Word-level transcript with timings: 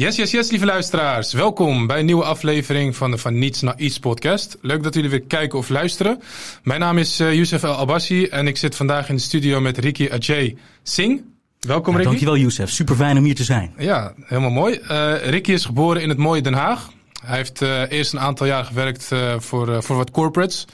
Yes, 0.00 0.16
yes, 0.16 0.30
yes, 0.30 0.50
lieve 0.50 0.64
luisteraars. 0.64 1.32
Welkom 1.32 1.86
bij 1.86 1.98
een 1.98 2.04
nieuwe 2.04 2.24
aflevering 2.24 2.96
van 2.96 3.10
de 3.10 3.18
Van 3.18 3.38
Niets 3.38 3.60
naar 3.60 3.78
Iets 3.78 3.98
podcast. 3.98 4.58
Leuk 4.60 4.82
dat 4.82 4.94
jullie 4.94 5.10
weer 5.10 5.22
kijken 5.22 5.58
of 5.58 5.68
luisteren. 5.68 6.22
Mijn 6.62 6.80
naam 6.80 6.98
is 6.98 7.20
uh, 7.20 7.34
Youssef 7.34 7.62
El 7.62 7.76
Abassi 7.76 8.26
en 8.26 8.46
ik 8.46 8.56
zit 8.56 8.76
vandaag 8.76 9.08
in 9.08 9.14
de 9.14 9.20
studio 9.20 9.60
met 9.60 9.78
Ricky 9.78 10.08
Ajay 10.10 10.56
Singh. 10.82 11.22
Welkom, 11.60 11.92
ja, 11.92 11.98
Ricky. 11.98 12.10
Dankjewel, 12.10 12.36
Youssef. 12.36 12.70
Super 12.70 12.96
fijn 12.96 13.18
om 13.18 13.24
hier 13.24 13.34
te 13.34 13.44
zijn. 13.44 13.72
Ja, 13.78 14.14
helemaal 14.24 14.50
mooi. 14.50 14.80
Uh, 14.90 15.28
Ricky 15.28 15.52
is 15.52 15.64
geboren 15.64 16.02
in 16.02 16.08
het 16.08 16.18
mooie 16.18 16.42
Den 16.42 16.54
Haag. 16.54 16.90
Hij 17.24 17.36
heeft 17.36 17.62
uh, 17.62 17.90
eerst 17.90 18.12
een 18.12 18.20
aantal 18.20 18.46
jaar 18.46 18.64
gewerkt 18.64 19.10
voor, 19.38 19.82
voor 19.82 19.96
wat 19.96 20.10
corporates. 20.10 20.66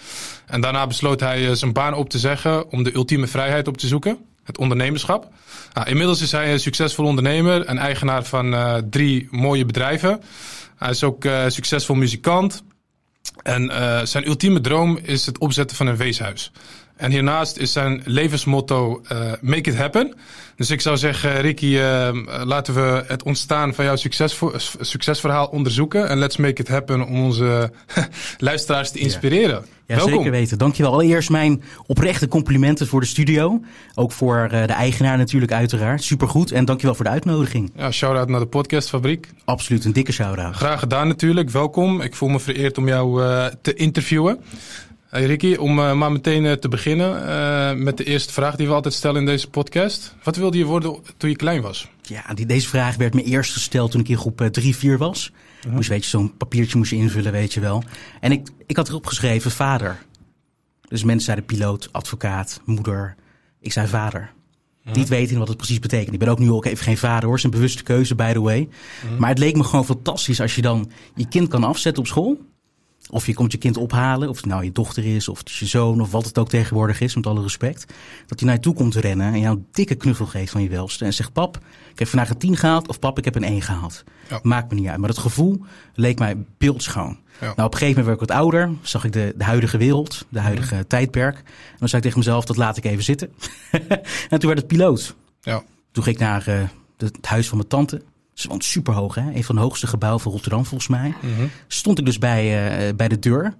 En 0.46 0.60
daarna 0.60 0.86
besloot 0.86 1.20
hij 1.20 1.54
zijn 1.54 1.72
baan 1.72 1.94
op 1.94 2.10
te 2.10 2.18
zeggen 2.18 2.70
om 2.70 2.82
de 2.82 2.94
ultieme 2.94 3.26
vrijheid 3.26 3.68
op 3.68 3.76
te 3.76 3.86
zoeken 3.86 4.18
het 4.46 4.58
ondernemerschap. 4.58 5.28
Nou, 5.72 5.88
inmiddels 5.88 6.20
is 6.20 6.32
hij 6.32 6.52
een 6.52 6.60
succesvol 6.60 7.04
ondernemer 7.04 7.64
en 7.64 7.78
eigenaar 7.78 8.24
van 8.24 8.52
uh, 8.52 8.76
drie 8.90 9.28
mooie 9.30 9.64
bedrijven. 9.64 10.20
Hij 10.76 10.90
is 10.90 11.04
ook 11.04 11.24
uh, 11.24 11.44
succesvol 11.48 11.94
muzikant. 11.94 12.62
En 13.42 13.62
uh, 13.62 14.00
zijn 14.04 14.26
ultieme 14.26 14.60
droom 14.60 14.98
is 15.02 15.26
het 15.26 15.38
opzetten 15.38 15.76
van 15.76 15.86
een 15.86 15.96
weeshuis. 15.96 16.52
En 16.96 17.10
hiernaast 17.10 17.56
is 17.56 17.72
zijn 17.72 18.02
levensmotto 18.04 19.02
uh, 19.12 19.32
make 19.40 19.70
it 19.70 19.76
happen. 19.76 20.14
Dus 20.56 20.70
ik 20.70 20.80
zou 20.80 20.96
zeggen, 20.96 21.40
Ricky, 21.40 21.66
uh, 21.66 22.08
laten 22.44 22.74
we 22.74 23.04
het 23.06 23.22
ontstaan 23.22 23.74
van 23.74 23.84
jouw 23.84 23.96
succesverhaal 24.80 25.46
onderzoeken. 25.46 26.08
En 26.08 26.18
let's 26.18 26.36
make 26.36 26.62
it 26.62 26.68
happen 26.68 27.06
om 27.06 27.24
onze 27.24 27.70
luisteraars 28.38 28.90
te 28.90 28.98
inspireren. 28.98 29.64
Ja, 29.86 29.96
ja 29.96 30.02
zeker 30.02 30.30
weten. 30.30 30.58
Dankjewel. 30.58 30.92
Allereerst 30.92 31.30
mijn 31.30 31.62
oprechte 31.86 32.28
complimenten 32.28 32.86
voor 32.86 33.00
de 33.00 33.06
studio. 33.06 33.60
Ook 33.94 34.12
voor 34.12 34.48
uh, 34.52 34.66
de 34.66 34.72
eigenaar 34.72 35.18
natuurlijk 35.18 35.52
uiteraard. 35.52 36.02
Supergoed. 36.02 36.50
En 36.50 36.64
dankjewel 36.64 36.94
voor 36.94 37.04
de 37.04 37.10
uitnodiging. 37.10 37.72
Ja, 37.76 37.90
shout-out 37.90 38.28
naar 38.28 38.40
de 38.40 38.46
podcastfabriek. 38.46 39.28
Absoluut, 39.44 39.84
een 39.84 39.92
dikke 39.92 40.12
shout-out. 40.12 40.54
Graag 40.54 40.80
gedaan 40.80 41.08
natuurlijk. 41.08 41.50
Welkom. 41.50 42.00
Ik 42.00 42.14
voel 42.14 42.28
me 42.28 42.40
vereerd 42.40 42.78
om 42.78 42.88
jou 42.88 43.22
te 43.62 43.74
interviewen. 43.74 44.38
Hey 45.06 45.24
Ricky, 45.24 45.54
om 45.54 45.78
uh, 45.78 45.92
maar 45.92 46.12
meteen 46.12 46.44
uh, 46.44 46.52
te 46.52 46.68
beginnen 46.68 47.22
uh, 47.22 47.84
met 47.84 47.96
de 47.96 48.04
eerste 48.04 48.32
vraag 48.32 48.56
die 48.56 48.66
we 48.66 48.72
altijd 48.72 48.94
stellen 48.94 49.20
in 49.20 49.26
deze 49.26 49.50
podcast. 49.50 50.14
Wat 50.22 50.36
wilde 50.36 50.58
je 50.58 50.64
worden 50.64 50.96
toen 51.16 51.30
je 51.30 51.36
klein 51.36 51.62
was? 51.62 51.88
Ja, 52.02 52.34
die, 52.34 52.46
deze 52.46 52.68
vraag 52.68 52.96
werd 52.96 53.14
me 53.14 53.22
eerst 53.22 53.52
gesteld 53.52 53.90
toen 53.90 54.00
ik 54.00 54.08
in 54.08 54.16
groep 54.16 54.48
3, 54.50 54.76
4 54.76 54.98
was. 54.98 55.32
-huh. 55.62 55.72
Moest, 55.72 55.88
weet 55.88 56.04
je, 56.04 56.10
zo'n 56.10 56.36
papiertje 56.36 56.78
moest 56.78 56.90
je 56.90 56.96
invullen, 56.96 57.32
weet 57.32 57.54
je 57.54 57.60
wel. 57.60 57.82
En 58.20 58.32
ik, 58.32 58.48
ik 58.66 58.76
had 58.76 58.88
erop 58.88 59.06
geschreven 59.06 59.50
vader. 59.50 59.98
Dus 60.88 61.04
mensen 61.04 61.24
zeiden 61.24 61.46
piloot, 61.46 61.88
advocaat, 61.92 62.60
moeder. 62.64 63.14
Ik 63.60 63.72
zei 63.72 63.86
vader. 63.86 64.32
Niet 64.92 65.08
weten 65.08 65.38
wat 65.38 65.48
het 65.48 65.56
precies 65.56 65.78
betekent. 65.78 66.12
Ik 66.12 66.18
ben 66.18 66.28
ook 66.28 66.38
nu 66.38 66.50
ook 66.50 66.64
even 66.64 66.84
geen 66.84 66.98
vader 66.98 67.24
hoor. 67.24 67.36
Het 67.36 67.38
is 67.38 67.44
een 67.44 67.58
bewuste 67.58 67.82
keuze, 67.82 68.14
by 68.14 68.32
the 68.32 68.40
way. 68.40 68.68
Maar 69.18 69.28
het 69.28 69.38
leek 69.38 69.56
me 69.56 69.64
gewoon 69.64 69.84
fantastisch 69.84 70.40
als 70.40 70.54
je 70.54 70.62
dan 70.62 70.90
je 71.14 71.28
kind 71.28 71.48
kan 71.48 71.64
afzetten 71.64 72.02
op 72.02 72.08
school. 72.08 72.40
Of 73.10 73.26
je 73.26 73.34
komt 73.34 73.52
je 73.52 73.58
kind 73.58 73.76
ophalen, 73.76 74.28
of 74.28 74.36
het 74.36 74.46
nou 74.46 74.64
je 74.64 74.72
dochter 74.72 75.14
is, 75.14 75.28
of 75.28 75.38
het 75.38 75.48
is 75.48 75.58
je 75.58 75.66
zoon, 75.66 76.00
of 76.00 76.10
wat 76.10 76.24
het 76.24 76.38
ook 76.38 76.48
tegenwoordig 76.48 77.00
is, 77.00 77.14
met 77.14 77.26
alle 77.26 77.42
respect. 77.42 77.86
Dat 78.26 78.38
hij 78.38 78.48
naar 78.48 78.56
je 78.56 78.62
toe 78.62 78.74
komt 78.74 78.94
rennen 78.94 79.32
en 79.32 79.40
jou 79.40 79.56
een 79.56 79.66
dikke 79.72 79.94
knuffel 79.94 80.26
geeft 80.26 80.52
van 80.52 80.62
je 80.62 80.68
welste. 80.68 81.04
En 81.04 81.14
zegt, 81.14 81.32
pap, 81.32 81.58
ik 81.92 81.98
heb 81.98 82.08
vandaag 82.08 82.30
een 82.30 82.38
10 82.38 82.56
gehaald, 82.56 82.88
of 82.88 82.98
pap, 82.98 83.18
ik 83.18 83.24
heb 83.24 83.34
een 83.34 83.44
1 83.44 83.62
gehaald. 83.62 84.04
Ja. 84.28 84.40
Maakt 84.42 84.70
me 84.70 84.78
niet 84.78 84.88
uit. 84.88 84.98
Maar 84.98 85.08
het 85.08 85.18
gevoel 85.18 85.64
leek 85.94 86.18
mij 86.18 86.36
beeldschoon. 86.58 87.18
Ja. 87.40 87.52
Nou, 87.56 87.66
op 87.66 87.72
een 87.72 87.78
gegeven 87.78 87.86
moment 87.86 88.06
werd 88.06 88.20
ik 88.20 88.28
wat 88.28 88.38
ouder, 88.38 88.70
zag 88.82 89.04
ik 89.04 89.12
de, 89.12 89.34
de 89.36 89.44
huidige 89.44 89.78
wereld, 89.78 90.26
de 90.28 90.40
huidige 90.40 90.74
ja. 90.74 90.84
tijdperk. 90.84 91.36
En 91.36 91.76
dan 91.78 91.88
zei 91.88 92.02
ik 92.02 92.08
tegen 92.08 92.18
mezelf, 92.18 92.44
dat 92.44 92.56
laat 92.56 92.76
ik 92.76 92.84
even 92.84 93.04
zitten. 93.04 93.32
en 94.30 94.38
toen 94.38 94.48
werd 94.48 94.58
het 94.58 94.66
piloot. 94.66 95.14
Ja. 95.40 95.62
Toen 95.92 96.02
ging 96.04 96.16
ik 96.16 96.22
naar 96.22 96.48
uh, 96.48 96.68
de, 96.96 97.06
het 97.06 97.26
huis 97.26 97.48
van 97.48 97.56
mijn 97.56 97.68
tante. 97.68 98.02
Ze 98.36 98.48
woont 98.48 98.64
super 98.64 98.94
hoog, 98.94 99.14
hè? 99.14 99.34
Een 99.34 99.44
van 99.44 99.54
de 99.54 99.60
hoogste 99.60 99.86
gebouwen 99.86 100.22
van 100.22 100.32
Rotterdam, 100.32 100.64
volgens 100.64 100.88
mij. 100.88 101.08
Mhm. 101.08 101.26
Mm 101.26 101.36
-hmm. 101.36 101.50
Stond 101.66 101.98
ik 101.98 102.04
dus 102.04 102.18
bij, 102.18 102.88
uh, 102.88 102.94
bij 102.94 103.08
de 103.08 103.18
deur 103.18 103.54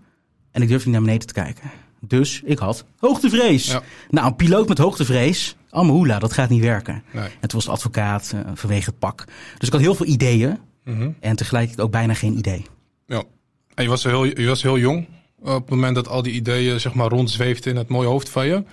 en 0.50 0.62
ik 0.62 0.69
durfde 0.69 0.84
niet 0.84 0.94
naar 0.94 1.05
beneden 1.05 1.27
te 1.27 1.32
kijken. 1.32 1.70
Dus 2.00 2.42
ik 2.44 2.58
had 2.58 2.84
hoogtevrees. 2.98 3.66
Ja. 3.66 3.82
Nou, 4.10 4.26
een 4.26 4.37
piloot 4.37 4.69
met 4.69 4.78
hoogtevrees, 4.78 5.56
Amahula, 5.70 6.19
dat 6.19 6.32
gaat 6.32 6.48
niet 6.48 6.62
werken. 6.62 7.03
Nee. 7.12 7.28
En 7.41 7.48
toen 7.48 7.59
was 7.59 7.69
advocaat 7.69 8.32
uh, 8.34 8.41
vanwege 8.54 8.91
het 8.91 8.98
pak. 8.98 9.25
Dus 9.59 9.66
ik 9.66 9.72
had 9.72 9.82
heel 9.82 9.94
veel 9.94 10.06
ideeën 10.06 10.59
Mm 10.84 10.98
-hmm. 10.98 11.16
en 11.20 11.37
tegelijkertijd 11.37 11.87
ook 11.87 11.93
bijna 11.93 12.14
geen 12.14 12.38
idee. 12.38 12.66
Ja. 13.06 13.22
En 13.75 13.82
je 13.82 13.88
was 13.88 14.04
heel, 14.04 14.25
je 14.25 14.47
was 14.47 14.62
heel 14.62 14.78
jong 14.78 15.06
op 15.38 15.54
het 15.54 15.70
moment 15.70 15.94
dat 15.94 16.08
al 16.08 16.22
die 16.22 16.32
ideeën 16.32 16.81
zeg 16.81 16.94
maar 16.94 17.08
rondzweefden 17.08 17.72
in 17.72 17.78
het 17.78 17.88
mooie 17.88 18.08
hoofd 18.08 18.28
van 18.28 18.47
je. 18.47 18.64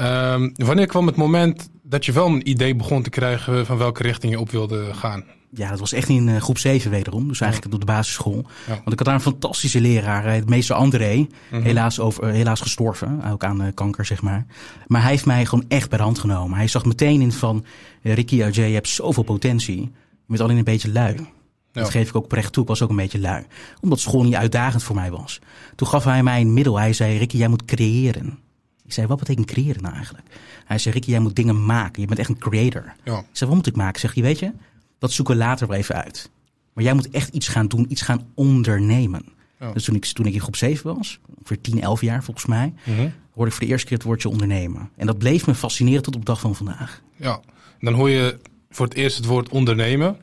Um, 0.00 0.52
wanneer 0.54 0.86
kwam 0.86 1.06
het 1.06 1.16
moment 1.16 1.70
dat 1.82 2.04
je 2.04 2.12
wel 2.12 2.26
een 2.26 2.48
idee 2.48 2.74
begon 2.74 3.02
te 3.02 3.10
krijgen 3.10 3.66
van 3.66 3.78
welke 3.78 4.02
richting 4.02 4.32
je 4.32 4.40
op 4.40 4.50
wilde 4.50 4.94
gaan? 4.94 5.24
Ja, 5.50 5.70
dat 5.70 5.78
was 5.78 5.92
echt 5.92 6.08
in 6.08 6.28
uh, 6.28 6.36
groep 6.36 6.58
7 6.58 6.90
wederom. 6.90 7.28
Dus 7.28 7.40
eigenlijk 7.40 7.74
op 7.74 7.80
de 7.80 7.86
basisschool. 7.86 8.46
Ja. 8.66 8.74
Want 8.74 8.92
ik 8.92 8.98
had 8.98 9.04
daar 9.04 9.14
een 9.14 9.20
fantastische 9.20 9.80
leraar, 9.80 10.32
het 10.32 10.48
meester 10.48 10.74
André. 10.74 11.16
Mm 11.16 11.28
-hmm. 11.50 11.62
helaas, 11.62 12.00
over, 12.00 12.24
uh, 12.24 12.30
helaas 12.30 12.60
gestorven, 12.60 13.24
ook 13.30 13.44
aan 13.44 13.62
uh, 13.62 13.68
kanker, 13.74 14.04
zeg 14.04 14.22
maar. 14.22 14.46
Maar 14.86 15.00
hij 15.00 15.10
heeft 15.10 15.26
mij 15.26 15.44
gewoon 15.46 15.64
echt 15.68 15.88
bij 15.88 15.98
de 15.98 16.04
hand 16.04 16.18
genomen. 16.18 16.58
Hij 16.58 16.68
zag 16.68 16.84
meteen 16.84 17.20
in 17.20 17.32
van, 17.32 17.64
Ricky 18.02 18.42
OJ, 18.42 18.60
je 18.60 18.74
hebt 18.74 18.88
zoveel 18.88 19.22
potentie. 19.22 19.80
Je 19.80 19.90
bent 20.26 20.40
alleen 20.40 20.56
een 20.56 20.64
beetje 20.64 20.92
lui. 20.92 21.14
Ja. 21.14 21.80
Dat 21.80 21.90
geef 21.90 22.08
ik 22.08 22.16
ook 22.16 22.24
oprecht 22.24 22.52
toe. 22.52 22.62
Ik 22.62 22.68
was 22.68 22.82
ook 22.82 22.90
een 22.90 22.96
beetje 22.96 23.20
lui. 23.20 23.44
Omdat 23.80 24.00
school 24.00 24.22
niet 24.22 24.34
uitdagend 24.34 24.82
voor 24.82 24.94
mij 24.94 25.10
was. 25.10 25.40
Toen 25.74 25.88
gaf 25.88 26.04
hij 26.04 26.22
mij 26.22 26.40
een 26.40 26.52
middel. 26.52 26.78
Hij 26.78 26.92
zei, 26.92 27.18
Ricky, 27.18 27.36
jij 27.36 27.48
moet 27.48 27.64
creëren. 27.64 28.38
Ik 28.84 28.92
zei, 28.92 29.06
wat 29.06 29.18
betekent 29.18 29.46
creëren 29.46 29.82
nou 29.82 29.94
eigenlijk? 29.94 30.26
Hij 30.64 30.78
zei, 30.78 30.94
Ricky, 30.94 31.10
jij 31.10 31.20
moet 31.20 31.36
dingen 31.36 31.64
maken. 31.64 32.00
Je 32.00 32.08
bent 32.08 32.18
echt 32.18 32.28
een 32.28 32.38
creator. 32.38 32.94
Ja. 33.04 33.18
Ik 33.18 33.24
zei, 33.32 33.50
wat 33.50 33.58
moet 33.58 33.66
ik 33.66 33.76
maken? 33.76 34.00
Zeg 34.00 34.14
je, 34.14 34.22
weet 34.22 34.38
je, 34.38 34.52
dat 34.98 35.12
zoeken 35.12 35.34
we 35.34 35.40
later 35.40 35.66
wel 35.66 35.76
even 35.76 35.94
uit. 35.94 36.30
Maar 36.72 36.84
jij 36.84 36.94
moet 36.94 37.10
echt 37.10 37.34
iets 37.34 37.48
gaan 37.48 37.68
doen, 37.68 37.86
iets 37.88 38.02
gaan 38.02 38.26
ondernemen. 38.34 39.24
Ja. 39.60 39.72
Dus 39.72 39.84
toen 39.84 39.94
ik, 39.94 40.04
toen 40.04 40.26
ik 40.26 40.34
in 40.34 40.40
groep 40.40 40.56
7 40.56 40.96
was, 40.96 41.18
ongeveer 41.38 41.60
10, 41.60 41.80
11 41.80 42.00
jaar 42.00 42.24
volgens 42.24 42.46
mij, 42.46 42.74
Mm 42.84 42.96
-hmm. 42.96 43.12
hoorde 43.34 43.50
ik 43.50 43.56
voor 43.56 43.66
de 43.66 43.72
eerste 43.72 43.86
keer 43.86 43.96
het 43.96 44.06
woordje 44.06 44.28
ondernemen. 44.28 44.90
En 44.96 45.06
dat 45.06 45.18
bleef 45.18 45.46
me 45.46 45.54
fascineren 45.54 46.02
tot 46.02 46.14
op 46.14 46.20
de 46.20 46.26
dag 46.26 46.40
van 46.40 46.54
vandaag. 46.54 47.02
Ja, 47.16 47.40
dan 47.80 47.94
hoor 47.94 48.10
je 48.10 48.38
voor 48.70 48.86
het 48.86 48.94
eerst 48.94 49.16
het 49.16 49.26
woord 49.26 49.48
ondernemen. 49.48 50.16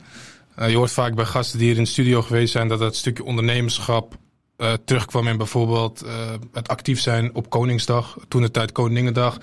Uh, 0.59 0.69
je 0.69 0.75
hoort 0.75 0.91
vaak 0.91 1.15
bij 1.15 1.25
gasten 1.25 1.57
die 1.57 1.67
hier 1.67 1.77
in 1.77 1.83
de 1.83 1.89
studio 1.89 2.21
geweest 2.21 2.51
zijn 2.51 2.67
dat 2.67 2.79
dat 2.79 2.95
stukje 2.95 3.23
ondernemerschap 3.23 4.17
uh, 4.57 4.73
terugkwam 4.85 5.27
in 5.27 5.37
bijvoorbeeld 5.37 6.03
uh, 6.05 6.11
het 6.53 6.67
actief 6.67 6.99
zijn 6.99 7.33
op 7.33 7.49
Koningsdag, 7.49 8.17
toen 8.27 8.41
de 8.41 8.51
tijd 8.51 8.71
Koningendag. 8.71 9.37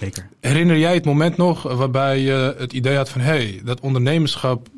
Zeker. 0.00 0.28
Herinner 0.40 0.78
jij 0.78 0.94
het 0.94 1.04
moment 1.04 1.36
nog 1.36 1.62
waarbij 1.62 2.20
je 2.20 2.54
het 2.58 2.72
idee 2.72 2.96
had 2.96 3.08
van 3.08 3.20
hé, 3.20 3.26
hey, 3.26 3.60
dat 3.64 3.80
ondernemerschap 3.80 4.68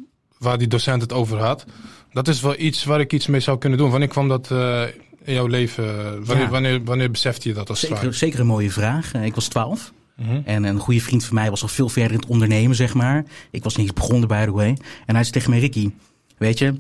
waar 0.41 0.59
die 0.59 0.69
docent 0.69 1.03
het 1.03 1.12
over 1.12 1.39
had, 1.39 1.65
dat 2.12 2.28
is 2.28 2.41
wel 2.41 2.55
iets 2.59 2.84
waar 2.84 3.01
ik 3.01 3.12
iets 3.12 3.27
mee 3.27 3.41
zou 3.41 3.59
kunnen 3.59 3.78
doen. 3.78 3.91
Wanneer 3.91 4.09
kwam 4.09 4.28
dat 4.28 4.51
uh, 4.53 4.83
in 5.25 5.34
jouw 5.34 5.47
leven? 5.47 5.84
Wanneer, 6.25 6.45
Ja. 6.45 6.51
wanneer, 6.51 6.84
wanneer 6.84 7.11
besefte 7.11 7.49
je 7.49 7.55
dat 7.55 7.69
als 7.69 7.81
Zeker, 7.81 8.15
zeker 8.15 8.41
een 8.41 8.47
mooie 8.47 8.71
vraag. 8.71 9.12
Eh, 9.15 9.25
Ik 9.25 9.34
was 9.34 9.49
12. 9.49 9.93
Mhm. 10.17 10.41
En 10.45 10.65
een 10.65 10.78
goede 10.78 11.01
vriend 11.01 11.25
van 11.25 11.34
mij 11.34 11.51
was 11.51 11.62
al 11.62 11.69
veel 11.69 11.89
verder 11.89 12.12
in 12.12 12.19
het 12.19 12.28
ondernemen, 12.28 12.77
zeg 12.77 12.95
maar. 12.95 13.25
Ik 13.51 13.62
was 13.65 13.77
niet 13.77 13.95
begonnen, 13.95 14.28
by 14.28 14.45
the 14.45 14.53
way. 14.53 14.77
En 15.06 15.15
hij 15.15 15.23
zei 15.23 15.31
tegen 15.31 15.51
mij, 15.51 15.59
Ricky, 15.59 15.91
weet 16.39 16.59
je, 16.59 16.75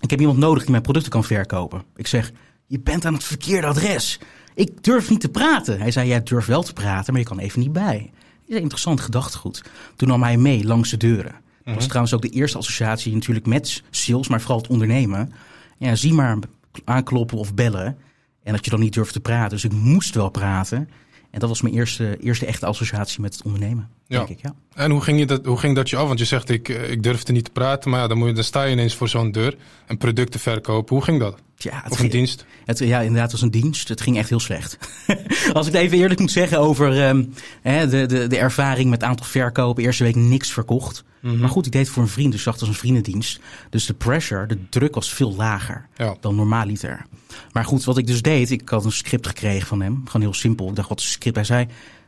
ik 0.00 0.10
heb 0.10 0.20
iemand 0.20 0.38
nodig 0.38 0.62
die 0.62 0.70
mijn 0.70 0.82
producten 0.82 1.10
kan 1.12 1.24
verkopen. 1.24 1.82
Ik 1.96 2.06
zeg, 2.06 2.32
je 2.66 2.80
bent 2.80 3.04
aan 3.04 3.14
het 3.14 3.24
verkeerde 3.24 3.66
adres. 3.66 4.18
Ik 4.54 4.82
durf 4.84 5.10
niet 5.10 5.20
te 5.20 5.28
praten. 5.28 5.80
Hij 5.80 5.90
zei, 5.90 6.08
jij 6.08 6.22
durft 6.22 6.46
wel 6.46 6.62
te 6.62 6.72
praten, 6.72 7.12
maar 7.12 7.22
je 7.22 7.28
kan 7.28 7.38
even 7.38 7.60
niet 7.60 7.72
bij. 7.72 7.98
Dat 7.98 8.48
is 8.48 8.54
een 8.56 8.60
interessant 8.62 9.00
gedachtegoed. 9.00 9.62
Toen 9.96 10.08
nam 10.08 10.22
hij 10.22 10.36
mee 10.36 10.64
langs 10.64 10.90
de 10.90 10.96
deuren. 10.96 11.34
Dat 11.68 11.76
was 11.76 11.86
trouwens 11.86 12.14
ook 12.14 12.22
de 12.22 12.28
eerste 12.28 12.58
associatie 12.58 13.14
natuurlijk 13.14 13.46
met 13.46 13.82
sales, 13.90 14.28
maar 14.28 14.40
vooral 14.40 14.58
het 14.58 14.68
ondernemen. 14.68 15.32
Ja, 15.78 15.94
zie 15.94 16.12
maar 16.12 16.38
aankloppen 16.84 17.38
of 17.38 17.54
bellen. 17.54 17.98
En 18.42 18.52
dat 18.52 18.64
je 18.64 18.70
dan 18.70 18.80
niet 18.80 18.94
durft 18.94 19.12
te 19.12 19.20
praten. 19.20 19.50
Dus 19.50 19.64
ik 19.64 19.72
moest 19.72 20.14
wel 20.14 20.30
praten. 20.30 20.88
En 21.30 21.40
dat 21.40 21.48
was 21.48 21.62
mijn 21.62 21.74
eerste, 21.74 22.16
eerste 22.20 22.46
echte 22.46 22.66
associatie 22.66 23.20
met 23.20 23.34
het 23.34 23.42
ondernemen. 23.42 23.88
Ja. 24.06 24.16
Denk 24.16 24.28
ik, 24.28 24.40
ja. 24.42 24.54
En 24.74 24.90
hoe 24.90 25.00
ging, 25.00 25.18
je 25.18 25.26
dat, 25.26 25.44
hoe 25.44 25.58
ging 25.58 25.76
dat 25.76 25.90
je 25.90 25.96
af? 25.96 26.06
Want 26.06 26.18
je 26.18 26.24
zegt, 26.24 26.48
ik, 26.48 26.68
eh, 26.68 26.90
ik 26.90 27.02
durfde 27.02 27.32
niet 27.32 27.44
te 27.44 27.50
praten, 27.50 27.90
maar 27.90 28.00
ja, 28.00 28.06
dan, 28.06 28.18
moet 28.18 28.28
je, 28.28 28.34
dan 28.34 28.44
sta 28.44 28.62
je 28.62 28.72
ineens 28.72 28.94
voor 28.94 29.08
zo'n 29.08 29.32
deur 29.32 29.56
en 29.86 29.96
producten 29.96 30.40
verkopen. 30.40 30.94
Hoe 30.94 31.04
ging 31.04 31.20
dat? 31.20 31.42
Ja, 31.60 31.74
het 31.74 31.84
Of 31.84 31.90
een 31.90 31.96
ging- 31.96 32.12
dienst? 32.12 32.44
Het, 32.64 32.78
ja, 32.78 32.98
inderdaad, 33.00 33.22
het 33.22 33.32
was 33.32 33.42
een 33.42 33.50
dienst. 33.50 33.88
Het 33.88 34.00
ging 34.00 34.16
echt 34.16 34.28
heel 34.28 34.40
slecht. 34.40 34.78
Als 35.52 35.66
ik 35.66 35.72
het 35.72 35.82
even 35.82 35.98
eerlijk 35.98 36.20
moet 36.20 36.30
zeggen 36.30 36.58
over 36.58 37.02
ehm, 37.04 37.24
hè, 37.62 37.88
de, 37.88 38.06
de, 38.06 38.26
de 38.26 38.38
ervaring 38.38 38.90
met 38.90 39.02
aantal 39.02 39.26
verkopen. 39.26 39.82
Eerste 39.84 40.04
week 40.04 40.14
niks 40.14 40.52
verkocht. 40.52 41.04
Mhm. 41.20 41.38
Maar 41.38 41.48
goed, 41.48 41.66
ik 41.66 41.72
deed 41.72 41.80
het 41.84 41.90
voor 41.90 42.02
een 42.02 42.08
vriend, 42.08 42.32
dus 42.32 42.44
het 42.44 42.60
als 42.60 42.68
een 42.68 42.74
vriendendienst. 42.74 43.40
Dus 43.70 43.86
de 43.86 43.94
pressure, 43.94 44.46
de 44.46 44.68
druk 44.68 44.94
was 44.94 45.12
veel 45.12 45.34
lager 45.34 45.88
Ja. 45.96 46.16
dan 46.20 46.34
normaaliter. 46.34 47.06
Maar 47.52 47.64
goed, 47.64 47.84
wat 47.84 47.98
ik 47.98 48.06
dus 48.06 48.22
deed, 48.22 48.50
ik 48.50 48.68
had 48.68 48.84
een 48.84 48.92
script 48.92 49.26
gekregen 49.26 49.66
van 49.66 49.80
hem. 49.82 50.02
Gewoon 50.04 50.22
heel 50.22 50.34
simpel. 50.34 50.68
Ik 50.68 50.74
dacht, 50.76 50.88
wat 50.88 50.98
is 50.98 51.04
een 51.04 51.10
script? 51.12 51.36
Hij 51.36 51.44
zei, 51.44 51.66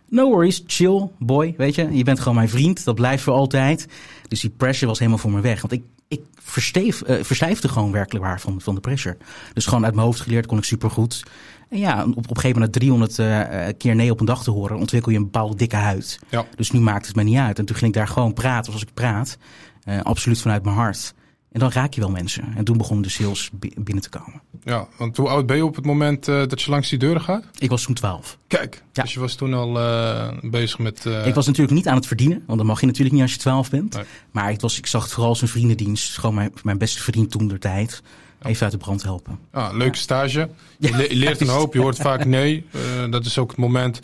no 0.08 0.28
worries, 0.30 0.62
chill, 0.66 1.08
boy. 1.18 1.54
Weet 1.56 1.74
je, 1.74 1.88
je 1.92 2.04
bent 2.04 2.18
gewoon 2.18 2.34
mijn 2.34 2.48
vriend. 2.48 2.84
Dat 2.84 2.94
blijft 2.94 3.22
voor 3.22 3.34
altijd. 3.34 3.86
Dus 4.28 4.40
die 4.40 4.50
pressure 4.50 4.86
was 4.86 4.98
helemaal 4.98 5.20
voor 5.20 5.30
me 5.30 5.40
weg. 5.40 5.60
Want 5.60 5.72
ik, 5.72 5.82
ik 6.10 6.22
versteef, 6.42 7.02
eh, 7.02 7.24
verstijfde 7.24 7.68
gewoon 7.68 7.92
werkelijk 7.92 8.24
waar 8.24 8.40
van, 8.40 8.60
van 8.60 8.74
de 8.74 8.80
pressure. 8.80 9.16
Dus 9.52 9.66
gewoon 9.66 9.84
uit 9.84 9.94
mijn 9.94 10.06
hoofd 10.06 10.20
geleerd 10.20 10.46
kon 10.46 10.58
ik 10.58 10.64
supergoed. 10.64 11.22
En 11.68 11.78
ja, 11.78 12.02
op, 12.02 12.16
op 12.16 12.30
een 12.30 12.40
gegeven 12.40 12.60
moment 12.60 12.72
na 12.74 12.80
300 12.80 13.18
eh, 13.18 13.76
keer 13.78 13.94
nee 13.94 14.10
op 14.10 14.20
een 14.20 14.26
dag 14.26 14.42
te 14.42 14.50
horen, 14.50 14.76
ontwikkel 14.76 15.10
je 15.12 15.18
een 15.18 15.24
bepaalde 15.24 15.56
dikke 15.56 15.76
huid. 15.76 16.18
Ja. 16.28 16.46
Dus 16.56 16.70
nu 16.70 16.80
maakt 16.80 17.06
het 17.06 17.16
me 17.16 17.22
niet 17.22 17.38
uit. 17.38 17.58
En 17.58 17.64
toen 17.64 17.76
ging 17.76 17.90
ik 17.90 17.96
daar 17.96 18.08
gewoon 18.08 18.32
praten 18.32 18.64
zoals 18.64 18.82
ik 18.82 18.94
praat. 18.94 19.38
Eh, 19.84 20.00
absoluut 20.00 20.40
vanuit 20.40 20.64
mijn 20.64 20.76
hart. 20.76 21.14
En 21.52 21.60
dan 21.60 21.70
raak 21.72 21.94
je 21.94 22.00
wel 22.00 22.10
mensen. 22.10 22.44
En 22.56 22.64
toen 22.64 22.76
begonnen 22.78 23.02
de 23.04 23.10
sales 23.10 23.50
bi- 23.52 23.72
binnen 23.76 24.02
te 24.02 24.08
komen. 24.08 24.42
Ja, 24.64 24.88
want 24.98 25.16
hoe 25.16 25.28
oud 25.28 25.46
ben 25.46 25.56
je 25.56 25.64
op 25.64 25.74
het 25.76 25.84
moment 25.84 26.28
eh, 26.28 26.46
dat 26.46 26.62
je 26.62 26.70
langs 26.70 26.88
die 26.88 26.98
deuren 26.98 27.20
gaat? 27.22 27.44
Ik 27.58 27.70
was 27.70 27.82
toen 27.82 27.94
12. 27.94 28.38
Kijk, 28.46 28.82
Ja. 28.92 29.02
dus 29.02 29.14
je 29.14 29.20
was 29.20 29.34
toen 29.34 29.54
al 29.54 29.78
eh, 29.80 30.28
bezig 30.42 30.78
met... 30.78 31.06
eh, 31.06 31.26
ik 31.26 31.34
was 31.34 31.46
natuurlijk 31.46 31.74
niet 31.76 31.88
aan 31.88 31.94
het 31.96 32.06
verdienen, 32.06 32.42
want 32.46 32.58
dat 32.58 32.66
mag 32.66 32.80
je 32.80 32.86
natuurlijk 32.86 33.12
niet 33.14 33.22
als 33.22 33.32
je 33.32 33.38
12 33.38 33.70
bent. 33.70 33.94
Nee. 33.94 34.04
Maar 34.30 34.50
ik, 34.50 34.60
was, 34.60 34.78
ik 34.78 34.86
zag 34.86 35.02
het 35.02 35.12
vooral 35.12 35.30
als 35.30 35.42
een 35.42 35.48
vriendendienst. 35.48 36.18
Gewoon 36.18 36.34
mijn, 36.34 36.52
mijn 36.62 36.78
beste 36.78 37.02
vriend 37.02 37.30
toen 37.30 37.48
der 37.48 37.58
tijd. 37.60 38.02
Even 38.42 38.62
uit 38.62 38.72
de 38.72 38.78
brand 38.78 39.02
helpen. 39.02 39.38
ah, 39.52 39.74
leuke 39.76 39.96
stage. 39.98 40.48
Je, 40.78 40.88
Ja, 40.88 40.96
le- 40.96 41.02
je 41.02 41.14
leert 41.16 41.40
een 41.40 41.48
hoop, 41.48 41.74
je 41.74 41.80
hoort 41.80 41.96
vaak 41.96 42.24
nee. 42.24 42.66
Dat 43.10 43.24
is 43.26 43.38
ook 43.38 43.50
het 43.50 43.58
moment 43.58 44.00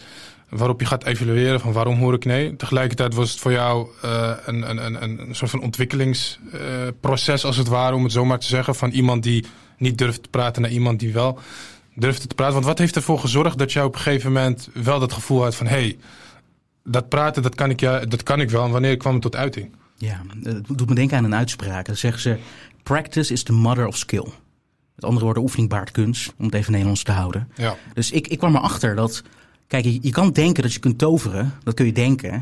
waarop 0.49 0.81
je 0.81 0.87
gaat 0.87 1.05
evalueren 1.05 1.61
van 1.61 1.73
waarom 1.73 1.99
hoor 1.99 2.15
ik 2.15 2.25
nee. 2.25 2.57
Tegelijkertijd 2.57 3.15
was 3.15 3.31
het 3.31 3.41
voor 3.41 3.53
jou 3.53 3.89
eh, 4.03 4.33
een, 4.45 4.71
een, 4.71 5.03
een, 5.03 5.21
een 5.21 5.35
soort 5.35 5.51
van 5.51 5.63
ontwikkelingsproces 5.63 7.45
als 7.45 7.57
het 7.57 7.69
ware, 7.69 7.95
om 7.95 8.03
het 8.03 8.13
zo 8.13 8.25
maar 8.25 8.39
te 8.39 8.47
zeggen. 8.47 8.75
Van 8.75 8.91
iemand 8.91 9.23
die 9.23 9.45
niet 9.79 9.99
durft 9.99 10.23
te 10.23 10.29
praten 10.29 10.63
naar 10.63 10.71
iemand 10.71 11.01
die 11.01 11.13
wel 11.13 11.39
durfde 11.95 12.27
te 12.27 12.35
praten. 12.35 12.55
Want 12.55 12.67
wat 12.67 12.79
heeft 12.79 12.97
ervoor 12.97 13.19
gezorgd 13.19 13.59
dat 13.59 13.73
jij 13.73 13.83
op 13.83 13.95
een 13.95 14.01
gegeven 14.01 14.33
moment 14.33 14.69
wel 14.73 14.99
dat 14.99 15.13
gevoel 15.13 15.43
had 15.43 15.55
van... 15.55 15.67
hé, 15.67 15.77
hey, 15.77 15.99
dat 16.85 17.09
praten, 17.09 17.43
dat 17.43 17.55
kan, 17.55 17.71
ik, 17.71 17.81
ja, 17.81 17.99
dat 17.99 18.23
kan 18.23 18.41
ik 18.41 18.51
wel. 18.51 18.65
En 18.65 18.71
wanneer 18.71 18.97
kwam 18.97 19.13
het 19.13 19.23
tot 19.23 19.37
uiting? 19.37 19.75
Ja, 19.97 20.23
het 20.43 20.67
doet 20.67 20.89
me 20.89 20.95
denken 20.95 21.17
aan 21.17 21.25
een 21.25 21.35
uitspraak. 21.35 21.87
Dan 21.87 21.97
zeggen 21.97 22.21
ze, 22.21 22.37
practice 22.83 23.33
is 23.33 23.43
the 23.43 23.53
mother 23.53 23.87
of 23.87 23.97
skill. 23.97 24.27
Met 24.95 25.05
andere 25.05 25.25
woorden, 25.25 25.43
oefening 25.43 25.69
baart 25.69 25.91
kunst, 25.91 26.35
om 26.39 26.45
het 26.45 26.55
even 26.55 26.71
Nederlands 26.71 27.03
te 27.03 27.13
houden. 27.13 27.49
Ja, 27.55 27.77
Dus 27.95 28.11
ik, 28.11 28.29
ik 28.29 28.39
kwam 28.39 28.57
erachter 28.57 28.95
dat, 28.95 29.23
kijk, 29.67 29.85
je, 29.85 30.11
kan 30.11 30.33
denken 30.33 30.63
dat 30.63 30.73
je 30.73 30.79
kunt 30.79 30.99
toveren. 30.99 31.53
Dat 31.63 31.75
kun 31.75 31.87
je 31.87 31.93
denken. 31.93 32.33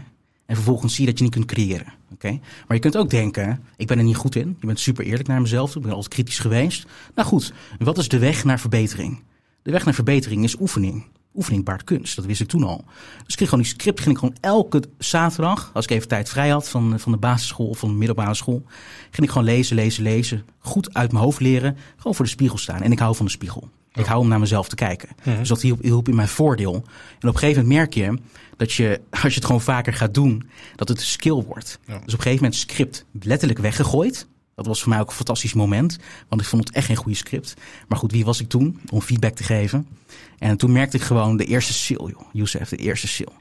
En 0.47 0.55
vervolgens 0.55 0.95
zie 0.95 1.05
je 1.05 1.11
dat 1.11 1.19
je 1.19 1.25
niet 1.25 1.35
kunt 1.35 1.47
creëren. 1.47 1.93
Oké? 2.13 2.31
Maar 2.67 2.77
je 2.77 2.79
kunt 2.79 2.97
ook 2.97 3.11
denken, 3.11 3.65
ik 3.77 3.87
ben 3.87 3.99
er 3.99 4.05
niet 4.05 4.17
goed 4.17 4.37
in. 4.37 4.57
Je 4.61 4.67
bent 4.67 4.81
super 4.81 5.05
eerlijk 5.05 5.29
naar 5.29 5.41
mezelf. 5.41 5.77
Ik 5.77 5.83
ben 5.83 5.93
altijd 5.93 6.15
kritisch 6.15 6.39
geweest. 6.39 6.87
Nou 7.15 7.29
goed, 7.29 7.53
wat 7.79 7.99
is 7.99 8.09
de 8.09 8.19
weg 8.19 8.45
naar 8.45 8.61
verbetering? 8.61 9.23
De 9.63 9.71
weg 9.71 9.85
naar 9.85 9.95
verbetering 9.95 10.45
is 10.45 10.61
oefening. 10.61 11.05
Oefening 11.35 11.65
baart 11.65 11.85
kunst, 11.85 12.17
dat 12.17 12.25
wist 12.25 12.41
ik 12.41 12.49
toen 12.49 12.63
al. 12.63 12.85
Dus 13.25 13.33
ik 13.33 13.37
ging 13.37 13.49
gewoon 13.49 13.65
die 13.65 13.73
script, 13.73 14.01
ging 14.01 14.15
ik 14.15 14.19
gewoon 14.19 14.37
elke 14.41 14.83
zaterdag, 14.99 15.71
als 15.75 15.85
ik 15.85 15.91
even 15.91 16.09
tijd 16.09 16.29
vrij 16.29 16.49
had 16.49 16.69
van, 16.69 17.01
van 17.01 17.13
de 17.13 17.19
basisschool 17.19 17.69
of 17.69 17.79
van 17.79 17.89
de 17.89 17.95
middelbare 17.95 18.35
school, 18.35 18.63
ging 19.11 19.27
ik 19.27 19.31
gewoon 19.31 19.45
lezen, 19.45 19.77
lezen, 19.77 20.03
lezen. 20.03 20.45
Goed 20.59 20.95
uit 20.95 21.13
mijn 21.13 21.25
hoofd 21.25 21.41
leren, 21.41 21.77
gewoon 21.97 22.15
voor 22.15 22.25
de 22.25 22.31
spiegel 22.31 22.59
staan. 22.59 22.83
En 22.83 22.93
ik 22.93 22.99
hou 22.99 23.17
van 23.17 23.25
de 23.25 23.31
spiegel. 23.31 23.69
Ik 23.95 24.05
hou 24.05 24.21
om 24.21 24.29
naar 24.29 24.41
mezelf 24.41 24.69
te 24.69 24.75
kijken. 24.75 25.09
Dus 25.23 25.49
dat 25.49 25.63
hielp, 25.63 25.83
hielp 25.83 26.09
in 26.09 26.15
mijn 26.15 26.29
voordeel. 26.29 26.75
En 26.75 27.29
op 27.29 27.35
een 27.35 27.39
gegeven 27.39 27.63
moment 27.63 27.79
merk 27.79 27.95
je 27.95 28.19
dat 28.57 28.73
je, 28.73 29.01
als 29.23 29.23
je 29.23 29.35
het 29.35 29.45
gewoon 29.45 29.61
vaker 29.61 29.93
gaat 29.93 30.15
doen, 30.15 30.49
dat 30.77 30.89
het 30.89 30.99
een 30.99 31.05
skill 31.05 31.43
wordt. 31.47 31.79
Ja. 31.87 31.93
Dus 31.93 32.01
op 32.03 32.19
een 32.19 32.23
gegeven 32.23 32.35
moment 32.35 32.55
script 32.55 33.05
letterlijk 33.21 33.61
weggegooid. 33.61 34.27
Dat 34.55 34.67
was 34.67 34.81
voor 34.81 34.89
mij 34.89 35.01
ook 35.01 35.09
een 35.09 35.15
fantastisch 35.15 35.53
moment. 35.53 35.99
Want 36.29 36.41
ik 36.41 36.47
vond 36.47 36.67
het 36.67 36.77
echt 36.77 36.87
geen 36.87 36.97
goede 36.97 37.17
script. 37.17 37.55
Maar 37.89 37.99
goed, 37.99 38.13
wie 38.13 38.25
was 38.25 38.41
ik 38.41 38.49
toen 38.49 38.81
om 38.91 39.01
feedback 39.01 39.35
te 39.35 39.43
geven? 39.43 39.87
En 40.39 40.57
toen 40.57 40.73
merkte 40.73 40.97
ik 40.97 41.03
gewoon 41.03 41.37
de 41.37 41.45
eerste 41.45 41.73
sil, 41.85 42.05
joh. 42.09 42.29
Youssef, 42.33 42.69
de 42.69 42.77
eerste 42.77 43.09
sil. 43.17 43.33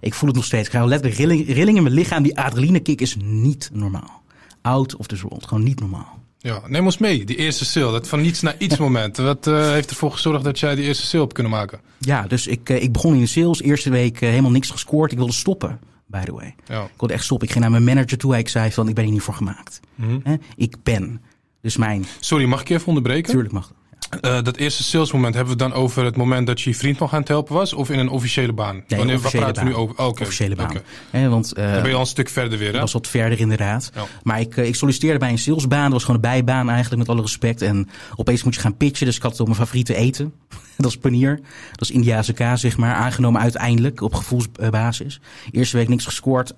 Ik 0.00 0.14
voel 0.14 0.28
het 0.28 0.36
nog 0.36 0.46
steeds. 0.46 0.64
Ik 0.64 0.70
krijg 0.70 0.86
letterlijk 0.86 1.20
rilling, 1.20 1.46
rilling 1.46 1.76
in 1.76 1.82
mijn 1.82 1.94
lichaam. 1.94 2.22
Die 2.22 2.38
adrenalinekick 2.38 3.00
is 3.00 3.16
niet 3.16 3.70
normaal. 3.72 4.22
Out 4.62 4.96
of 4.96 5.06
this 5.06 5.20
world. 5.20 5.46
Gewoon 5.46 5.64
niet 5.64 5.80
normaal. 5.80 6.23
Ja. 6.44 6.62
neem 6.66 6.84
ons 6.84 6.98
mee, 6.98 7.24
die 7.24 7.36
eerste 7.36 7.64
sale. 7.64 7.92
Dat 7.92 8.08
van 8.08 8.20
niets 8.20 8.40
naar 8.40 8.54
iets 8.58 8.76
moment. 8.76 9.16
Wat 9.16 9.46
eh, 9.46 9.70
heeft 9.70 9.90
ervoor 9.90 10.12
gezorgd 10.12 10.44
dat 10.44 10.58
jij 10.58 10.74
die 10.74 10.84
eerste 10.84 11.06
sale 11.06 11.22
hebt 11.22 11.34
kunnen 11.34 11.52
maken? 11.52 11.80
Ja, 11.98 12.22
dus 12.22 12.46
ik, 12.46 12.68
eh, 12.68 12.82
ik 12.82 12.92
begon 12.92 13.14
in 13.14 13.20
de 13.20 13.26
sales. 13.26 13.62
Eerste 13.62 13.90
week 13.90 14.20
eh, 14.20 14.28
helemaal 14.28 14.50
niks 14.50 14.70
gescoord. 14.70 15.12
Ik 15.12 15.18
wilde 15.18 15.32
stoppen, 15.32 15.80
by 16.06 16.24
the 16.24 16.32
way. 16.32 16.54
Ja. 16.66 16.82
Ik 16.82 16.98
wilde 16.98 17.14
echt 17.14 17.24
stoppen. 17.24 17.46
Ik 17.46 17.52
ging 17.52 17.64
naar 17.64 17.80
mijn 17.80 17.96
manager 17.96 18.18
toe. 18.18 18.38
Ik 18.38 18.48
zei 18.48 18.72
van, 18.72 18.88
ik 18.88 18.94
ben 18.94 19.04
hier 19.04 19.12
niet 19.12 19.22
voor 19.22 19.34
gemaakt. 19.34 19.80
Mhm. 19.94 20.36
Ik 20.56 20.76
ben. 20.82 21.22
Dus 21.60 21.76
mijn... 21.76 22.06
Sorry, 22.20 22.44
mag 22.44 22.60
ik 22.60 22.68
je 22.68 22.74
even 22.74 22.86
onderbreken? 22.86 23.30
Tuurlijk 23.30 23.52
mag 23.52 23.66
dat. 23.68 23.76
Eh, 24.20 24.42
dat 24.42 24.56
eerste 24.56 24.82
salesmoment 24.82 25.34
hebben 25.34 25.56
we 25.56 25.62
het 25.64 25.72
dan 25.72 25.82
over 25.82 26.04
het 26.04 26.16
moment 26.16 26.46
dat 26.46 26.60
je 26.60 26.70
je 26.70 26.76
vriend 26.76 26.98
nog 26.98 27.12
aan 27.12 27.18
het 27.20 27.28
helpen 27.28 27.54
was? 27.54 27.72
Of 27.72 27.90
in 27.90 27.98
een 27.98 28.08
officiële 28.08 28.52
baan? 28.52 28.74
Nee, 28.74 28.98
Wanneer, 28.98 29.16
officiële 29.16 29.42
waar 29.44 29.52
praten 29.52 29.72
we 29.72 29.78
nu 29.78 29.86
baan. 29.86 29.96
over? 29.96 30.04
Oh. 30.04 30.20
Officiële 30.20 30.54
baan. 30.54 31.30
Want 31.30 31.52
eh, 31.52 31.72
Dan 31.72 31.80
ben 31.80 31.88
je 31.90 31.94
al 31.94 32.00
een 32.00 32.06
stuk 32.06 32.28
verder 32.28 32.58
weer, 32.58 32.66
dat 32.66 32.74
hè? 32.74 32.80
was 32.80 32.92
wat 32.92 33.06
verder 33.06 33.40
inderdaad. 33.40 33.90
Ja. 33.94 34.04
Maar 34.22 34.40
ik, 34.40 34.56
eh, 34.56 34.66
ik 34.66 34.74
solliciteerde 34.74 35.18
bij 35.18 35.30
een 35.30 35.38
salesbaan. 35.38 35.82
Dat 35.82 35.92
was 35.92 36.00
gewoon 36.04 36.16
een 36.16 36.30
bijbaan 36.30 36.68
eigenlijk, 36.70 36.98
met 36.98 37.08
alle 37.08 37.20
respect. 37.20 37.62
En 37.62 37.88
opeens 38.16 38.42
moet 38.44 38.54
je 38.54 38.60
gaan 38.60 38.76
pitchen. 38.76 39.06
Dus 39.06 39.16
ik 39.16 39.22
had 39.22 39.30
het 39.30 39.40
op 39.40 39.46
mijn 39.46 39.58
favoriete 39.58 39.94
eten. 39.94 40.32
dat 40.76 40.90
is 40.90 40.96
panier. 40.96 41.40
Dat 41.70 41.80
is 41.80 41.90
Indiase 41.90 42.32
kaas, 42.32 42.60
zeg 42.60 42.76
maar. 42.76 42.94
Aangenomen 42.94 43.40
uiteindelijk 43.40 44.00
op 44.00 44.14
gevoelsbasis. 44.14 45.20
Eerste 45.50 45.76
week 45.76 45.88
niks 45.88 46.04
gescoord. 46.04 46.54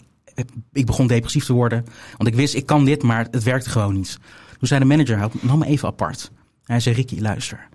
Ik 0.72 0.87
begon 0.87 1.06
depressief 1.06 1.44
te 1.44 1.52
worden. 1.52 1.84
Want 2.16 2.28
ik 2.28 2.34
wist, 2.34 2.54
ik 2.54 2.66
kan 2.66 2.84
dit, 2.84 3.02
maar 3.02 3.26
het 3.31 3.43
werkte 3.43 3.70
gewoon 3.70 3.94
niet. 3.94 4.19
Toen 4.58 4.69
zei 4.69 4.81
de 4.81 4.87
manager, 4.87 5.28
nam 5.40 5.58
me 5.58 5.66
even 5.66 5.88
apart. 5.88 6.31
Hij 6.67 6.81
zei, 6.81 6.95
Ricky, 6.95 7.21
luister. 7.21 7.69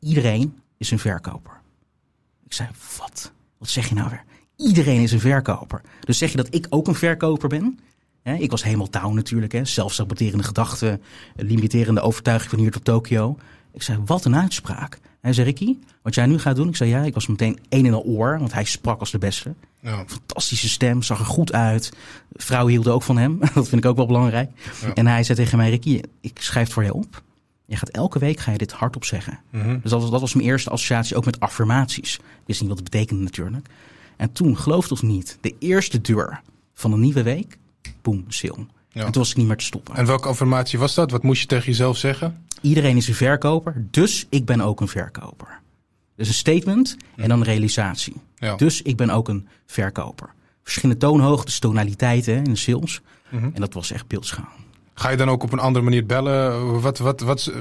Iedereen 0.00 0.58
is 0.76 0.90
een 0.90 0.98
verkoper. 0.98 1.60
Ik 2.44 2.52
zei, 2.52 2.68
wat? 2.98 3.32
Wat 3.58 3.68
zeg 3.68 3.88
je 3.88 3.94
nou 3.94 4.10
weer? 4.10 4.24
Iedereen 4.56 5.02
is 5.02 5.12
een 5.12 5.20
verkoper. 5.20 5.80
Dus 6.00 6.18
zeg 6.18 6.30
je 6.30 6.36
dat 6.36 6.54
ik 6.54 6.66
ook 6.68 6.88
een 6.88 6.94
verkoper 6.94 7.48
ben? 7.48 7.78
Ik 8.22 8.50
was 8.50 8.64
helemaal 8.64 8.88
touw 8.88 9.12
natuurlijk. 9.12 9.52
Hè? 9.52 9.64
Zelfsaboterende 9.64 10.44
gedachten, 10.44 11.02
limiterende 11.36 12.00
overtuiging 12.00 12.50
van 12.50 12.58
hier 12.58 12.70
tot 12.70 12.84
Tokio. 12.84 13.36
Ik 13.72 13.82
zei, 13.82 13.98
wat 14.04 14.24
een 14.24 14.36
uitspraak. 14.36 14.98
Hij 15.20 15.32
zei, 15.32 15.46
Ricky, 15.46 15.76
wat 16.02 16.14
jij 16.14 16.26
nu 16.26 16.38
gaat 16.38 16.56
doen? 16.56 16.68
Ik 16.68 16.76
zei, 16.76 16.90
ja, 16.90 17.02
ik 17.02 17.14
was 17.14 17.26
meteen 17.26 17.58
één 17.68 17.86
in 17.86 17.92
een 17.92 17.98
oor, 17.98 18.38
want 18.38 18.52
hij 18.52 18.64
sprak 18.64 19.00
als 19.00 19.10
de 19.10 19.18
beste. 19.18 19.54
Ja. 19.80 20.04
Fantastische 20.06 20.68
stem, 20.68 21.02
zag 21.02 21.18
er 21.18 21.24
goed 21.24 21.52
uit. 21.52 21.92
Vrouwen 22.32 22.72
hielden 22.72 22.92
ook 22.92 23.02
van 23.02 23.16
hem, 23.16 23.38
dat 23.54 23.68
vind 23.68 23.84
ik 23.84 23.90
ook 23.90 23.96
wel 23.96 24.06
belangrijk. 24.06 24.50
Ja. 24.80 24.94
En 24.94 25.06
hij 25.06 25.22
zei 25.22 25.38
tegen 25.38 25.58
mij, 25.58 25.70
Ricky, 25.70 26.00
ik 26.20 26.38
schrijf 26.40 26.64
het 26.64 26.74
voor 26.74 26.84
je 26.84 26.94
op. 26.94 27.22
Je 27.66 27.76
gaat 27.76 27.88
elke 27.88 28.18
week 28.18 28.40
ga 28.40 28.52
je 28.52 28.58
dit 28.58 28.72
hardop 28.72 29.04
zeggen. 29.04 29.38
Mhm. 29.50 29.78
Dus 29.80 29.90
dat 29.90 30.00
was, 30.00 30.10
dat 30.10 30.20
was 30.20 30.34
mijn 30.34 30.46
eerste 30.46 30.70
associatie 30.70 31.16
ook 31.16 31.24
met 31.24 31.40
affirmaties. 31.40 32.14
Ik 32.14 32.22
wist 32.46 32.60
niet 32.60 32.68
wat 32.68 32.78
het 32.78 32.90
betekende 32.90 33.22
natuurlijk. 33.22 33.68
En 34.16 34.32
toen, 34.32 34.56
geloof 34.56 34.82
het 34.82 34.92
of 34.92 35.02
niet, 35.02 35.38
de 35.40 35.54
eerste 35.58 36.00
deur 36.00 36.40
van 36.74 36.92
een 36.92 37.00
nieuwe 37.00 37.22
week, 37.22 37.58
boem, 38.02 38.24
sil. 38.38 38.58
Ja. 38.88 39.04
En 39.04 39.12
toen 39.12 39.22
was 39.22 39.30
ik 39.30 39.36
niet 39.36 39.46
meer 39.46 39.56
te 39.56 39.64
stoppen. 39.64 39.94
En 39.94 40.06
welke 40.06 40.28
affirmatie 40.28 40.78
was 40.78 40.94
dat? 40.94 41.10
Wat 41.10 41.22
moest 41.22 41.40
je 41.40 41.46
tegen 41.46 41.66
jezelf 41.66 41.96
zeggen? 41.96 42.44
Iedereen 42.60 42.96
is 42.96 43.08
een 43.08 43.14
verkoper, 43.14 43.86
dus 43.90 44.26
ik 44.28 44.44
ben 44.44 44.60
ook 44.60 44.80
een 44.80 44.88
verkoper. 44.88 45.60
Dus 46.16 46.28
een 46.28 46.34
statement 46.34 46.96
en 47.16 47.28
dan 47.28 47.38
een 47.38 47.44
realisatie. 47.44 48.14
Ja. 48.36 48.56
Dus 48.56 48.82
ik 48.82 48.96
ben 48.96 49.10
ook 49.10 49.28
een 49.28 49.48
verkoper. 49.66 50.30
Verschillende 50.62 51.00
toonhoogtes, 51.00 51.58
tonaliteiten 51.58 52.36
in 52.36 52.44
de 52.44 52.56
sales. 52.56 53.00
Mhm. 53.28 53.44
En 53.44 53.60
dat 53.60 53.74
was 53.74 53.90
echt 53.90 54.06
beeldschaal. 54.06 54.48
Ga 54.94 55.10
je 55.10 55.16
dan 55.16 55.30
ook 55.30 55.42
op 55.42 55.52
een 55.52 55.58
andere 55.58 55.84
manier 55.84 56.06
bellen? 56.06 56.80
Wat, 56.80 56.98
wat, 56.98 57.20
wat, 57.20 57.52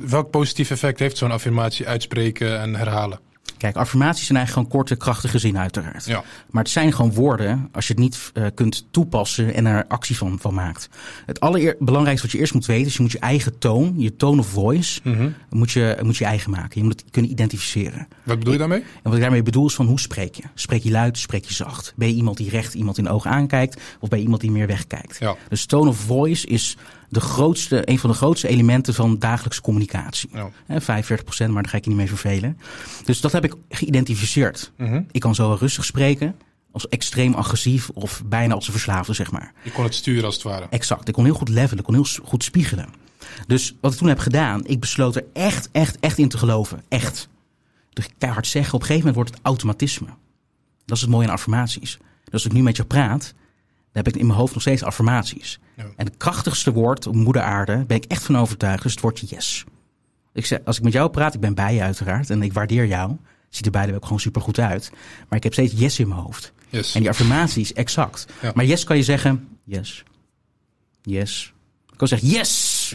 welk 0.00 0.30
positief 0.30 0.70
effect 0.70 0.98
heeft 0.98 1.16
zo'n 1.16 1.30
affirmatie 1.30 1.88
uitspreken 1.88 2.60
en 2.60 2.74
herhalen? 2.74 3.20
Kijk, 3.56 3.76
affirmaties 3.76 4.26
zijn 4.26 4.38
eigenlijk 4.38 4.68
gewoon 4.68 4.82
korte, 4.84 5.04
krachtige 5.04 5.38
zinnen 5.38 5.60
uiteraard. 5.62 6.04
Ja. 6.04 6.22
Maar 6.50 6.62
het 6.62 6.72
zijn 6.72 6.92
gewoon 6.92 7.12
woorden 7.12 7.68
als 7.72 7.86
je 7.86 7.92
het 7.92 8.02
niet 8.02 8.30
eh, 8.34 8.44
kunt 8.54 8.86
toepassen 8.90 9.54
en 9.54 9.66
er 9.66 9.84
actie 9.86 10.16
van, 10.16 10.38
van 10.40 10.54
maakt. 10.54 10.88
Het 11.26 11.40
allerbelangrijkste 11.40 12.26
wat 12.26 12.32
je 12.34 12.38
eerst 12.38 12.54
moet 12.54 12.66
weten 12.66 12.86
is 12.86 12.96
je 12.96 13.02
moet 13.02 13.12
je 13.12 13.18
eigen 13.18 13.58
toon, 13.58 13.94
je 13.96 14.16
tone 14.16 14.40
of 14.40 14.46
voice, 14.46 15.00
Mhm. 15.04 15.28
moet, 15.50 15.70
je, 15.70 15.98
moet 16.02 16.16
je 16.16 16.24
eigen 16.24 16.50
maken. 16.50 16.80
Je 16.80 16.82
moet 16.86 17.00
het 17.00 17.10
kunnen 17.10 17.30
identificeren. 17.30 18.08
Wat 18.22 18.38
bedoel 18.38 18.52
je 18.52 18.58
daarmee? 18.58 18.80
En 18.80 18.86
wat 19.02 19.14
ik 19.14 19.20
daarmee 19.20 19.42
bedoel 19.42 19.66
is 19.66 19.74
van 19.74 19.86
hoe 19.86 20.00
spreek 20.00 20.34
je? 20.34 20.42
Spreek 20.54 20.82
je 20.82 20.90
luid, 20.90 21.18
spreek 21.18 21.44
je 21.44 21.54
zacht? 21.54 21.92
Ben 21.96 22.08
je 22.08 22.14
iemand 22.14 22.36
die 22.36 22.50
recht 22.50 22.74
iemand 22.74 22.98
in 22.98 23.04
de 23.04 23.10
ogen 23.10 23.30
aankijkt 23.30 23.80
of 24.00 24.08
ben 24.08 24.18
je 24.18 24.24
iemand 24.24 24.40
die 24.42 24.50
meer 24.50 24.66
wegkijkt? 24.66 25.16
Ja. 25.20 25.36
Dus 25.48 25.66
tone 25.66 25.88
of 25.88 25.96
voice 25.96 26.46
is 26.46 26.76
de 27.08 27.20
grootste, 27.20 27.90
een 27.90 27.98
van 27.98 28.10
de 28.10 28.16
grootste 28.16 28.48
elementen 28.48 28.94
van 28.94 29.18
dagelijkse 29.18 29.60
communicatie. 29.60 30.28
Ja. 30.32 30.50
Hè, 30.66 30.80
45 30.80 31.24
procent, 31.24 31.52
maar 31.52 31.62
daar 31.62 31.70
ga 31.70 31.76
ik 31.76 31.84
je 31.84 31.90
niet 31.90 31.98
mee 31.98 32.08
vervelen. 32.08 32.58
Dus 33.04 33.20
dat 33.20 33.32
heb 33.32 33.44
ik 33.44 33.54
geïdentificeerd. 33.68 34.72
Mhm. 34.76 35.02
Ik 35.10 35.20
kan 35.20 35.34
zo 35.34 35.56
rustig 35.60 35.84
spreken, 35.84 36.36
als 36.72 36.88
extreem 36.88 37.34
agressief 37.34 37.88
of 37.88 38.22
bijna 38.26 38.54
als 38.54 38.66
een 38.66 38.72
verslaafde, 38.72 39.12
zeg 39.12 39.30
maar. 39.30 39.52
Je 39.62 39.70
kon 39.70 39.84
het 39.84 39.94
sturen 39.94 40.24
als 40.24 40.34
het 40.34 40.42
ware. 40.42 40.66
Exact. 40.70 41.08
Ik 41.08 41.14
kon 41.14 41.24
heel 41.24 41.34
goed 41.34 41.48
levelen, 41.48 41.78
ik 41.78 41.84
kon 41.84 41.94
heel 41.94 42.06
goed 42.24 42.44
spiegelen. 42.44 42.88
Dus 43.46 43.76
wat 43.80 43.92
ik 43.92 43.98
toen 43.98 44.08
heb 44.08 44.18
gedaan, 44.18 44.66
ik 44.66 44.80
besloot 44.80 45.16
er 45.16 45.24
echt, 45.32 45.68
echt, 45.72 45.96
echt 46.00 46.18
in 46.18 46.28
te 46.28 46.38
geloven. 46.38 46.82
Echt. 46.88 47.28
Dus 47.92 48.08
keihard 48.18 48.46
zeggen, 48.46 48.74
op 48.74 48.80
een 48.80 48.86
gegeven 48.86 49.08
moment 49.08 49.24
wordt 49.24 49.38
het 49.38 49.46
automatisme. 49.46 50.08
Dat 50.84 50.96
is 50.96 51.02
het 51.02 51.10
mooie 51.10 51.26
aan 51.26 51.32
affirmaties. 51.32 51.98
Dus 52.24 52.32
als 52.32 52.44
ik 52.44 52.52
nu 52.52 52.62
met 52.62 52.76
je 52.76 52.84
praat, 52.84 53.20
dan 53.92 54.04
heb 54.04 54.08
ik 54.08 54.16
in 54.16 54.26
mijn 54.26 54.38
hoofd 54.38 54.52
nog 54.52 54.62
steeds 54.62 54.82
affirmaties. 54.82 55.60
Ja. 55.78 55.84
En 55.96 56.06
het 56.06 56.16
krachtigste 56.16 56.72
woord 56.72 57.06
op 57.06 57.14
moeder 57.14 57.42
aarde, 57.42 57.84
ben 57.86 57.96
ik 57.96 58.04
echt 58.04 58.22
van 58.22 58.38
overtuigd, 58.38 58.84
is 58.84 58.90
het 58.90 59.00
woordje 59.00 59.26
yes. 59.26 59.64
Ik 60.32 60.46
zeg, 60.46 60.58
als 60.64 60.76
ik 60.76 60.82
met 60.82 60.92
jou 60.92 61.10
praat, 61.10 61.34
ik 61.34 61.40
ben 61.40 61.54
bij 61.54 61.74
je 61.74 61.82
uiteraard 61.82 62.30
en 62.30 62.42
ik 62.42 62.52
waardeer 62.52 62.86
jou. 62.86 63.16
Ziet 63.48 63.64
er 63.66 63.70
beide 63.72 63.94
ook 63.94 64.02
gewoon 64.02 64.20
super 64.20 64.40
goed 64.42 64.58
uit. 64.58 64.90
Maar 65.28 65.38
ik 65.38 65.42
heb 65.42 65.52
steeds 65.52 65.72
yes 65.76 65.98
in 65.98 66.08
mijn 66.08 66.20
hoofd. 66.20 66.52
Yes. 66.68 66.94
En 66.94 67.00
die 67.00 67.08
affirmaties, 67.08 67.72
exact. 67.72 68.26
Ja. 68.42 68.52
Maar 68.54 68.64
yes 68.64 68.84
kan 68.84 68.96
je 68.96 69.02
zeggen, 69.02 69.48
yes. 69.64 70.02
Yes. 71.02 71.52
Je 71.86 71.96
kan 71.96 72.08
zeggen, 72.08 72.28
yes. 72.28 72.94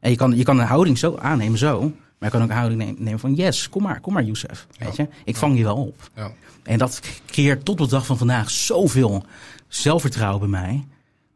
En 0.00 0.10
je 0.10 0.16
kan, 0.16 0.36
je 0.36 0.42
kan 0.42 0.58
een 0.58 0.66
houding 0.66 0.98
zo 0.98 1.16
aannemen, 1.16 1.58
zo. 1.58 1.80
Maar 1.80 2.28
je 2.30 2.30
kan 2.30 2.42
ook 2.42 2.50
een 2.50 2.56
houding 2.56 2.82
ne- 2.82 2.94
nemen 3.04 3.20
van, 3.20 3.34
yes, 3.34 3.68
kom 3.68 3.82
maar, 3.82 4.00
kom 4.00 4.12
maar, 4.12 4.24
Youssef. 4.24 4.66
Weet 4.78 4.96
je? 4.96 5.08
Ik 5.24 5.36
vang 5.36 5.56
je 5.56 5.64
wel 5.64 5.76
op. 5.76 6.10
Ja. 6.16 6.32
En 6.62 6.78
dat 6.78 7.00
creëert 7.26 7.64
tot 7.64 7.80
op 7.80 7.88
de 7.88 7.94
dag 7.94 8.06
van 8.06 8.18
vandaag 8.18 8.50
zoveel 8.50 9.24
zelfvertrouwen 9.68 10.50
bij 10.50 10.60
mij. 10.60 10.86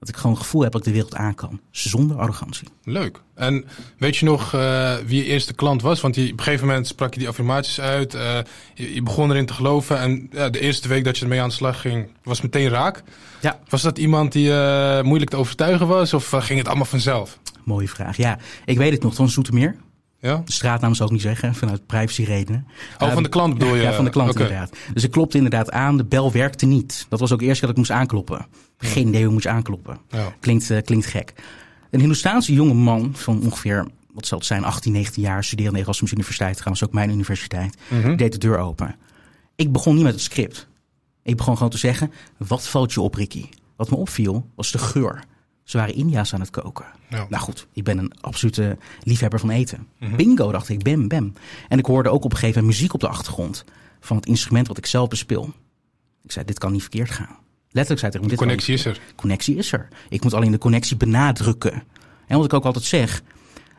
Dat 0.05 0.15
ik 0.15 0.21
gewoon 0.21 0.37
het 0.37 0.45
gevoel 0.45 0.63
heb 0.63 0.73
dat 0.73 0.81
ik 0.81 0.87
de 0.87 0.93
wereld 0.93 1.15
aan 1.15 1.35
kan. 1.35 1.61
Zonder 1.71 2.17
arrogantie. 2.17 2.69
Leuk. 2.83 3.21
En 3.35 3.65
weet 3.99 4.17
je 4.17 4.25
nog 4.25 4.55
uh, 4.55 4.95
wie 5.07 5.23
je 5.23 5.25
eerste 5.25 5.55
klant 5.55 5.83
was? 5.83 6.01
Want 6.01 6.15
die, 6.15 6.33
op 6.33 6.39
een 6.39 6.45
gegeven 6.45 6.67
moment 6.67 6.87
sprak 6.87 7.13
je 7.13 7.19
die 7.19 7.29
affirmaties 7.29 7.81
uit. 7.81 8.15
Uh, 8.15 8.39
je, 8.75 8.95
je, 8.95 9.03
begon 9.03 9.31
erin 9.31 9.47
te 9.47 9.53
geloven. 9.53 9.99
En 9.99 10.29
ja, 10.33 10.49
de 10.49 10.61
eerste 10.61 10.89
week 10.89 11.05
dat 11.05 11.17
je 11.17 11.23
ermee 11.23 11.41
aan 11.41 11.49
de 11.49 11.55
slag 11.55 11.81
ging, 11.81 12.09
was 12.23 12.41
meteen 12.41 12.69
raak. 12.69 13.03
Ja. 13.41 13.59
Was 13.69 13.83
dat 13.83 13.99
iemand 13.99 14.33
die 14.33 14.49
uh, 14.49 15.03
moeilijk 15.03 15.31
te 15.31 15.37
overtuigen 15.37 15.87
was? 15.87 16.15
Of 16.15 16.29
ging 16.29 16.59
het 16.59 16.69
allemaal 16.69 16.87
vanzelf? 16.87 17.39
Mooie 17.65 17.89
vraag. 17.89 18.17
Ja, 18.17 18.39
ik 18.65 18.79
weet 18.79 18.93
het 18.93 19.03
nog. 19.03 19.15
Van 19.15 19.29
Zoetermeer. 19.29 19.77
Ja? 20.25 20.43
De 20.45 20.53
straatnaam 20.53 20.95
zou 20.95 21.09
ik 21.09 21.15
niet 21.15 21.25
zeggen, 21.25 21.55
vanuit 21.55 21.87
privacyredenen. 21.87 22.67
Oh, 22.99 23.13
van 23.13 23.23
de 23.23 23.29
klant 23.29 23.59
bedoel 23.59 23.75
je? 23.75 23.83
Ja, 23.83 23.93
van 23.93 24.05
de 24.05 24.11
klant 24.11 24.31
okay. 24.31 24.43
inderdaad. 24.43 24.77
Dus 24.95 25.05
ik 25.05 25.11
klopte 25.11 25.37
inderdaad 25.37 25.71
aan, 25.71 25.97
de 25.97 26.05
bel 26.05 26.33
werkte 26.33 26.67
niet. 26.67 27.07
Dat 27.09 27.21
was 27.21 27.33
ook 27.33 27.43
eerst 27.43 27.61
dat 27.61 27.71
ik 27.71 27.77
moest 27.77 27.91
aankloppen. 27.91 28.47
Geen 28.79 29.09
idee 29.09 29.19
hoe 29.19 29.27
ik 29.27 29.33
moest 29.33 29.47
aankloppen. 29.47 29.99
Ja. 30.09 30.33
Klinkt, 30.41 30.71
uh, 30.71 30.83
klinkt 30.83 31.07
gek. 31.07 31.33
Een 31.91 31.99
Hindoestaanse 32.01 32.53
jonge 32.53 32.75
man 32.75 33.11
van 33.15 33.41
ongeveer, 33.43 33.89
wat 34.13 34.27
zal 34.27 34.39
het 34.39 34.47
zijn, 34.47 34.65
18, 34.65 34.93
19 34.93 35.23
jaar, 35.23 35.45
studeerde 35.45 35.71
aan 35.71 35.77
de 35.77 35.83
Erasmus 35.83 36.13
Universiteit, 36.13 36.57
trouwens 36.57 36.85
ook 36.85 36.93
mijn 36.93 37.11
universiteit, 37.11 37.77
Mm 37.89 38.03
-hmm. 38.03 38.17
deed 38.17 38.33
de 38.33 38.39
deur 38.39 38.59
open. 38.59 38.97
Ik 39.57 39.73
begon 39.73 39.95
niet 39.95 40.05
met 40.05 40.13
het 40.13 40.23
script. 40.23 40.69
Ik 41.23 41.37
begon 41.37 41.57
gewoon 41.57 41.73
te 41.73 41.79
zeggen, 41.79 42.13
wat 42.37 42.69
valt 42.69 42.93
je 42.93 43.01
op 43.01 43.15
Ricky? 43.15 43.49
Wat 43.77 43.91
me 43.91 43.97
opviel, 43.97 44.51
was 44.55 44.73
de 44.73 44.79
geur. 44.79 45.25
Ze 45.65 45.77
waren 45.77 45.95
India's 45.95 46.35
aan 46.35 46.41
het 46.41 46.51
koken. 46.51 46.85
Ja. 47.09 47.27
Nou 47.29 47.43
goed, 47.43 47.67
ik 47.73 47.85
ben 47.85 47.99
een 47.99 48.13
absolute 48.21 48.79
liefhebber 49.03 49.41
van 49.41 49.51
eten. 49.51 49.79
Mm 49.79 50.09
-hmm. 50.09 50.17
Bingo, 50.17 50.53
dacht 50.53 50.69
ik, 50.69 50.83
bam, 50.83 51.09
bam. 51.09 51.33
En 51.69 51.79
ik 51.79 51.87
hoorde 51.87 52.09
ook 52.09 52.25
op 52.25 52.31
een 52.33 52.39
gegeven 52.39 52.61
moment 52.61 52.77
muziek 52.77 52.95
op 52.95 53.01
de 53.01 53.09
achtergrond 53.09 53.65
van 54.01 54.17
het 54.17 54.27
instrument 54.27 54.69
wat 54.69 54.79
ik 54.79 54.87
zelf 54.87 55.09
bespeel. 55.09 55.53
Ik 56.23 56.33
zei, 56.33 56.45
dit 56.45 56.59
kan 56.59 56.73
niet 56.73 56.81
verkeerd 56.81 57.11
gaan. 57.11 57.37
Letterlijk 57.71 58.01
zei 58.01 58.13
tegen 58.13 58.29
De 58.29 58.37
connectie 58.37 58.75
is 58.75 58.85
er. 58.85 59.01
Connectie 59.15 59.57
is 59.57 59.73
er. 59.73 59.89
Ik 60.09 60.23
moet 60.23 60.35
alleen 60.35 60.51
de 60.51 60.59
connectie 60.59 60.97
benadrukken. 60.97 61.83
En 62.27 62.37
wat 62.37 62.45
ik 62.45 62.53
ook 62.53 62.65
altijd 62.65 62.85
zeg, 62.85 63.23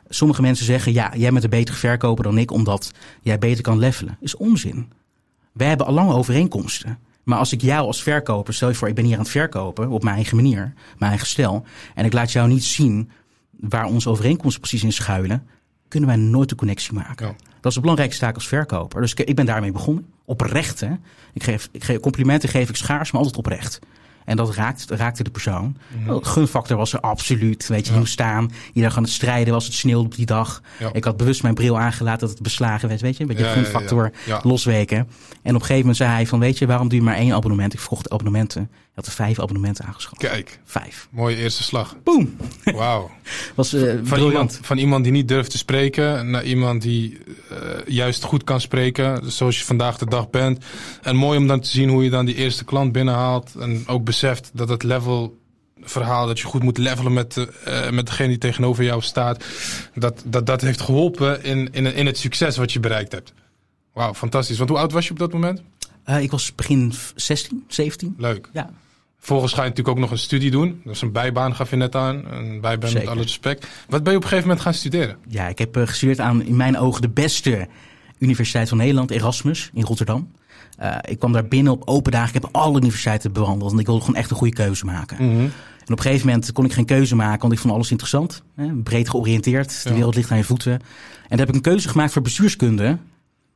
sommige 0.10 0.42
mensen 0.42 0.66
zeggen, 0.66 0.94
ja, 0.94 1.12
jij 1.16 1.32
bent 1.32 1.44
een 1.44 1.50
betere 1.50 1.78
verkoper 1.78 2.24
dan 2.24 2.38
ik, 2.38 2.52
omdat 2.52 2.92
jij 3.22 3.40
beter 3.40 3.64
kan 3.64 3.80
levelen. 3.80 4.18
Is 4.20 4.36
onzin. 4.36 4.92
Wij 5.52 5.68
hebben 5.68 5.86
al 5.86 5.94
lang 5.94 6.12
overeenkomsten. 6.12 7.00
Maar 7.26 7.38
als 7.38 7.54
ik 7.54 7.62
jou 7.62 7.88
als 7.88 8.04
verkoper, 8.04 8.54
stel 8.54 8.70
je 8.70 8.76
voor, 8.76 8.88
ik 8.88 8.96
ben 8.96 9.04
hier 9.06 9.14
aan 9.14 9.20
het 9.20 9.30
verkopen 9.30 9.90
op 9.90 10.04
mijn 10.04 10.16
eigen 10.16 10.36
manier, 10.36 10.74
mijn 10.98 11.12
eigen 11.12 11.28
stijl, 11.28 11.66
en 11.96 12.06
ik 12.06 12.14
laat 12.14 12.32
jou 12.32 12.48
niet 12.48 12.64
zien 12.64 13.10
waar 13.60 13.86
onze 13.86 14.10
overeenkomsten 14.10 14.62
precies 14.62 14.84
in 14.84 14.94
schuilen, 14.94 15.48
kunnen 15.88 16.10
wij 16.10 16.18
nooit 16.18 16.50
de 16.50 16.56
connectie 16.56 16.94
maken. 16.94 17.28
Ja. 17.28 17.36
Dat 17.56 17.66
is 17.66 17.74
de 17.74 17.80
belangrijkste 17.80 18.26
taak 18.26 18.36
als 18.36 18.48
verkoper. 18.48 19.02
Dus 19.02 19.14
ik 19.14 19.36
ben 19.36 19.46
daarmee 19.46 19.72
begonnen. 19.72 20.06
Oprecht, 20.26 20.80
hè. 20.80 20.92
Ik 21.34 21.44
geef, 21.44 21.70
ik 21.72 21.84
geef 21.84 22.00
complimenten 22.00 22.50
geef 22.50 22.70
ik 22.70 22.76
schaars, 22.76 23.12
maar 23.12 23.22
altijd 23.22 23.38
oprecht. 23.38 23.80
En 24.26 24.36
dat 24.36 24.56
raakt, 24.56 24.86
raakte 24.90 25.24
de 25.24 25.30
persoon. 25.30 25.78
Mhm. 25.98 26.12
Mm. 26.12 26.24
Gunfactor 26.24 26.78
was 26.78 26.94
er 26.94 27.00
absoluut. 27.00 27.68
Weet 27.68 27.86
je, 27.86 27.92
ja. 27.92 27.98
hoe 27.98 28.08
staan. 28.08 28.52
Je 28.74 28.82
dag 28.82 28.98
aan 28.98 29.04
het 29.04 29.12
strijden 29.12 29.54
was 29.54 29.66
het 29.66 29.74
sneeuwde 29.74 30.06
op 30.06 30.16
die 30.16 30.26
dag. 30.26 30.62
Ja. 30.80 30.90
Ik 30.94 31.04
had 31.04 31.18
bewust 31.18 31.42
mijn 31.42 31.54
bril 31.54 31.80
aangelaten 31.80 32.20
dat 32.20 32.30
het 32.30 32.42
beslagen 32.42 32.88
werd. 32.90 33.02
Weet 33.02 33.18
je, 33.18 33.22
een 33.22 33.28
beetje 33.28 33.44
Ja, 33.44 33.52
gunfactor 33.52 34.12
losweken. 34.44 34.98
En 34.98 35.56
op 35.56 35.62
een 35.62 35.68
gegeven 35.68 35.78
moment 35.78 35.98
zei 35.98 36.10
hij 36.10 36.28
van, 36.28 36.40
weet 36.40 36.58
je, 36.58 36.68
waarom 36.68 36.88
doe 36.88 36.98
je 36.98 37.04
maar 37.04 37.16
één 37.16 37.34
abonnement? 37.34 37.74
Ik 37.74 37.80
verkocht 37.80 38.10
abonnementen. 38.10 38.70
Had 38.96 39.06
er 39.06 39.12
vijf 39.12 39.40
abonnementen 39.40 39.86
aangeschaft. 39.86 40.18
Kijk, 40.18 40.60
Vijf. 40.66 41.08
mooie 41.12 41.36
eerste 41.36 41.64
slag. 41.64 41.96
Boom. 42.04 42.36
Wauw. 42.64 43.12
Was 43.56 43.74
uh, 43.74 43.82
Van 43.82 44.04
briljant. 44.04 44.32
iemand, 44.32 44.60
van 44.62 44.78
iemand 44.78 45.04
die 45.04 45.14
niet 45.14 45.28
durft 45.28 45.52
te 45.52 45.58
spreken 45.58 46.30
naar 46.30 46.44
iemand 46.44 46.82
die 46.82 47.18
uh, 47.52 47.58
juist 47.88 48.24
goed 48.24 48.44
kan 48.44 48.62
spreken, 48.62 49.32
zoals 49.32 49.60
je 49.60 49.66
vandaag 49.66 49.98
de 49.98 50.06
dag 50.06 50.30
bent. 50.30 50.66
En 51.02 51.16
mooi 51.16 51.38
om 51.38 51.48
dan 51.48 51.60
te 51.60 51.70
zien 51.70 51.90
hoe 51.90 52.04
je 52.04 52.10
dan 52.10 52.26
die 52.26 52.36
eerste 52.36 52.64
klant 52.66 52.92
binnenhaalt 52.92 53.56
en 53.60 53.84
ook 53.88 54.04
beseft 54.04 54.50
dat 54.54 54.70
het 54.70 54.84
level 54.84 55.38
verhaal 55.82 56.28
dat 56.28 56.40
je 56.40 56.46
goed 56.46 56.64
moet 56.64 56.78
levelen 56.78 57.14
met, 57.14 57.34
de, 57.34 57.54
uh, 57.68 57.90
met 57.90 58.06
degene 58.06 58.28
die 58.28 58.38
tegenover 58.38 58.84
jou 58.84 59.02
staat, 59.02 59.46
dat 59.96 60.24
dat, 60.26 60.46
dat 60.46 60.62
heeft 60.62 60.82
geholpen 60.82 61.44
in, 61.44 61.70
in, 61.72 61.94
in 61.94 62.06
het 62.06 62.18
succes 62.18 62.58
wat 62.58 62.72
je 62.74 62.80
bereikt 62.80 63.12
hebt. 63.12 63.34
Wauw, 63.94 64.14
fantastisch. 64.14 64.58
Want 64.58 64.70
hoe 64.70 64.80
oud 64.80 64.92
was 64.92 65.06
je 65.06 65.12
op 65.12 65.20
dat 65.20 65.34
moment? 65.34 65.62
Uh, 66.10 66.22
ik 66.22 66.32
was 66.32 66.56
begin 66.56 66.94
16, 67.16 67.64
17. 67.68 68.16
Leuk. 68.18 68.50
Ja. 68.54 68.70
Vervolgens 69.26 69.54
ga 69.54 69.64
je 69.64 69.70
natuurlijk 69.70 69.98
ook 69.98 70.04
nog 70.04 70.12
een 70.12 70.18
studie 70.24 70.52
doen. 70.52 70.82
Dat 70.84 70.96
is 70.96 71.02
een 71.02 71.12
bijbaan, 71.12 71.56
gaf 71.56 71.70
je 71.70 71.76
net 71.76 71.96
aan. 71.96 72.24
Een 72.32 72.62
bijbaan 72.62 72.90
Zeker. 72.90 73.06
met 73.06 73.14
alle 73.16 73.22
respect. 73.26 73.68
Wat 73.90 74.04
ben 74.04 74.12
je 74.12 74.18
op 74.18 74.24
een 74.24 74.30
gegeven 74.30 74.48
moment 74.48 74.62
gaan 74.66 74.74
studeren? 74.74 75.18
Ja, 75.28 75.48
ik 75.48 75.58
heb 75.58 75.78
uh, 75.78 75.88
gestudeerd 75.88 76.20
aan 76.20 76.44
in 76.44 76.56
mijn 76.56 76.78
ogen 76.78 77.02
de 77.02 77.10
beste 77.10 77.68
universiteit 78.20 78.70
van 78.70 78.78
Nederland, 78.78 79.12
Erasmus, 79.12 79.70
in 79.74 79.84
Rotterdam. 79.84 80.32
Uh, 80.82 80.96
ik 81.02 81.20
kwam 81.20 81.32
daar 81.32 81.48
binnen 81.48 81.74
op 81.74 81.82
open 81.86 82.12
dagen. 82.12 82.36
Ik 82.36 82.42
heb 82.42 82.50
alle 82.52 82.78
universiteiten 82.78 83.32
bewandeld. 83.34 83.72
En 83.72 83.80
ik 83.80 83.86
wilde 83.86 84.02
gewoon 84.02 84.16
echt 84.20 84.30
een 84.30 84.38
goede 84.38 84.54
keuze 84.54 84.86
maken. 84.86 85.18
Mm 85.20 85.30
-hmm. 85.36 85.40
En 85.86 85.92
op 85.92 85.98
een 85.98 86.02
gegeven 86.02 86.28
moment 86.28 86.52
kon 86.52 86.66
ik 86.66 86.74
geen 86.74 86.86
keuze 86.86 87.16
maken, 87.16 87.42
want 87.42 87.54
ik 87.54 87.60
vond 87.60 87.74
alles 87.74 87.90
interessant. 87.92 88.44
Hè, 88.56 88.74
breed 88.74 89.10
georiënteerd. 89.10 89.84
De 89.84 89.90
Ja. 89.90 89.96
wereld 89.96 90.16
ligt 90.16 90.32
aan 90.32 90.38
je 90.38 90.44
voeten. 90.44 90.72
En 90.74 90.82
toen 91.30 91.40
heb 91.40 91.50
ik 91.50 91.56
een 91.56 91.62
keuze 91.62 91.90
gemaakt 91.90 92.14
voor 92.14 92.22
bestuurskunde. 92.22 92.98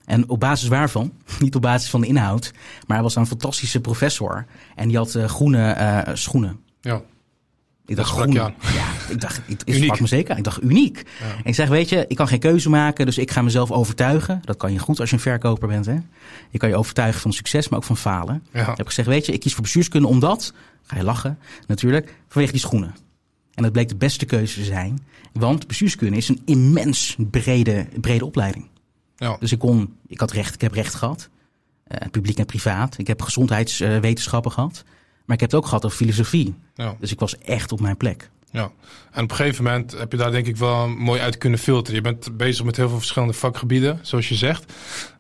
En 0.10 0.30
op 0.30 0.40
basis 0.40 0.68
waarvan? 0.68 1.14
Niet 1.40 1.56
op 1.56 1.62
basis 1.62 1.90
van 1.90 2.02
de 2.02 2.08
inhoud. 2.08 2.52
Maar 2.88 2.96
hij 2.96 3.04
was 3.04 3.16
een 3.16 3.28
fantastische 3.28 3.82
professor. 3.82 4.46
En 4.76 4.88
die 4.88 4.98
had 4.98 5.16
uh, 5.16 5.26
groene 5.26 5.76
uh, 6.08 6.16
schoenen. 6.16 6.60
Ja. 6.82 7.02
Ik 7.86 7.96
Dat 7.96 8.06
dacht 8.06 8.20
aan. 8.20 8.34
Ja, 8.34 8.54
ik 9.10 9.22
dacht, 9.22 9.42
ik, 9.46 9.62
ik 9.64 9.84
sprak 9.84 10.00
me 10.00 10.08
zeker. 10.08 10.38
Ik 10.38 10.44
dacht, 10.44 10.64
uniek. 10.64 11.04
Ja. 11.20 11.26
En 11.26 11.44
ik 11.44 11.56
zeg, 11.56 11.68
weet 11.68 11.90
je, 11.90 12.06
ik 12.08 12.16
kan 12.16 12.28
geen 12.28 12.40
keuze 12.40 12.70
maken, 12.70 13.06
dus 13.06 13.18
ik 13.18 13.32
ga 13.32 13.42
mezelf 13.42 13.72
overtuigen. 13.72 14.42
Dat 14.44 14.58
kan 14.58 14.74
je 14.74 14.80
goed 14.80 15.00
als 15.00 15.10
je 15.10 15.16
een 15.16 15.22
verkoper 15.22 15.68
bent, 15.68 15.86
hè. 15.86 15.96
Je 16.50 16.58
kan 16.58 16.70
je 16.70 16.76
overtuigen 16.76 17.22
van 17.22 17.34
succes, 17.34 17.70
maar 17.70 17.80
ook 17.80 17.86
van 17.86 17.98
falen. 17.98 18.44
Ja. 18.54 18.66
heb 18.66 18.80
ik 18.80 18.86
gezegd, 18.86 19.08
weet 19.08 19.26
je, 19.26 19.32
ik 19.32 19.40
kies 19.40 19.54
voor 19.54 19.64
bestuurskunde 19.64 20.08
omdat, 20.08 20.54
ga 20.84 20.96
je 20.96 21.04
lachen, 21.04 21.40
natuurlijk, 21.68 22.16
vanwege 22.28 22.52
die 22.52 22.62
schoenen. 22.62 22.96
En 23.54 23.64
dat 23.64 23.72
bleek 23.72 23.90
de 23.90 23.96
beste 23.96 24.26
keuze 24.26 24.54
te 24.54 24.66
zijn, 24.66 25.06
want 25.34 25.68
bestuurskunde 25.68 26.18
is 26.18 26.30
een 26.30 26.42
immens 26.46 27.16
brede, 27.32 27.88
brede 28.02 28.26
opleiding. 28.26 28.68
Ja. 29.20 29.38
Dus 29.40 29.52
ik 29.52 29.60
kon, 29.60 29.96
ik 30.08 30.20
had 30.20 30.32
recht, 30.32 30.54
ik 30.54 30.62
heb 30.62 30.74
recht 30.74 30.96
gehad, 30.96 31.30
uh, 31.88 31.98
publiek 32.12 32.38
en 32.38 32.46
privaat. 32.46 32.98
Ik 32.98 33.08
heb 33.08 33.22
gezondheidswetenschappen 33.22 34.52
gehad, 34.52 34.84
maar 35.26 35.36
ik 35.36 35.42
heb 35.42 35.52
het 35.52 35.60
ook 35.60 35.66
gehad 35.66 35.86
over 35.86 35.98
filosofie. 35.98 36.56
Ja. 36.74 36.96
Dus 37.00 37.12
ik 37.12 37.20
was 37.20 37.38
echt 37.38 37.72
op 37.72 37.80
mijn 37.80 37.98
plek. 37.98 38.30
Ja, 38.52 38.72
en 39.12 39.24
op 39.24 39.30
een 39.30 39.36
gegeven 39.36 39.64
moment 39.64 39.92
heb 39.92 40.12
je 40.12 40.18
daar 40.18 40.32
denk 40.32 40.48
ik 40.48 40.58
wel 40.58 40.88
mooi 40.88 41.22
uit 41.22 41.38
kunnen 41.38 41.60
filteren. 41.60 41.96
Je 41.96 42.02
bent 42.02 42.38
bezig 42.38 42.66
met 42.66 42.76
heel 42.76 42.90
veel 42.90 42.98
verschillende 42.98 43.34
vakgebieden, 43.34 44.00
zoals 44.02 44.30
je 44.30 44.36
zegt. 44.36 44.74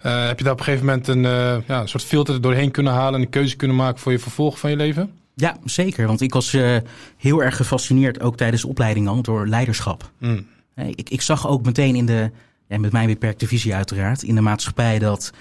Uh, 0.05 0.27
heb 0.27 0.37
je 0.37 0.43
daar 0.43 0.53
op 0.53 0.59
een 0.59 0.65
gegeven 0.65 0.85
moment 0.85 1.07
een, 1.07 1.23
uh, 1.23 1.67
ja, 1.67 1.81
een 1.81 1.89
soort 1.89 2.03
filter 2.03 2.33
er 2.33 2.41
doorheen 2.41 2.71
kunnen 2.71 2.93
halen 2.93 3.13
en 3.13 3.21
een 3.21 3.29
keuze 3.29 3.55
kunnen 3.55 3.77
maken 3.77 3.99
voor 3.99 4.11
je 4.11 4.19
vervolg 4.19 4.59
van 4.59 4.69
je 4.69 4.75
leven? 4.75 5.11
Ja, 5.33 5.57
zeker. 5.63 6.07
Want 6.07 6.21
ik 6.21 6.33
was 6.33 6.53
uh, 6.53 6.77
heel 7.17 7.43
erg 7.43 7.55
gefascineerd, 7.55 8.21
ook 8.21 8.37
tijdens 8.37 8.61
de 8.61 8.67
opleiding 8.67 9.07
al, 9.07 9.21
door 9.21 9.47
leiderschap. 9.47 10.11
Mm. 10.17 10.47
Ik, 10.75 11.09
ik, 11.09 11.21
zag 11.21 11.47
ook 11.47 11.65
meteen 11.65 11.95
in 11.95 12.05
de, 12.05 12.31
ja, 12.69 12.79
met 12.79 12.91
mijn 12.91 13.07
beperkte 13.07 13.47
visie 13.47 13.75
uiteraard, 13.75 14.23
in 14.23 14.35
de 14.35 14.41
maatschappij 14.41 14.99
dat 14.99 15.31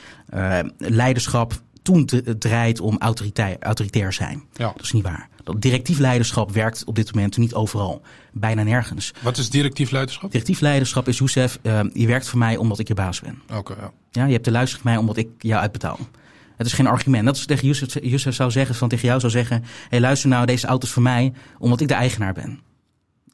leiderschap 0.79 1.61
toen 1.89 2.05
te, 2.05 2.39
draait 2.39 2.81
om 2.81 2.97
autoritair, 2.99 3.57
autoritair 3.61 4.13
zijn. 4.13 4.43
Ja. 4.53 4.73
Dat 4.73 4.83
is 4.83 4.93
niet 4.93 5.03
waar. 5.03 5.29
Dat 5.45 5.61
directief 5.63 5.99
leiderschap 5.99 6.51
werkt 6.53 6.85
op 6.85 6.95
dit 6.95 7.15
moment 7.15 7.37
niet 7.37 7.55
overal. 7.55 8.03
Bijna 8.33 8.63
nergens. 8.63 9.13
Wat 9.23 9.39
is 9.39 9.51
directief 9.51 9.91
leiderschap? 9.91 10.31
Directief 10.31 10.61
leiderschap 10.61 11.09
is, 11.09 11.19
Youssef, 11.19 11.59
uh, 11.63 11.81
je 11.93 12.07
werkt 12.07 12.29
voor 12.29 12.39
mij 12.39 12.57
omdat 12.57 12.79
ik 12.79 12.89
je 12.89 12.95
baas 12.95 13.21
ben. 13.21 13.43
Oké, 13.49 13.57
okay, 13.57 13.77
ja. 13.81 13.93
ja. 14.11 14.25
Je 14.25 14.33
hebt 14.33 14.45
te 14.45 14.51
luisteren 14.51 14.85
naar 14.85 14.95
mij 14.95 15.03
omdat 15.03 15.17
ik 15.17 15.29
jou 15.39 15.61
uitbetaal. 15.61 15.99
Het 16.57 16.67
is 16.67 16.73
geen 16.73 16.87
argument. 16.87 17.25
Dat 17.25 17.37
is 17.37 17.47
tegen 17.47 17.67
Youssef, 17.67 17.99
Youssef 18.03 18.35
zou 18.35 18.51
zeggen, 18.51 18.75
van 18.75 18.89
tegen 18.89 19.09
jou 19.09 19.21
zou 19.21 19.33
zeggen... 19.33 19.63
hé, 19.63 19.69
hey, 19.89 20.01
luister 20.01 20.29
nou, 20.29 20.47
deze 20.47 20.67
auto 20.67 20.87
is 20.87 20.93
voor 20.93 21.03
mij 21.03 21.33
omdat 21.59 21.81
ik 21.81 21.89
de 21.89 21.95
eigenaar 21.95 22.33
ben. 22.33 22.61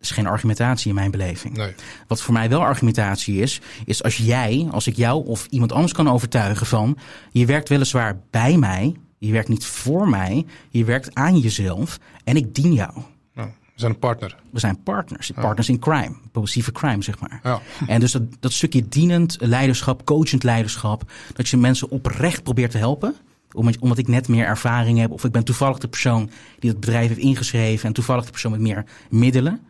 Is 0.05 0.11
geen 0.11 0.27
argumentatie 0.27 0.89
in 0.89 0.95
mijn 0.95 1.11
beleving. 1.11 1.57
Nee. 1.57 1.75
Wat 2.07 2.23
voor 2.23 2.33
mij 2.33 2.49
wel 2.49 2.61
argumentatie 2.61 3.41
is, 3.41 3.61
is 3.85 4.03
als 4.03 4.17
jij, 4.17 4.69
als 4.71 4.87
ik 4.87 4.97
jou 4.97 5.27
of 5.27 5.47
iemand 5.51 5.73
anders 5.73 5.93
kan 5.93 6.11
overtuigen 6.11 6.67
van... 6.67 6.99
je 7.31 7.47
werkt 7.47 7.69
weliswaar 7.69 8.21
bij 8.31 8.57
mij, 8.57 8.97
je 9.19 9.33
werkt 9.33 9.49
niet 9.49 9.67
voor 9.67 10.09
mij, 10.09 10.47
je 10.71 10.85
werkt 10.85 11.15
aan 11.15 11.39
jezelf 11.39 11.99
en 12.25 12.37
ik 12.37 12.55
dien 12.55 12.73
jou. 12.73 12.93
Nou, 13.35 13.49
we 13.49 13.81
zijn 13.81 13.93
een 13.93 13.99
partner. 13.99 14.37
We 14.51 14.59
zijn 14.59 14.83
partners, 14.83 15.31
partners 15.31 15.69
in 15.69 15.79
crime, 15.79 16.15
positieve 16.33 16.73
crime 16.73 17.03
zeg 17.03 17.19
maar. 17.19 17.41
Ja. 17.43 17.61
En 17.87 18.01
dus 18.01 18.13
dat, 18.13 18.23
dat 18.41 18.53
stukje 18.53 18.89
dienend 18.89 19.37
leiderschap, 19.41 20.05
coachend 20.05 20.43
leiderschap, 20.43 21.11
dat 21.35 21.49
je 21.49 21.57
mensen 21.57 21.91
oprecht 21.91 22.43
probeert 22.43 22.71
te 22.71 22.79
helpen 22.79 23.15
omdat, 23.55 23.79
omdat 23.79 23.99
ik 23.99 24.09
net 24.09 24.29
meer 24.29 24.47
ervaring 24.47 24.99
heb 24.99 25.11
of 25.11 25.25
ik 25.25 25.33
ben 25.33 25.45
toevallig 25.45 25.79
de 25.79 25.89
persoon 25.89 26.31
die 26.59 26.71
het 26.71 26.81
bedrijf 26.81 27.09
heeft 27.09 27.21
ingeschreven 27.21 27.89
en 27.89 27.95
toevallig 27.95 28.25
de 28.25 28.31
persoon 28.31 28.51
met 28.51 28.61
meer 28.61 28.85
middelen. 29.11 29.61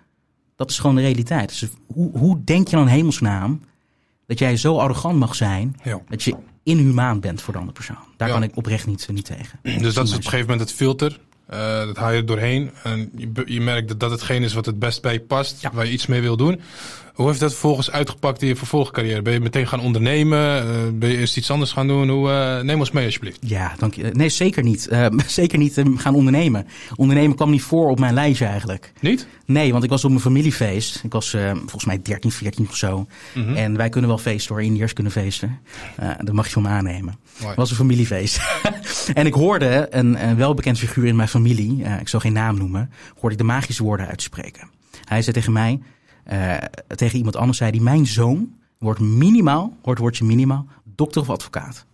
Dat 0.57 0.71
is 0.71 0.79
gewoon 0.79 0.97
de 0.97 1.03
realiteit. 1.03 1.49
Dus 1.61 1.71
hoe, 1.87 2.19
hoe 2.19 2.41
denk 2.45 2.69
je 2.69 2.77
dan 2.77 2.87
hemelsnaam 2.87 3.61
dat 4.27 4.39
jij 4.39 4.57
zo 4.57 4.79
arrogant 4.79 5.19
mag 5.19 5.35
zijn 5.35 5.77
Ja. 5.83 6.01
dat 6.09 6.23
je 6.23 6.37
inhumaan 6.63 7.21
bent 7.21 7.43
voor 7.43 7.53
de 7.53 7.59
andere 7.59 7.77
persoon? 7.79 7.97
Daar 8.17 8.29
Ja. 8.29 8.35
kan 8.35 8.43
ik 8.43 8.57
oprecht 8.57 8.87
niet, 8.87 9.09
niet 9.13 9.25
tegen. 9.25 9.59
Dus 9.83 9.95
dat 9.95 10.07
is 10.07 10.11
op 10.13 10.17
een 10.17 10.23
gegeven 10.25 10.47
moment 10.51 10.61
het 10.69 10.73
filter. 10.79 11.21
Eh, 11.47 11.59
dat 11.79 11.97
haal 11.97 12.11
je 12.11 12.17
er 12.17 12.27
doorheen. 12.27 12.71
En 12.83 13.11
je, 13.17 13.43
je 13.47 13.61
merkt 13.61 13.89
dat 13.89 14.01
dat 14.01 14.11
hetgeen 14.11 14.43
is 14.43 14.53
wat 14.53 14.67
het 14.67 14.79
best 14.79 15.03
bij 15.03 15.13
je 15.13 15.21
past. 15.21 15.61
Ja. 15.63 15.71
Waar 15.73 15.87
je 15.87 15.93
iets 15.93 16.07
mee 16.07 16.21
wil 16.21 16.37
doen. 16.37 16.61
Hoe 17.15 17.27
heeft 17.27 17.41
dat 17.41 17.51
vervolgens 17.51 17.91
uitgepakt 17.91 18.43
in 18.43 18.49
je 18.49 18.57
vervolgcarrière? 18.57 19.23
Ben 19.23 19.33
je 19.33 19.41
meteen 19.41 19.67
gaan 19.67 19.81
ondernemen? 19.81 20.67
Uh, 20.67 20.73
ben 20.95 21.09
je 21.09 21.17
eerst 21.17 21.37
iets 21.37 21.51
anders 21.51 21.73
gaan 21.73 21.87
doen? 21.87 22.09
Hoe, 22.09 22.29
uh, 22.29 22.61
neem 22.61 22.79
ons 22.79 22.91
mee 22.91 23.05
alsjeblieft. 23.05 23.39
Ja, 23.41 23.75
dank 23.79 23.95
je. 23.95 24.11
Nee, 24.13 24.29
zeker 24.29 24.63
niet. 24.63 24.89
Uh, 24.93 25.07
zeker 25.27 25.59
niet 25.59 25.83
gaan 25.97 26.15
ondernemen. 26.15 26.67
Ondernemen 26.97 27.37
kwam 27.37 27.51
niet 27.51 27.63
voor 27.63 27.91
op 27.91 27.99
mijn 27.99 28.15
lijstje 28.15 28.47
eigenlijk. 28.47 28.93
Niet? 29.01 29.27
Nee, 29.47 29.73
want 29.73 29.85
ik 29.85 29.91
was 29.91 30.05
op 30.05 30.11
mijn 30.11 30.23
familiefeest. 30.23 31.01
Ik 31.05 31.13
was 31.13 31.31
volgens 31.55 31.85
mij 31.85 32.03
13, 32.03 32.31
14 32.31 32.69
of 32.69 32.77
zo. 32.77 33.07
Mm 33.35 33.45
-hmm. 33.45 33.57
En 33.57 33.77
wij 33.77 33.89
kunnen 33.89 34.11
wel 34.11 34.19
feesten 34.19 34.55
hoor. 34.55 34.65
Indiërs 34.65 34.93
kunnen 34.93 35.13
feesten. 35.13 35.59
dat 36.19 36.35
mag 36.35 36.47
je 36.47 36.53
van 36.53 36.63
me 36.63 36.69
aannemen. 36.69 37.19
Het 37.45 37.57
was 37.57 37.71
een 37.71 37.77
familiefeest. 37.77 38.41
en 39.15 39.27
ik 39.27 39.35
hoorde 39.35 39.87
een, 39.91 40.29
een 40.29 40.37
welbekend 40.37 40.79
figuur 40.79 41.07
in 41.07 41.17
mijn 41.17 41.29
familie, 41.29 41.85
ik 42.01 42.09
zal 42.09 42.21
geen 42.21 42.33
naam 42.33 42.59
noemen, 42.59 42.91
hoorde 43.19 43.35
ik 43.35 43.41
de 43.41 43.47
magische 43.47 43.83
woorden 43.83 44.07
uitspreken. 44.07 44.69
Hij 45.05 45.23
zei 45.23 45.37
tegen 45.37 45.53
mij, 45.53 45.81
uh, 46.33 46.57
tegen 46.87 47.19
iemand 47.19 47.37
anders 47.37 47.59
zei 47.59 47.71
hij, 47.71 47.81
mijn 47.81 48.07
zoon 48.07 48.55
wordt 48.79 49.01
minimaal, 49.01 49.77
hoort 49.83 49.99
woordje 49.99 50.25
minimaal, 50.25 50.67
dokter 50.85 51.21
of 51.21 51.31
advocaat. 51.31 51.87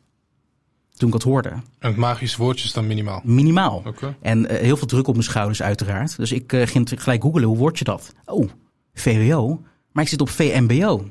Toen 0.96 1.08
ik 1.08 1.14
dat 1.14 1.22
hoorde. 1.22 1.48
En 1.48 1.62
het 1.78 1.96
magische 1.96 2.38
woordje 2.38 2.64
is 2.64 2.72
dan 2.72 2.86
minimaal? 2.86 3.20
Minimaal. 3.24 3.82
Okay. 3.86 4.16
En 4.20 4.38
uh, 4.38 4.58
heel 4.58 4.76
veel 4.76 4.86
druk 4.86 5.06
op 5.06 5.14
mijn 5.14 5.26
schouders 5.26 5.62
uiteraard. 5.62 6.16
Dus 6.16 6.32
ik 6.32 6.52
uh, 6.52 6.66
ging 6.66 6.90
gelijk 6.96 7.22
googelen, 7.22 7.48
hoe 7.48 7.56
word 7.56 7.78
je 7.78 7.84
dat? 7.84 8.14
Oh, 8.24 8.48
VWO? 8.94 9.62
Maar 9.92 10.04
ik 10.04 10.10
zit 10.10 10.20
op 10.20 10.28
VMBO. 10.28 11.10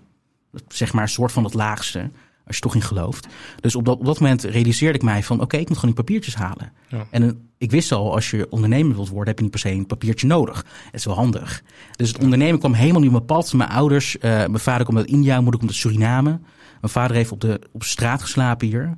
Zeg 0.67 0.93
maar 0.93 1.03
een 1.03 1.09
soort 1.09 1.31
van 1.31 1.43
het 1.43 1.53
laagste 1.53 2.09
als 2.49 2.57
je 2.57 2.63
toch 2.63 2.75
in 2.75 2.81
gelooft. 2.81 3.27
Dus 3.61 3.75
op 3.75 3.85
dat, 3.85 3.99
op 3.99 4.05
dat 4.05 4.19
moment 4.19 4.43
realiseerde 4.43 4.97
ik 4.97 5.03
mij 5.03 5.23
van... 5.23 5.35
oké, 5.35 5.43
okay, 5.43 5.59
ik 5.59 5.67
moet 5.67 5.77
gewoon 5.77 5.95
die 5.95 6.03
papiertjes 6.03 6.35
halen. 6.35 6.71
Ja. 6.87 7.05
En 7.09 7.23
uh, 7.23 7.31
ik 7.57 7.71
wist 7.71 7.91
al, 7.91 8.13
als 8.13 8.29
je 8.29 8.47
ondernemer 8.49 8.95
wilt 8.95 9.09
worden... 9.09 9.27
heb 9.27 9.37
je 9.37 9.41
niet 9.41 9.51
per 9.51 9.59
se 9.59 9.71
een 9.71 9.85
papiertje 9.85 10.27
nodig. 10.27 10.65
Het 10.85 10.93
is 10.93 11.05
wel 11.05 11.15
handig. 11.15 11.63
Dus 11.95 12.07
het 12.07 12.23
ondernemen 12.23 12.59
kwam 12.59 12.73
helemaal 12.73 13.01
niet 13.01 13.09
op 13.09 13.15
mijn 13.15 13.25
pad. 13.25 13.53
Mijn 13.53 13.69
ouders, 13.69 14.15
uh, 14.15 14.21
mijn 14.21 14.59
vader 14.59 14.85
komt 14.85 14.97
uit 14.97 15.07
India, 15.07 15.31
mijn 15.31 15.43
moeder 15.43 15.59
komt 15.59 15.71
uit 15.71 15.79
Suriname. 15.79 16.39
Mijn 16.81 16.93
vader 16.93 17.15
heeft 17.15 17.31
op 17.31 17.41
de, 17.41 17.61
op 17.71 17.83
straat 17.83 18.21
geslapen 18.21 18.67
hier... 18.67 18.93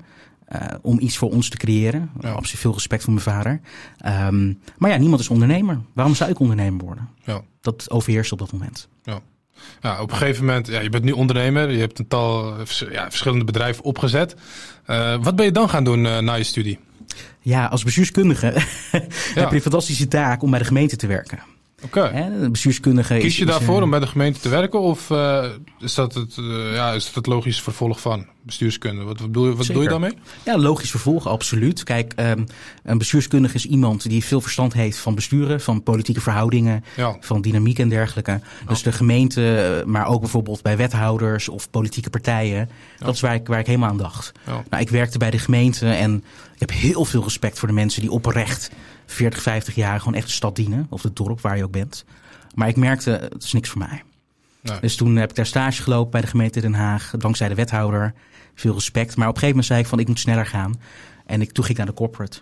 Uh, 0.56 0.62
om 0.82 1.00
iets 1.00 1.18
voor 1.18 1.32
ons 1.32 1.50
te 1.50 1.58
creëren. 1.58 2.10
Ja. 2.20 2.32
Absoluut 2.32 2.62
veel 2.62 2.74
respect 2.74 3.04
voor 3.04 3.14
mijn 3.14 3.26
vader. 3.26 3.62
Um, 4.28 4.60
maar 4.78 4.90
ja, 4.90 4.98
niemand 4.98 5.22
is 5.22 5.30
ondernemer. 5.30 5.82
Waarom 5.94 6.16
zou 6.16 6.30
ik 6.30 6.40
ondernemer 6.40 6.86
worden? 6.86 7.10
Ja. 7.24 7.42
Dat 7.62 7.92
overheerst 7.92 8.32
op 8.32 8.40
dat 8.40 8.52
moment. 8.52 8.88
Ja. 9.04 9.20
Ja, 9.82 10.02
op 10.02 10.12
een 10.12 10.18
gegeven 10.18 10.46
moment, 10.46 10.68
ja, 10.68 10.80
je 10.80 10.90
bent 10.90 11.04
nu 11.04 11.12
ondernemer, 11.12 11.72
je 11.72 11.80
hebt 11.80 12.00
een 12.00 12.08
tal 12.08 12.56
ja, 12.92 13.10
verschillende 13.10 13.46
bedrijven 13.46 13.84
opgezet. 13.84 14.36
Uh, 14.88 15.16
wat 15.22 15.36
ben 15.36 15.46
je 15.46 15.52
dan 15.52 15.70
gaan 15.70 15.84
doen 15.84 16.06
uh, 16.06 16.18
na 16.18 16.34
je 16.34 16.44
studie? 16.44 16.80
Ja, 17.40 17.66
als 17.66 17.84
bestuurskundige 17.84 18.46
heb 19.34 19.50
je 19.50 19.56
een 19.56 19.62
fantastische 19.62 20.08
taak 20.08 20.42
om 20.42 20.50
bij 20.50 20.60
de 20.60 20.66
gemeente 20.66 20.96
te 20.96 21.08
werken. 21.08 21.40
Oké. 21.84 22.00
Okay. 22.00 22.50
bestuurskundige. 22.50 23.18
Kies 23.18 23.38
je 23.38 23.46
daarvoor 23.46 23.78
uh, 23.78 23.84
om 23.84 23.90
bij 23.90 24.00
de 24.00 24.08
gemeente 24.08 24.40
te 24.40 24.50
werken 24.50 24.80
of 24.80 25.10
uh, 25.10 25.46
is, 25.80 25.94
dat 25.94 26.14
het, 26.14 26.38
uh, 26.38 26.74
ja, 26.74 26.92
is 26.92 27.06
dat 27.06 27.16
het 27.16 27.26
logisch 27.26 27.62
vervolg 27.62 28.02
van 28.02 28.26
bestuurskunde? 28.42 29.04
Wat, 29.04 29.22
bedoel, 29.22 29.46
je, 29.46 29.56
wat 29.56 29.68
bedoel 29.68 29.82
je 29.82 29.90
daarmee? 29.90 30.18
Ja, 30.46 30.58
logisch 30.58 30.90
vervolg, 30.90 31.28
absoluut. 31.28 31.84
Kijk, 31.84 32.14
um, 32.16 32.46
een 32.84 32.98
bestuurskundige 32.98 33.56
is 33.56 33.66
iemand 33.66 34.10
die 34.10 34.24
veel 34.24 34.42
verstand 34.42 34.74
heeft 34.74 34.98
van 34.98 35.16
besturen, 35.16 35.62
van 35.62 35.84
politieke 35.84 36.22
verhoudingen, 36.22 36.84
ja. 36.96 37.18
van 37.20 37.42
dynamiek 37.42 37.80
en 37.80 37.90
dergelijke. 37.90 38.32
Ja. 38.32 38.42
Dus 38.68 38.84
de 38.84 38.92
gemeente, 38.92 39.84
maar 39.86 40.08
ook 40.08 40.20
bijvoorbeeld 40.20 40.62
bij 40.62 40.78
wethouders 40.78 41.50
of 41.50 41.70
politieke 41.70 42.10
partijen. 42.10 42.70
Ja. 43.00 43.06
Dat 43.06 43.14
is 43.14 43.22
waar 43.22 43.36
ik, 43.36 43.48
waar 43.48 43.60
ik 43.60 43.66
helemaal 43.66 43.90
aan 43.90 43.98
dacht. 43.98 44.32
Nou, 44.70 44.82
ik 44.82 44.90
werkte 44.90 45.18
bij 45.18 45.32
de 45.32 45.40
gemeente 45.40 45.90
en 45.90 46.24
ik 46.54 46.60
heb 46.60 46.72
heel 46.72 47.06
veel 47.06 47.24
respect 47.24 47.60
voor 47.60 47.68
de 47.68 47.74
mensen 47.74 48.02
die 48.02 48.12
oprecht 48.12 48.72
40, 49.12 49.42
50 49.42 49.76
jaar 49.76 50.00
gewoon 50.00 50.14
echt 50.14 50.28
de 50.28 50.34
stad 50.34 50.56
dienen. 50.56 50.88
Of 50.90 51.04
het 51.04 51.16
dorp 51.16 51.42
waar 51.42 51.58
je 51.58 51.64
ook 51.64 51.72
bent. 51.72 52.06
Maar 52.54 52.68
ik 52.68 52.76
merkte, 52.76 53.10
het 53.10 53.44
is 53.44 53.54
niks 53.54 53.70
voor 53.70 53.80
mij. 53.80 54.04
Nee. 54.62 54.80
Dus 54.80 54.96
toen 54.96 55.16
heb 55.16 55.30
ik 55.30 55.36
daar 55.36 55.46
stage 55.46 55.82
gelopen 55.82 56.12
bij 56.12 56.22
de 56.22 56.28
gemeente 56.28 56.62
Den 56.62 56.74
Haag. 56.74 57.14
Dankzij 57.18 57.48
de 57.48 57.56
wethouder. 57.56 58.14
Veel 58.56 58.74
respect. 58.74 59.16
Maar 59.16 59.28
op 59.28 59.34
een 59.34 59.40
gegeven 59.40 59.50
moment 59.50 59.66
zei 59.66 59.80
ik 59.80 59.88
van 59.88 60.00
ik 60.00 60.08
moet 60.08 60.20
sneller 60.20 60.46
gaan. 60.46 60.82
En 61.26 61.42
ik, 61.42 61.52
toen 61.52 61.64
ging 61.64 61.78
ik 61.78 61.86
naar 61.86 61.94
de 61.94 62.02
corporate. 62.02 62.38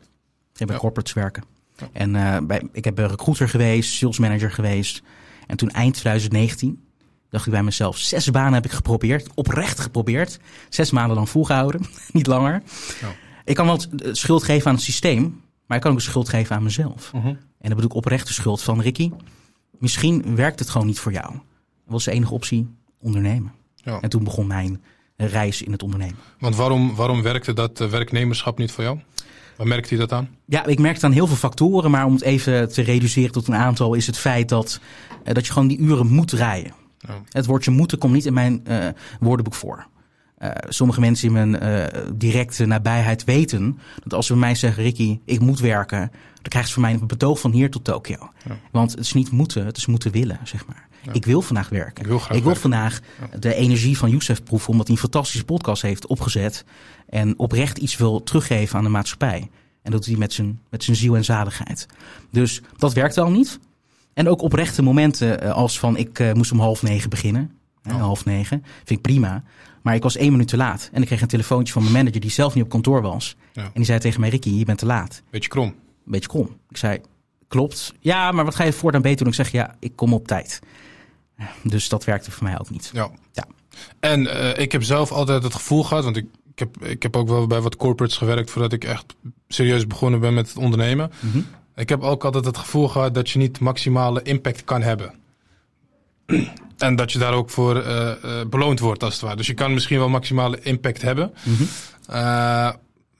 Ik 0.53 0.59
heb 0.59 0.67
bij 0.67 0.75
ja. 0.75 0.81
corporates 0.81 1.13
werken. 1.13 1.43
Ja. 1.77 1.87
En 1.91 2.15
uh, 2.15 2.37
bij, 2.43 2.67
ik 2.71 2.83
heb 2.83 2.97
een 2.97 3.07
recruiter 3.07 3.49
geweest, 3.49 3.93
sales 3.93 4.19
manager 4.19 4.51
geweest. 4.51 5.01
En 5.47 5.57
toen 5.57 5.69
eind 5.69 5.93
2019 5.93 6.83
dacht 7.29 7.45
ik 7.45 7.51
bij 7.51 7.63
mezelf, 7.63 7.97
zes 7.97 8.31
banen 8.31 8.53
heb 8.53 8.65
ik 8.65 8.71
geprobeerd. 8.71 9.27
Oprecht 9.33 9.79
geprobeerd. 9.79 10.39
Zes 10.69 10.91
maanden 10.91 11.15
lang 11.15 11.29
volgehouden. 11.29 11.85
Niet 12.11 12.27
langer. 12.27 12.61
Ja. 13.01 13.07
Ik 13.45 13.55
kan 13.55 13.65
wel 13.65 13.81
schuld 14.11 14.43
geven 14.43 14.67
aan 14.67 14.75
het 14.75 14.83
systeem. 14.83 15.41
Maar 15.69 15.77
ik 15.77 15.83
kan 15.83 15.91
ook 15.91 15.97
een 15.99 16.03
schuld 16.03 16.29
geven 16.29 16.55
aan 16.55 16.63
mezelf. 16.63 17.11
Uh 17.15 17.21
-huh. 17.21 17.29
En 17.31 17.39
dan 17.59 17.69
bedoel 17.69 17.89
ik 17.89 17.95
oprechte 17.95 18.33
schuld 18.33 18.61
van 18.61 18.81
Ricky. 18.81 19.11
Misschien 19.77 20.35
werkt 20.35 20.59
het 20.59 20.69
gewoon 20.69 20.87
niet 20.87 20.99
voor 20.99 21.11
jou. 21.11 21.31
Dat 21.31 21.41
was 21.85 22.03
de 22.03 22.11
enige 22.11 22.33
optie, 22.33 22.67
ondernemen. 22.99 23.51
Ja. 23.75 23.99
En 23.99 24.09
toen 24.09 24.23
begon 24.23 24.47
mijn 24.47 24.81
reis 25.15 25.61
in 25.61 25.71
het 25.71 25.83
ondernemen. 25.83 26.17
Want 26.39 26.55
waarom, 26.55 26.95
waarom 26.95 27.21
werkte 27.21 27.53
dat 27.53 27.77
werknemerschap 27.77 28.57
niet 28.57 28.71
voor 28.71 28.83
jou? 28.83 28.99
Waar 29.57 29.67
merkte 29.67 29.93
je 29.93 29.99
dat 29.99 30.11
aan? 30.11 30.29
Ja, 30.45 30.65
ik 30.65 30.79
merkte 30.79 31.05
aan 31.05 31.11
heel 31.11 31.27
veel 31.27 31.35
factoren. 31.35 31.91
Maar 31.91 32.05
om 32.05 32.13
het 32.13 32.21
even 32.21 32.71
te 32.71 32.81
reduceren 32.81 33.31
tot 33.31 33.47
een 33.47 33.55
aantal... 33.55 33.93
is 33.93 34.07
het 34.07 34.17
feit 34.17 34.49
dat, 34.49 34.79
uh, 35.25 35.33
dat 35.33 35.45
je 35.45 35.51
gewoon 35.51 35.67
die 35.67 35.79
uren 35.79 36.07
moet 36.07 36.31
rijden. 36.31 36.73
Ja. 36.97 37.21
Het 37.29 37.45
woordje 37.45 37.71
moeten 37.71 37.97
komt 37.97 38.13
niet 38.13 38.25
in 38.25 38.33
mijn 38.33 38.63
uh, 38.67 38.87
woordenboek 39.19 39.55
voor. 39.55 39.87
Uh, 40.41 40.49
sommige 40.67 40.99
mensen 40.99 41.27
in 41.27 41.33
mijn 41.33 41.63
uh, 41.63 42.01
directe 42.13 42.65
nabijheid 42.65 43.23
weten 43.23 43.79
dat 44.03 44.13
als 44.13 44.25
ze 44.25 44.31
bij 44.31 44.41
mij 44.41 44.55
zeggen: 44.55 44.83
Ricky, 44.83 45.19
ik 45.25 45.39
moet 45.39 45.59
werken, 45.59 45.99
dan 46.33 46.41
krijgen 46.41 46.67
ze 46.67 46.73
van 46.73 46.83
mij 46.83 46.93
een 46.93 47.07
betoog 47.07 47.39
van 47.39 47.51
hier 47.51 47.71
tot 47.71 47.83
Tokio. 47.83 48.29
Ja. 48.45 48.57
Want 48.71 48.91
het 48.91 48.99
is 48.99 49.13
niet 49.13 49.31
moeten, 49.31 49.65
het 49.65 49.77
is 49.77 49.85
moeten 49.85 50.11
willen, 50.11 50.39
zeg 50.43 50.65
maar. 50.65 50.87
Ja. 51.01 51.13
Ik 51.13 51.25
wil 51.25 51.41
vandaag 51.41 51.69
werken. 51.69 52.03
Ik 52.03 52.09
wil, 52.09 52.17
ik 52.17 52.27
wil 52.27 52.41
werken. 52.41 52.61
vandaag 52.61 52.99
de 53.39 53.53
energie 53.53 53.97
van 53.97 54.09
Youssef 54.09 54.43
proeven, 54.43 54.69
omdat 54.69 54.87
hij 54.87 54.95
een 54.95 55.01
fantastische 55.01 55.45
podcast 55.45 55.81
heeft 55.81 56.07
opgezet 56.07 56.65
en 57.09 57.39
oprecht 57.39 57.77
iets 57.77 57.97
wil 57.97 58.23
teruggeven 58.23 58.77
aan 58.77 58.83
de 58.83 58.89
maatschappij. 58.89 59.49
En 59.81 59.91
dat 59.91 60.01
doet 60.01 60.05
hij 60.05 60.19
met 60.19 60.33
zijn, 60.33 60.59
met 60.69 60.83
zijn 60.83 60.95
ziel 60.97 61.15
en 61.15 61.25
zaligheid. 61.25 61.85
Dus 62.31 62.61
dat 62.77 62.93
werkt 62.93 63.17
al 63.17 63.31
niet. 63.31 63.59
En 64.13 64.29
ook 64.29 64.41
oprechte 64.41 64.81
momenten 64.81 65.43
uh, 65.43 65.51
als 65.51 65.79
van 65.79 65.97
ik 65.97 66.19
uh, 66.19 66.33
moest 66.33 66.51
om 66.51 66.59
half 66.59 66.81
negen 66.81 67.09
beginnen. 67.09 67.51
Oh. 67.87 68.01
half 68.01 68.25
negen. 68.25 68.63
Vind 68.77 68.89
ik 68.89 69.01
prima. 69.01 69.43
Maar 69.81 69.95
ik 69.95 70.03
was 70.03 70.17
één 70.17 70.31
minuut 70.31 70.47
te 70.47 70.57
laat. 70.57 70.89
En 70.93 71.01
ik 71.01 71.07
kreeg 71.07 71.21
een 71.21 71.27
telefoontje 71.27 71.73
van 71.73 71.81
mijn 71.81 71.93
manager 71.93 72.21
die 72.21 72.31
zelf 72.31 72.55
niet 72.55 72.63
op 72.63 72.69
kantoor 72.69 73.01
was. 73.01 73.35
Ja. 73.53 73.63
En 73.63 73.71
die 73.73 73.85
zei 73.85 73.99
tegen 73.99 74.19
mij, 74.19 74.29
Ricky, 74.29 74.49
je 74.49 74.65
bent 74.65 74.77
te 74.77 74.85
laat. 74.85 75.21
Beetje 75.29 75.49
krom. 75.49 75.75
Beetje 76.03 76.29
krom. 76.29 76.57
Ik 76.69 76.77
zei, 76.77 76.99
klopt. 77.47 77.93
Ja, 77.99 78.31
maar 78.31 78.45
wat 78.45 78.55
ga 78.55 78.63
je 78.63 78.73
voortaan 78.73 79.01
beter 79.01 79.17
doen? 79.17 79.27
Ik 79.27 79.33
zeg, 79.33 79.51
ja, 79.51 79.75
ik 79.79 79.95
kom 79.95 80.13
op 80.13 80.27
tijd. 80.27 80.59
Dus 81.63 81.89
dat 81.89 82.03
werkte 82.03 82.31
voor 82.31 82.43
mij 82.43 82.59
ook 82.59 82.69
niet. 82.69 82.89
Ja. 82.93 83.09
ja. 83.31 83.47
En 83.99 84.21
uh, 84.21 84.57
ik 84.57 84.71
heb 84.71 84.83
zelf 84.83 85.11
altijd 85.11 85.43
het 85.43 85.53
gevoel 85.53 85.83
gehad, 85.83 86.03
want 86.03 86.17
ik, 86.17 86.25
ik, 86.53 86.59
heb, 86.59 86.85
ik 86.85 87.03
heb 87.03 87.15
ook 87.15 87.27
wel 87.27 87.47
bij 87.47 87.61
wat 87.61 87.75
corporates 87.75 88.17
gewerkt 88.17 88.51
voordat 88.51 88.73
ik 88.73 88.83
echt 88.83 89.15
serieus 89.47 89.87
begonnen 89.87 90.19
ben 90.19 90.33
met 90.33 90.47
het 90.47 90.57
ondernemen. 90.57 91.11
Mm 91.19 91.31
-hmm. 91.31 91.45
Ik 91.75 91.89
heb 91.89 92.01
ook 92.01 92.25
altijd 92.25 92.45
het 92.45 92.57
gevoel 92.57 92.87
gehad 92.87 93.13
dat 93.13 93.29
je 93.29 93.39
niet 93.39 93.59
maximale 93.59 94.21
impact 94.21 94.63
kan 94.63 94.81
hebben. 94.81 95.13
En 96.77 96.95
dat 96.95 97.11
je 97.11 97.19
daar 97.19 97.33
ook 97.33 97.49
voor 97.49 97.77
uh, 97.77 98.11
uh, 98.25 98.31
beloond 98.49 98.79
wordt, 98.79 99.03
als 99.03 99.13
het 99.13 99.21
ware. 99.21 99.35
Dus 99.35 99.47
je 99.47 99.53
kan 99.53 99.73
misschien 99.73 99.97
wel 99.97 100.09
maximale 100.09 100.59
impact 100.61 101.01
hebben. 101.01 101.33
Mm 101.43 101.55
-hmm. 101.55 101.67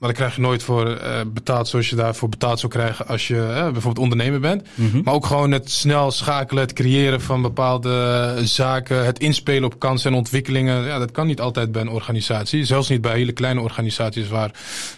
Uh, 0.00 0.08
maar 0.08 0.08
dan 0.08 0.18
krijg 0.18 0.34
je 0.34 0.40
nooit 0.40 0.62
voor 0.62 1.00
betaald 1.32 1.68
zoals 1.68 1.90
je 1.90 1.96
daarvoor 1.96 2.28
betaald 2.28 2.60
zou 2.60 2.72
krijgen 2.72 3.06
als 3.06 3.28
je 3.28 3.68
bijvoorbeeld 3.72 3.98
ondernemer 3.98 4.40
bent. 4.40 4.66
Mm 4.74 4.90
-hmm. 4.90 5.02
Maar 5.04 5.14
ook 5.14 5.26
gewoon 5.26 5.52
het 5.52 5.70
snel 5.70 6.10
schakelen, 6.10 6.62
het 6.62 6.72
creëren 6.72 7.20
van 7.20 7.42
bepaalde 7.42 8.34
zaken, 8.44 9.04
het 9.04 9.18
inspelen 9.18 9.64
op 9.64 9.78
kansen 9.78 10.10
en 10.10 10.16
ontwikkelingen. 10.16 10.84
Ja, 10.84 10.98
dat 10.98 11.10
kan 11.10 11.26
niet 11.26 11.40
altijd 11.40 11.72
bij 11.72 11.82
een 11.82 11.88
organisatie. 11.88 12.64
Zelfs 12.64 12.88
niet 12.88 13.00
bij 13.00 13.12
hele 13.12 13.32
kleine 13.32 13.60
organisaties 13.60 14.28
waar 14.28 14.50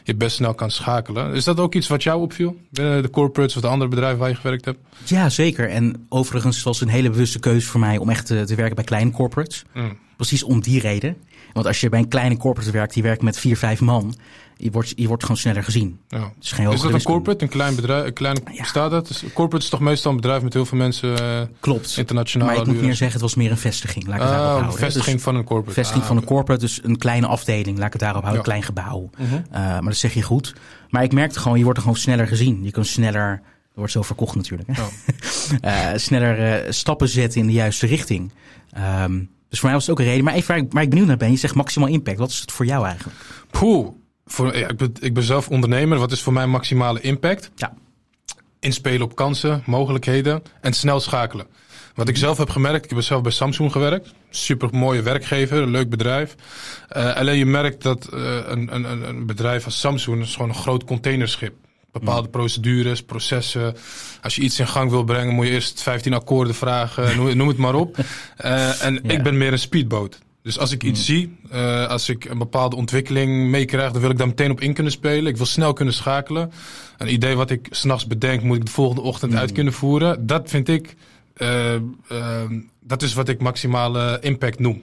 je 0.05 0.15
best 0.15 0.37
snel 0.37 0.55
kan 0.55 0.71
schakelen. 0.71 1.35
Is 1.35 1.45
dat 1.45 1.61
ook 1.61 1.75
iets 1.75 1.88
wat 1.88 2.03
jou 2.03 2.21
opviel? 2.21 2.57
Binnen 2.71 3.03
de 3.03 3.11
corporates 3.11 3.57
of 3.57 3.62
de 3.62 3.69
andere 3.69 3.91
bedrijven 3.91 4.19
waar 4.19 4.29
je 4.29 4.35
gewerkt 4.35 4.65
hebt? 4.65 4.79
Ja, 5.05 5.29
zeker. 5.29 5.69
En 5.69 6.07
overigens 6.09 6.62
was 6.62 6.81
het 6.81 6.88
een 6.88 6.95
hele 6.95 7.11
bewuste 7.11 7.38
keuze 7.38 7.67
voor 7.67 7.81
mij 7.81 7.99
om 7.99 8.11
echt 8.11 8.27
te, 8.27 8.45
te 8.45 8.55
werken 8.55 8.75
bij 8.75 8.85
kleine 8.85 9.11
corporates. 9.11 9.65
Mm. 9.75 9.99
Precies 10.17 10.43
om 10.43 10.61
die 10.61 10.81
reden. 10.81 11.17
Want 11.53 11.67
als 11.67 11.81
je 11.81 11.88
bij 11.88 11.99
een 11.99 12.09
kleine 12.09 12.37
corporate 12.37 12.71
werkt, 12.71 12.95
die 12.95 13.03
werkt 13.03 13.23
met 13.23 13.38
vier, 13.38 13.57
vijf 13.57 13.81
man, 13.81 14.15
je 14.57 14.71
wordt, 14.71 14.93
je 14.97 15.07
wordt 15.09 15.23
gewoon 15.23 15.37
sneller 15.37 15.65
gezien. 15.65 15.99
Ja. 16.09 16.33
is, 16.41 16.53
geen 16.53 16.71
is 16.71 16.81
dat 16.81 16.93
een 16.93 17.03
corporate, 17.03 17.45
een 17.45 17.51
klein 17.51 17.75
bedrijf? 17.75 18.07
Een 18.07 18.12
klein, 18.12 18.38
ja. 18.53 18.62
Bestaat 18.62 18.91
dat? 18.91 19.09
Dus 19.09 19.25
corporate 19.35 19.65
is 19.65 19.71
toch 19.71 19.81
meestal 19.81 20.11
een 20.11 20.17
bedrijf 20.17 20.43
met 20.43 20.53
heel 20.53 20.67
veel 20.67 20.79
mensen? 20.79 21.23
Uh, 21.23 21.41
Klopt. 21.61 21.97
Internationaal. 21.97 22.49
Maar 22.49 22.57
ik 22.57 22.67
moet 22.67 22.81
meer 22.81 22.95
zeggen, 22.95 23.12
het 23.12 23.21
was 23.21 23.35
meer 23.35 23.51
een 23.51 23.59
vestiging. 23.59 24.07
Laat 24.07 24.17
ik 24.17 24.23
het 24.23 24.31
ah, 24.31 24.37
daarop 24.37 24.53
houden. 24.53 24.73
Een 24.73 24.85
vestiging 24.85 25.15
dus, 25.15 25.25
van 25.25 25.35
een 25.35 25.45
corporate. 25.45 25.75
Vestiging 25.75 26.03
ah, 26.03 26.09
van 26.09 26.17
een 26.17 26.25
corporate, 26.25 26.61
dus 26.61 26.81
een 26.83 26.99
kleine 26.99 27.27
afdeling. 27.27 27.77
Laat 27.79 27.87
ik 27.87 27.93
het 27.93 28.03
daarop 28.03 28.23
houden. 28.23 28.45
Ja. 28.45 28.49
Klein 28.49 28.62
gebouw. 28.62 29.11
Uh 29.21 29.31
-huh. 29.31 29.38
uh, 29.38 29.53
maar 29.53 29.83
dat 29.83 29.97
zeg 29.97 30.15
je 30.15 30.23
goed. 30.23 30.55
Maar 30.88 31.03
ik 31.03 31.12
merkte 31.12 31.41
gewoon, 31.41 31.59
je 31.59 31.65
wordt 31.65 31.79
er 31.79 31.85
gewoon 31.85 32.01
sneller 32.01 32.27
gezien. 32.27 32.65
Je 32.65 32.71
kan 32.71 32.85
sneller 32.85 33.43
er 33.73 33.79
wordt 33.79 33.93
zo 33.93 34.03
verkocht 34.03 34.35
natuurlijk. 34.35 34.69
Hè? 34.73 34.83
Oh. 34.83 34.88
uh, 35.93 35.97
sneller 35.97 36.65
stappen 36.75 37.09
zetten 37.09 37.41
in 37.41 37.47
de 37.47 37.53
juiste 37.53 37.87
richting. 37.87 38.33
Um, 39.03 39.31
dus 39.53 39.61
voor 39.61 39.69
mij 39.71 39.79
was 39.79 39.87
het 39.87 39.99
ook 39.99 40.05
een 40.05 40.11
reden. 40.11 40.25
Maar 40.25 40.35
even 40.35 40.49
waar 40.49 40.65
ik, 40.65 40.73
waar 40.73 40.83
ik 40.83 40.88
benieuwd 40.88 41.07
naar 41.07 41.17
ben, 41.17 41.31
je 41.31 41.37
zegt 41.37 41.55
maximaal 41.55 41.88
impact. 41.88 42.19
Wat 42.19 42.31
is 42.31 42.41
het 42.41 42.53
voor 42.53 42.67
jou 42.67 42.87
eigenlijk? 42.87 43.19
Poeh, 43.51 43.88
voor, 44.27 44.57
ja, 44.57 44.69
ik, 44.69 44.77
ben, 44.77 44.93
ik 45.01 45.15
ben 45.15 45.23
zelf 45.23 45.49
ondernemer. 45.49 45.99
Wat 45.99 46.12
is 46.12 46.23
voor 46.23 46.33
mij 46.33 46.47
maximale 46.47 47.01
impact? 47.01 47.51
Ja. 47.55 47.75
Inspelen 48.61 49.03
op 49.03 49.15
kansen, 49.15 49.62
mogelijkheden 49.67 50.43
en 50.61 50.73
snel 50.73 51.01
schakelen. 51.01 51.47
Wat 51.95 52.09
ik 52.09 52.17
zelf 52.17 52.38
heb 52.38 52.51
gemerkt, 52.51 52.85
ik 52.85 52.91
heb 52.91 53.01
zelf 53.01 53.23
bij 53.23 53.33
Samsung 53.33 53.73
gewerkt. 53.73 54.15
Super 54.31 54.69
mooie 54.73 55.03
werkgever, 55.03 55.62
een 55.62 55.71
leuk 55.71 55.91
bedrijf. 55.91 56.35
Uh, 56.97 57.17
alleen 57.17 57.38
je 57.38 57.47
merkt 57.47 57.83
dat 57.83 58.09
uh, 58.15 58.37
een, 58.47 58.75
een, 58.75 59.09
een 59.09 59.27
bedrijf 59.27 59.65
als 59.65 59.81
Samsung 59.81 60.23
is 60.23 60.33
gewoon 60.35 60.49
een 60.49 60.55
groot 60.55 60.85
containerschip. 60.85 61.55
Bepaalde 61.92 62.28
procedures, 62.28 63.02
processen. 63.02 63.74
Als 64.22 64.35
je 64.35 64.42
iets 64.42 64.59
in 64.59 64.66
gang 64.66 64.90
wil 64.90 65.05
brengen, 65.05 65.35
moet 65.35 65.46
je 65.46 65.52
eerst 65.52 65.83
15 65.83 66.14
akkoorden 66.14 66.55
vragen. 66.55 67.16
noem, 67.16 67.37
noem 67.37 67.48
het 67.48 67.57
maar 67.57 67.74
op. 67.74 67.96
Uh, 68.44 68.83
en 68.87 69.05
ik 69.05 69.22
ben 69.22 69.38
meer 69.38 69.52
een 69.52 69.59
speedboot. 69.59 70.18
Dus 70.42 70.59
als 70.59 70.72
ik 70.72 70.83
iets 70.83 71.05
zie, 71.05 71.37
uh, 71.52 71.87
als 71.87 72.09
ik 72.09 72.24
een 72.24 72.38
bepaalde 72.38 72.76
ontwikkeling 72.76 73.50
meekrijg, 73.50 73.92
dan 73.92 74.00
wil 74.00 74.11
ik 74.11 74.18
daar 74.18 74.26
meteen 74.26 74.50
op 74.50 74.61
in 74.61 74.74
kunnen 74.74 74.92
spelen. 74.92 75.26
Ik 75.26 75.37
wil 75.37 75.46
snel 75.46 75.72
kunnen 75.72 75.94
schakelen. 75.94 76.52
Een 76.98 77.12
idee 77.12 77.37
wat 77.37 77.50
ik 77.50 77.66
s'nachts 77.70 78.07
bedenk, 78.07 78.42
moet 78.42 78.57
ik 78.57 78.64
de 78.64 78.70
volgende 78.70 79.02
ochtend 79.02 79.35
uit 79.35 79.52
kunnen 79.52 79.72
voeren. 79.72 80.26
Dat 80.26 80.50
vind 80.50 80.68
ik, 80.68 80.96
uh, 81.37 81.74
uh, 81.74 81.81
dat 82.81 83.02
is 83.02 83.14
wat 83.14 83.28
ik 83.28 83.40
maximale 83.40 84.18
impact 84.20 84.59
noem. 84.59 84.83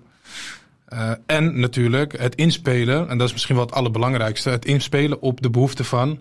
en 1.26 1.60
natuurlijk 1.60 2.20
het 2.20 2.36
inspelen, 2.36 3.10
en 3.10 3.18
dat 3.18 3.28
is 3.28 3.34
misschien 3.34 3.56
wel 3.56 3.66
het 3.66 3.74
allerbelangrijkste, 3.74 4.50
het 4.50 4.66
inspelen 4.66 5.22
op 5.22 5.42
de 5.42 5.50
behoeften 5.50 5.86
van 5.86 6.20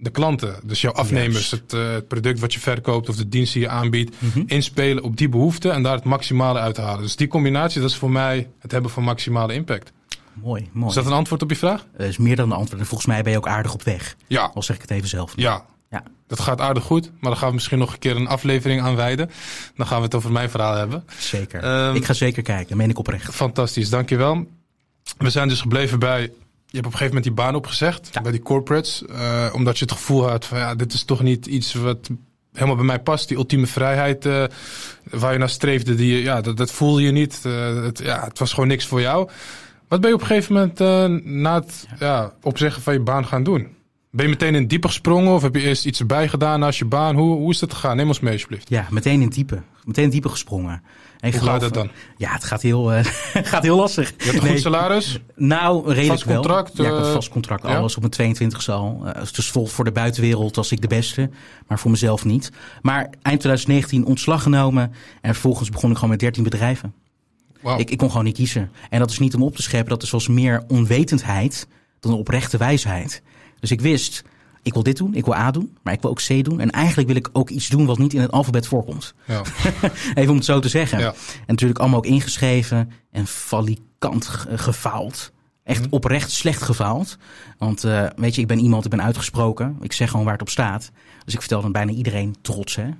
de 0.00 0.10
klanten, 0.10 0.60
dus 0.64 0.80
jouw 0.80 0.92
afnemers, 0.92 1.50
het, 1.50 1.72
uh, 1.72 1.92
het, 1.92 2.08
product 2.08 2.40
wat 2.40 2.52
je 2.52 2.60
verkoopt 2.60 3.08
of 3.08 3.16
de 3.16 3.28
dienst 3.28 3.52
die 3.52 3.62
je 3.62 3.68
aanbiedt, 3.68 4.16
mm 4.18 4.30
-hmm. 4.32 4.44
inspelen 4.46 5.02
op 5.02 5.16
die 5.16 5.28
behoeften 5.28 5.72
en 5.72 5.82
daar 5.82 5.94
het 5.94 6.04
maximale 6.04 6.58
uit 6.58 6.74
te 6.74 6.80
halen. 6.80 7.02
Dus 7.02 7.16
die 7.16 7.28
combinatie, 7.28 7.80
dat 7.80 7.90
is 7.90 7.96
voor 7.96 8.10
mij 8.10 8.48
het 8.58 8.72
hebben 8.72 8.90
van 8.90 9.02
maximale 9.02 9.54
impact. 9.54 9.92
Mooi, 10.32 10.68
mooi. 10.72 10.88
Is 10.88 10.94
dat 10.94 11.06
een 11.06 11.12
antwoord 11.12 11.42
op 11.42 11.50
je 11.50 11.56
vraag? 11.56 11.86
Dat 11.96 12.06
is 12.06 12.18
meer 12.18 12.36
dan 12.36 12.50
een 12.50 12.56
antwoord. 12.56 12.80
En 12.80 12.86
volgens 12.86 13.08
mij 13.08 13.22
ben 13.22 13.32
je 13.32 13.38
ook 13.38 13.48
aardig 13.48 13.74
op 13.74 13.82
weg. 13.82 14.16
Ja. 14.26 14.50
Al 14.54 14.62
zeg 14.62 14.76
ik 14.76 14.82
het 14.82 14.90
even 14.90 15.08
zelf. 15.08 15.32
Ja. 15.36 15.64
ja. 15.90 16.02
Dat 16.26 16.40
gaat 16.40 16.60
aardig 16.60 16.84
goed, 16.84 17.10
maar 17.20 17.30
dan 17.30 17.36
gaan 17.36 17.48
we 17.48 17.54
misschien 17.54 17.78
nog 17.78 17.92
een 17.92 17.98
keer 17.98 18.16
een 18.16 18.26
aflevering 18.26 18.80
aan 18.80 18.96
wijden. 18.96 19.30
Dan 19.76 19.86
gaan 19.86 19.98
we 19.98 20.04
het 20.04 20.14
over 20.14 20.32
mijn 20.32 20.50
verhaal 20.50 20.74
hebben. 20.74 21.04
Zeker. 21.18 21.86
Um, 21.88 21.94
ik 21.94 22.04
ga 22.04 22.12
zeker 22.12 22.42
kijken, 22.42 22.68
dat 22.68 22.76
meen 22.76 22.90
ik 22.90 22.98
oprecht. 22.98 23.34
Fantastisch, 23.34 23.90
dankjewel. 23.90 24.46
We 25.18 25.30
zijn 25.30 25.48
dus 25.48 25.60
gebleven 25.60 25.98
bij 25.98 26.32
je 26.70 26.76
hebt 26.76 26.86
op 26.86 26.92
een 26.92 26.98
gegeven 26.98 27.14
moment 27.14 27.24
die 27.24 27.44
baan 27.44 27.54
opgezegd 27.54 28.08
ja. 28.12 28.20
bij 28.20 28.32
die 28.32 28.42
corporates. 28.42 29.02
Uh, 29.10 29.50
omdat 29.52 29.78
je 29.78 29.84
het 29.84 29.94
gevoel 29.94 30.28
had 30.28 30.44
van 30.44 30.58
ja, 30.58 30.74
dit 30.74 30.92
is 30.92 31.04
toch 31.04 31.22
niet 31.22 31.46
iets 31.46 31.74
wat 31.74 32.10
helemaal 32.52 32.76
bij 32.76 32.84
mij 32.84 33.00
past. 33.00 33.28
Die 33.28 33.36
ultieme 33.36 33.66
vrijheid 33.66 34.26
uh, 34.26 34.44
waar 35.10 35.32
je 35.32 35.38
naar 35.38 35.48
streefde, 35.48 35.94
die, 35.94 36.22
ja, 36.22 36.40
dat, 36.40 36.56
dat 36.56 36.70
voelde 36.70 37.02
je 37.02 37.10
niet. 37.10 37.42
Uh, 37.46 37.82
het, 37.82 37.98
ja, 37.98 38.24
het 38.24 38.38
was 38.38 38.52
gewoon 38.52 38.68
niks 38.68 38.86
voor 38.86 39.00
jou. 39.00 39.30
Wat 39.88 40.00
ben 40.00 40.08
je 40.08 40.14
op 40.14 40.20
een 40.20 40.26
gegeven 40.26 40.54
moment 40.54 40.78
na 41.24 41.54
het 41.54 41.86
ja, 41.98 42.32
opzeggen 42.42 42.82
van 42.82 42.92
je 42.92 43.00
baan 43.00 43.26
gaan 43.26 43.42
doen? 43.42 43.68
Ben 44.10 44.24
je 44.24 44.30
meteen 44.30 44.54
in 44.54 44.66
diepe 44.66 44.86
gesprongen 44.86 45.32
of 45.32 45.42
heb 45.42 45.54
je 45.54 45.60
eerst 45.60 45.86
iets 45.86 46.00
erbij 46.00 46.28
gedaan 46.28 46.60
naast 46.60 46.78
je 46.78 46.84
baan? 46.84 47.16
Hoe, 47.16 47.36
hoe 47.36 47.50
is 47.50 47.58
dat 47.58 47.74
gegaan? 47.74 47.96
Neem 47.96 48.08
ons 48.08 48.20
mee 48.20 48.32
alsjeblieft. 48.32 48.68
Ja, 48.68 48.86
meteen 48.90 49.22
in 49.22 49.28
diepe. 49.28 49.62
Meteen 49.84 50.04
in 50.04 50.10
diepe 50.10 50.28
gesprongen. 50.28 50.82
En 51.20 51.32
Hoe 51.32 51.40
gaat 51.40 51.60
het 51.60 51.74
dan? 51.74 51.90
Ja, 52.16 52.32
het 52.32 52.44
gaat 52.44 52.62
heel, 52.62 52.92
uh, 52.94 53.04
gaat 53.32 53.62
heel 53.62 53.76
lastig. 53.76 54.08
Je 54.08 54.24
hebt 54.24 54.36
een 54.36 54.42
nee. 54.42 54.52
goed 54.52 54.60
salaris? 54.60 55.20
Nou, 55.36 55.86
redelijk 55.86 56.08
vast 56.08 56.24
contract, 56.24 56.76
wel. 56.76 56.86
Ja, 56.86 56.92
ik 56.92 56.98
had 56.98 57.06
uh, 57.06 57.14
vast 57.14 57.28
contract. 57.28 57.64
Alles 57.64 57.94
op 57.94 58.00
mijn 58.00 58.12
22 58.12 58.68
al. 58.68 59.02
Uh, 59.04 59.12
dus 59.32 59.50
vol 59.50 59.66
voor 59.66 59.84
de 59.84 59.92
buitenwereld 59.92 60.56
was 60.56 60.72
ik 60.72 60.80
de 60.80 60.86
beste. 60.86 61.30
Maar 61.66 61.78
voor 61.78 61.90
mezelf 61.90 62.24
niet. 62.24 62.50
Maar 62.82 63.02
eind 63.02 63.40
2019 63.40 64.04
ontslag 64.04 64.42
genomen. 64.42 64.92
En 65.20 65.32
vervolgens 65.32 65.70
begon 65.70 65.90
ik 65.90 65.94
gewoon 65.94 66.10
met 66.10 66.20
13 66.20 66.42
bedrijven. 66.42 66.94
Wow. 67.60 67.80
Ik, 67.80 67.90
ik 67.90 67.98
kon 67.98 68.10
gewoon 68.10 68.24
niet 68.24 68.36
kiezen. 68.36 68.70
En 68.90 68.98
dat 68.98 69.10
is 69.10 69.18
niet 69.18 69.34
om 69.34 69.42
op 69.42 69.56
te 69.56 69.62
scheppen. 69.62 69.88
Dat 69.88 70.02
is 70.02 70.08
zoals 70.08 70.28
meer 70.28 70.64
onwetendheid 70.68 71.66
dan 72.00 72.12
oprechte 72.12 72.56
wijsheid. 72.56 73.22
Dus 73.60 73.70
ik 73.70 73.80
wist 73.80 74.22
ik 74.62 74.72
wil 74.72 74.82
dit 74.82 74.96
doen, 74.96 75.14
ik 75.14 75.24
wil 75.24 75.34
A 75.34 75.50
doen, 75.50 75.76
maar 75.82 75.92
ik 75.92 76.00
wil 76.00 76.10
ook 76.10 76.20
C 76.26 76.44
doen. 76.44 76.60
En 76.60 76.70
eigenlijk 76.70 77.08
wil 77.08 77.16
ik 77.16 77.28
ook 77.32 77.50
iets 77.50 77.68
doen 77.68 77.86
wat 77.86 77.98
niet 77.98 78.12
in 78.14 78.20
het 78.20 78.30
alfabet 78.30 78.66
voorkomt. 78.66 79.14
Ja. 79.26 79.42
Even 80.14 80.30
om 80.30 80.36
het 80.36 80.44
zo 80.44 80.60
te 80.60 80.68
zeggen. 80.68 80.98
Ja. 80.98 81.08
En 81.08 81.44
natuurlijk 81.46 81.80
allemaal 81.80 81.98
ook 81.98 82.06
ingeschreven 82.06 82.90
en 83.10 83.26
falikant 83.26 84.26
gefaald. 84.54 85.32
Echt 85.64 85.80
Mhm. 85.80 85.88
oprecht 85.94 86.30
slecht 86.30 86.62
gefaald. 86.62 87.16
Want 87.58 87.84
uh, 87.84 88.06
weet 88.16 88.34
je, 88.34 88.40
ik 88.40 88.46
ben 88.46 88.58
iemand, 88.58 88.84
ik 88.84 88.90
ben 88.90 89.02
uitgesproken. 89.02 89.76
Ik 89.80 89.92
zeg 89.92 90.10
gewoon 90.10 90.24
waar 90.24 90.32
het 90.34 90.42
op 90.42 90.48
staat. 90.48 90.90
Dus 91.24 91.34
ik 91.34 91.40
vertelde 91.40 91.66
aan 91.66 91.72
bijna 91.72 91.92
iedereen 91.92 92.36
trots. 92.42 92.76
Hè? 92.76 92.86
Uh, 92.86 92.92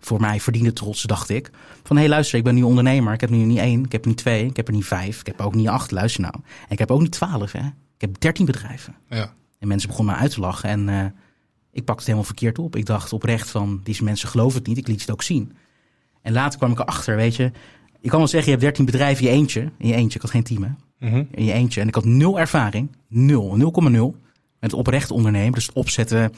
voor 0.00 0.20
mij 0.20 0.40
verdiende 0.40 0.72
trots, 0.72 1.02
dacht 1.02 1.28
ik. 1.28 1.50
Van 1.82 1.96
hé, 1.96 2.02
hey, 2.02 2.10
luister, 2.10 2.38
ik 2.38 2.44
ben 2.44 2.54
nu 2.54 2.62
ondernemer. 2.62 3.12
Ik 3.12 3.20
heb 3.20 3.30
nu 3.30 3.36
niet 3.36 3.58
één, 3.58 3.84
ik 3.84 3.92
heb 3.92 4.04
niet 4.04 4.16
twee, 4.16 4.46
ik 4.46 4.56
heb 4.56 4.66
er 4.68 4.74
niet 4.74 4.84
vijf. 4.86 5.20
Ik 5.20 5.26
heb 5.26 5.40
ook 5.40 5.54
niet 5.54 5.68
acht, 5.68 5.90
luister 5.90 6.20
nou. 6.22 6.34
En 6.34 6.42
ik 6.68 6.78
heb 6.78 6.90
ook 6.90 7.00
niet 7.00 7.10
twaalf, 7.12 7.52
hè. 7.52 7.58
Ik 7.94 8.00
heb 8.00 8.20
dertien 8.20 8.46
bedrijven. 8.46 8.94
Ja. 9.08 9.32
En 9.58 9.68
mensen 9.68 9.88
begonnen 9.88 10.14
me 10.14 10.20
uit 10.20 10.30
te 10.30 10.40
lachen. 10.40 10.68
En 10.68 10.88
uh, 10.88 11.04
ik 11.72 11.84
pakte 11.84 11.92
het 11.92 12.04
helemaal 12.04 12.24
verkeerd 12.24 12.58
op. 12.58 12.76
Ik 12.76 12.86
dacht 12.86 13.12
oprecht 13.12 13.50
van, 13.50 13.80
deze 13.82 14.04
mensen 14.04 14.28
geloven 14.28 14.58
het 14.58 14.68
niet. 14.68 14.78
Ik 14.78 14.88
liet 14.88 15.00
het 15.00 15.10
ook 15.10 15.22
zien. 15.22 15.52
En 16.22 16.32
later 16.32 16.58
kwam 16.58 16.70
ik 16.70 16.78
erachter, 16.78 17.16
weet 17.16 17.36
je. 17.36 17.50
Je 18.00 18.08
kan 18.08 18.18
wel 18.18 18.28
zeggen, 18.28 18.52
je 18.52 18.58
hebt 18.58 18.76
13 18.76 18.84
bedrijven 18.84 19.24
in 19.24 19.30
je 19.30 19.36
eentje. 19.36 19.60
In 19.78 19.88
je 19.88 19.94
eentje, 19.94 20.16
ik 20.16 20.22
had 20.22 20.30
geen 20.30 20.42
team 20.42 20.62
hè. 20.62 20.68
Mm 20.98 21.12
-hmm. 21.12 21.28
In 21.30 21.44
je 21.44 21.52
eentje. 21.52 21.80
En 21.80 21.88
ik 21.88 21.94
had 21.94 22.04
nul 22.04 22.38
ervaring. 22.38 22.96
Nul, 23.08 23.72
0,0. 24.14 24.20
Met 24.60 24.72
oprecht 24.72 25.10
ondernemen. 25.10 25.52
Dus 25.52 25.66
het 25.66 25.74
opzetten 25.74 26.32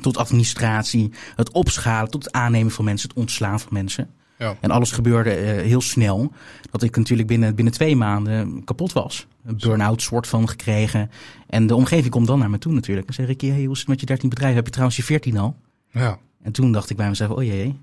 tot 0.00 0.16
administratie. 0.16 1.12
Het 1.36 1.52
opschalen 1.52 2.10
tot 2.10 2.24
het 2.24 2.32
aannemen 2.32 2.72
van 2.72 2.84
mensen. 2.84 3.08
Het 3.08 3.18
ontslaan 3.18 3.60
van 3.60 3.72
mensen. 3.72 4.10
Ja. 4.40 4.56
En 4.60 4.70
alles 4.70 4.90
gebeurde 4.90 5.40
uh, 5.40 5.62
heel 5.62 5.80
snel. 5.80 6.32
Dat 6.70 6.82
ik 6.82 6.96
natuurlijk 6.96 7.28
binnen, 7.28 7.54
binnen 7.54 7.72
twee 7.72 7.96
maanden 7.96 8.64
kapot 8.64 8.92
was. 8.92 9.26
Een 9.44 9.56
burn-out 9.56 10.02
soort 10.02 10.26
van 10.26 10.48
gekregen. 10.48 11.10
En 11.46 11.66
de 11.66 11.74
omgeving 11.74 12.10
komt 12.10 12.26
dan 12.26 12.38
naar 12.38 12.50
me 12.50 12.58
toe 12.58 12.72
natuurlijk. 12.72 13.06
En 13.06 13.14
zeg 13.14 13.28
ik, 13.28 13.40
hey, 13.40 13.64
hoe 13.64 13.72
is 13.72 13.78
het 13.78 13.88
met 13.88 14.00
je 14.00 14.06
13 14.06 14.28
bedrijven? 14.28 14.56
Heb 14.56 14.64
je 14.64 14.70
trouwens 14.70 14.98
je 14.98 15.04
14 15.04 15.38
al? 15.38 15.56
Ja. 15.90 16.18
En 16.42 16.52
toen 16.52 16.72
dacht 16.72 16.90
ik 16.90 16.96
bij 16.96 17.08
mezelf, 17.08 17.30
oh 17.30 17.42
jee, 17.42 17.78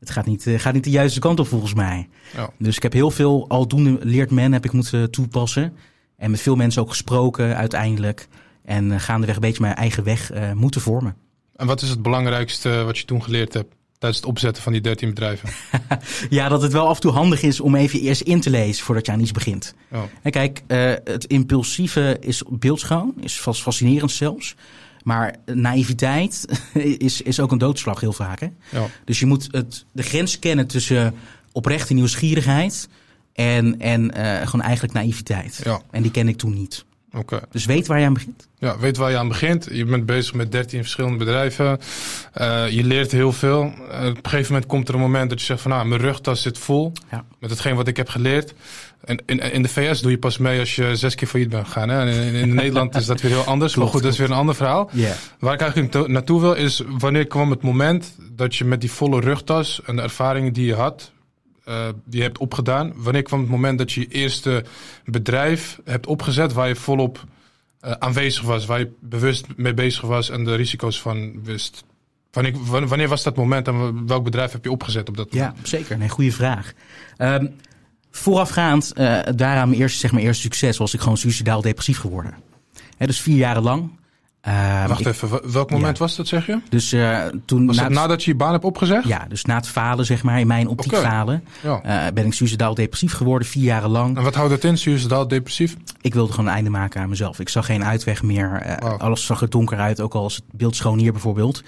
het 0.00 0.10
gaat 0.10 0.26
niet, 0.26 0.46
uh, 0.46 0.58
gaat 0.58 0.74
niet 0.74 0.84
de 0.84 0.90
juiste 0.90 1.20
kant 1.20 1.40
op 1.40 1.46
volgens 1.46 1.74
mij. 1.74 2.08
Ja. 2.36 2.50
Dus 2.58 2.76
ik 2.76 2.82
heb 2.82 2.92
heel 2.92 3.10
veel 3.10 3.48
aldoende 3.48 3.98
leert 4.02 4.30
men 4.30 4.52
heb 4.52 4.64
ik 4.64 4.72
moeten 4.72 5.10
toepassen. 5.10 5.76
En 6.16 6.30
met 6.30 6.40
veel 6.40 6.56
mensen 6.56 6.82
ook 6.82 6.88
gesproken 6.88 7.56
uiteindelijk. 7.56 8.28
En 8.64 8.90
uh, 8.90 8.98
gaandeweg 8.98 9.34
een 9.34 9.40
beetje 9.40 9.62
mijn 9.62 9.74
eigen 9.74 10.04
weg 10.04 10.34
uh, 10.34 10.52
moeten 10.52 10.80
vormen. 10.80 11.16
En 11.56 11.66
wat 11.66 11.82
is 11.82 11.88
het 11.88 12.02
belangrijkste 12.02 12.82
wat 12.84 12.98
je 12.98 13.04
toen 13.04 13.22
geleerd 13.22 13.54
hebt? 13.54 13.74
Tijdens 14.04 14.22
het 14.22 14.32
opzetten 14.32 14.62
van 14.62 14.72
die 14.72 14.80
13 14.80 15.08
bedrijven? 15.08 15.48
ja, 16.30 16.48
dat 16.48 16.62
het 16.62 16.72
wel 16.72 16.88
af 16.88 16.94
en 16.94 17.00
toe 17.00 17.12
handig 17.12 17.42
is 17.42 17.60
om 17.60 17.74
even 17.74 18.00
eerst 18.00 18.20
in 18.20 18.40
te 18.40 18.50
lezen 18.50 18.84
voordat 18.84 19.06
je 19.06 19.12
aan 19.12 19.20
iets 19.20 19.32
begint. 19.32 19.74
Oh. 19.92 20.02
En 20.22 20.30
kijk, 20.30 20.62
uh, 20.68 20.92
het 21.04 21.24
impulsieve 21.24 22.16
is 22.20 22.42
beeldschoon, 22.48 23.14
is 23.20 23.40
vast 23.40 23.62
fascinerend 23.62 24.10
zelfs. 24.10 24.54
Maar 25.02 25.34
naïviteit 25.46 26.44
is, 26.98 27.22
is 27.22 27.40
ook 27.40 27.52
een 27.52 27.58
doodslag 27.58 28.00
heel 28.00 28.12
vaak. 28.12 28.40
Hè? 28.40 28.48
Ja. 28.70 28.86
Dus 29.04 29.20
je 29.20 29.26
moet 29.26 29.48
het, 29.50 29.84
de 29.92 30.02
grens 30.02 30.38
kennen 30.38 30.66
tussen 30.66 31.14
oprechte 31.52 31.94
nieuwsgierigheid 31.94 32.88
en, 33.32 33.80
en 33.80 34.02
uh, 34.02 34.36
gewoon 34.36 34.62
eigenlijk 34.62 34.94
naïviteit. 34.94 35.60
Ja. 35.64 35.80
En 35.90 36.02
die 36.02 36.10
ken 36.10 36.28
ik 36.28 36.36
toen 36.36 36.54
niet. 36.54 36.84
Okay. 37.14 37.40
Dus 37.50 37.64
weet 37.64 37.86
waar 37.86 37.98
je 38.00 38.06
aan 38.06 38.12
begint. 38.12 38.48
Ja, 38.58 38.78
weet 38.78 38.96
waar 38.96 39.10
je 39.10 39.16
aan 39.16 39.28
begint. 39.28 39.68
Je 39.72 39.84
bent 39.84 40.06
bezig 40.06 40.34
met 40.34 40.52
13 40.52 40.80
verschillende 40.80 41.16
bedrijven. 41.16 41.78
Uh, 42.40 42.70
je 42.70 42.84
leert 42.84 43.12
heel 43.12 43.32
veel. 43.32 43.62
Uh, 43.62 44.08
op 44.08 44.16
een 44.16 44.16
gegeven 44.22 44.52
moment 44.52 44.70
komt 44.70 44.88
er 44.88 44.94
een 44.94 45.00
moment 45.00 45.30
dat 45.30 45.40
je 45.40 45.46
zegt 45.46 45.60
van 45.60 45.70
nou, 45.70 45.86
mijn 45.86 46.00
rugtas 46.00 46.42
zit 46.42 46.58
vol 46.58 46.92
ja. 47.10 47.24
met 47.38 47.50
hetgeen 47.50 47.76
wat 47.76 47.88
ik 47.88 47.96
heb 47.96 48.08
geleerd. 48.08 48.54
En 49.04 49.22
in, 49.26 49.38
in 49.52 49.62
de 49.62 49.68
VS 49.68 50.00
doe 50.00 50.10
je 50.10 50.18
pas 50.18 50.38
mee 50.38 50.60
als 50.60 50.74
je 50.74 50.96
zes 50.96 51.14
keer 51.14 51.28
failliet 51.28 51.50
bent 51.50 51.66
gegaan. 51.66 51.88
Hè? 51.88 52.00
En 52.00 52.08
in, 52.08 52.34
in 52.34 52.54
Nederland 52.54 52.94
is 52.94 53.06
dat 53.06 53.20
weer 53.20 53.30
heel 53.30 53.44
anders. 53.44 53.72
Klopt, 53.72 53.86
maar 53.86 53.94
goed, 53.94 54.04
dat 54.04 54.12
is 54.12 54.18
weer 54.18 54.30
een 54.30 54.40
ander 54.40 54.54
verhaal. 54.54 54.90
Yeah. 54.92 55.14
Waar 55.38 55.54
ik 55.54 55.60
eigenlijk 55.60 56.08
naartoe 56.08 56.40
wil 56.40 56.54
is 56.54 56.82
wanneer 56.98 57.26
kwam 57.26 57.50
het 57.50 57.62
moment 57.62 58.16
dat 58.32 58.56
je 58.56 58.64
met 58.64 58.80
die 58.80 58.90
volle 58.90 59.20
rugtas 59.20 59.80
en 59.84 59.96
de 59.96 60.02
ervaringen 60.02 60.52
die 60.52 60.66
je 60.66 60.74
had, 60.74 61.12
uh, 61.68 61.88
die 62.04 62.18
je 62.18 62.22
hebt 62.22 62.38
opgedaan. 62.38 62.92
Wanneer 62.96 63.22
kwam 63.22 63.40
het 63.40 63.48
moment 63.48 63.78
dat 63.78 63.92
je 63.92 64.00
je 64.00 64.08
eerste 64.08 64.64
bedrijf 65.04 65.80
hebt 65.84 66.06
opgezet 66.06 66.52
waar 66.52 66.68
je 66.68 66.76
volop 66.76 67.24
uh, 67.84 67.90
aanwezig 67.90 68.42
was, 68.42 68.66
waar 68.66 68.78
je 68.78 68.92
bewust 69.00 69.46
mee 69.56 69.74
bezig 69.74 70.02
was 70.02 70.30
en 70.30 70.44
de 70.44 70.54
risico's 70.54 71.00
van 71.00 71.42
wist? 71.42 71.84
Wanneer, 72.30 72.86
wanneer 72.86 73.08
was 73.08 73.22
dat 73.22 73.36
moment 73.36 73.68
en 73.68 74.06
welk 74.06 74.24
bedrijf 74.24 74.52
heb 74.52 74.64
je 74.64 74.70
opgezet 74.70 75.08
op 75.08 75.16
dat 75.16 75.32
moment? 75.32 75.56
Ja, 75.56 75.66
zeker. 75.66 75.98
Nee, 75.98 76.08
goede 76.08 76.32
vraag. 76.32 76.72
Um, 77.18 77.54
voorafgaand 78.10 78.92
uh, 78.96 79.20
daaraan 79.34 79.68
mijn 79.68 79.80
eerste, 79.80 79.98
zeg 79.98 80.12
maar, 80.12 80.22
eerste 80.22 80.42
succes 80.42 80.76
was 80.76 80.94
ik 80.94 81.00
gewoon 81.00 81.16
suicidaal 81.16 81.60
depressief 81.60 81.98
geworden. 81.98 82.34
He, 82.96 83.06
dus 83.06 83.20
vier 83.20 83.36
jaren 83.36 83.62
lang. 83.62 83.90
Uh, 84.48 84.86
Wacht 84.86 85.00
ik, 85.00 85.06
even, 85.06 85.52
welk 85.52 85.70
moment 85.70 85.98
ja. 85.98 86.04
was 86.04 86.16
dat, 86.16 86.26
zeg 86.26 86.46
je? 86.46 86.60
Dus 86.68 86.92
uh, 86.92 87.24
toen. 87.44 87.66
Was 87.66 87.76
na 87.76 87.82
het, 87.82 87.92
nadat 87.92 88.24
je 88.24 88.30
je 88.30 88.36
baan 88.36 88.52
hebt 88.52 88.64
opgezegd? 88.64 89.06
Ja, 89.06 89.26
dus 89.28 89.44
na 89.44 89.54
het 89.54 89.68
falen, 89.68 90.04
zeg 90.06 90.22
maar, 90.22 90.40
in 90.40 90.46
mijn 90.46 90.68
optiek 90.68 90.92
okay. 90.92 91.04
falen, 91.04 91.44
ja. 91.62 92.06
uh, 92.06 92.12
ben 92.12 92.26
ik 92.26 92.32
suicidaal 92.32 92.74
depressief 92.74 93.12
geworden, 93.12 93.48
vier 93.48 93.62
jaren 93.62 93.90
lang. 93.90 94.16
En 94.16 94.22
wat 94.22 94.34
houdt 94.34 94.50
dat 94.50 94.64
in, 94.64 94.78
suicidaal 94.78 95.28
depressief? 95.28 95.76
Ik 96.00 96.14
wilde 96.14 96.30
gewoon 96.30 96.46
een 96.46 96.54
einde 96.54 96.70
maken 96.70 97.00
aan 97.00 97.08
mezelf. 97.08 97.38
Ik 97.38 97.48
zag 97.48 97.66
geen 97.66 97.84
uitweg 97.84 98.22
meer. 98.22 98.76
Wow. 98.78 99.00
Alles 99.00 99.26
zag 99.26 99.40
er 99.40 99.50
donker 99.50 99.78
uit, 99.78 100.00
ook 100.00 100.14
al 100.14 100.22
was 100.22 100.34
het 100.34 100.44
beeld 100.52 100.76
schoon 100.76 100.98
hier 100.98 101.12
bijvoorbeeld. 101.12 101.62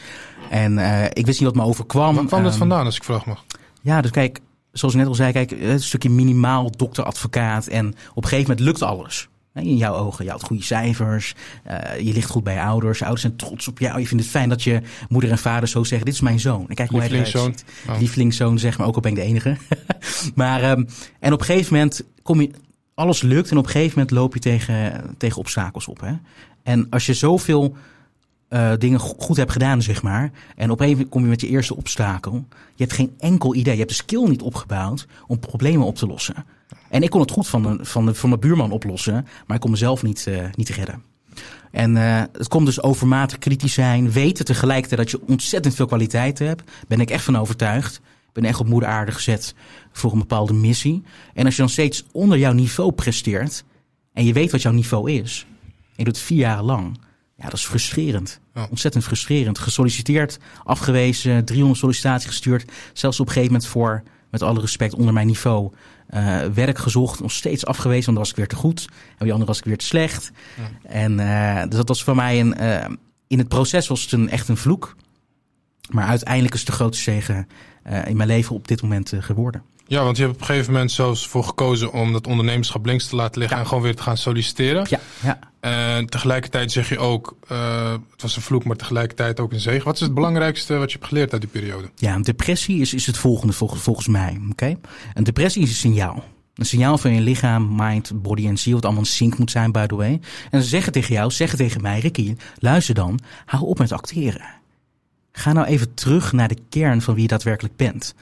En 0.51 0.79
eh, 0.79 1.05
ik 1.05 1.27
wist 1.27 1.41
niet 1.41 1.49
wat 1.49 1.59
me 1.59 1.69
overkwam. 1.69 2.15
Waar 2.15 2.25
kwam 2.25 2.43
dat 2.43 2.53
Um, 2.53 2.59
vandaan, 2.59 2.85
als 2.85 2.97
ik 2.97 3.05
vraag 3.05 3.27
mag? 3.27 3.45
Ja, 3.83 4.01
dus 4.01 4.11
kijk, 4.11 4.41
zoals 4.73 4.95
ik 4.95 5.01
net 5.01 5.09
al 5.09 5.15
zei, 5.15 5.33
kijk, 5.33 5.51
een 5.51 5.81
stukje 5.81 6.11
minimaal 6.11 6.71
dokter, 6.71 7.05
advocaat. 7.05 7.67
En 7.67 7.89
op 8.15 8.23
een 8.23 8.29
gegeven 8.29 8.51
moment 8.51 8.61
lukt 8.61 8.83
alles. 8.83 9.29
In 9.65 9.77
jouw 9.77 9.95
ogen, 9.95 10.25
je 10.25 10.31
had 10.31 10.43
goede 10.43 10.63
cijfers, 10.63 11.35
uh, 11.67 12.01
je 12.01 12.13
ligt 12.13 12.31
goed 12.31 12.45
bij 12.45 12.55
je 12.55 12.61
ouders, 12.61 12.99
je 12.99 13.05
ouders 13.05 13.25
zijn 13.27 13.37
trots 13.37 13.69
op 13.69 13.79
jou. 13.79 14.01
Je 14.01 14.07
vindt 14.07 14.23
het 14.23 14.33
fijn 14.33 14.49
dat 14.49 14.63
je 14.63 14.83
moeder 15.09 15.31
en 15.31 15.39
vader 15.39 15.69
zo 15.69 15.85
zeggen, 15.85 16.07
dit 16.07 16.15
is 16.15 16.21
mijn 16.21 16.41
zoon. 16.41 16.65
En 16.69 16.75
kijk 16.75 16.91
hoe 16.91 17.01
hij 17.01 17.09
eruit 17.09 17.29
ziet. 17.29 17.65
Oh. 17.89 17.99
Lievelingszoon, 17.99 18.59
zeg 18.59 18.79
maar, 18.79 18.87
ook 18.87 18.95
al 18.95 19.01
ben 19.01 19.11
ik 19.11 19.17
de 19.17 19.25
enige. 19.25 19.57
maar, 20.35 20.71
um, 20.71 20.89
en 21.21 21.33
op 21.33 21.41
een 21.41 21.47
gegeven 21.47 21.75
moment 21.75 22.03
kom 22.23 22.41
je, 22.41 22.51
alles 22.95 23.23
lukt 23.23 23.51
en 23.51 23.57
op 23.57 23.65
een 23.65 23.71
gegeven 23.71 23.99
moment 23.99 24.11
loop 24.11 24.35
je 24.35 24.41
tegen, 24.41 25.15
tegen 25.19 25.39
obstakels 25.39 25.89
op. 25.89 26.01
Hè? 26.01 26.13
En 26.63 26.87
als 26.91 27.07
je 27.07 27.15
zoveel 27.15 27.77
uh, 28.51 28.73
dingen 28.79 28.99
goed 28.99 29.37
hebt 29.37 29.53
gedaan, 29.53 29.83
zeg 29.83 30.03
maar. 30.03 30.31
En 30.57 30.71
op 30.71 30.81
een 30.81 31.09
kom 31.09 31.23
je 31.23 31.29
met 31.29 31.41
je 31.41 31.49
eerste 31.49 31.77
obstakel. 31.77 32.45
Je 32.75 32.83
hebt 32.83 32.93
geen 32.93 33.15
enkel 33.19 33.55
idee. 33.55 33.73
Je 33.73 33.79
hebt 33.79 33.91
de 33.91 33.97
skill 33.97 34.29
niet 34.29 34.43
opgebouwd 34.43 35.07
om 35.27 35.39
problemen 35.39 35.87
op 35.87 35.97
te 35.97 36.07
lossen. 36.07 36.45
En 36.89 37.03
ik 37.03 37.11
kon 37.11 37.21
het 37.21 37.31
goed 37.31 37.49
van, 37.49 37.63
de, 37.63 37.79
van, 37.85 38.07
de, 38.07 38.15
van 38.15 38.29
mijn 38.29 38.41
buurman 38.41 38.71
oplossen, 38.71 39.27
maar 39.47 39.57
ik 39.57 39.63
kon 39.63 39.71
mezelf 39.71 40.03
niet, 40.03 40.27
uh, 40.29 40.45
niet 40.55 40.69
redden. 40.69 41.03
En 41.71 41.97
uh, 41.97 42.23
het 42.33 42.49
komt 42.49 42.67
dus 42.67 42.83
overmatig 42.83 43.39
kritisch 43.39 43.73
zijn, 43.73 44.11
weten 44.11 44.45
tegelijkertijd 44.45 45.01
dat 45.01 45.11
je 45.11 45.29
ontzettend 45.29 45.75
veel 45.75 45.87
kwaliteit 45.87 46.39
hebt. 46.39 46.71
Ben 46.89 47.01
ik 47.01 47.11
echt 47.11 47.25
van 47.25 47.37
overtuigd. 47.37 48.01
Ben 48.33 48.45
echt 48.45 48.61
op 48.61 48.69
moeder 48.69 48.89
aarde 48.89 49.13
gezet 49.13 49.55
voor 49.93 50.13
een 50.13 50.19
bepaalde 50.19 50.53
missie. 50.53 51.03
En 51.35 51.45
als 51.45 51.55
je 51.55 51.61
dan 51.61 51.71
steeds 51.71 52.05
onder 52.13 52.39
jouw 52.39 52.53
niveau 52.53 52.93
presteert 52.93 53.65
en 54.13 54.25
je 54.25 54.33
weet 54.33 54.51
wat 54.51 54.63
jouw 54.63 54.73
niveau 54.73 55.11
is, 55.11 55.47
en 55.73 55.95
je 55.97 56.05
doet 56.05 56.17
het 56.17 56.25
vier 56.25 56.39
jaar 56.39 56.63
lang, 56.63 56.99
ja, 57.37 57.45
dat 57.45 57.53
is 57.53 57.67
frustrerend. 57.67 58.41
Ontzettend 58.71 59.05
frustrerend. 59.05 59.59
Gesolliciteerd, 59.59 60.39
afgewezen, 60.65 61.45
300 61.45 61.81
sollicitaties 61.81 62.29
gestuurd. 62.29 62.73
Zelfs 62.93 63.21
op 63.21 63.27
een 63.27 63.33
gegeven 63.33 63.53
moment 63.53 63.71
voor, 63.71 64.03
met 64.31 64.43
alle 64.43 64.61
respect, 64.61 64.95
onder 64.95 65.13
mijn 65.13 65.27
niveau. 65.27 65.73
Uh, 66.11 66.45
werk 66.45 66.79
gezocht, 66.79 67.21
nog 67.21 67.33
steeds 67.33 67.67
afgewezen, 67.67 68.05
want 68.05 68.17
dan 68.17 68.25
was 68.25 68.31
ik 68.31 68.37
weer 68.37 68.49
te 68.49 68.57
goed. 68.57 68.89
En 69.09 69.25
die 69.25 69.33
andere 69.33 69.51
was 69.51 69.59
ik 69.59 69.65
weer 69.65 69.79
te 69.79 69.85
slecht. 69.85 70.31
Ja. 70.57 70.91
En 70.91 71.19
uh, 71.19 71.63
dus 71.63 71.77
dat 71.77 71.89
was 71.89 72.05
voor 72.05 72.15
mij 72.15 72.41
een. 72.41 72.55
Uh, 72.61 72.85
in 73.27 73.39
het 73.39 73.49
proces 73.49 73.89
was 73.89 74.03
het 74.03 74.13
een, 74.13 74.31
echt 74.31 74.49
een 74.49 74.57
vloek. 74.57 74.97
Maar 75.91 76.07
uiteindelijk 76.07 76.55
is 76.55 76.61
het 76.61 76.69
de 76.69 76.75
grootste 76.75 77.03
zegen 77.03 77.49
in 78.07 78.17
mijn 78.17 78.29
leven 78.29 78.55
op 78.55 78.69
dit 78.69 78.83
moment 78.83 79.13
geworden. 79.19 79.63
Ja, 79.89 80.05
want 80.05 80.17
je 80.17 80.23
hebt 80.23 80.35
op 80.35 80.41
een 80.41 80.47
gegeven 80.47 80.73
moment 80.73 80.93
zelfs 80.93 81.27
voor 81.27 81.45
gekozen 81.45 81.93
om 81.93 82.13
dat 82.13 82.27
ondernemerschap 82.27 82.87
links 82.87 83.07
te 83.07 83.17
laten 83.17 83.41
liggen 83.41 83.59
en 83.59 83.67
gewoon 83.67 83.83
weer 83.83 83.97
te 83.97 84.03
gaan 84.03 84.17
solliciteren. 84.17 84.87
Ja, 84.89 85.01
ja. 85.23 85.39
En 85.61 86.07
tegelijkertijd 86.07 86.73
zeg 86.73 86.89
je 86.89 86.99
ook, 86.99 87.37
uh, 87.53 87.93
het 87.93 88.23
was 88.23 88.37
een 88.37 88.43
vloek, 88.43 88.65
maar 88.65 88.77
tegelijkertijd 88.77 89.41
ook 89.41 89.53
een 89.53 89.61
zegen. 89.61 89.85
Wat 89.85 89.95
is 89.95 90.01
het 90.01 90.15
belangrijkste 90.15 90.77
wat 90.77 90.93
je 90.93 90.97
hebt 90.97 91.09
geleerd 91.09 91.33
uit 91.33 91.41
die 91.41 91.51
periode? 91.51 91.91
Ja, 91.95 92.15
een 92.15 92.23
depressie 92.23 92.81
is, 92.81 92.95
is 92.95 93.07
het 93.07 93.19
volgende 93.19 93.53
volgens, 93.53 93.83
volgens 93.83 94.07
mij. 94.07 94.41
Oké, 94.51 94.77
Een 95.15 95.25
depressie 95.25 95.63
is 95.63 95.69
een 95.69 95.75
signaal. 95.75 96.25
Een 96.55 96.67
signaal 96.67 96.99
van 96.99 97.15
je 97.15 97.21
lichaam, 97.21 97.75
mind, 97.77 98.23
body 98.23 98.47
en 98.47 98.57
ziel, 98.57 98.75
wat 98.75 98.85
allemaal 98.85 99.05
sync 99.05 99.39
moet 99.39 99.51
zijn, 99.51 99.73
by 99.73 99.87
the 99.87 99.97
way. 99.97 100.21
En 100.51 100.63
ze 100.63 100.69
zeggen 100.69 100.93
tegen 100.93 101.15
jou, 101.15 101.31
zeggen 101.31 101.59
tegen 101.59 101.83
mij, 101.83 101.99
Ricky, 101.99 102.37
luister 102.59 102.95
dan, 102.95 103.19
hou 103.45 103.65
op 103.65 103.79
met 103.79 103.93
acteren. 103.93 104.47
Ga 105.33 105.53
nou 105.53 105.67
even 105.67 105.95
terug 105.95 106.33
naar 106.33 106.49
de 106.49 106.59
kern 106.69 107.03
van 107.03 107.15
wie 107.15 107.23
je 107.23 107.29
daadwerkelijk 107.29 107.77
bent. 107.77 108.15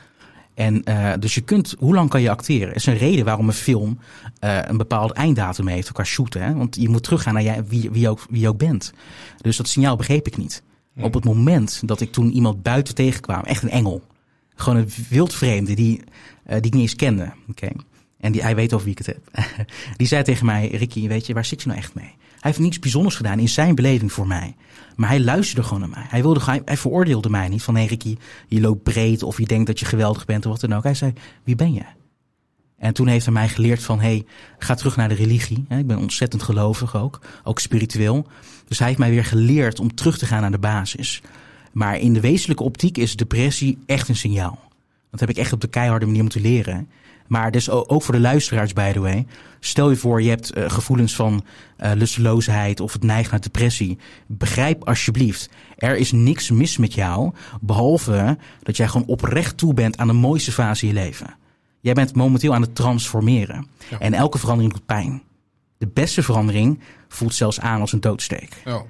En 0.55 0.83
uh, 0.89 1.13
dus 1.19 1.35
je 1.35 1.41
kunt, 1.41 1.75
hoe 1.79 1.95
lang 1.95 2.11
kan 2.11 2.23
je 2.23 2.31
acteren? 2.31 2.69
Er 2.69 2.75
is 2.75 2.87
een 2.87 2.97
reden 2.97 3.25
waarom 3.25 3.49
een 3.49 3.55
film 3.55 3.99
uh, 4.45 4.59
een 4.63 4.77
bepaald 4.77 5.13
einddatum 5.13 5.67
heeft 5.67 5.93
qua 5.93 6.05
shooten. 6.05 6.43
Hè? 6.43 6.55
Want 6.55 6.77
je 6.77 6.89
moet 6.89 7.03
teruggaan 7.03 7.35
naar 7.35 7.43
jij, 7.43 7.65
wie, 7.65 7.91
wie, 7.91 8.09
ook, 8.09 8.27
wie 8.31 8.41
je 8.41 8.49
ook 8.49 8.59
bent. 8.59 8.93
Dus 9.41 9.57
dat 9.57 9.69
signaal 9.69 9.97
begreep 9.97 10.27
ik 10.27 10.37
niet. 10.37 10.63
Op 11.01 11.15
het 11.15 11.25
moment 11.25 11.83
dat 11.85 12.01
ik 12.01 12.13
toen 12.13 12.31
iemand 12.31 12.63
buiten 12.63 12.95
tegenkwam, 12.95 13.43
echt 13.43 13.63
een 13.63 13.71
engel. 13.71 14.03
Gewoon 14.55 14.79
een 14.79 14.91
wildvreemde 15.09 15.75
die, 15.75 15.99
uh, 15.99 16.05
die 16.47 16.57
ik 16.57 16.73
niet 16.73 16.83
eens 16.83 16.97
kende. 16.97 17.33
Okay. 17.49 17.73
En 18.25 18.33
die, 18.33 18.43
hij 18.43 18.55
weet 18.55 18.73
over 18.73 18.87
wie 18.87 18.97
ik 18.99 19.07
het 19.07 19.17
heb. 19.17 19.47
die 19.97 20.07
zei 20.07 20.23
tegen 20.23 20.47
mij, 20.47 20.69
Ricky, 20.69 21.09
weet 21.09 21.27
je, 21.27 21.35
waar 21.35 21.45
zit 21.45 21.63
je 21.63 21.69
nou 21.69 21.81
echt 21.81 21.95
mee? 21.95 22.05
Hij 22.05 22.17
heeft 22.41 22.59
niets 22.59 22.79
bijzonders 22.79 23.15
gedaan 23.15 23.39
in 23.39 23.49
zijn 23.49 23.75
beleving 23.75 24.13
voor 24.13 24.27
mij. 24.27 24.57
Maar 24.97 25.09
hij 25.09 25.21
luisterde 25.21 25.63
gewoon 25.63 25.81
naar 25.81 25.89
mij. 25.89 26.07
Hij, 26.09 26.23
wilde, 26.23 26.45
hij, 26.45 26.63
hij 26.65 26.77
veroordeelde 26.77 27.31
mij 27.31 27.49
niet 27.49 27.63
van, 27.63 27.77
hé 27.77 27.85
Ricky, 27.85 28.17
je 28.49 28.61
loopt 28.61 28.83
breed 28.83 29.23
of 29.23 29.39
je 29.39 29.47
denkt 29.47 29.67
dat 29.67 29.81
je 29.81 29.85
geweldig 29.85 30.25
bent 30.25 30.47
of 30.47 30.53
wat 30.53 30.61
dan 30.61 30.75
ook. 30.75 30.83
Hij 30.83 30.95
zei, 30.95 31.13
wie 31.45 31.55
ben 31.55 31.73
je? 31.73 31.83
En 32.79 32.95
toen 32.95 33.07
heeft 33.07 33.25
hij 33.25 33.35
mij 33.35 33.49
geleerd 33.49 33.83
van, 33.83 34.01
hé, 34.01 34.07
hey, 34.07 34.25
ga 34.59 34.75
terug 34.75 34.97
naar 34.97 35.09
de 35.09 35.15
religie. 35.15 35.65
Ik 35.69 35.87
ben 35.87 35.99
ontzettend 35.99 36.43
gelovig 36.43 36.97
ook, 36.97 37.21
ook 37.43 37.59
spiritueel. 37.59 38.27
Dus 38.67 38.79
hij 38.79 38.87
heeft 38.87 38.99
mij 38.99 39.11
weer 39.11 39.25
geleerd 39.25 39.81
om 39.81 39.95
terug 39.95 40.19
te 40.19 40.27
gaan 40.27 40.41
naar 40.41 40.51
de 40.51 40.59
basis. 40.59 41.23
Maar 41.73 41.99
in 41.99 42.13
de 42.13 42.21
wezenlijke 42.21 42.63
optiek 42.63 42.99
is 42.99 43.17
depressie 43.17 43.79
echt 43.87 44.09
een 44.09 44.17
signaal. 44.17 44.59
Dat 45.11 45.21
heb 45.21 45.29
ik 45.29 45.37
echt 45.37 45.53
op 45.53 45.61
de 45.61 45.69
keiharde 45.69 46.07
manier 46.07 46.23
moeten 46.23 46.41
leren. 46.41 46.89
Maar 47.27 47.51
dus 47.51 47.71
ook 47.71 48.03
voor 48.03 48.15
de 48.15 48.21
luisteraars, 48.21 48.73
by 48.73 48.93
the 48.93 49.01
way. 49.01 49.27
Stel 49.61 49.91
je 49.91 49.97
voor, 49.97 50.23
je 50.23 50.29
hebt 50.29 50.57
uh, 50.57 50.71
gevoelens 50.71 51.15
van 51.15 51.45
uh, 51.79 51.91
lusteloosheid 51.95 52.81
of 52.81 52.93
het 52.93 53.03
neigt 53.03 53.31
naar 53.31 53.41
depressie. 53.41 53.99
Begrijp 54.27 54.89
alsjeblieft, 54.89 55.49
er 55.77 55.97
is 55.97 56.13
niks 56.13 56.51
mis 56.51 56.77
met 56.77 56.95
jou. 56.95 57.33
Behalve 57.61 58.39
dat 58.63 58.77
jij 58.77 58.89
gewoon 58.89 59.07
oprecht 59.07 59.57
toe 59.57 59.75
bent 59.75 59.97
aan 59.97 60.07
de 60.07 60.13
mooiste 60.13 60.53
fase 60.53 60.87
in 60.87 60.95
je 60.95 61.01
leven. 61.01 61.37
Jij 61.81 61.95
bent 61.95 62.15
momenteel 62.15 62.55
aan 62.55 62.63
het 62.63 62.75
transformeren. 62.75 63.67
Ja. 63.91 63.99
En 63.99 64.15
elke 64.15 64.39
verandering 64.39 64.73
doet 64.73 64.87
pijn. 64.87 65.23
De 65.79 65.87
beste 65.87 66.23
verandering 66.23 66.81
voelt 67.09 67.35
zelfs 67.35 67.61
aan 67.61 67.81
als 67.81 67.93
een 67.93 68.01
doodsteek. 68.01 68.63
Ja. 68.65 68.83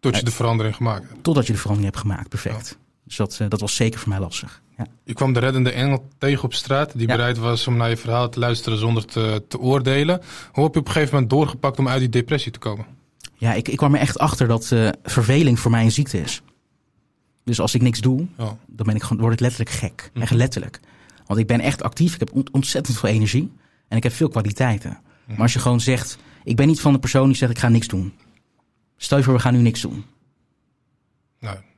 Tot 0.00 0.16
je 0.16 0.24
de 0.24 0.30
verandering 0.30 0.76
gemaakt 0.76 1.08
hebt. 1.08 1.22
Totdat 1.24 1.46
je 1.46 1.52
de 1.52 1.58
verandering 1.58 1.94
hebt 1.94 2.06
gemaakt, 2.06 2.28
perfect. 2.28 2.68
Ja. 2.68 2.81
Dus 3.04 3.16
dat, 3.16 3.38
uh, 3.42 3.48
dat 3.48 3.60
was 3.60 3.76
zeker 3.76 4.00
voor 4.00 4.08
mij 4.08 4.18
lastig. 4.18 4.62
Ja. 4.76 4.86
Je 5.04 5.14
kwam 5.14 5.32
de 5.32 5.40
reddende 5.40 5.72
engel 5.72 6.08
tegen 6.18 6.44
op 6.44 6.54
straat, 6.54 6.92
die 6.92 7.08
ja. 7.08 7.16
bereid 7.16 7.38
was 7.38 7.66
om 7.66 7.76
naar 7.76 7.88
je 7.88 7.96
verhaal 7.96 8.28
te 8.28 8.38
luisteren 8.38 8.78
zonder 8.78 9.04
te, 9.04 9.44
te 9.48 9.58
oordelen. 9.58 10.20
Hoe 10.52 10.64
heb 10.64 10.74
je 10.74 10.80
op 10.80 10.86
een 10.86 10.92
gegeven 10.92 11.14
moment 11.14 11.30
doorgepakt 11.30 11.78
om 11.78 11.88
uit 11.88 12.00
die 12.00 12.08
depressie 12.08 12.52
te 12.52 12.58
komen? 12.58 12.86
Ja, 13.36 13.52
ik, 13.52 13.68
ik 13.68 13.76
kwam 13.76 13.94
er 13.94 14.00
echt 14.00 14.18
achter 14.18 14.48
dat 14.48 14.70
uh, 14.70 14.88
verveling 15.02 15.60
voor 15.60 15.70
mij 15.70 15.84
een 15.84 15.92
ziekte 15.92 16.20
is. 16.20 16.42
Dus 17.44 17.60
als 17.60 17.74
ik 17.74 17.82
niks 17.82 18.00
doe, 18.00 18.26
oh. 18.36 18.50
dan 18.66 18.86
ben 18.86 18.94
ik 18.94 19.02
gewoon, 19.02 19.22
word 19.22 19.32
ik 19.32 19.40
letterlijk 19.40 19.70
gek. 19.70 20.10
Mm. 20.14 20.22
Echt 20.22 20.32
letterlijk. 20.32 20.80
Want 21.26 21.40
ik 21.40 21.46
ben 21.46 21.60
echt 21.60 21.82
actief, 21.82 22.14
ik 22.14 22.20
heb 22.20 22.48
ontzettend 22.52 22.98
veel 22.98 23.08
energie 23.08 23.52
en 23.88 23.96
ik 23.96 24.02
heb 24.02 24.12
veel 24.12 24.28
kwaliteiten. 24.28 24.90
Mm. 24.90 25.34
Maar 25.34 25.42
als 25.42 25.52
je 25.52 25.58
gewoon 25.58 25.80
zegt, 25.80 26.18
ik 26.44 26.56
ben 26.56 26.66
niet 26.66 26.80
van 26.80 26.92
de 26.92 26.98
persoon 26.98 27.26
die 27.26 27.36
zegt 27.36 27.52
ik 27.52 27.58
ga 27.58 27.68
niks 27.68 27.88
doen. 27.88 28.12
Stel 28.96 29.18
je 29.18 29.24
voor, 29.24 29.34
we 29.34 29.40
gaan 29.40 29.54
nu 29.54 29.60
niks 29.60 29.80
doen. 29.80 30.04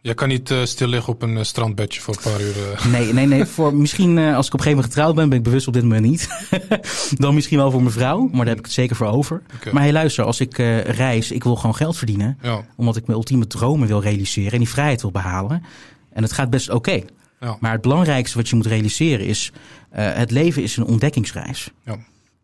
Jij 0.04 0.14
kan 0.14 0.28
niet 0.28 0.50
uh, 0.50 0.64
stil 0.64 0.88
liggen 0.88 1.12
op 1.12 1.22
een 1.22 1.36
uh, 1.36 1.42
strandbedje 1.42 2.00
voor 2.00 2.14
een 2.14 2.32
paar 2.32 2.40
uur. 2.40 2.56
Uh. 2.56 2.84
Nee, 2.84 3.12
nee, 3.12 3.26
nee. 3.26 3.44
Voor, 3.54 3.74
misschien 3.74 4.18
als 4.18 4.46
ik 4.46 4.52
op 4.52 4.58
een 4.58 4.64
gegeven 4.64 4.70
moment 4.70 4.84
getrouwd 4.84 5.14
ben, 5.14 5.28
ben 5.28 5.38
ik 5.38 5.44
bewust 5.44 5.66
op 5.66 5.72
dit 5.72 5.82
moment 5.82 6.04
niet. 6.04 6.28
Dan 7.24 7.34
misschien 7.34 7.58
wel 7.58 7.70
voor 7.70 7.80
mijn 7.80 7.92
vrouw, 7.92 8.20
maar 8.20 8.38
daar 8.38 8.46
heb 8.46 8.58
ik 8.58 8.64
het 8.64 8.74
zeker 8.74 8.96
voor 8.96 9.06
over. 9.06 9.42
Okay. 9.54 9.72
Maar 9.72 9.82
hey, 9.82 9.92
luister, 9.92 10.24
als 10.24 10.40
ik 10.40 10.56
reis, 10.86 11.30
ik 11.30 11.44
wil 11.44 11.56
gewoon 11.56 11.74
geld 11.74 11.96
verdienen. 11.96 12.38
Ja. 12.42 12.64
Omdat 12.76 12.96
ik 12.96 13.06
mijn 13.06 13.18
ultieme 13.18 13.46
dromen 13.46 13.88
wil 13.88 14.00
realiseren 14.00 14.52
en 14.52 14.58
die 14.58 14.68
vrijheid 14.68 15.02
wil 15.02 15.10
behalen. 15.10 15.64
En 16.12 16.22
het 16.22 16.32
gaat 16.32 16.50
best 16.50 16.68
oké. 16.68 16.76
Okay. 16.76 17.04
Ja. 17.40 17.56
Maar 17.60 17.72
het 17.72 17.82
belangrijkste 17.82 18.36
wat 18.36 18.48
je 18.48 18.56
moet 18.56 18.66
realiseren 18.66 19.26
is, 19.26 19.52
het 19.90 20.30
leven 20.30 20.62
is 20.62 20.76
een 20.76 20.84
ontdekkingsreis. 20.84 21.70
Ja. 21.84 21.96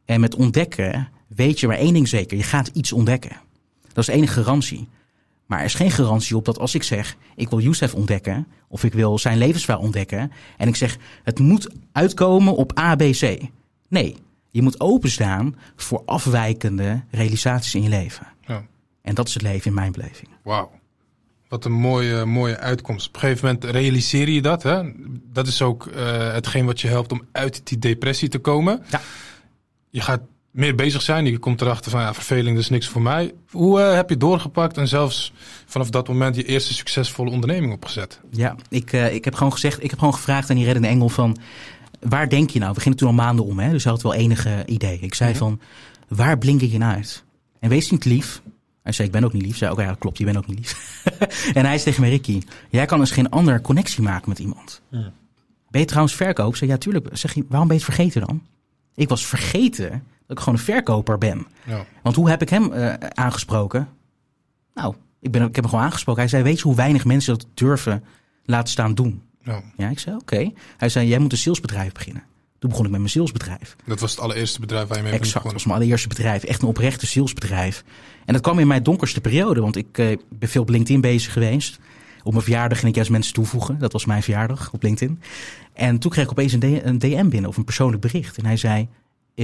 En 0.04 0.20
met 0.20 0.34
ontdekken 0.34 1.08
weet 1.28 1.60
je 1.60 1.66
maar 1.66 1.78
één 1.78 1.92
ding 1.92 2.08
zeker, 2.08 2.36
je 2.36 2.42
gaat 2.42 2.70
iets 2.72 2.92
ontdekken. 2.92 3.36
Dat 3.92 3.98
is 3.98 4.06
de 4.06 4.12
enige 4.12 4.42
garantie. 4.42 4.88
Maar 5.50 5.58
er 5.58 5.64
is 5.64 5.74
geen 5.74 5.90
garantie 5.90 6.36
op 6.36 6.44
dat 6.44 6.58
als 6.58 6.74
ik 6.74 6.82
zeg, 6.82 7.16
ik 7.36 7.50
wil 7.50 7.60
Youssef 7.60 7.94
ontdekken, 7.94 8.46
of 8.68 8.84
ik 8.84 8.92
wil 8.92 9.18
zijn 9.18 9.38
levensverhaal 9.38 9.82
ontdekken, 9.82 10.32
en 10.56 10.68
ik 10.68 10.76
zeg, 10.76 10.96
het 11.22 11.38
moet 11.38 11.68
uitkomen 11.92 12.56
op 12.56 12.78
A, 12.78 12.96
B, 12.96 13.00
C. 13.00 13.38
Nee, 13.88 14.16
je 14.50 14.62
moet 14.62 14.80
openstaan 14.80 15.56
voor 15.76 16.02
afwijkende 16.06 17.02
realisaties 17.10 17.74
in 17.74 17.82
je 17.82 17.88
leven. 17.88 18.26
Ja. 18.46 18.64
En 19.02 19.14
dat 19.14 19.28
is 19.28 19.34
het 19.34 19.42
leven 19.42 19.66
in 19.66 19.74
mijn 19.74 19.92
beleving. 19.92 20.28
Wauw. 20.42 20.70
Wat 21.48 21.64
een 21.64 21.72
mooie, 21.72 22.24
mooie 22.24 22.58
uitkomst. 22.58 23.08
Op 23.08 23.14
een 23.14 23.20
gegeven 23.20 23.46
moment 23.46 23.64
realiseer 23.64 24.28
je 24.28 24.42
dat. 24.42 24.62
Hè? 24.62 24.92
Dat 25.32 25.46
is 25.46 25.62
ook 25.62 25.86
uh, 25.86 26.32
hetgeen 26.32 26.66
wat 26.66 26.80
je 26.80 26.88
helpt 26.88 27.12
om 27.12 27.22
uit 27.32 27.60
die 27.64 27.78
depressie 27.78 28.28
te 28.28 28.38
komen. 28.38 28.82
Ja. 28.90 29.00
Je 29.88 30.00
gaat 30.00 30.20
meer 30.50 30.74
bezig 30.74 31.02
zijn. 31.02 31.26
Je 31.26 31.38
komt 31.38 31.60
erachter 31.60 31.90
van 31.90 32.00
ja, 32.00 32.14
verveling 32.14 32.58
is 32.58 32.68
niks 32.68 32.88
voor 32.88 33.02
mij. 33.02 33.34
Hoe 33.50 33.80
uh, 33.80 33.94
heb 33.94 34.08
je 34.08 34.16
doorgepakt 34.16 34.76
en 34.76 34.88
zelfs 34.88 35.32
vanaf 35.66 35.90
dat 35.90 36.08
moment 36.08 36.36
je 36.36 36.44
eerste 36.44 36.74
succesvolle 36.74 37.30
onderneming 37.30 37.72
opgezet? 37.72 38.20
Ja, 38.30 38.56
ik, 38.68 38.92
uh, 38.92 39.14
ik 39.14 39.24
heb 39.24 39.34
gewoon 39.34 39.52
gezegd, 39.52 39.82
ik 39.82 39.90
heb 39.90 39.98
gewoon 39.98 40.14
gevraagd 40.14 40.50
aan 40.50 40.56
die 40.56 40.64
reddende 40.64 40.88
engel 40.88 41.08
van 41.08 41.36
waar 42.00 42.28
denk 42.28 42.50
je 42.50 42.58
nou? 42.58 42.72
We 42.74 42.80
gingen 42.80 42.98
toen 42.98 43.08
al 43.08 43.14
maanden 43.14 43.44
om, 43.44 43.58
hè? 43.58 43.70
dus 43.70 43.84
hij 43.84 43.92
had 43.92 44.02
wel 44.02 44.14
enige 44.14 44.62
idee. 44.66 44.98
Ik 45.00 45.14
zei 45.14 45.30
-hmm. 45.30 45.38
van 45.38 45.60
waar 46.08 46.38
blink 46.38 46.60
ik 46.60 46.70
je 46.70 46.78
nou 46.78 46.94
uit? 46.94 47.24
En 47.60 47.68
wees 47.68 47.90
niet 47.90 48.04
lief. 48.04 48.42
Hij 48.82 48.92
zei, 48.92 49.08
ik 49.08 49.14
ben 49.14 49.24
ook 49.24 49.32
niet 49.32 49.42
lief. 49.42 49.56
zei, 49.56 49.70
oké, 49.70 49.80
okay, 49.80 49.92
ja, 49.92 49.98
klopt, 49.98 50.18
je 50.18 50.24
bent 50.24 50.36
ook 50.36 50.46
niet 50.46 50.58
lief. 50.58 51.02
en 51.56 51.64
hij 51.64 51.78
zei 51.78 51.82
tegen 51.82 52.00
mij, 52.00 52.10
Ricky, 52.10 52.40
jij 52.70 52.86
kan 52.86 52.98
dus 52.98 53.10
geen 53.10 53.30
andere 53.30 53.60
connectie 53.60 54.02
maken 54.02 54.28
met 54.28 54.38
iemand. 54.38 54.82
Mm. 54.90 55.12
Ben 55.70 55.80
je 55.80 55.86
trouwens 55.86 56.14
verkoop? 56.14 56.56
Zei, 56.56 56.70
ja, 56.70 56.76
tuurlijk. 56.76 57.08
Zeg 57.12 57.34
je, 57.34 57.44
waarom 57.48 57.68
ben 57.68 57.76
je 57.76 57.84
het 57.84 57.94
vergeten 57.94 58.26
dan? 58.26 58.42
Ik 58.94 59.08
was 59.08 59.26
vergeten 59.26 60.04
dat 60.30 60.38
ik 60.38 60.44
gewoon 60.44 60.58
een 60.58 60.64
verkoper 60.64 61.18
ben. 61.18 61.46
Ja. 61.64 61.84
Want 62.02 62.16
hoe 62.16 62.28
heb 62.28 62.42
ik 62.42 62.48
hem 62.48 62.72
uh, 62.72 62.94
aangesproken? 62.94 63.88
Nou, 64.74 64.94
ik, 65.20 65.30
ben, 65.30 65.42
ik 65.42 65.54
heb 65.54 65.64
hem 65.64 65.68
gewoon 65.68 65.84
aangesproken. 65.84 66.20
Hij 66.20 66.30
zei, 66.30 66.42
weet 66.42 66.56
je 66.56 66.62
hoe 66.62 66.74
weinig 66.74 67.04
mensen 67.04 67.38
dat 67.38 67.46
durven 67.54 68.04
laten 68.44 68.68
staan 68.68 68.94
doen? 68.94 69.22
Ja, 69.42 69.62
ja 69.76 69.88
ik 69.88 69.98
zei, 69.98 70.16
oké. 70.16 70.34
Okay. 70.34 70.54
Hij 70.76 70.88
zei, 70.88 71.08
jij 71.08 71.18
moet 71.18 71.32
een 71.32 71.38
salesbedrijf 71.38 71.92
beginnen. 71.92 72.22
Toen 72.58 72.70
begon 72.70 72.84
ik 72.84 72.90
met 72.90 73.00
mijn 73.00 73.12
salesbedrijf. 73.12 73.76
Dat 73.86 74.00
was 74.00 74.10
het 74.10 74.20
allereerste 74.20 74.60
bedrijf 74.60 74.88
waar 74.88 74.96
je 74.96 75.02
mee 75.02 75.12
bent 75.12 75.24
Exact, 75.24 75.44
dat 75.44 75.52
was 75.52 75.64
mijn 75.64 75.78
allereerste 75.78 76.08
bedrijf. 76.08 76.44
Echt 76.44 76.62
een 76.62 76.68
oprechte 76.68 77.06
salesbedrijf. 77.06 77.84
En 78.24 78.32
dat 78.32 78.42
kwam 78.42 78.58
in 78.58 78.66
mijn 78.66 78.82
donkerste 78.82 79.20
periode, 79.20 79.60
want 79.60 79.76
ik 79.76 79.98
eh, 79.98 80.16
ben 80.28 80.48
veel 80.48 80.62
op 80.62 80.68
LinkedIn 80.68 81.00
bezig 81.00 81.32
geweest. 81.32 81.78
Op 82.22 82.32
mijn 82.32 82.44
verjaardag 82.44 82.78
ging 82.78 82.90
ik 82.90 82.94
juist 82.94 83.10
mensen 83.10 83.32
toevoegen. 83.32 83.78
Dat 83.78 83.92
was 83.92 84.04
mijn 84.04 84.22
verjaardag 84.22 84.72
op 84.72 84.82
LinkedIn. 84.82 85.20
En 85.72 85.98
toen 85.98 86.10
kreeg 86.10 86.24
ik 86.24 86.30
opeens 86.30 86.52
een 86.52 86.98
DM 86.98 87.28
binnen 87.28 87.50
of 87.50 87.56
een 87.56 87.64
persoonlijk 87.64 88.02
bericht. 88.02 88.38
En 88.38 88.44
hij 88.44 88.56
zei, 88.56 88.88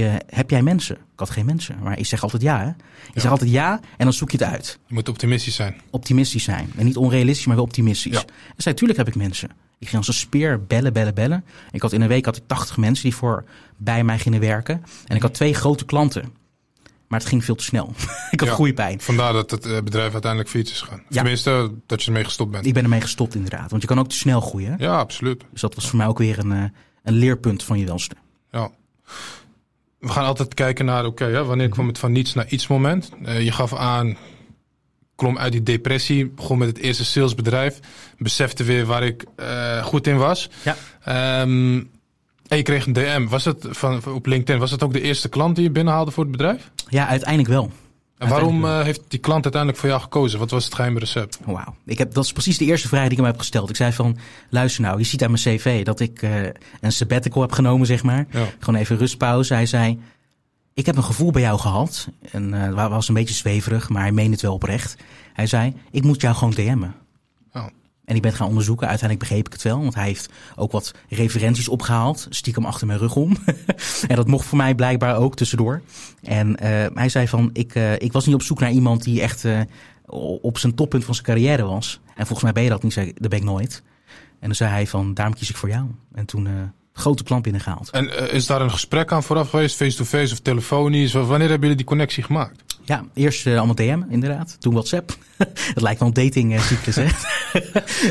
eh, 0.05 0.15
heb 0.27 0.49
jij 0.49 0.61
mensen? 0.61 0.95
Ik 0.95 1.19
had 1.19 1.29
geen 1.29 1.45
mensen, 1.45 1.75
maar 1.83 1.97
ik 1.99 2.05
zeg 2.05 2.23
altijd 2.23 2.41
ja. 2.41 2.59
Hè? 2.59 2.67
Ik 3.13 3.21
zeg 3.21 3.31
altijd 3.31 3.49
ja 3.49 3.79
en 3.97 4.03
dan 4.05 4.13
zoek 4.13 4.31
je 4.31 4.37
het 4.37 4.47
uit. 4.47 4.79
Je 4.87 4.93
moet 4.93 5.09
optimistisch 5.09 5.55
zijn. 5.55 5.81
Optimistisch 5.89 6.43
zijn. 6.43 6.71
En 6.77 6.85
niet 6.85 6.97
onrealistisch, 6.97 7.45
maar 7.45 7.55
wel 7.55 7.65
optimistisch. 7.65 8.13
Ja. 8.13 8.19
En 8.21 8.53
zei, 8.57 8.75
tuurlijk 8.75 8.99
heb 8.99 9.07
ik 9.07 9.15
mensen. 9.15 9.49
Ik 9.79 9.87
ging 9.87 9.97
als 9.97 10.07
een 10.07 10.13
speer 10.13 10.65
bellen, 10.65 10.93
bellen, 10.93 11.13
bellen. 11.13 11.43
Ik 11.71 11.81
had 11.81 11.93
in 11.93 12.01
een 12.01 12.07
week 12.07 12.25
had 12.25 12.37
ik 12.37 12.43
80 12.47 12.77
mensen 12.77 13.03
die 13.03 13.15
voor 13.15 13.43
bij 13.77 14.03
mij 14.03 14.19
gingen 14.19 14.39
werken. 14.39 14.83
En 15.07 15.15
ik 15.15 15.21
had 15.21 15.33
twee 15.33 15.53
grote 15.53 15.85
klanten. 15.85 16.33
Maar 17.07 17.19
het 17.19 17.27
ging 17.27 17.43
veel 17.45 17.55
te 17.55 17.63
snel. 17.63 17.93
ik 18.31 18.39
had 18.39 18.49
Ja. 18.49 18.55
groeipijn. 18.55 19.01
Vandaar 19.01 19.33
dat 19.33 19.51
het 19.51 19.65
eh, 19.65 19.81
bedrijf 19.81 20.11
uiteindelijk 20.11 20.51
failliet 20.51 20.71
is 20.71 20.81
gegaan. 20.81 20.99
Ja. 21.09 21.15
Tenminste, 21.15 21.71
dat 21.85 22.01
je 22.01 22.07
ermee 22.07 22.23
gestopt 22.23 22.51
bent. 22.51 22.65
Ik 22.65 22.73
ben 22.73 22.83
ermee 22.83 23.01
gestopt 23.01 23.35
inderdaad. 23.35 23.69
Want 23.69 23.81
je 23.81 23.87
kan 23.87 23.99
ook 23.99 24.09
te 24.09 24.15
snel 24.15 24.41
groeien. 24.41 24.75
Ja, 24.79 24.97
absoluut. 24.97 25.43
Dus 25.51 25.61
dat 25.61 25.75
was 25.75 25.87
voor 25.89 25.97
mij 25.97 26.07
ook 26.07 26.17
weer 26.17 26.39
een, 26.39 26.51
eh, 26.51 26.63
een 27.03 27.13
leerpunt 27.13 27.63
van 27.63 27.79
je 27.79 27.85
welste. 27.85 28.15
Ja. 28.51 28.69
We 29.99 30.09
gaan 30.09 30.25
altijd 30.25 30.53
kijken 30.53 30.85
naar, 30.85 31.05
oké, 31.05 31.25
ja, 31.25 31.43
wanneer 31.43 31.69
kwam 31.69 31.87
het 31.87 31.99
van 31.99 32.11
niets 32.11 32.33
naar 32.33 32.47
iets 32.47 32.67
moment? 32.67 33.11
Eh, 33.23 33.43
je 33.43 33.51
gaf 33.51 33.75
aan, 33.75 34.17
klom 35.15 35.37
uit 35.37 35.51
die 35.51 35.63
depressie, 35.63 36.27
begon 36.27 36.57
met 36.57 36.67
het 36.67 36.77
eerste 36.77 37.05
salesbedrijf, 37.05 37.79
besefte 38.17 38.63
weer 38.63 38.85
waar 38.85 39.03
ik 39.03 39.25
eh, 39.35 39.83
goed 39.83 40.07
in 40.07 40.17
was. 40.17 40.49
Ja. 40.63 40.75
Ehm, 41.03 41.83
en 42.47 42.57
je 42.57 42.61
kreeg 42.61 42.85
een 42.85 42.93
DM. 42.93 43.27
Was 43.27 43.45
het 43.45 43.65
van, 43.69 44.05
op 44.05 44.25
LinkedIn, 44.25 44.59
was 44.59 44.71
het 44.71 44.83
ook 44.83 44.93
de 44.93 45.01
eerste 45.01 45.29
klant 45.29 45.55
die 45.55 45.63
je 45.63 45.71
binnenhaalde 45.71 46.11
voor 46.11 46.23
het 46.23 46.31
bedrijf? 46.31 46.71
Ja, 46.89 47.07
uiteindelijk 47.07 47.49
wel. 47.49 47.71
En 48.17 48.29
waarom 48.29 48.65
eh, 48.65 48.81
heeft 48.81 49.01
die 49.07 49.19
klant 49.19 49.43
uiteindelijk 49.43 49.81
voor 49.81 49.89
jou 49.89 50.01
gekozen? 50.01 50.39
Wat 50.39 50.51
was 50.51 50.65
het 50.65 50.75
geheime 50.75 50.99
recept? 50.99 51.39
Wauw. 51.45 51.75
Ik 51.85 51.97
heb, 51.97 52.13
dat 52.13 52.23
is 52.23 52.31
precies 52.31 52.57
de 52.57 52.65
eerste 52.65 52.87
vraag 52.87 53.01
die 53.01 53.11
ik 53.11 53.17
hem 53.17 53.25
heb 53.25 53.37
gesteld. 53.37 53.69
Ik 53.69 53.75
zei 53.75 53.93
van, 53.93 54.17
luister 54.49 54.81
nou, 54.81 54.97
je 54.97 55.03
ziet 55.03 55.23
aan 55.23 55.31
mijn 55.31 55.43
cv 55.43 55.85
dat 55.85 55.99
ik 55.99 56.21
eh, 56.21 56.43
een 56.81 56.91
sabbatical 56.91 57.41
heb 57.41 57.51
genomen, 57.51 57.87
zeg 57.87 58.03
maar. 58.03 58.25
Ja. 58.31 58.45
Gewoon 58.59 58.79
even 58.79 58.97
rustpauze. 58.97 59.53
Hij 59.53 59.65
zei, 59.65 59.99
ik 60.73 60.85
heb 60.85 60.95
een 60.95 61.03
gevoel 61.03 61.31
bij 61.31 61.41
jou 61.41 61.59
gehad. 61.59 62.07
En 62.31 62.51
het 62.53 62.73
was 62.73 63.07
een 63.07 63.13
beetje 63.13 63.33
zweverig, 63.33 63.89
maar 63.89 64.01
hij 64.01 64.11
meende 64.11 64.31
het 64.31 64.41
wel 64.41 64.53
oprecht. 64.53 64.95
Hij 65.33 65.47
zei, 65.47 65.73
ik 65.91 66.03
moet 66.03 66.21
jou 66.21 66.35
gewoon 66.35 66.53
DM'en. 66.53 66.95
En 68.07 68.15
ik 68.15 68.21
ben 68.21 68.33
gaan 68.33 68.47
onderzoeken. 68.47 68.87
Uiteindelijk 68.87 69.29
begreep 69.29 69.47
ik 69.47 69.53
het 69.53 69.61
wel. 69.61 69.79
Want 69.79 69.95
hij 69.95 70.05
heeft 70.05 70.29
ook 70.55 70.71
wat 70.71 70.93
referenties 71.09 71.67
opgehaald. 71.67 72.27
Stiekem 72.29 72.65
achter 72.65 72.87
mijn 72.87 72.99
rug 72.99 73.15
om. 73.15 73.37
en 74.07 74.15
dat 74.15 74.27
mocht 74.27 74.45
voor 74.45 74.57
mij 74.57 74.75
blijkbaar 74.75 75.17
ook 75.17 75.35
tussendoor. 75.35 75.81
En 76.21 76.55
eh, 76.55 76.85
hij 76.93 77.09
zei 77.09 77.27
van, 77.27 77.49
ik, 77.53 77.75
eh, 77.75 77.93
ik 77.93 78.11
was 78.11 78.25
niet 78.25 78.35
op 78.35 78.41
zoek 78.41 78.59
naar 78.59 78.71
iemand 78.71 79.03
die 79.03 79.21
echt 79.21 79.45
eh, 79.45 79.59
op 80.41 80.57
zijn 80.57 80.75
toppunt 80.75 81.05
van 81.05 81.13
zijn 81.13 81.25
carrière 81.25 81.63
was. 81.63 81.99
En 82.05 82.25
volgens 82.25 82.43
mij 82.43 82.51
ben 82.51 82.63
je 82.63 82.69
dat 82.69 82.83
niet. 82.83 82.93
Zei, 82.93 83.13
dat 83.15 83.29
ben 83.29 83.39
ik 83.39 83.45
nooit. 83.45 83.83
En 84.39 84.47
dan 84.47 84.55
zei 84.55 84.69
hij 84.69 84.87
van, 84.87 85.13
daarom 85.13 85.35
kies 85.35 85.49
ik 85.49 85.57
voor 85.57 85.69
jou. 85.69 85.85
En 86.13 86.25
toen 86.25 86.73
grote 86.93 87.23
klant 87.23 87.43
binnengehaald. 87.43 87.89
En 87.89 88.31
is 88.31 88.45
daar 88.45 88.61
een 88.61 88.71
gesprek 88.71 89.11
aan 89.11 89.23
vooraf 89.23 89.49
geweest, 89.49 89.75
face-to-face 89.75 90.33
of 90.33 90.39
telefonisch? 90.39 91.13
Wanneer 91.13 91.39
hebben 91.39 91.59
jullie 91.59 91.75
die 91.75 91.85
connectie 91.85 92.23
gemaakt? 92.23 92.66
Ja, 92.87 93.05
eerst 93.13 93.47
eh, 93.47 93.57
allemaal 93.57 93.75
DM 93.75 94.01
inderdaad. 94.09 94.55
Toen 94.59 94.73
WhatsApp. 94.73 95.17
Het 95.73 95.81
lijkt 95.81 95.99
wel 95.99 96.07
een 96.07 96.13
datingcyclus, 96.13 96.95
hè? 97.03 97.05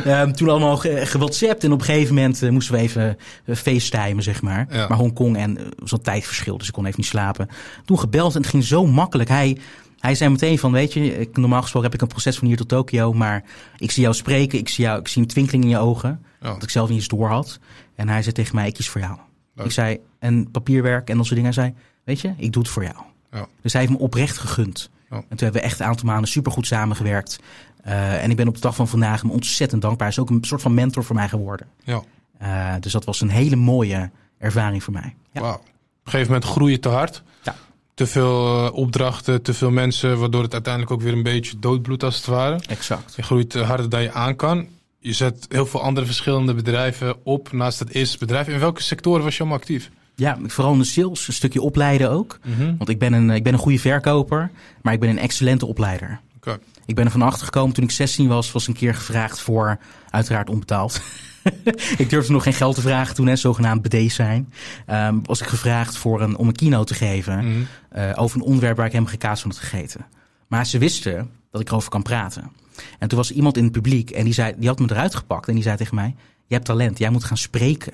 Ehm, 0.04 0.32
toen 0.32 0.48
allemaal 0.48 0.76
ge- 0.76 1.06
gewhatsappt. 1.06 1.64
En 1.64 1.72
op 1.72 1.78
een 1.78 1.84
gegeven 1.84 2.14
moment 2.14 2.42
eh, 2.42 2.50
moesten 2.50 2.74
we 2.74 2.80
even 2.80 3.18
facetimen, 3.46 4.22
zeg 4.22 4.42
maar. 4.42 4.66
Ja. 4.70 4.88
Maar 4.88 4.98
Hongkong 4.98 5.36
en 5.36 5.58
een 5.76 6.00
tijdverschil, 6.02 6.58
dus 6.58 6.66
ik 6.66 6.72
kon 6.72 6.84
even 6.86 7.00
niet 7.00 7.08
slapen. 7.08 7.48
Toen 7.84 7.98
gebeld 7.98 8.34
en 8.34 8.40
het 8.40 8.50
ging 8.50 8.64
zo 8.64 8.86
makkelijk. 8.86 9.28
Hij, 9.28 9.56
hij 9.98 10.14
zei 10.14 10.30
meteen 10.30 10.58
van, 10.58 10.72
weet 10.72 10.92
je, 10.92 11.18
ik, 11.18 11.36
normaal 11.36 11.62
gesproken 11.62 11.90
heb 11.90 11.98
ik 12.00 12.06
een 12.06 12.12
proces 12.14 12.36
van 12.38 12.48
hier 12.48 12.56
tot 12.56 12.68
Tokio. 12.68 13.12
Maar 13.12 13.44
ik 13.78 13.90
zie 13.90 14.02
jou 14.02 14.14
spreken, 14.14 14.58
ik 14.58 14.68
zie, 14.68 14.84
jou, 14.84 15.00
ik 15.00 15.08
zie 15.08 15.22
een 15.22 15.28
twinkeling 15.28 15.64
in 15.64 15.70
je 15.70 15.78
ogen. 15.78 16.22
Ja. 16.40 16.52
Dat 16.52 16.62
ik 16.62 16.70
zelf 16.70 16.88
niet 16.88 16.98
eens 16.98 17.08
door 17.08 17.28
had. 17.28 17.58
En 17.94 18.08
hij 18.08 18.22
zei 18.22 18.34
tegen 18.34 18.54
mij, 18.54 18.66
ik 18.66 18.74
kies 18.74 18.88
voor 18.88 19.00
jou. 19.00 19.16
Leuk. 19.54 19.66
Ik 19.66 19.72
zei, 19.72 19.98
en 20.18 20.50
papierwerk 20.50 21.08
en 21.10 21.16
dat 21.16 21.26
soort 21.26 21.36
dingen. 21.40 21.54
Hij 21.54 21.62
zei, 21.64 21.74
weet 22.04 22.20
je, 22.20 22.34
ik 22.36 22.52
doe 22.52 22.62
het 22.62 22.70
voor 22.72 22.82
jou. 22.82 22.96
Ja. 23.36 23.46
Dus 23.62 23.72
hij 23.72 23.80
heeft 23.80 23.92
me 23.92 23.98
oprecht 23.98 24.38
gegund. 24.38 24.90
Ja. 25.10 25.16
En 25.16 25.22
toen 25.28 25.38
hebben 25.38 25.60
we 25.60 25.66
echt 25.66 25.80
een 25.80 25.86
aantal 25.86 26.06
maanden 26.06 26.28
supergoed 26.28 26.66
samengewerkt. 26.66 27.38
Uh, 27.86 28.22
en 28.22 28.30
ik 28.30 28.36
ben 28.36 28.48
op 28.48 28.54
de 28.54 28.60
dag 28.60 28.74
van 28.74 28.88
vandaag 28.88 29.20
hem 29.20 29.30
ontzettend 29.30 29.82
dankbaar. 29.82 30.06
Hij 30.06 30.16
is 30.16 30.22
ook 30.22 30.30
een 30.30 30.44
soort 30.44 30.62
van 30.62 30.74
mentor 30.74 31.04
voor 31.04 31.14
mij 31.14 31.28
geworden. 31.28 31.66
Ja. 31.84 32.02
Uh, 32.42 32.74
dus 32.80 32.92
dat 32.92 33.04
was 33.04 33.20
een 33.20 33.30
hele 33.30 33.56
mooie 33.56 34.10
ervaring 34.38 34.82
voor 34.82 34.92
mij. 34.92 35.14
Ja. 35.32 35.40
Wauw. 35.40 35.54
Op 35.54 35.62
een 36.04 36.10
gegeven 36.10 36.32
moment 36.32 36.50
groei 36.50 36.72
je 36.72 36.78
te 36.78 36.88
hard. 36.88 37.22
Ja. 37.42 37.54
Te 37.94 38.06
veel 38.06 38.64
uh, 38.64 38.72
opdrachten, 38.72 39.42
te 39.42 39.54
veel 39.54 39.70
mensen, 39.70 40.18
waardoor 40.18 40.42
het 40.42 40.52
uiteindelijk 40.52 40.92
ook 40.92 41.02
weer 41.02 41.12
een 41.12 41.22
beetje 41.22 41.58
doodbloedt 41.58 42.02
als 42.02 42.16
het 42.16 42.26
ware. 42.26 42.60
Exact. 42.68 43.14
Je 43.16 43.22
groeit 43.22 43.54
harder 43.54 43.88
dan 43.88 44.02
je 44.02 44.12
aan 44.12 44.36
kan. 44.36 44.68
Je 44.98 45.12
zet 45.12 45.46
heel 45.48 45.66
veel 45.66 45.82
andere 45.82 46.06
verschillende 46.06 46.54
bedrijven 46.54 47.24
op 47.24 47.52
naast 47.52 47.78
het 47.78 47.90
eerste 47.90 48.18
bedrijf. 48.18 48.48
In 48.48 48.58
welke 48.58 48.82
sectoren 48.82 49.24
was 49.24 49.34
je 49.34 49.40
allemaal 49.40 49.58
actief? 49.58 49.90
Ja, 50.16 50.38
vooral 50.46 50.72
in 50.72 50.78
de 50.78 50.84
sales, 50.84 51.28
een 51.28 51.34
stukje 51.34 51.60
opleiden 51.60 52.10
ook. 52.10 52.38
Mm 52.44 52.54
-hmm. 52.54 52.76
Want 52.78 52.90
ik 52.90 52.98
ben, 52.98 53.12
een, 53.12 53.30
ik 53.30 53.42
ben 53.42 53.52
een 53.52 53.58
goede 53.58 53.78
verkoper, 53.78 54.50
maar 54.82 54.92
ik 54.92 55.00
ben 55.00 55.08
een 55.08 55.18
excellente 55.18 55.66
opleider. 55.66 56.20
Okay. 56.36 56.58
Ik 56.86 56.94
ben 56.94 57.04
er 57.04 57.10
van 57.10 57.22
achter 57.22 57.44
gekomen 57.44 57.74
toen 57.74 57.84
ik 57.84 57.90
16 57.90 58.28
was, 58.28 58.52
was 58.52 58.66
een 58.66 58.74
keer 58.74 58.94
gevraagd 58.94 59.40
voor, 59.40 59.78
uiteraard 60.10 60.50
onbetaald. 60.50 61.00
ik 61.98 62.10
durfde 62.10 62.32
nog 62.32 62.42
geen 62.42 62.52
geld 62.52 62.74
te 62.74 62.80
vragen 62.80 63.14
toen, 63.14 63.26
hè, 63.26 63.36
zogenaamd 63.36 63.82
bedeesd 63.82 64.16
zijn. 64.16 64.52
Um, 64.90 65.20
was 65.26 65.40
ik 65.40 65.46
gevraagd 65.46 65.96
voor 65.96 66.22
een, 66.22 66.36
om 66.36 66.48
een 66.48 66.54
keynote 66.54 66.92
te 66.92 66.98
geven 66.98 67.36
Mhm. 67.36 67.46
mm 67.46 67.66
-hmm. 67.90 68.02
uh, 68.02 68.12
over 68.14 68.36
een 68.36 68.46
onderwerp 68.46 68.76
waar 68.76 68.86
ik 68.86 68.92
helemaal 68.92 69.12
geen 69.12 69.22
kaas 69.22 69.40
van 69.40 69.50
had 69.50 69.58
gegeten. 69.60 70.06
Maar 70.46 70.66
ze 70.66 70.78
wisten 70.78 71.30
dat 71.50 71.60
ik 71.60 71.68
erover 71.68 71.90
kan 71.90 72.02
praten. 72.02 72.50
En 72.98 73.08
toen 73.08 73.18
was 73.18 73.32
iemand 73.32 73.56
in 73.56 73.62
het 73.64 73.72
publiek 73.72 74.10
en 74.10 74.24
die, 74.24 74.32
zei, 74.32 74.54
die 74.56 74.68
had 74.68 74.78
me 74.78 74.86
eruit 74.90 75.14
gepakt 75.14 75.48
en 75.48 75.54
die 75.54 75.62
zei 75.62 75.76
tegen 75.76 75.94
mij: 75.94 76.14
Je 76.46 76.54
hebt 76.54 76.66
talent, 76.66 76.98
jij 76.98 77.10
moet 77.10 77.24
gaan 77.24 77.36
spreken. 77.36 77.92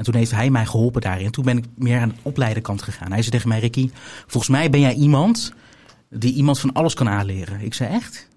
En 0.00 0.06
toen 0.06 0.14
heeft 0.14 0.30
hij 0.30 0.50
mij 0.50 0.66
geholpen 0.66 1.00
daarin. 1.00 1.30
Toen 1.30 1.44
ben 1.44 1.58
ik 1.58 1.64
meer 1.76 2.00
aan 2.00 2.08
het 2.08 2.18
opleiden 2.22 2.62
kant 2.62 2.82
gegaan. 2.82 3.12
Hij 3.12 3.20
zei 3.20 3.30
tegen 3.30 3.48
mij: 3.48 3.58
Ricky, 3.58 3.90
volgens 4.26 4.52
mij 4.52 4.70
ben 4.70 4.80
jij 4.80 4.94
iemand 4.94 5.52
die 6.08 6.34
iemand 6.34 6.58
van 6.58 6.72
alles 6.72 6.94
kan 6.94 7.08
aanleren. 7.08 7.60
Ik 7.60 7.74
zei: 7.74 7.94
Echt? 7.94 8.28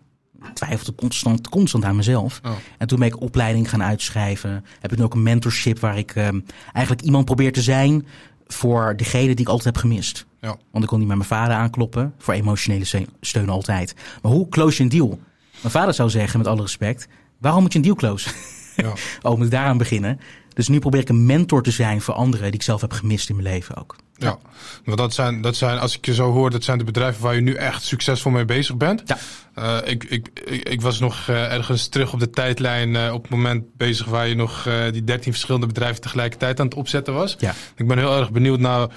Ik 0.42 0.54
twijfelde 0.54 0.96
constant, 0.96 1.50
constant 1.50 1.84
aan 1.84 1.96
mezelf. 1.96 2.40
Oh. 2.46 2.52
En 2.78 2.88
toen 2.88 3.00
ben 3.00 3.08
ik 3.08 3.22
opleiding 3.22 3.70
gaan 3.70 3.84
uitschrijven. 3.84 4.66
Heb 4.80 4.92
ik 4.92 4.98
nu 4.98 5.04
ook 5.04 5.14
een 5.14 5.24
mentorship 5.24 5.80
waar 5.80 5.98
ik 5.98 6.16
um, 6.16 6.46
eigenlijk 6.74 7.06
iemand 7.06 7.26
probeer 7.26 7.54
te 7.54 7.62
zijn 7.62 8.06
voor 8.48 8.94
degene 8.98 9.36
die 9.36 9.46
ik 9.46 9.48
altijd 9.48 9.76
heb 9.76 9.78
gemist. 9.78 10.26
Ja. 10.42 10.58
Want 10.72 10.84
ik 10.84 10.90
kon 10.90 11.00
niet 11.00 11.08
met 11.08 11.18
mijn 11.18 11.30
vader 11.30 11.56
aankloppen. 11.56 12.14
Voor 12.18 12.34
emotionele 12.34 13.06
steun 13.22 13.50
altijd. 13.50 13.96
Maar 14.22 14.32
hoe 14.32 14.50
close 14.50 14.78
je 14.78 14.84
een 14.84 14.90
deal? 14.90 15.20
Mijn 15.62 15.74
vader 15.74 15.94
zou 15.94 16.10
zeggen, 16.10 16.40
met 16.40 16.48
alle 16.48 16.62
respect, 16.62 17.08
waarom 17.38 17.62
moet 17.62 17.72
je 17.72 17.78
een 17.78 17.86
deal 17.86 17.96
closen? 17.96 18.32
Ja. 18.76 18.94
oh, 19.30 19.36
moet 19.38 19.46
ik 19.46 19.52
daaraan 19.52 19.78
beginnen? 19.78 20.20
Dus 20.54 20.68
nu 20.68 20.80
probeer 20.80 21.02
ik 21.02 21.10
een 21.10 21.26
mentor 21.26 21.64
te 21.64 21.72
zijn 21.72 22.02
voor 22.02 22.14
anderen 22.14 22.44
die 22.46 22.54
ik 22.54 22.62
zelf 22.62 22.82
heb 22.82 22.92
gemist 22.92 23.30
in 23.30 23.36
mijn 23.36 23.48
leven 23.48 23.76
ook. 23.76 23.96
Ja, 24.18 24.38
want 24.86 24.98
dat 24.98 25.14
zijn, 25.14 25.42
dat 25.42 25.56
zijn, 25.56 25.80
als 25.80 25.98
ik 25.98 26.06
je 26.06 26.14
zo 26.14 26.32
hoor, 26.32 26.50
dat 26.50 26.64
zijn 26.64 26.78
de 26.78 26.84
bedrijven 26.84 27.24
waar 27.24 27.36
je 27.36 27.42
nu 27.42 27.54
echt 27.54 27.84
succesvol 27.84 28.32
mee 28.32 28.46
bezig 28.46 28.78
bent. 28.78 29.04
Ja. 29.06 29.18
Uh, 29.58 29.92
ik, 29.92 30.04
ik, 30.04 30.30
ik, 30.44 30.70
ik, 30.70 30.82
was 30.82 31.00
nog 31.00 31.28
uh, 31.30 31.54
ergens 31.54 31.88
terug 31.88 32.14
op 32.14 32.20
de 32.20 32.30
tijdlijn 32.30 32.96
uh, 32.96 33.14
op 33.14 33.22
het 33.22 33.32
moment 33.32 33.64
bezig 33.78 34.06
waar 34.06 34.28
je 34.28 34.36
nog 34.36 34.68
die 34.92 35.04
13 35.04 35.32
verschillende 35.32 35.68
bedrijven 35.68 36.02
tegelijkertijd 36.02 36.60
aan 36.60 36.66
het 36.66 36.76
opzetten 36.76 37.14
was. 37.14 37.36
Ja. 37.40 37.54
Ik 37.76 37.88
ben 37.88 37.98
heel 37.98 38.18
erg 38.18 38.32
benieuwd 38.32 38.60
naar 38.60 38.88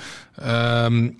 um, 0.84 1.16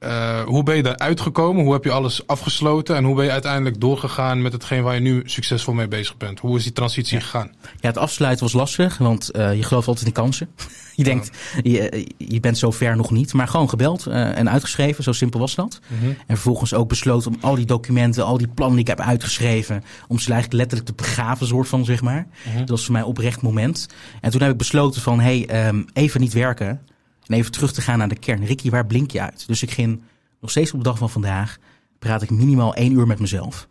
uh, 0.00 0.40
hoe 0.40 0.62
ben 0.62 0.76
je 0.76 0.82
daar 0.82 0.98
uitgekomen? 0.98 1.64
Hoe 1.64 1.72
heb 1.72 1.84
je 1.84 1.90
alles 1.90 2.26
afgesloten? 2.26 2.96
En 2.96 3.04
hoe 3.04 3.14
ben 3.14 3.24
je 3.24 3.30
uiteindelijk 3.30 3.80
doorgegaan 3.80 4.42
met 4.42 4.52
hetgeen 4.52 4.82
waar 4.82 4.94
je 4.94 5.00
nu 5.00 5.22
succesvol 5.24 5.74
mee 5.74 5.88
bezig 5.88 6.16
bent? 6.16 6.38
Hoe 6.40 6.56
is 6.56 6.62
die 6.62 6.72
transitie 6.72 7.18
ja. 7.18 7.22
gegaan? 7.22 7.50
Ja, 7.62 7.88
het 7.88 7.98
afsluiten 7.98 8.44
was 8.44 8.52
lastig, 8.52 8.98
want 8.98 9.36
uh, 9.36 9.54
je 9.54 9.62
gelooft 9.62 9.88
altijd 9.88 10.06
in 10.06 10.12
kansen. 10.12 10.48
je 10.94 11.04
denkt, 11.04 11.30
je, 11.62 12.06
je 12.18 12.40
bent 12.40 12.58
zo 12.58 12.70
ver 12.70 12.96
nog 12.96 13.10
niet. 13.10 13.32
Maar 13.32 13.48
gewoon 13.48 13.68
gebeld 13.68 14.06
uh, 14.08 14.38
en 14.38 14.50
uitgeschreven, 14.50 15.04
zo 15.04 15.12
simpel 15.12 15.40
was 15.40 15.54
dat. 15.54 15.80
Mm 15.86 15.98
-hmm. 15.98 16.08
En 16.08 16.34
vervolgens 16.34 16.74
ook 16.74 16.88
besloten 16.88 17.32
om 17.34 17.38
al 17.40 17.54
die 17.54 17.66
documenten, 17.66 18.24
al 18.24 18.38
die 18.38 18.48
plannen 18.48 18.76
die 18.76 18.84
ik 18.90 18.98
heb 18.98 19.06
uitgeschreven... 19.06 19.84
om 20.08 20.18
ze 20.18 20.32
eigenlijk 20.32 20.62
letterlijk 20.62 20.88
te 20.90 21.04
begraven, 21.04 21.46
soort 21.46 21.68
van, 21.68 21.84
zeg 21.84 22.02
maar. 22.02 22.26
Mm 22.44 22.52
-hmm. 22.52 22.58
Dat 22.60 22.68
was 22.68 22.84
voor 22.84 22.92
mij 22.92 23.02
oprecht 23.02 23.42
moment. 23.42 23.88
En 24.20 24.30
toen 24.30 24.40
heb 24.40 24.50
ik 24.50 24.56
besloten 24.56 25.00
van, 25.00 25.20
hé, 25.20 25.44
hey, 25.46 25.68
um, 25.68 25.84
even 25.92 26.20
niet 26.20 26.32
werken... 26.32 26.80
En 27.26 27.36
even 27.36 27.52
terug 27.52 27.72
te 27.72 27.80
gaan 27.80 27.98
naar 27.98 28.08
de 28.08 28.18
kern. 28.18 28.44
Ricky, 28.44 28.70
waar 28.70 28.86
blink 28.86 29.10
je 29.10 29.20
uit? 29.20 29.46
Dus 29.46 29.62
ik 29.62 29.70
ging 29.70 30.02
nog 30.40 30.50
steeds 30.50 30.72
op 30.72 30.78
de 30.78 30.84
dag 30.84 30.98
van 30.98 31.10
vandaag. 31.10 31.58
praat 31.98 32.22
ik 32.22 32.30
minimaal 32.30 32.74
één 32.74 32.92
uur 32.92 33.06
met 33.06 33.20
mezelf. 33.20 33.68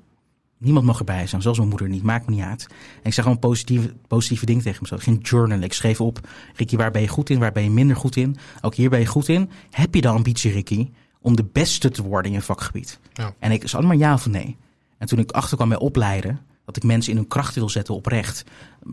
Niemand 0.58 0.86
mag 0.86 1.00
erbij 1.00 1.28
zijn, 1.28 1.42
zelfs 1.42 1.58
mijn 1.58 1.70
moeder 1.70 1.90
niet. 1.90 2.04
Maakt 2.04 2.26
me 2.26 2.36
niet 2.36 2.44
uit. 2.44 2.68
En 2.70 3.04
ik 3.04 3.14
zeg 3.14 3.24
gewoon 3.24 3.40
positieve, 3.40 3.94
positieve 4.08 4.46
dingen 4.46 4.64
tegen 4.64 4.80
mezelf. 4.82 5.00
Ik 5.00 5.06
ging 5.08 5.28
journalen. 5.28 5.64
Ik 5.64 5.74
schreef 5.74 6.02
op, 6.02 6.30
Ricky, 6.56 6.76
waar 6.76 6.92
ben 6.92 7.02
je 7.02 7.08
goed 7.08 7.30
in? 7.30 7.40
Waar 7.40 7.52
ben 7.52 7.64
je 7.64 7.70
minder 7.70 7.96
goed 7.96 8.16
in? 8.16 8.38
Ook 8.62 8.76
hier 8.76 8.90
ben 8.90 9.00
je 9.00 9.06
goed 9.06 9.28
in. 9.28 9.50
Heb 9.72 9.96
je 9.96 10.02
de 10.02 10.08
ambitie, 10.08 10.52
Ricky, 10.52 10.90
om 11.22 11.36
de 11.36 11.46
beste 11.52 11.90
te 11.90 12.04
worden 12.04 12.32
in 12.32 12.38
je 12.38 12.44
vakgebied? 12.44 13.00
Ja. 13.14 13.34
En 13.40 13.52
ik 13.52 13.68
zei 13.68 13.86
maar 13.86 13.96
ja 13.96 14.14
of 14.14 14.28
nee. 14.28 14.58
En 14.98 15.08
toen 15.08 15.20
ik 15.20 15.32
achterkwam 15.32 15.70
bij 15.70 15.78
opleiden, 15.78 16.40
dat 16.66 16.78
ik 16.78 16.84
mensen 16.84 17.12
in 17.12 17.18
hun 17.18 17.28
kracht 17.28 17.56
wil 17.56 17.70
zetten 17.70 17.96
oprecht. 17.96 18.44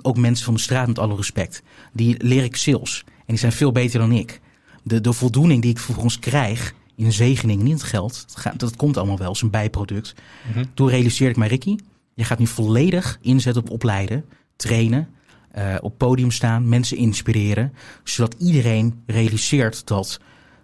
Ook 0.03 0.17
mensen 0.17 0.45
van 0.45 0.55
de 0.55 0.61
straat 0.61 0.87
met 0.87 0.99
alle 0.99 1.17
respect. 1.17 1.63
Die 1.93 2.25
leer 2.25 2.45
ik 2.45 2.57
sales. 2.57 3.03
En 3.07 3.25
die 3.27 3.39
zijn 3.39 3.53
veel 3.53 3.73
beter 3.73 4.01
dan 4.01 4.13
ik. 4.13 4.41
De, 4.87 5.01
de 5.01 5.13
voldoening 5.13 5.63
die 5.63 5.71
ik 5.71 5.79
vervolgens 5.79 6.19
krijg 6.19 6.75
in 6.95 7.13
zegening, 7.13 7.63
niet 7.63 7.73
het 7.73 7.83
geld, 7.83 8.25
dat, 8.27 8.37
gaat, 8.37 8.59
dat 8.59 8.77
komt 8.77 8.97
allemaal 8.97 9.19
wel 9.19 9.29
als 9.29 9.43
een 9.43 9.51
bijproduct. 9.51 10.15
Mhm. 10.51 10.65
Toen 10.75 10.89
realiseerde 10.89 11.33
ik 11.33 11.39
mij, 11.39 11.49
Ricky, 11.49 11.77
je 12.15 12.25
gaat 12.25 12.39
nu 12.39 12.47
volledig 12.47 13.19
inzetten 13.21 13.63
op 13.63 13.71
opleiden, 13.71 14.25
trainen, 14.57 15.09
eh, 15.51 15.75
op 15.81 15.99
podium 15.99 16.31
staan, 16.31 16.69
mensen 16.69 16.97
inspireren, 16.97 17.73
zodat 18.05 18.35
iedereen 18.39 19.03
realiseert 19.07 19.87
dat 19.87 20.21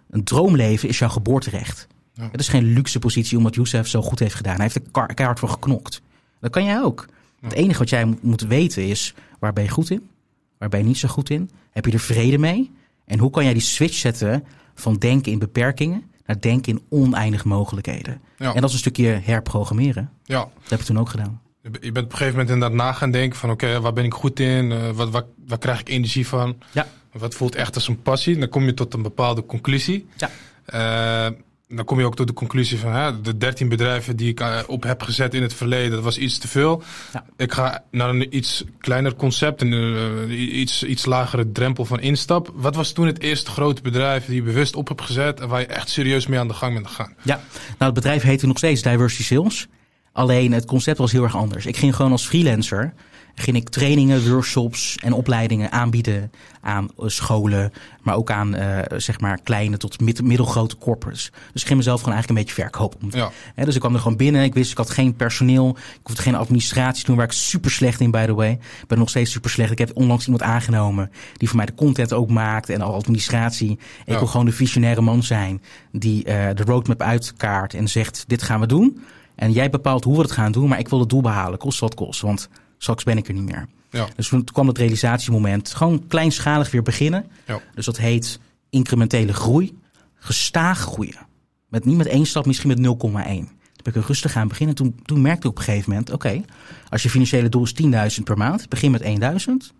een 0.09 0.23
droomleven 0.23 0.89
is 0.89 0.99
jouw 0.99 1.09
geboorterecht. 1.09 1.87
Ja. 2.13 2.29
Het 2.31 2.39
is 2.39 2.47
geen 2.47 2.73
luxe 2.73 2.99
positie 2.99 3.37
omdat 3.37 3.55
Youssef 3.55 3.87
zo 3.87 4.01
goed 4.01 4.19
heeft 4.19 4.35
gedaan. 4.35 4.55
Hij 4.55 4.63
heeft 4.63 4.75
er 4.75 5.13
keihard 5.13 5.39
voor 5.39 5.49
geknokt. 5.49 6.01
Dat 6.39 6.51
kan 6.51 6.63
jij 6.63 6.81
ook. 6.81 7.05
Het 7.41 7.53
enige 7.53 7.79
wat 7.79 7.89
jij 7.89 8.05
moet, 8.05 8.23
moet 8.23 8.41
weten 8.41 8.87
is, 8.87 9.13
waar 9.39 9.53
ben 9.53 9.63
je 9.63 9.69
goed 9.69 9.89
in? 9.89 10.09
Waar 10.57 10.69
ben 10.69 10.79
je 10.79 10.85
niet 10.85 10.97
zo 10.97 11.07
goed 11.07 11.29
in? 11.29 11.49
Heb 11.71 11.85
je 11.85 11.91
er 11.91 11.99
vrede 11.99 12.37
mee? 12.37 12.71
En 13.13 13.19
hoe 13.19 13.29
kan 13.29 13.43
jij 13.43 13.53
die 13.53 13.61
switch 13.61 13.95
zetten 13.95 14.43
van 14.75 14.95
denken 14.95 15.31
in 15.31 15.39
beperkingen 15.39 16.03
naar 16.25 16.39
denken 16.39 16.71
in 16.73 16.81
oneindige 16.89 17.47
mogelijkheden? 17.47 18.21
Ja. 18.37 18.53
En 18.53 18.61
dat 18.61 18.63
is 18.69 18.73
een 18.73 18.79
stukje 18.79 19.05
herprogrammeren. 19.07 20.09
Ja, 20.23 20.39
Dat 20.39 20.69
heb 20.69 20.79
ik 20.79 20.85
toen 20.85 20.99
ook 20.99 21.09
gedaan. 21.09 21.41
je 21.61 21.69
bent 21.69 21.87
op 21.87 21.95
een 21.95 22.17
gegeven 22.17 22.31
moment 22.31 22.49
inderdaad 22.49 22.77
na 22.77 22.91
gaan 22.93 23.11
denken 23.11 23.39
van 23.39 23.51
oké, 23.51 23.79
waar 23.81 23.93
ben 23.93 24.03
ik 24.05 24.13
goed 24.13 24.39
in? 24.39 24.93
Wat, 24.95 25.09
wat, 25.09 25.25
waar 25.47 25.57
krijg 25.57 25.79
ik 25.79 25.89
energie 25.89 26.27
van? 26.27 26.55
Ja. 26.71 26.87
Wat 27.11 27.35
voelt 27.35 27.55
echt 27.55 27.75
als 27.75 27.87
een 27.87 28.01
passie? 28.01 28.37
Dan 28.37 28.49
kom 28.49 28.63
je 28.65 28.73
tot 28.73 28.93
een 28.93 29.01
bepaalde 29.01 29.45
conclusie. 29.45 30.07
Ja. 30.17 30.29
Eh, 30.65 31.33
dan 31.67 31.85
kom 31.85 31.99
je 31.99 32.05
ook 32.05 32.15
tot 32.15 32.27
de 32.27 32.33
conclusie 32.33 32.79
van 32.79 32.91
hè, 32.93 33.21
de 33.21 33.37
13 33.37 33.69
bedrijven 33.69 34.15
die 34.15 34.29
ik 34.29 34.39
eh, 34.39 34.59
op 34.67 34.83
heb 34.83 35.01
gezet 35.01 35.33
in 35.33 35.41
het 35.41 35.53
verleden, 35.53 35.91
dat 35.91 36.03
was 36.03 36.17
iets 36.17 36.37
te 36.37 36.47
veel. 36.47 36.83
Ja. 37.13 37.25
Ik 37.37 37.51
ga 37.51 37.83
naar 37.91 38.09
een 38.09 38.35
iets 38.35 38.63
kleiner 38.79 39.15
concept, 39.15 39.61
een 39.61 39.95
eh, 40.29 40.59
iets, 40.59 40.83
iets 40.83 41.05
lagere 41.05 41.51
drempel 41.51 41.85
van 41.85 41.99
instap. 41.99 42.51
Wat 42.53 42.75
was 42.75 42.91
toen 42.91 43.05
het 43.05 43.21
eerste 43.21 43.51
grote 43.51 43.81
bedrijf 43.81 44.25
die 44.25 44.35
je 44.35 44.41
bewust 44.41 44.75
op 44.75 44.87
hebt 44.87 45.01
gezet 45.01 45.39
en 45.39 45.47
waar 45.47 45.59
je 45.59 45.65
echt 45.65 45.89
serieus 45.89 46.27
mee 46.27 46.39
aan 46.39 46.47
de 46.47 46.53
gang 46.53 46.73
bent 46.73 46.87
gegaan? 46.87 47.13
Ja, 47.21 47.35
nou 47.67 47.75
het 47.77 47.93
bedrijf 47.93 48.23
heette 48.23 48.47
nog 48.47 48.57
steeds 48.57 48.81
Diversity 48.81 49.23
Sales. 49.23 49.67
Alleen 50.11 50.51
het 50.51 50.65
concept 50.65 50.97
was 50.97 51.11
heel 51.11 51.23
erg 51.23 51.35
anders. 51.35 51.65
Ik 51.65 51.77
ging 51.77 51.95
gewoon 51.95 52.11
als 52.11 52.25
freelancer 52.25 52.93
ging 53.35 53.57
ik 53.57 53.69
trainingen, 53.69 54.29
workshops 54.29 54.97
en 55.03 55.13
opleidingen 55.13 55.71
aanbieden 55.71 56.31
aan 56.61 56.89
eh, 56.97 57.07
scholen, 57.07 57.73
maar 58.01 58.15
ook 58.15 58.31
aan 58.31 58.55
eh, 58.55 58.99
zeg 58.99 59.19
maar 59.19 59.39
kleine 59.43 59.77
tot 59.77 59.99
mid- 60.01 60.21
middelgrote 60.23 60.77
corporates. 60.77 61.31
Dus 61.51 61.61
ik 61.61 61.67
ging 61.67 61.77
mezelf 61.77 61.99
gewoon 61.99 62.13
eigenlijk 62.15 62.39
een 62.39 62.45
beetje 62.45 62.61
verkopen. 62.61 63.07
Ja. 63.11 63.31
Dus 63.65 63.73
ik 63.73 63.79
kwam 63.79 63.93
er 63.93 63.99
gewoon 63.99 64.17
binnen. 64.17 64.43
Ik 64.43 64.53
wist, 64.53 64.71
ik 64.71 64.77
had 64.77 64.89
geen 64.89 65.15
personeel. 65.15 65.69
Ik 65.69 65.99
hoefde 66.03 66.21
geen 66.21 66.35
administratie 66.35 66.99
te 66.99 67.05
doen, 67.05 67.15
waar 67.15 67.25
ik 67.25 67.31
super 67.31 67.71
slecht 67.71 67.99
in, 67.99 68.11
by 68.11 68.25
the 68.25 68.33
way. 68.33 68.51
Ik 68.51 68.87
ben 68.87 68.97
nog 68.97 69.09
steeds 69.09 69.31
super 69.31 69.49
slecht. 69.49 69.71
Ik 69.71 69.77
heb 69.77 69.91
onlangs 69.93 70.23
iemand 70.25 70.43
aangenomen 70.43 71.11
die 71.37 71.47
voor 71.47 71.57
mij 71.57 71.65
de 71.65 71.75
content 71.75 72.13
ook 72.13 72.29
maakt 72.29 72.69
en 72.69 72.81
al 72.81 72.93
administratie. 72.93 73.79
En 74.05 74.13
ik 74.13 74.19
wil 74.19 74.27
gewoon 74.27 74.45
de 74.45 74.51
visionaire 74.51 75.01
man 75.01 75.23
zijn 75.23 75.61
die 75.91 76.23
eh, 76.23 76.55
de 76.55 76.63
roadmap 76.63 77.01
uitkaart 77.01 77.73
en 77.73 77.87
zegt, 77.87 78.23
dit 78.27 78.43
gaan 78.43 78.59
we 78.59 78.65
doen. 78.65 79.03
En 79.35 79.51
jij 79.51 79.69
bepaalt 79.69 80.03
hoe 80.03 80.15
we 80.15 80.21
het 80.21 80.31
gaan 80.31 80.51
doen, 80.51 80.69
maar 80.69 80.79
ik 80.79 80.89
wil 80.89 80.99
het 80.99 81.09
doel 81.09 81.21
behalen, 81.21 81.59
kost 81.59 81.79
wat 81.79 81.93
kost. 81.95 82.21
Want 82.21 82.49
straks 82.83 83.03
ben 83.03 83.17
ik 83.17 83.27
er 83.27 83.33
niet 83.33 83.43
meer. 83.43 83.67
Ja. 83.89 84.07
Dus 84.15 84.27
toen 84.27 84.43
kwam 84.43 84.67
het 84.67 84.77
realisatiemoment. 84.77 85.73
Gewoon 85.73 86.07
kleinschalig 86.07 86.71
weer 86.71 86.81
beginnen. 86.81 87.25
Ja. 87.47 87.61
Dus 87.75 87.85
dat 87.85 87.97
heet 87.97 88.39
incrementele 88.69 89.33
groei. 89.33 89.77
Gestaag 90.15 90.79
groeien. 90.79 91.27
Met, 91.67 91.85
niet 91.85 91.97
met 91.97 92.07
één 92.07 92.25
stap, 92.25 92.45
misschien 92.45 92.67
met 92.67 92.77
0,1. 92.77 92.83
Toen 92.83 93.93
ben 93.93 93.95
ik 93.95 94.07
rustig 94.07 94.35
aan 94.35 94.47
beginnen. 94.47 94.75
Toen, 94.75 94.95
toen 95.05 95.21
merkte 95.21 95.47
ik 95.47 95.53
op 95.53 95.57
een 95.57 95.63
gegeven 95.63 95.89
moment, 95.89 96.11
oké, 96.11 96.41
als 96.89 97.03
je 97.03 97.09
financiële 97.09 97.49
doel 97.49 97.63
is 97.63 97.73
10.000 98.17 98.23
per 98.23 98.37
maand, 98.37 98.69
begin 98.69 98.91
met 98.91 99.03
1.000, 99.03 99.09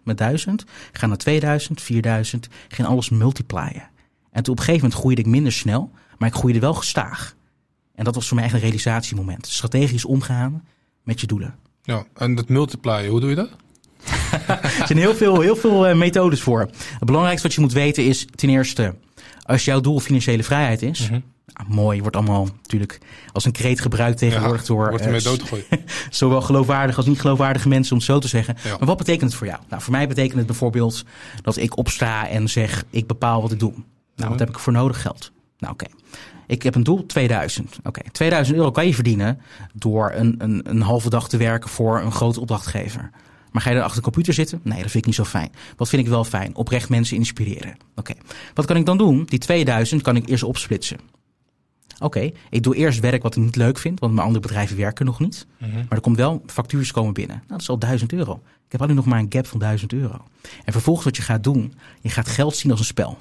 met 0.03 0.17
1000, 0.17 0.65
ga 0.91 1.07
naar 1.07 1.17
2000, 1.17 1.81
4000, 1.81 2.47
ging 2.67 2.87
alles 2.87 3.09
multiplyen. 3.09 3.89
En 4.31 4.43
toen 4.43 4.53
op 4.53 4.59
een 4.59 4.65
gegeven 4.65 4.81
moment 4.81 4.93
groeide 4.93 5.21
ik 5.21 5.27
minder 5.27 5.51
snel, 5.51 5.91
maar 6.17 6.29
ik 6.29 6.35
groeide 6.35 6.59
wel 6.59 6.73
gestaag. 6.73 7.35
En 7.95 8.03
dat 8.03 8.15
was 8.15 8.27
voor 8.27 8.35
mij 8.35 8.45
echt 8.45 8.53
een 8.53 8.59
realisatiemoment. 8.59 9.47
Strategisch 9.47 10.05
omgaan 10.05 10.65
met 11.03 11.21
je 11.21 11.27
doelen. 11.27 11.55
Ja. 11.83 12.05
En 12.15 12.35
dat 12.35 12.49
multiplyen, 12.49 13.09
hoe 13.09 13.19
doe 13.19 13.29
je 13.29 13.35
dat? 13.35 13.49
Er 14.61 14.83
zijn 14.87 14.97
heel 14.99 15.15
veel, 15.15 15.39
heel 15.41 15.55
veel 15.55 15.87
eh, 15.87 15.95
methodes 15.95 16.41
voor. 16.41 16.59
Het 16.59 17.05
belangrijkste 17.05 17.47
wat 17.47 17.55
je 17.55 17.61
moet 17.61 17.73
weten 17.73 18.05
is 18.05 18.25
ten 18.35 18.49
eerste, 18.49 18.95
als 19.45 19.65
jouw 19.65 19.79
doel 19.81 19.99
financiële 19.99 20.43
vrijheid 20.43 20.81
is, 20.81 21.09
nou, 21.09 21.21
mooi, 21.67 22.01
wordt 22.01 22.15
allemaal 22.15 22.47
natuurlijk 22.61 22.97
als 23.31 23.45
een 23.45 23.51
kreet 23.51 23.81
gebruikt 23.81 24.17
tegenwoordig 24.17 24.65
door 24.65 24.89
wordt 24.89 25.03
ermee 25.05 25.19
eh, 25.19 25.25
doodgegooid. 25.25 25.65
zowel 26.09 26.41
geloofwaardige 26.41 26.97
als 26.97 27.05
niet 27.07 27.19
geloofwaardige 27.21 27.67
mensen, 27.67 27.91
om 27.91 27.97
het 27.97 28.07
zo 28.07 28.19
te 28.19 28.27
zeggen. 28.27 28.55
Ja. 28.63 28.77
Maar 28.77 28.87
wat 28.87 28.97
betekent 28.97 29.29
het 29.29 29.33
voor 29.39 29.47
jou? 29.47 29.59
Nou, 29.69 29.81
voor 29.81 29.91
mij 29.91 30.07
betekent 30.07 30.37
het 30.37 30.45
bijvoorbeeld 30.47 31.03
dat 31.41 31.57
ik 31.57 31.77
opsta 31.77 32.27
en 32.29 32.49
zeg, 32.49 32.83
ik 32.89 33.07
bepaal 33.07 33.41
wat 33.41 33.51
ik 33.51 33.59
doe. 33.59 33.71
Nou, 33.71 33.83
Mhm. 34.15 34.29
wat 34.29 34.39
heb 34.39 34.49
ik 34.49 34.59
voor 34.59 34.73
nodig? 34.73 35.01
Geld. 35.01 35.31
Nou, 35.57 35.73
oké. 35.73 35.85
Ik 36.53 36.63
heb 36.63 36.75
een 36.75 36.83
doel, 36.83 37.05
2000. 37.05 37.79
Oké, 37.83 38.01
2000 38.11 38.57
euro 38.57 38.71
kan 38.71 38.85
je 38.85 38.93
verdienen 38.93 39.39
door 39.73 40.11
een, 40.15 40.35
een, 40.37 40.61
een 40.69 40.81
halve 40.81 41.09
dag 41.09 41.29
te 41.29 41.37
werken 41.37 41.69
voor 41.69 42.01
een 42.01 42.11
grote 42.11 42.39
opdrachtgever. 42.39 43.09
Maar 43.51 43.61
ga 43.61 43.69
je 43.69 43.75
dan 43.75 43.83
achter 43.83 43.97
de 43.99 44.03
computer 44.03 44.33
zitten? 44.33 44.59
Nee, 44.63 44.81
dat 44.81 44.91
vind 44.91 44.95
ik 44.95 45.05
niet 45.05 45.15
zo 45.15 45.23
fijn. 45.23 45.51
Wat 45.77 45.89
vind 45.89 46.01
ik 46.01 46.07
wel 46.07 46.23
fijn? 46.23 46.55
Oprecht 46.55 46.89
mensen 46.89 47.17
inspireren. 47.17 47.77
Oké, 47.95 48.13
wat 48.53 48.65
kan 48.65 48.75
ik 48.75 48.85
dan 48.85 48.97
doen? 48.97 49.23
Die 49.25 49.39
2000 49.39 50.01
kan 50.01 50.15
ik 50.15 50.29
eerst 50.29 50.43
opsplitsen. 50.43 50.97
Oké, 51.99 52.31
ik 52.49 52.63
doe 52.63 52.75
eerst 52.75 52.99
werk 52.99 53.23
wat 53.23 53.35
ik 53.35 53.43
niet 53.43 53.55
leuk 53.55 53.77
vind, 53.77 53.99
want 53.99 54.13
mijn 54.13 54.25
andere 54.25 54.45
bedrijven 54.45 54.77
werken 54.77 55.05
nog 55.05 55.19
niet. 55.19 55.47
Mhm. 55.57 55.75
Maar 55.75 55.85
er 55.89 56.01
komt 56.01 56.17
wel, 56.17 56.43
factuurs 56.45 56.91
komen 56.91 57.13
binnen. 57.13 57.35
Nou, 57.35 57.49
dat 57.49 57.61
is 57.61 57.69
al 57.69 57.79
1000 57.79 58.13
euro. 58.13 58.41
Ik 58.65 58.71
heb 58.71 58.81
alleen 58.81 58.95
nog 58.95 59.05
maar 59.05 59.19
een 59.19 59.25
gap 59.29 59.47
van 59.47 59.59
1000 59.59 59.93
euro. 59.93 60.25
En 60.65 60.71
vervolgens 60.71 61.05
wat 61.05 61.15
je 61.15 61.21
gaat 61.21 61.43
doen, 61.43 61.73
je 62.01 62.09
gaat 62.09 62.27
geld 62.27 62.55
zien 62.55 62.71
als 62.71 62.79
een 62.79 62.85
spel. 62.85 63.17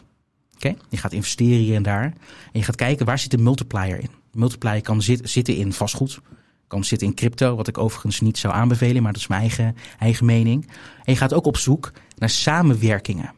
Je 0.89 0.97
gaat 0.97 1.13
investeren 1.13 1.59
hier 1.59 1.75
en 1.75 1.83
daar. 1.83 2.05
En 2.05 2.13
je 2.53 2.63
gaat 2.63 2.77
kijken 2.77 3.07
waar 3.07 3.19
zit 3.19 3.31
de 3.31 3.39
multiplier 3.39 3.99
in. 3.99 4.11
De 4.31 4.39
multiplier 4.39 4.81
kan 4.83 5.03
zit- 5.03 5.31
zitten 5.31 5.57
in 5.57 5.73
vastgoed. 5.73 6.21
Kan 6.67 6.85
zitten 6.85 7.07
in 7.09 7.15
crypto, 7.15 7.57
wat 7.57 7.69
ik 7.69 7.79
overigens 7.79 8.21
niet 8.21 8.39
zou 8.39 8.55
aanbevelen, 8.55 9.03
maar 9.03 9.13
dat 9.13 9.21
is 9.21 9.27
mijn 9.27 9.41
eigen, 9.41 9.77
eigen 9.99 10.27
mening. 10.27 10.67
En 11.05 11.13
je 11.13 11.17
gaat 11.17 11.35
ook 11.35 11.47
op 11.47 11.57
zoek 11.57 11.93
naar 12.17 12.31
samenwerkingen. 12.31 13.33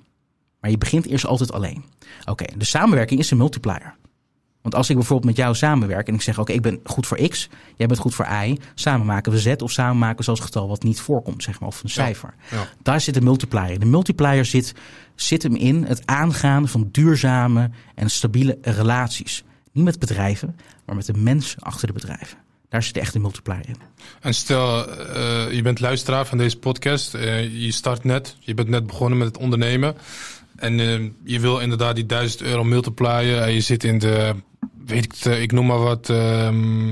Maar 0.61 0.71
je 0.71 0.79
begint 0.79 1.07
eerst 1.07 1.27
altijd 1.27 1.53
alleen. 1.53 1.85
Oké, 2.25 2.45
de 2.57 2.65
samenwerking 2.65 3.21
is 3.21 3.31
een 3.31 3.37
multiplier. 3.37 3.97
Want 4.65 4.77
als 4.77 4.91
ik 4.91 4.97
bijvoorbeeld 4.97 5.29
met 5.29 5.37
jou 5.37 5.55
samenwerk 5.55 6.09
en 6.09 6.15
ik 6.15 6.23
zeg: 6.23 6.39
Oké, 6.39 6.53
ik 6.53 6.63
ben 6.63 6.81
goed 6.85 7.07
voor 7.07 7.29
X, 7.29 7.49
jij 7.77 7.87
bent 7.87 8.01
goed 8.01 8.15
voor 8.15 8.27
Y, 8.45 8.57
samen 8.75 9.07
maken 9.07 9.33
we 9.33 9.39
Z 9.39 9.55
of 9.59 9.71
samen 9.71 9.99
maken 9.99 10.17
we 10.17 10.23
zelfs 10.23 10.41
een 10.41 10.47
getal 10.47 10.69
wat 10.69 10.83
niet 10.83 11.01
voorkomt, 11.01 11.43
zeg 11.43 11.61
maar, 11.61 11.69
of 11.69 11.83
een 11.83 11.89
cijfer. 11.89 12.35
Ja. 12.51 12.69
Daar 12.83 13.01
zit 13.01 13.15
de 13.15 13.21
multiplier. 13.21 13.79
De 13.79 13.87
multiplier 13.87 14.45
zit, 14.45 14.75
zit 15.15 15.43
hem 15.43 15.55
in 15.55 15.85
het 15.85 16.03
aangaan 16.05 16.69
van 16.69 16.89
duurzame 16.93 17.71
en 17.95 18.11
stabiele 18.11 18.59
relaties. 18.63 19.45
Niet 19.73 19.85
met 19.85 19.99
bedrijven, 19.99 20.57
maar 20.87 20.97
met 20.97 21.07
de 21.07 21.15
mensen 21.15 21.63
achter 21.63 21.87
de 21.87 21.93
bedrijven. 21.93 22.39
Daar 22.69 22.83
zit 22.83 22.97
echt 22.97 23.13
de 23.13 23.19
multiplier 23.19 23.69
in. 23.69 23.77
En 24.21 24.35
stel, 24.35 24.89
eh, 24.89 25.53
je 25.53 25.63
bent 25.63 25.81
luisteraar 25.81 26.27
van 26.27 26.39
deze 26.39 26.59
podcast. 26.59 27.15
eh, 27.15 27.63
je 27.65 27.73
start 27.73 28.05
net. 28.05 28.37
Je 28.41 28.55
bent 28.55 28.69
net 28.69 28.87
begonnen 28.87 29.19
met 29.19 29.27
het 29.27 29.39
ondernemen. 29.39 29.97
En 30.57 30.81
eh, 30.81 31.11
je 31.25 31.41
wil 31.41 31.59
inderdaad 31.59 31.95
die 31.95 32.07
1000 32.07 32.43
euro 32.43 32.65
multiplyen. 32.65 33.45
En 33.45 33.53
je 33.53 33.61
zit 33.61 33.85
in 33.85 33.99
de, 33.99 34.35
weet 34.87 35.05
ik, 35.05 35.13
het, 35.13 35.27
eh, 35.27 35.43
ik 35.43 35.53
noem 35.53 35.67
maar 35.67 35.79
wat. 35.83 36.11
ehm, 36.11 36.89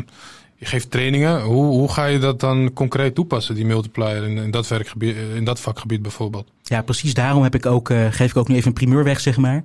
je 0.56 0.68
geeft 0.68 0.90
trainingen. 0.90 1.40
Hoe, 1.42 1.64
hoe 1.64 1.92
ga 1.92 2.04
je 2.04 2.18
dat 2.18 2.40
dan 2.40 2.72
concreet 2.72 3.14
toepassen, 3.14 3.54
die 3.54 3.64
multiplier, 3.66 4.22
in, 4.24 4.36
in, 4.36 4.50
dat, 4.50 4.68
werkgebied, 4.68 5.16
eh, 5.16 5.36
in 5.36 5.44
dat 5.44 5.60
vakgebied 5.60 6.02
bijvoorbeeld? 6.02 6.50
Ja, 6.62 6.82
precies 6.82 7.14
daarom 7.14 7.42
heb 7.42 7.54
ik 7.54 7.66
ook, 7.66 7.90
eh, 7.90 8.06
geef 8.10 8.30
ik 8.30 8.36
ook 8.36 8.48
nu 8.48 8.54
even 8.54 8.66
een 8.66 8.72
primeur 8.72 9.04
weg, 9.04 9.20
zeg 9.20 9.36
maar. 9.36 9.64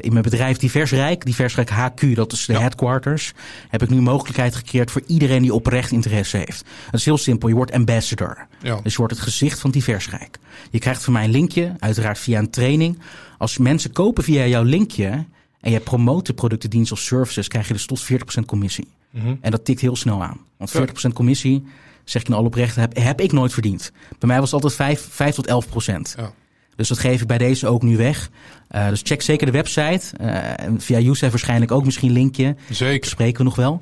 In 0.00 0.12
mijn 0.12 0.22
bedrijf 0.24 0.56
Diversrijk, 0.56 1.24
Diversrijk 1.24 1.70
HQ, 1.70 2.14
dat 2.14 2.32
is 2.32 2.46
de 2.46 2.52
Ja. 2.52 2.60
headquarters, 2.60 3.32
heb 3.68 3.82
ik 3.82 3.88
nu 3.90 4.00
mogelijkheid 4.00 4.54
gecreëerd 4.54 4.90
voor 4.90 5.02
iedereen 5.06 5.42
die 5.42 5.54
oprecht 5.54 5.90
interesse 5.90 6.36
heeft. 6.36 6.64
Het 6.84 6.94
is 6.94 7.04
heel 7.04 7.18
simpel, 7.18 7.48
je 7.48 7.54
wordt 7.54 7.72
ambassador. 7.72 8.46
Ja, 8.62 8.80
Dus 8.82 8.92
je 8.92 8.98
wordt 8.98 9.14
het 9.14 9.22
gezicht 9.22 9.60
van 9.60 9.70
Diversrijk. 9.70 10.38
Je 10.70 10.78
krijgt 10.78 11.04
van 11.04 11.12
mij 11.12 11.24
een 11.24 11.30
linkje, 11.30 11.72
uiteraard 11.78 12.18
via 12.18 12.38
een 12.38 12.50
training. 12.50 12.98
Als 13.38 13.58
mensen 13.58 13.92
kopen 13.92 14.24
via 14.24 14.46
jouw 14.46 14.62
linkje 14.62 15.24
en 15.60 15.70
je 15.70 15.80
promoot 15.80 16.26
de 16.26 16.32
producten, 16.32 16.70
diensten 16.70 16.96
of 16.96 17.02
services, 17.02 17.48
krijg 17.48 17.66
je 17.66 17.72
dus 17.72 17.86
tot 17.86 18.02
40% 18.02 18.46
commissie. 18.46 18.88
Mhm. 19.10 19.34
En 19.40 19.50
dat 19.50 19.64
tikt 19.64 19.80
heel 19.80 19.96
snel 19.96 20.22
aan. 20.22 20.38
Want 20.56 20.70
Ja. 20.72 20.78
40% 20.78 21.12
commissie, 21.14 21.64
zeg 22.04 22.22
ik 22.22 22.28
in 22.28 22.34
alle 22.34 22.46
oprecht, 22.46 22.76
heb, 22.76 22.96
heb 22.96 23.20
ik 23.20 23.32
nooit 23.32 23.52
verdiend. 23.52 23.92
Bij 24.18 24.28
mij 24.28 24.40
was 24.40 24.50
het 24.52 24.62
altijd 24.62 24.74
5, 24.74 25.06
5 25.10 25.34
tot 25.34 25.46
11%. 25.46 26.14
Ja. 26.16 26.32
Dus 26.76 26.88
dat 26.88 26.98
geef 26.98 27.20
ik 27.20 27.26
bij 27.26 27.38
deze 27.38 27.66
ook 27.66 27.82
nu 27.82 27.96
weg. 27.96 28.30
Eh, 28.68 28.88
dus 28.88 29.00
check 29.04 29.22
zeker 29.22 29.46
de 29.46 29.52
website. 29.52 30.16
En 30.56 30.80
via 30.80 30.98
Youssef 30.98 31.30
waarschijnlijk 31.30 31.70
ook 31.72 31.84
misschien 31.84 32.08
een 32.08 32.14
linkje. 32.14 32.56
zeker. 32.70 33.10
Spreken 33.10 33.38
we 33.38 33.44
nog 33.44 33.56
wel. 33.56 33.80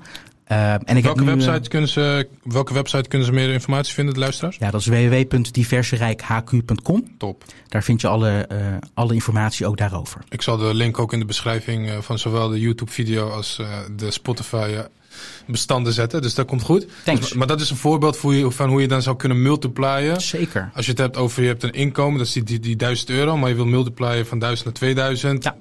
Eh, 0.48 0.72
en 0.72 0.96
ik 0.96 1.04
Welke 1.04 1.08
heb 1.08 1.18
nu, 1.18 1.24
eh, 1.42 1.46
website, 1.46 1.68
kunnen 1.68 1.88
ze, 1.88 2.28
welke 2.42 2.74
website 2.74 3.08
kunnen 3.08 3.26
ze 3.26 3.32
meer 3.32 3.52
informatie 3.52 3.94
vinden, 3.94 4.14
de 4.14 4.20
luisteraars? 4.20 4.56
ja, 4.58 4.70
dat 4.70 4.80
is 4.80 4.86
www.diverserijkhq.com. 4.86 7.14
Top. 7.18 7.44
Daar 7.68 7.82
vind 7.82 8.00
je 8.00 8.08
alle, 8.08 8.30
eh, 8.30 8.58
alle 8.94 9.14
informatie 9.14 9.66
ook 9.66 9.76
daarover. 9.76 10.20
Ik 10.28 10.42
zal 10.42 10.56
de 10.56 10.74
link 10.74 10.98
ook 10.98 11.12
in 11.12 11.18
de 11.18 11.24
beschrijving 11.24 11.88
eh, 11.88 11.98
van 12.00 12.18
zowel 12.18 12.48
de 12.48 12.60
YouTube-video 12.60 13.30
als 13.30 13.60
de 13.96 14.10
Spotify-bestanden 14.10 15.92
zetten. 15.92 16.22
Dus 16.22 16.34
dat 16.34 16.46
komt 16.46 16.62
goed. 16.62 16.86
Thanks. 17.04 17.20
Dus- 17.20 17.32
maar 17.32 17.46
dat 17.46 17.60
is 17.60 17.70
een 17.70 17.76
voorbeeld 17.76 18.16
voor 18.16 18.34
je, 18.34 18.50
van 18.50 18.68
hoe 18.68 18.80
je 18.80 18.88
dan 18.88 19.02
zou 19.02 19.16
kunnen 19.16 19.42
multiplyen. 19.42 20.20
Zeker. 20.20 20.70
Als 20.74 20.84
je 20.84 20.90
het 20.90 21.00
hebt 21.00 21.16
over 21.16 21.42
je 21.42 21.48
hebt 21.48 21.62
een 21.62 21.72
inkomen, 21.72 22.18
dat 22.18 22.26
is 22.26 22.32
die, 22.32 22.42
die, 22.42 22.60
die 22.60 22.76
1000 22.76 23.10
euro, 23.10 23.36
maar 23.36 23.48
je 23.48 23.54
wil 23.54 23.66
multiplyen 23.66 24.26
van 24.26 24.38
1000 24.38 24.64
naar 24.64 24.74
2000. 24.74 25.44
Ja. 25.44 25.56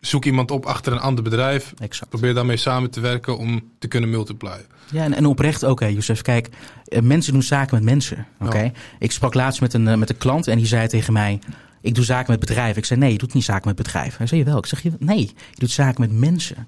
Zoek 0.00 0.24
iemand 0.24 0.50
op 0.50 0.66
achter 0.66 0.92
een 0.92 1.00
ander 1.00 1.24
bedrijf. 1.24 1.74
Exact. 1.78 2.10
Probeer 2.10 2.34
daarmee 2.34 2.56
samen 2.56 2.90
te 2.90 3.00
werken 3.00 3.38
om 3.38 3.70
te 3.78 3.88
kunnen 3.88 4.10
multiplyen. 4.10 4.66
Ja, 4.92 5.04
en, 5.04 5.14
en 5.14 5.26
oprecht 5.26 5.64
ook, 5.64 5.80
hè, 5.80 5.86
Youssef. 5.86 6.22
Kijk, 6.22 6.48
eh, 6.84 7.02
mensen 7.02 7.32
doen 7.32 7.42
zaken 7.42 7.74
met 7.74 7.84
mensen. 7.84 8.26
Oké. 8.40 8.72
Ik 8.98 9.12
sprak 9.12 9.34
laatst 9.34 9.60
met 9.60 9.74
een, 9.74 9.88
eh, 9.88 9.96
met 9.96 10.10
een 10.10 10.18
klant 10.18 10.46
en 10.46 10.56
die 10.56 10.66
zei 10.66 10.88
tegen 10.88 11.12
mij: 11.12 11.38
Ik 11.80 11.94
doe 11.94 12.04
zaken 12.04 12.30
met 12.30 12.40
bedrijven. 12.40 12.76
Ik 12.76 12.84
zei: 12.84 13.00
Nee, 13.00 13.12
je 13.12 13.18
doet 13.18 13.34
niet 13.34 13.44
zaken 13.44 13.68
met 13.68 13.76
bedrijven. 13.76 14.18
Hij 14.18 14.26
zei: 14.26 14.44
wel. 14.44 14.58
Ik 14.58 14.66
zeg: 14.66 14.82
Nee, 14.98 15.20
je 15.20 15.58
doet 15.58 15.70
zaken 15.70 16.00
met 16.00 16.12
mensen. 16.12 16.66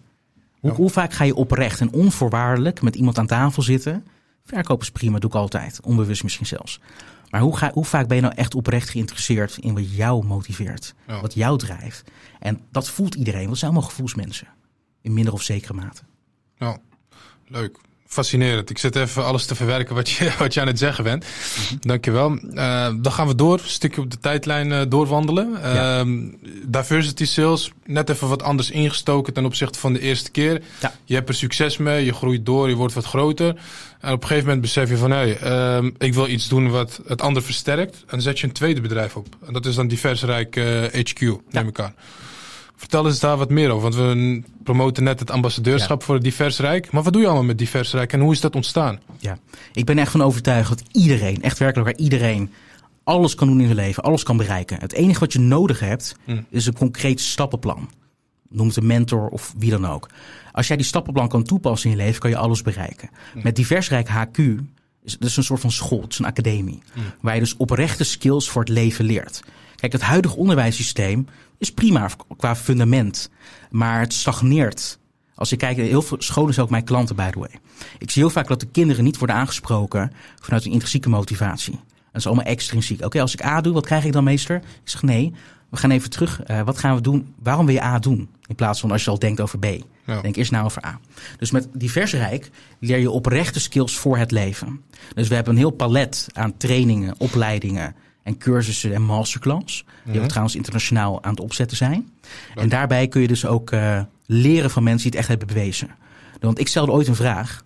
Hoe, 0.60 0.70
hoe 0.70 0.90
vaak 0.90 1.12
ga 1.12 1.24
je 1.24 1.34
oprecht 1.34 1.80
en 1.80 1.92
onvoorwaardelijk 1.92 2.82
met 2.82 2.94
iemand 2.94 3.18
aan 3.18 3.26
tafel 3.26 3.62
zitten? 3.62 4.04
Verkopen 4.44 4.86
is 4.86 4.92
prima, 4.92 5.18
doe 5.18 5.30
ik 5.30 5.36
altijd. 5.36 5.80
Onbewust 5.80 6.22
misschien 6.22 6.46
zelfs. 6.46 6.80
Maar 7.30 7.40
hoe, 7.40 7.56
ga, 7.56 7.70
hoe 7.72 7.84
vaak 7.84 8.06
ben 8.06 8.16
je 8.16 8.22
nou 8.22 8.34
echt 8.34 8.54
oprecht 8.54 8.88
geïnteresseerd 8.88 9.56
in 9.56 9.74
wat 9.74 9.94
jou 9.94 10.24
motiveert? 10.24 10.94
Ja. 11.06 11.20
Wat 11.20 11.34
jou 11.34 11.58
drijft? 11.58 12.10
En 12.38 12.60
dat 12.70 12.88
voelt 12.88 13.14
iedereen, 13.14 13.38
want 13.40 13.50
het 13.50 13.58
zijn 13.58 13.70
allemaal 13.70 13.90
gevoelsmensen. 13.90 14.48
In 15.00 15.12
minder 15.12 15.32
of 15.32 15.42
zekere 15.42 15.74
mate. 15.74 16.02
Ja, 16.56 16.78
leuk. 17.46 17.78
Fascinerend. 18.12 18.70
Ik 18.70 18.78
zit 18.78 18.96
even 18.96 19.24
alles 19.24 19.46
te 19.46 19.54
verwerken 19.54 19.94
wat 19.94 20.10
je, 20.10 20.32
wat 20.38 20.54
je 20.54 20.60
aan 20.60 20.66
het 20.66 20.78
zeggen 20.78 21.04
bent. 21.04 21.24
Dankjewel. 21.80 22.30
Uh, 22.30 22.88
dan 23.00 23.12
gaan 23.12 23.26
we 23.26 23.34
door. 23.34 23.58
Een 23.58 23.68
stukje 23.68 24.00
op 24.00 24.10
de 24.10 24.18
tijdlijn 24.18 24.70
uh, 24.70 24.80
doorwandelen. 24.88 25.50
Ja. 25.62 26.04
Uh, 26.04 26.32
diversity 26.66 27.24
sales, 27.24 27.72
net 27.84 28.10
even 28.10 28.28
wat 28.28 28.42
anders 28.42 28.70
ingestoken 28.70 29.32
ten 29.32 29.44
opzichte 29.44 29.78
van 29.78 29.92
de 29.92 30.00
eerste 30.00 30.30
keer. 30.30 30.62
Ja. 30.80 30.94
Je 31.04 31.14
hebt 31.14 31.28
er 31.28 31.34
succes 31.34 31.76
mee, 31.76 32.04
je 32.04 32.12
groeit 32.12 32.46
door, 32.46 32.68
je 32.68 32.74
wordt 32.74 32.94
wat 32.94 33.04
groter. 33.04 33.48
En 34.00 34.12
op 34.12 34.22
een 34.22 34.28
gegeven 34.28 34.44
moment 34.44 34.60
besef 34.60 34.88
je 34.88 34.96
van, 34.96 35.10
hé, 35.10 35.32
hey, 35.32 35.92
ik 35.98 36.14
wil 36.14 36.28
iets 36.28 36.48
doen 36.48 36.70
wat 36.70 37.00
het 37.06 37.20
ander 37.20 37.42
versterkt. 37.42 37.94
En 37.94 38.06
dan 38.06 38.20
zet 38.20 38.40
je 38.40 38.46
een 38.46 38.52
tweede 38.52 38.80
bedrijf 38.80 39.16
op. 39.16 39.26
En 39.46 39.52
dat 39.52 39.66
is 39.66 39.74
dan 39.74 39.88
Diversrijk 39.88 40.54
HQ, 40.92 41.20
neem 41.20 41.38
Ja. 41.50 41.60
ik 41.60 41.80
aan. 41.80 41.94
Vertel 42.82 43.06
eens 43.06 43.20
daar 43.20 43.36
wat 43.36 43.50
meer 43.50 43.70
over, 43.70 43.82
want 43.90 43.94
we 43.94 44.42
promoten 44.64 45.02
net 45.04 45.20
het 45.20 45.30
ambassadeurschap 45.30 46.00
Ja. 46.00 46.06
voor 46.06 46.14
het 46.14 46.24
Diversrijk. 46.24 46.90
Maar 46.92 47.02
wat 47.02 47.12
doe 47.12 47.22
je 47.22 47.26
allemaal 47.28 47.44
met 47.46 47.58
Diversrijk 47.58 48.12
en 48.12 48.20
hoe 48.20 48.32
is 48.32 48.40
dat 48.40 48.54
ontstaan? 48.54 49.00
Ja, 49.18 49.38
ik 49.72 49.84
ben 49.84 49.98
echt 49.98 50.10
van 50.10 50.22
overtuigd 50.22 50.68
dat 50.68 50.82
iedereen, 50.92 51.42
echt 51.42 51.58
werkelijk 51.58 51.90
waar 51.90 52.04
iedereen, 52.04 52.50
alles 53.04 53.34
kan 53.34 53.46
doen 53.48 53.58
in 53.60 53.64
zijn 53.64 53.76
leven, 53.76 54.02
alles 54.02 54.22
kan 54.22 54.36
bereiken. 54.36 54.80
Het 54.80 54.92
enige 54.92 55.20
wat 55.20 55.32
je 55.32 55.38
nodig 55.38 55.80
hebt, 55.80 56.16
Hmm. 56.24 56.46
is 56.50 56.66
een 56.66 56.74
concreet 56.74 57.20
stappenplan. 57.20 57.90
Noem 58.48 58.66
het 58.66 58.76
een 58.76 58.86
mentor 58.86 59.28
of 59.28 59.54
wie 59.58 59.70
dan 59.70 59.86
ook. 59.86 60.08
Als 60.52 60.66
jij 60.66 60.76
die 60.76 60.86
stappenplan 60.86 61.28
kan 61.28 61.42
toepassen 61.42 61.90
in 61.90 61.96
je 61.96 62.02
leven, 62.02 62.20
kan 62.20 62.30
je 62.30 62.36
alles 62.36 62.62
bereiken. 62.62 63.10
Met 63.34 63.56
Diversrijk 63.56 64.08
HQ, 64.08 64.38
is, 65.02 65.18
dat 65.18 65.28
is 65.28 65.36
een 65.36 65.44
soort 65.44 65.60
van 65.60 65.70
school, 65.72 66.00
het 66.02 66.12
is 66.12 66.18
een 66.18 66.24
academie. 66.24 66.82
Waar 67.20 67.34
je 67.34 67.40
dus 67.40 67.56
oprechte 67.56 68.04
skills 68.04 68.48
voor 68.50 68.60
het 68.62 68.70
leven 68.70 69.04
leert. 69.04 69.42
Kijk, 69.76 69.92
het 69.92 70.02
huidige 70.02 70.36
onderwijssysteem 70.36 71.26
is 71.62 71.72
prima 71.72 72.08
qua 72.36 72.56
fundament. 72.56 73.30
Maar 73.70 74.00
het 74.00 74.12
stagneert. 74.12 74.98
Als 75.34 75.52
ik 75.52 75.58
kijk, 75.58 75.76
heel 75.76 76.02
veel 76.02 76.22
scholen 76.22 76.54
zijn 76.54 76.66
ook 76.66 76.72
mijn 76.72 76.84
klanten, 76.84 77.16
by 77.16 77.30
the 77.30 77.38
way. 77.38 77.50
Ik 77.98 78.10
zie 78.10 78.22
heel 78.22 78.30
vaak 78.30 78.48
dat 78.48 78.60
de 78.60 78.66
kinderen 78.66 79.04
niet 79.04 79.18
worden 79.18 79.36
aangesproken 79.36 80.12
vanuit 80.40 80.64
een 80.64 80.70
intrinsieke 80.70 81.08
motivatie. 81.08 81.80
Dat 82.12 82.20
is 82.20 82.26
allemaal 82.26 82.44
extrinsiek. 82.44 83.04
Oké, 83.04 83.20
als 83.20 83.32
ik 83.32 83.44
A 83.44 83.60
doe, 83.60 83.72
wat 83.72 83.86
krijg 83.86 84.04
ik 84.04 84.12
dan 84.12 84.24
meester? 84.24 84.56
Ik 84.56 84.62
zeg 84.84 85.02
nee, 85.02 85.32
we 85.70 85.76
gaan 85.76 85.90
even 85.90 86.10
terug. 86.10 86.40
Uh, 86.50 86.60
wat 86.62 86.78
gaan 86.78 86.94
we 86.94 87.00
doen? 87.00 87.34
Waarom 87.42 87.66
wil 87.66 87.74
je 87.74 87.82
A 87.82 87.98
doen? 87.98 88.28
In 88.46 88.54
plaats 88.54 88.80
van 88.80 88.90
als 88.90 89.04
je 89.04 89.10
al 89.10 89.18
denkt 89.18 89.40
over 89.40 89.58
B. 89.58 89.66
Ja. 90.06 90.20
Denk 90.20 90.36
eerst 90.36 90.50
na 90.50 90.62
over 90.62 90.84
A. 90.84 91.00
Dus 91.38 91.50
met 91.50 91.68
Diversrijk 91.72 92.50
leer 92.78 92.98
je 92.98 93.10
oprechte 93.10 93.60
skills 93.60 93.96
voor 93.96 94.16
het 94.16 94.30
leven. 94.30 94.80
Dus 95.14 95.28
we 95.28 95.34
hebben 95.34 95.52
een 95.52 95.58
heel 95.58 95.70
palet 95.70 96.26
aan 96.32 96.56
trainingen, 96.56 97.14
opleidingen 97.18 97.94
en 98.22 98.38
cursussen 98.38 98.94
en 98.94 99.02
masterclass. 99.02 99.84
Die 100.04 100.20
ook 100.20 100.28
trouwens 100.28 100.56
internationaal 100.56 101.22
aan 101.22 101.30
het 101.30 101.40
opzetten 101.40 101.76
zijn. 101.76 102.10
En 102.54 102.68
daarbij 102.68 103.08
kun 103.08 103.20
je 103.20 103.28
dus 103.28 103.46
ook 103.46 103.70
uh, 103.70 104.00
leren 104.26 104.70
van 104.70 104.82
mensen 104.82 105.02
die 105.02 105.10
het 105.10 105.18
echt 105.18 105.28
hebben 105.28 105.56
bewezen. 105.56 105.90
Want 106.40 106.58
ik 106.60 106.68
stelde 106.68 106.92
ooit 106.92 107.08
een 107.08 107.14
vraag. 107.14 107.64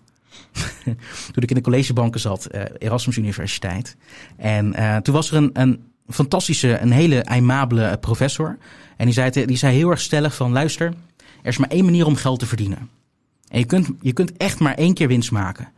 toen 1.33 1.43
ik 1.43 1.49
in 1.49 1.55
de 1.55 1.61
collegebanken 1.61 2.19
zat, 2.19 2.47
uh, 2.51 2.61
Erasmus 2.77 3.17
Universiteit. 3.17 3.97
En 4.37 4.73
uh, 4.75 4.97
toen 4.97 5.13
was 5.13 5.31
er 5.31 5.37
een, 5.37 5.49
een 5.53 5.83
fantastische, 6.07 6.79
een 6.79 6.91
hele 6.91 7.25
aimabele 7.25 7.97
professor. 7.97 8.57
En 8.97 9.05
die 9.05 9.13
zei, 9.13 9.45
die 9.45 9.57
zei 9.57 9.75
heel 9.75 9.89
erg 9.89 9.99
stellig 9.99 10.35
van, 10.35 10.51
luister, 10.51 10.93
er 11.41 11.49
is 11.49 11.57
maar 11.57 11.69
één 11.69 11.85
manier 11.85 12.05
om 12.05 12.15
geld 12.15 12.39
te 12.39 12.45
verdienen. 12.45 12.89
En 13.47 13.59
je 13.59 13.65
kunt, 13.65 13.89
je 14.01 14.13
kunt 14.13 14.37
echt 14.37 14.59
maar 14.59 14.73
één 14.73 14.93
keer 14.93 15.07
winst 15.07 15.31
maken. 15.31 15.71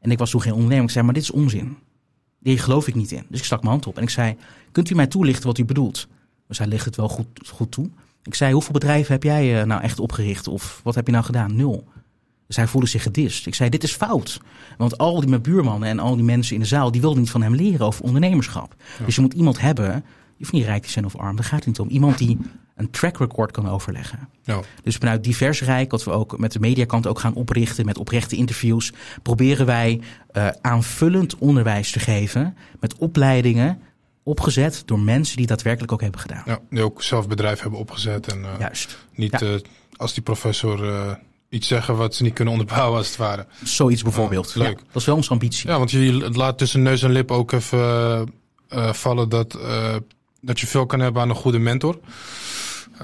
En 0.00 0.10
ik 0.10 0.18
was 0.18 0.30
toen 0.30 0.42
geen 0.42 0.52
ondernemer. 0.52 0.84
Ik 0.84 0.90
zei, 0.90 1.04
maar 1.04 1.14
dit 1.14 1.22
is 1.22 1.30
onzin. 1.30 1.76
Hier 2.42 2.60
geloof 2.60 2.88
ik 2.88 2.94
niet 2.94 3.12
in. 3.12 3.24
Dus 3.28 3.38
ik 3.38 3.44
stak 3.44 3.60
mijn 3.60 3.72
hand 3.72 3.86
op 3.86 3.96
en 3.96 4.02
ik 4.02 4.10
zei, 4.10 4.36
kunt 4.72 4.90
u 4.90 4.94
mij 4.94 5.06
toelichten 5.06 5.46
wat 5.46 5.58
u 5.58 5.64
bedoelt? 5.64 6.08
Dus 6.48 6.58
hij 6.58 6.66
ligt 6.66 6.84
het 6.84 6.96
wel 6.96 7.08
goed, 7.08 7.26
goed 7.48 7.70
toe. 7.70 7.90
Ik 8.22 8.34
zei, 8.34 8.52
hoeveel 8.52 8.72
bedrijven 8.72 9.12
heb 9.12 9.22
jij 9.22 9.60
uh, 9.60 9.66
nou 9.66 9.82
echt 9.82 9.98
opgericht? 9.98 10.48
Of 10.48 10.80
wat 10.84 10.94
heb 10.94 11.06
je 11.06 11.12
nou 11.12 11.24
gedaan? 11.24 11.56
Nul. 11.56 11.84
Dus 12.46 12.56
hij 12.56 12.66
voelde 12.66 12.86
zich 12.86 13.02
gedist. 13.02 13.46
Ik 13.46 13.54
zei, 13.54 13.70
dit 13.70 13.82
is 13.82 13.92
fout. 13.92 14.40
Want 14.78 14.98
al 14.98 15.20
die 15.20 15.28
mijn 15.28 15.42
buurmannen 15.42 15.88
en 15.88 15.98
al 15.98 16.14
die 16.14 16.24
mensen 16.24 16.54
in 16.54 16.60
de 16.60 16.66
zaal... 16.66 16.90
die 16.90 17.00
wilden 17.00 17.20
niet 17.20 17.30
van 17.30 17.42
hem 17.42 17.54
leren 17.54 17.86
over 17.86 18.04
ondernemerschap. 18.04 18.74
Ja. 18.98 19.04
Dus 19.04 19.14
je 19.14 19.20
moet 19.20 19.32
iemand 19.32 19.60
hebben... 19.60 19.86
je 19.86 20.02
hoeft 20.38 20.52
niet 20.52 20.64
rijk 20.64 20.82
te 20.82 20.90
zijn 20.90 21.04
of 21.04 21.16
arm, 21.16 21.36
daar 21.36 21.44
gaat 21.44 21.58
het 21.58 21.66
niet 21.66 21.80
om. 21.80 21.88
Iemand 21.88 22.18
die 22.18 22.38
een 22.80 22.90
track 22.90 23.18
record 23.18 23.50
kan 23.50 23.68
overleggen. 23.68 24.28
Ja. 24.42 24.60
Dus 24.82 24.96
vanuit 24.96 25.24
divers 25.24 25.62
rijk, 25.62 25.90
wat 25.90 26.04
we 26.04 26.10
ook 26.10 26.38
met 26.38 26.52
de 26.52 26.60
mediakant 26.60 27.06
ook 27.06 27.18
gaan 27.18 27.34
oprichten... 27.34 27.84
met 27.84 27.98
oprechte 27.98 28.36
interviews... 28.36 28.92
proberen 29.22 29.66
wij 29.66 30.00
uh, 30.32 30.48
aanvullend 30.60 31.38
onderwijs 31.38 31.90
te 31.90 31.98
geven... 31.98 32.56
met 32.80 32.96
opleidingen 32.96 33.80
opgezet 34.22 34.82
door 34.86 34.98
mensen 35.00 35.36
die 35.36 35.46
daadwerkelijk 35.46 35.92
ook 35.92 36.00
hebben 36.00 36.20
gedaan. 36.20 36.42
Ja, 36.46 36.58
die 36.70 36.82
ook 36.82 37.02
zelf 37.02 37.28
bedrijf 37.28 37.60
hebben 37.60 37.78
opgezet. 37.78 38.26
En, 38.26 38.38
uh, 38.38 38.48
Juist. 38.58 38.98
Niet 39.14 39.40
ja. 39.40 39.46
uh, 39.46 39.54
als 39.96 40.14
die 40.14 40.22
professor 40.22 41.18
iets 41.48 41.68
zeggen 41.68 41.96
wat 41.96 42.14
ze 42.14 42.22
niet 42.22 42.34
kunnen 42.34 42.52
onderbouwen 42.52 42.98
als 42.98 43.08
het 43.08 43.16
ware. 43.16 43.46
Zoiets 43.64 44.02
bijvoorbeeld. 44.02 44.54
leuk. 44.54 44.78
Ja, 44.78 44.84
dat 44.86 45.00
is 45.00 45.04
wel 45.04 45.16
onze 45.16 45.30
ambitie. 45.30 45.68
Ja, 45.68 45.78
want 45.78 45.90
je 45.90 46.30
laat 46.32 46.58
tussen 46.58 46.82
neus 46.82 47.02
en 47.02 47.10
lip 47.10 47.30
ook 47.30 47.52
even 47.52 47.78
uh, 47.78 48.92
vallen 48.92 49.28
dat, 49.28 49.58
dat 50.40 50.60
je 50.60 50.66
veel 50.66 50.86
kan 50.86 51.00
hebben 51.00 51.22
aan 51.22 51.28
een 51.28 51.34
goede 51.34 51.58
mentor. 51.58 51.98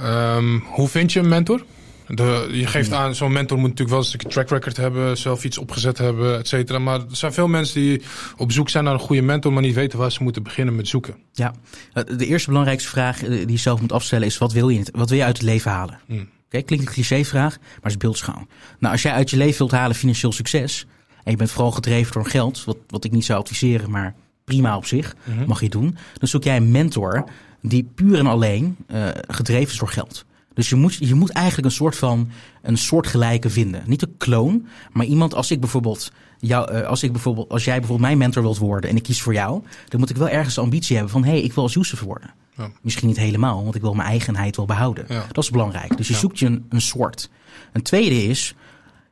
Um, 0.04 0.64
hoe 0.66 0.88
vind 0.88 1.12
je 1.12 1.20
een 1.20 1.28
mentor? 1.28 1.64
De, 2.06 2.48
je 2.52 2.66
geeft 2.66 2.92
aan, 2.92 3.14
zo'n 3.14 3.32
mentor 3.32 3.58
moet 3.58 3.68
natuurlijk 3.68 3.90
wel 3.90 3.98
een 3.98 4.04
stukje 4.04 4.28
track 4.28 4.48
record 4.48 4.76
hebben, 4.76 5.18
zelf 5.18 5.44
iets 5.44 5.58
opgezet 5.58 5.98
hebben, 5.98 6.38
et 6.38 6.48
cetera. 6.48 6.78
Maar 6.78 7.00
er 7.00 7.06
zijn 7.16 7.32
veel 7.32 7.48
mensen 7.48 7.80
die 7.80 8.02
op 8.36 8.52
zoek 8.52 8.68
zijn 8.68 8.84
naar 8.84 8.92
een 8.92 8.98
goede 8.98 9.22
mentor, 9.22 9.52
maar 9.52 9.62
niet 9.62 9.74
weten 9.74 9.98
waar 9.98 10.12
ze 10.12 10.22
moeten 10.22 10.42
beginnen 10.42 10.76
met 10.76 10.88
zoeken. 10.88 11.14
Ja, 11.32 11.54
de 11.92 12.26
eerste 12.26 12.48
belangrijkste 12.48 12.88
vraag 12.88 13.18
die 13.18 13.50
je 13.50 13.56
zelf 13.56 13.80
moet 13.80 13.92
afstellen 13.92 14.26
is: 14.26 14.38
wat 14.38 14.52
wil 14.52 14.68
je, 14.68 14.86
wat 14.92 15.08
wil 15.08 15.18
je 15.18 15.24
uit 15.24 15.36
het 15.36 15.46
leven 15.46 15.70
halen? 15.70 15.98
Hmm. 16.06 16.16
Oké, 16.20 16.26
okay, 16.46 16.62
klinkt 16.62 16.86
een 16.86 16.92
clichévraag, 16.92 17.58
maar 17.82 17.90
is 17.90 17.96
beeldschouw. 17.96 18.46
Nou, 18.78 18.92
als 18.92 19.02
jij 19.02 19.12
uit 19.12 19.30
je 19.30 19.36
leven 19.36 19.58
wilt 19.58 19.70
halen 19.70 19.96
financieel 19.96 20.32
succes 20.32 20.86
en 21.24 21.30
je 21.30 21.36
bent 21.36 21.50
vooral 21.50 21.72
gedreven 21.72 22.12
door 22.12 22.26
geld, 22.26 22.64
wat, 22.64 22.76
wat 22.88 23.04
ik 23.04 23.12
niet 23.12 23.24
zou 23.24 23.40
adviseren, 23.40 23.90
maar 23.90 24.14
prima 24.44 24.76
op 24.76 24.86
zich, 24.86 25.14
Mhm. 25.24 25.46
mag 25.46 25.60
je 25.60 25.68
doen. 25.68 25.96
Dan 26.18 26.28
zoek 26.28 26.44
jij 26.44 26.56
een 26.56 26.70
mentor 26.70 27.24
die 27.68 27.90
puur 27.94 28.18
en 28.18 28.26
alleen 28.26 28.76
uh, 28.88 29.08
gedreven 29.28 29.72
is 29.72 29.78
door 29.78 29.88
geld. 29.88 30.24
Dus 30.54 30.68
je 30.68 30.76
moet, 30.76 30.94
je 30.94 31.14
moet 31.14 31.30
eigenlijk 31.30 31.66
een 31.66 31.72
soort 31.74 31.96
van 31.96 32.28
een 32.62 32.78
soortgelijke 32.78 33.50
vinden. 33.50 33.82
Niet 33.86 34.02
een 34.02 34.14
kloon, 34.16 34.66
maar 34.92 35.06
iemand 35.06 35.34
als 35.34 35.50
ik 35.50 35.60
bijvoorbeeld. 35.60 36.12
Jou, 36.38 36.72
uh, 36.74 36.86
als, 36.86 37.02
ik 37.02 37.12
bijvoorbeeld 37.12 37.48
als 37.48 37.64
jij 37.64 37.78
bijvoorbeeld 37.78 38.08
mijn 38.08 38.18
mentor 38.18 38.42
wilt 38.42 38.58
worden 38.58 38.90
en 38.90 38.96
ik 38.96 39.02
kies 39.02 39.22
voor 39.22 39.32
jou, 39.32 39.62
dan 39.88 40.00
moet 40.00 40.10
ik 40.10 40.16
wel 40.16 40.28
ergens 40.28 40.54
de 40.54 40.60
ambitie 40.60 40.94
hebben 40.96 41.12
van 41.12 41.24
hé, 41.24 41.30
hey, 41.30 41.40
ik 41.40 41.52
wil 41.52 41.62
als 41.62 41.74
Youssef 41.74 42.00
worden. 42.00 42.30
Ja. 42.56 42.70
Misschien 42.82 43.08
niet 43.08 43.16
helemaal, 43.16 43.62
want 43.62 43.74
ik 43.74 43.80
wil 43.80 43.94
mijn 43.94 44.08
eigenheid 44.08 44.56
wel 44.56 44.66
behouden. 44.66 45.04
Ja. 45.08 45.24
Dat 45.32 45.44
is 45.44 45.50
belangrijk. 45.50 45.96
Dus 45.96 46.06
je 46.06 46.12
Ja. 46.12 46.18
zoekt 46.18 46.38
je 46.38 46.46
een, 46.46 46.66
een 46.68 46.80
soort. 46.80 47.30
Een 47.72 47.82
tweede 47.82 48.24
is, 48.24 48.54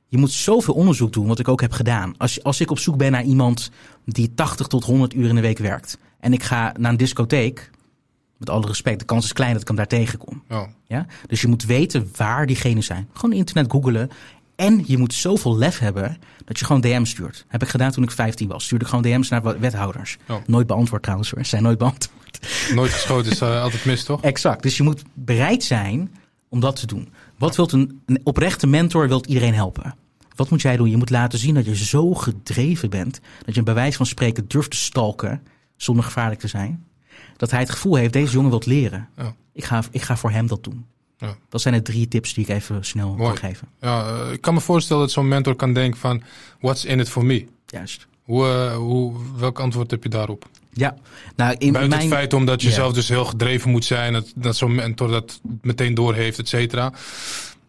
je 0.08 0.18
moet 0.18 0.30
zoveel 0.32 0.74
onderzoek 0.74 1.12
doen, 1.12 1.26
wat 1.26 1.38
ik 1.38 1.48
ook 1.48 1.60
heb 1.60 1.72
gedaan. 1.72 2.14
Als, 2.16 2.42
als 2.42 2.60
ik 2.60 2.70
op 2.70 2.78
zoek 2.78 2.96
ben 2.96 3.12
naar 3.12 3.24
iemand 3.24 3.70
die 4.04 4.34
80 4.34 4.66
tot 4.66 4.84
100 4.84 5.14
uur 5.14 5.28
in 5.28 5.34
de 5.34 5.40
week 5.40 5.58
werkt 5.58 5.98
en 6.20 6.32
ik 6.32 6.42
ga 6.42 6.74
naar 6.78 6.90
een 6.90 6.96
discotheek, 6.96 7.70
met 8.44 8.54
alle 8.54 8.66
respect, 8.66 8.98
de 8.98 9.04
kans 9.04 9.24
is 9.24 9.32
klein 9.32 9.52
dat 9.52 9.60
ik 9.60 9.66
hem 9.66 9.76
daar 9.76 9.86
tegenkom. 9.86 10.42
Ja. 10.48 10.68
Ja? 10.86 11.06
Dus 11.26 11.40
je 11.40 11.48
moet 11.48 11.64
weten 11.64 12.10
waar 12.16 12.46
diegenen 12.46 12.82
zijn. 12.82 13.08
Gewoon 13.12 13.36
internet 13.36 13.70
googelen. 13.70 14.10
En 14.56 14.84
je 14.86 14.98
moet 14.98 15.14
zoveel 15.14 15.56
lef 15.56 15.78
hebben 15.78 16.18
dat 16.44 16.58
je 16.58 16.64
gewoon 16.64 16.80
DM 16.80 17.04
stuurt. 17.04 17.44
Heb 17.48 17.62
ik 17.62 17.68
gedaan 17.68 17.90
toen 17.90 18.04
ik 18.04 18.10
15 18.10 18.48
was. 18.48 18.64
Stuurde 18.64 18.84
ik 18.84 18.90
gewoon 18.90 19.04
DM's 19.04 19.28
naar 19.28 19.60
wethouders. 19.60 20.16
Nooit 20.46 20.66
beantwoord 20.66 21.02
trouwens 21.02 21.30
hoor. 21.30 21.44
Zijn 21.44 21.62
nooit 21.62 21.78
beantwoord. 21.78 22.12
Nooit 22.74 22.92
geschoten 22.92 23.32
is 23.32 23.42
uh, 23.42 23.62
altijd 23.62 23.84
mis, 23.84 24.04
toch? 24.04 24.22
Exact. 24.22 24.62
Dus 24.62 24.76
je 24.76 24.82
moet 24.82 25.02
bereid 25.14 25.62
zijn 25.62 26.14
om 26.48 26.60
dat 26.60 26.76
te 26.76 26.86
doen. 26.86 27.12
Wat 27.38 27.56
wilt 27.56 27.72
een, 27.72 28.02
een 28.06 28.20
oprechte 28.22 28.66
mentor 28.66 29.08
wilt 29.08 29.26
iedereen 29.26 29.54
helpen? 29.54 29.94
Wat 30.34 30.50
moet 30.50 30.62
jij 30.62 30.76
doen? 30.76 30.90
Je 30.90 30.96
moet 30.96 31.10
laten 31.10 31.38
zien 31.38 31.54
dat 31.54 31.64
je 31.64 31.76
zo 31.76 32.14
gedreven 32.14 32.90
bent. 32.90 33.20
Dat 33.44 33.54
je 33.54 33.58
een 33.58 33.64
bewijs 33.64 33.96
van 33.96 34.06
spreken 34.06 34.44
durft 34.48 34.70
te 34.70 34.76
stalken. 34.76 35.42
Zonder 35.76 36.04
gevaarlijk 36.04 36.40
te 36.40 36.48
zijn. 36.48 36.84
Dat 37.36 37.50
hij 37.50 37.60
het 37.60 37.70
gevoel 37.70 37.94
heeft, 37.94 38.12
deze 38.12 38.32
jongen 38.32 38.50
wilt 38.50 38.66
leren. 38.66 39.08
Ja. 39.16 39.34
Ik, 39.52 39.64
ga, 39.64 39.82
ik 39.90 40.02
ga 40.02 40.16
voor 40.16 40.30
hem 40.30 40.46
dat 40.46 40.64
doen. 40.64 40.86
Ja. 41.18 41.36
Dat 41.48 41.60
zijn 41.60 41.74
de 41.74 41.82
drie 41.82 42.08
tips 42.08 42.34
die 42.34 42.44
ik 42.44 42.50
even 42.50 42.84
snel 42.84 43.14
kan 43.14 43.36
geven. 43.36 43.68
Ja, 43.80 44.12
uh, 44.12 44.32
ik 44.32 44.40
kan 44.40 44.54
me 44.54 44.60
voorstellen 44.60 45.02
dat 45.02 45.12
zo'n 45.12 45.28
mentor 45.28 45.54
kan 45.54 45.72
denken 45.72 46.00
van... 46.00 46.22
What's 46.60 46.84
in 46.84 47.00
it 47.00 47.08
for 47.08 47.24
me? 47.24 47.46
Juist. 47.66 48.06
Hoe, 48.22 48.46
uh, 48.46 48.76
hoe, 48.76 49.14
welk 49.36 49.60
antwoord 49.60 49.90
heb 49.90 50.02
je 50.02 50.08
daarop? 50.08 50.48
Ja, 50.72 50.96
nou, 51.36 51.54
in 51.58 51.72
Buiten 51.72 51.90
mijn... 51.90 52.02
het 52.02 52.18
feit 52.18 52.32
omdat 52.32 52.62
je 52.62 52.68
Ja. 52.68 52.74
zelf 52.74 52.92
dus 52.92 53.08
heel 53.08 53.24
gedreven 53.24 53.70
moet 53.70 53.84
zijn, 53.84 54.12
dat, 54.12 54.32
dat 54.34 54.56
zo'n 54.56 54.74
mentor 54.74 55.10
dat 55.10 55.40
meteen 55.62 55.94
doorheeft, 55.94 56.38
et 56.38 56.48
cetera. 56.48 56.92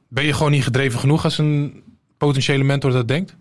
Ben 0.07 0.25
je 0.25 0.33
gewoon 0.33 0.51
niet 0.51 0.63
gedreven 0.63 0.99
genoeg 0.99 1.23
als 1.23 1.37
een 1.37 1.83
potentiële 2.17 2.63
mentor 2.63 2.91
dat 2.91 3.07
denkt? 3.07 3.35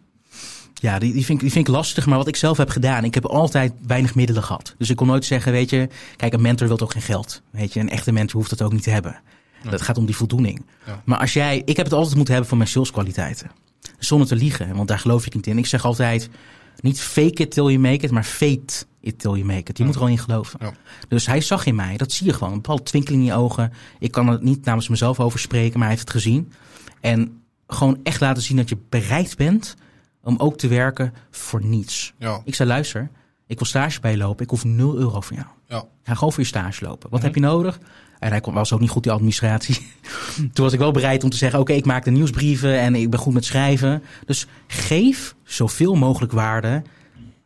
Ja, 0.84 0.98
die, 0.98 1.12
die, 1.12 1.24
vind 1.24 1.40
die 1.40 1.50
vind 1.50 1.68
ik 1.68 1.74
lastig. 1.74 2.06
Maar 2.06 2.18
wat 2.18 2.28
ik 2.28 2.36
zelf 2.36 2.56
heb 2.56 2.68
gedaan, 2.68 3.04
ik 3.04 3.14
heb 3.14 3.26
altijd 3.26 3.72
weinig 3.86 4.14
middelen 4.14 4.42
gehad. 4.42 4.74
Dus 4.78 4.90
ik 4.90 4.96
kon 4.96 5.06
nooit 5.06 5.24
zeggen, 5.24 5.52
weet 5.52 5.70
je, 5.70 5.88
kijk, 6.16 6.32
een 6.32 6.40
mentor 6.40 6.68
wil 6.68 6.76
toch 6.76 6.92
geen 6.92 7.02
geld. 7.02 7.42
Weet 7.50 7.72
je, 7.72 7.80
een 7.80 7.90
echte 7.90 8.12
mentor 8.12 8.36
hoeft 8.36 8.50
dat 8.50 8.62
ook 8.62 8.72
niet 8.72 8.82
te 8.82 8.90
hebben. 8.90 9.20
Dat 9.70 9.82
gaat 9.82 9.98
om 9.98 10.06
die 10.06 10.16
voldoening. 10.16 10.64
Ja. 10.86 11.02
Maar 11.04 11.18
als 11.18 11.32
jij, 11.32 11.62
ik 11.64 11.76
heb 11.76 11.86
het 11.86 11.94
altijd 11.94 12.14
moeten 12.14 12.32
hebben 12.32 12.48
van 12.48 12.58
mijn 12.58 12.70
saleskwaliteiten. 12.70 13.50
Zonder 13.98 14.26
te 14.28 14.36
liegen, 14.36 14.76
want 14.76 14.88
daar 14.88 14.98
geloof 14.98 15.26
ik 15.26 15.34
niet 15.34 15.46
in. 15.46 15.58
Ik 15.58 15.66
zeg 15.66 15.84
altijd, 15.84 16.28
niet 16.80 17.00
fake 17.00 17.42
it 17.42 17.50
till 17.50 17.64
you 17.64 17.78
make 17.78 18.04
it, 18.04 18.10
maar 18.10 18.24
fate 18.24 18.84
it 19.00 19.18
till 19.18 19.32
you 19.32 19.44
make 19.44 19.70
it. 19.70 19.78
Je 19.78 19.84
moet 19.84 19.92
er 19.92 19.98
gewoon 19.98 20.16
in 20.16 20.22
geloven. 20.22 20.58
Ja. 20.62 20.72
Dus 21.08 21.26
hij 21.26 21.40
zag 21.40 21.66
in 21.66 21.74
mij, 21.74 21.96
dat 21.96 22.12
zie 22.12 22.26
je 22.26 22.32
gewoon. 22.32 22.52
Een 22.52 22.60
bepaalde 22.60 22.82
twinkeling 22.82 23.22
in 23.22 23.28
je 23.28 23.34
ogen. 23.34 23.72
Ik 23.98 24.10
kan 24.10 24.28
er 24.28 24.38
niet 24.42 24.64
namens 24.64 24.88
mezelf 24.88 25.20
over 25.20 25.38
spreken, 25.38 25.78
maar 25.78 25.88
hij 25.88 25.96
heeft 25.96 26.12
het 26.12 26.22
gezien. 26.22 26.52
En 27.00 27.42
gewoon 27.66 27.98
echt 28.02 28.20
laten 28.20 28.42
zien 28.42 28.56
dat 28.56 28.68
je 28.68 28.78
bereid 28.88 29.36
bent 29.36 29.76
om 30.24 30.36
ook 30.38 30.58
te 30.58 30.68
werken 30.68 31.14
voor 31.30 31.64
niets. 31.64 32.12
Ja, 32.18 32.40
Ik 32.44 32.54
zei, 32.54 32.68
luister, 32.68 33.10
ik 33.46 33.58
wil 33.58 33.66
stage 33.66 34.00
bijlopen. 34.00 34.44
Ik 34.44 34.50
hoef 34.50 34.64
0 34.64 34.96
euro 34.96 35.20
van 35.20 35.36
jou. 35.36 35.48
ja. 35.68 35.84
Ga 36.02 36.14
gewoon 36.14 36.32
voor 36.32 36.42
je 36.42 36.48
stage 36.48 36.84
lopen. 36.84 37.10
Wat 37.10 37.18
Mhm. 37.18 37.24
heb 37.28 37.34
je 37.34 37.40
nodig? 37.40 37.78
En 38.18 38.30
hij 38.30 38.40
was 38.40 38.72
ook 38.72 38.80
niet 38.80 38.90
goed, 38.90 39.02
die 39.02 39.12
administratie. 39.12 39.86
Toen 40.52 40.64
was 40.64 40.72
ik 40.72 40.78
wel 40.78 40.90
bereid 40.92 41.24
om 41.24 41.30
te 41.30 41.36
zeggen, 41.36 41.60
oké, 41.60 41.72
ik 41.72 41.84
maak 41.84 42.04
de 42.04 42.10
nieuwsbrieven 42.10 42.78
en 42.80 42.94
ik 42.94 43.10
ben 43.10 43.18
goed 43.20 43.34
met 43.34 43.44
schrijven. 43.44 44.02
Dus 44.26 44.46
geef 44.66 45.34
zoveel 45.42 45.94
mogelijk 45.94 46.32
waarde 46.32 46.82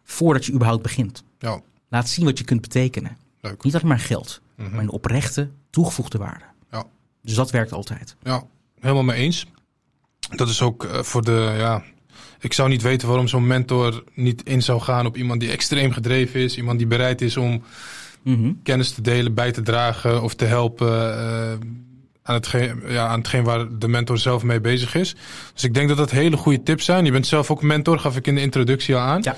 voordat 0.04 0.44
je 0.46 0.52
überhaupt 0.52 0.82
begint. 0.82 1.22
ja. 1.38 1.60
Laat 1.90 2.08
zien 2.08 2.24
wat 2.24 2.38
je 2.38 2.44
kunt 2.44 2.60
betekenen. 2.60 3.16
leuk. 3.40 3.62
Niet 3.64 3.74
alleen 3.74 3.86
maar 3.86 3.98
geld, 3.98 4.40
Mhm. 4.56 4.70
maar 4.70 4.80
een 4.80 4.90
oprechte, 4.90 5.50
toegevoegde 5.70 6.18
waarde. 6.18 6.44
Ja. 6.70 6.84
Dus 7.22 7.34
dat 7.34 7.50
werkt 7.50 7.72
altijd. 7.72 8.16
Ja, 8.22 8.42
helemaal 8.80 9.02
mee 9.02 9.16
eens. 9.20 9.46
Dat 10.36 10.48
is 10.48 10.62
ook 10.62 10.84
eh, 10.84 11.02
voor 11.02 11.24
de, 11.24 11.54
ja... 11.58 11.82
Ik 12.40 12.52
zou 12.52 12.68
niet 12.68 12.82
weten 12.82 13.08
waarom 13.08 13.28
zo'n 13.28 13.46
mentor 13.46 14.04
niet 14.14 14.42
in 14.42 14.62
zou 14.62 14.80
gaan 14.80 15.06
op 15.06 15.16
iemand 15.16 15.40
die 15.40 15.50
extreem 15.50 15.92
gedreven 15.92 16.40
is. 16.40 16.56
Iemand 16.56 16.78
die 16.78 16.86
bereid 16.86 17.20
is 17.20 17.36
om 17.36 17.62
Mhm. 18.22 18.52
kennis 18.62 18.90
te 18.90 19.02
delen, 19.02 19.34
bij 19.34 19.52
te 19.52 19.62
dragen 19.62 20.22
of 20.22 20.34
te 20.34 20.44
helpen 20.44 21.18
eh, 21.18 21.52
aan, 22.28 22.34
hetgeen, 22.34 22.82
ja, 22.88 23.06
aan 23.06 23.18
hetgeen 23.18 23.44
waar 23.44 23.66
de 23.78 23.88
mentor 23.88 24.18
zelf 24.18 24.42
mee 24.42 24.60
bezig 24.60 24.94
is. 24.94 25.14
Dus 25.54 25.64
ik 25.64 25.74
denk 25.74 25.88
dat 25.88 25.96
dat 25.96 26.10
hele 26.10 26.36
goede 26.36 26.62
tips 26.62 26.84
zijn. 26.84 27.04
Je 27.04 27.12
bent 27.12 27.26
zelf 27.26 27.50
ook 27.50 27.62
mentor, 27.62 27.98
gaf 27.98 28.16
ik 28.16 28.26
in 28.26 28.34
de 28.34 28.40
introductie 28.40 28.94
al 28.94 29.00
aan. 29.00 29.20
Ja. 29.22 29.36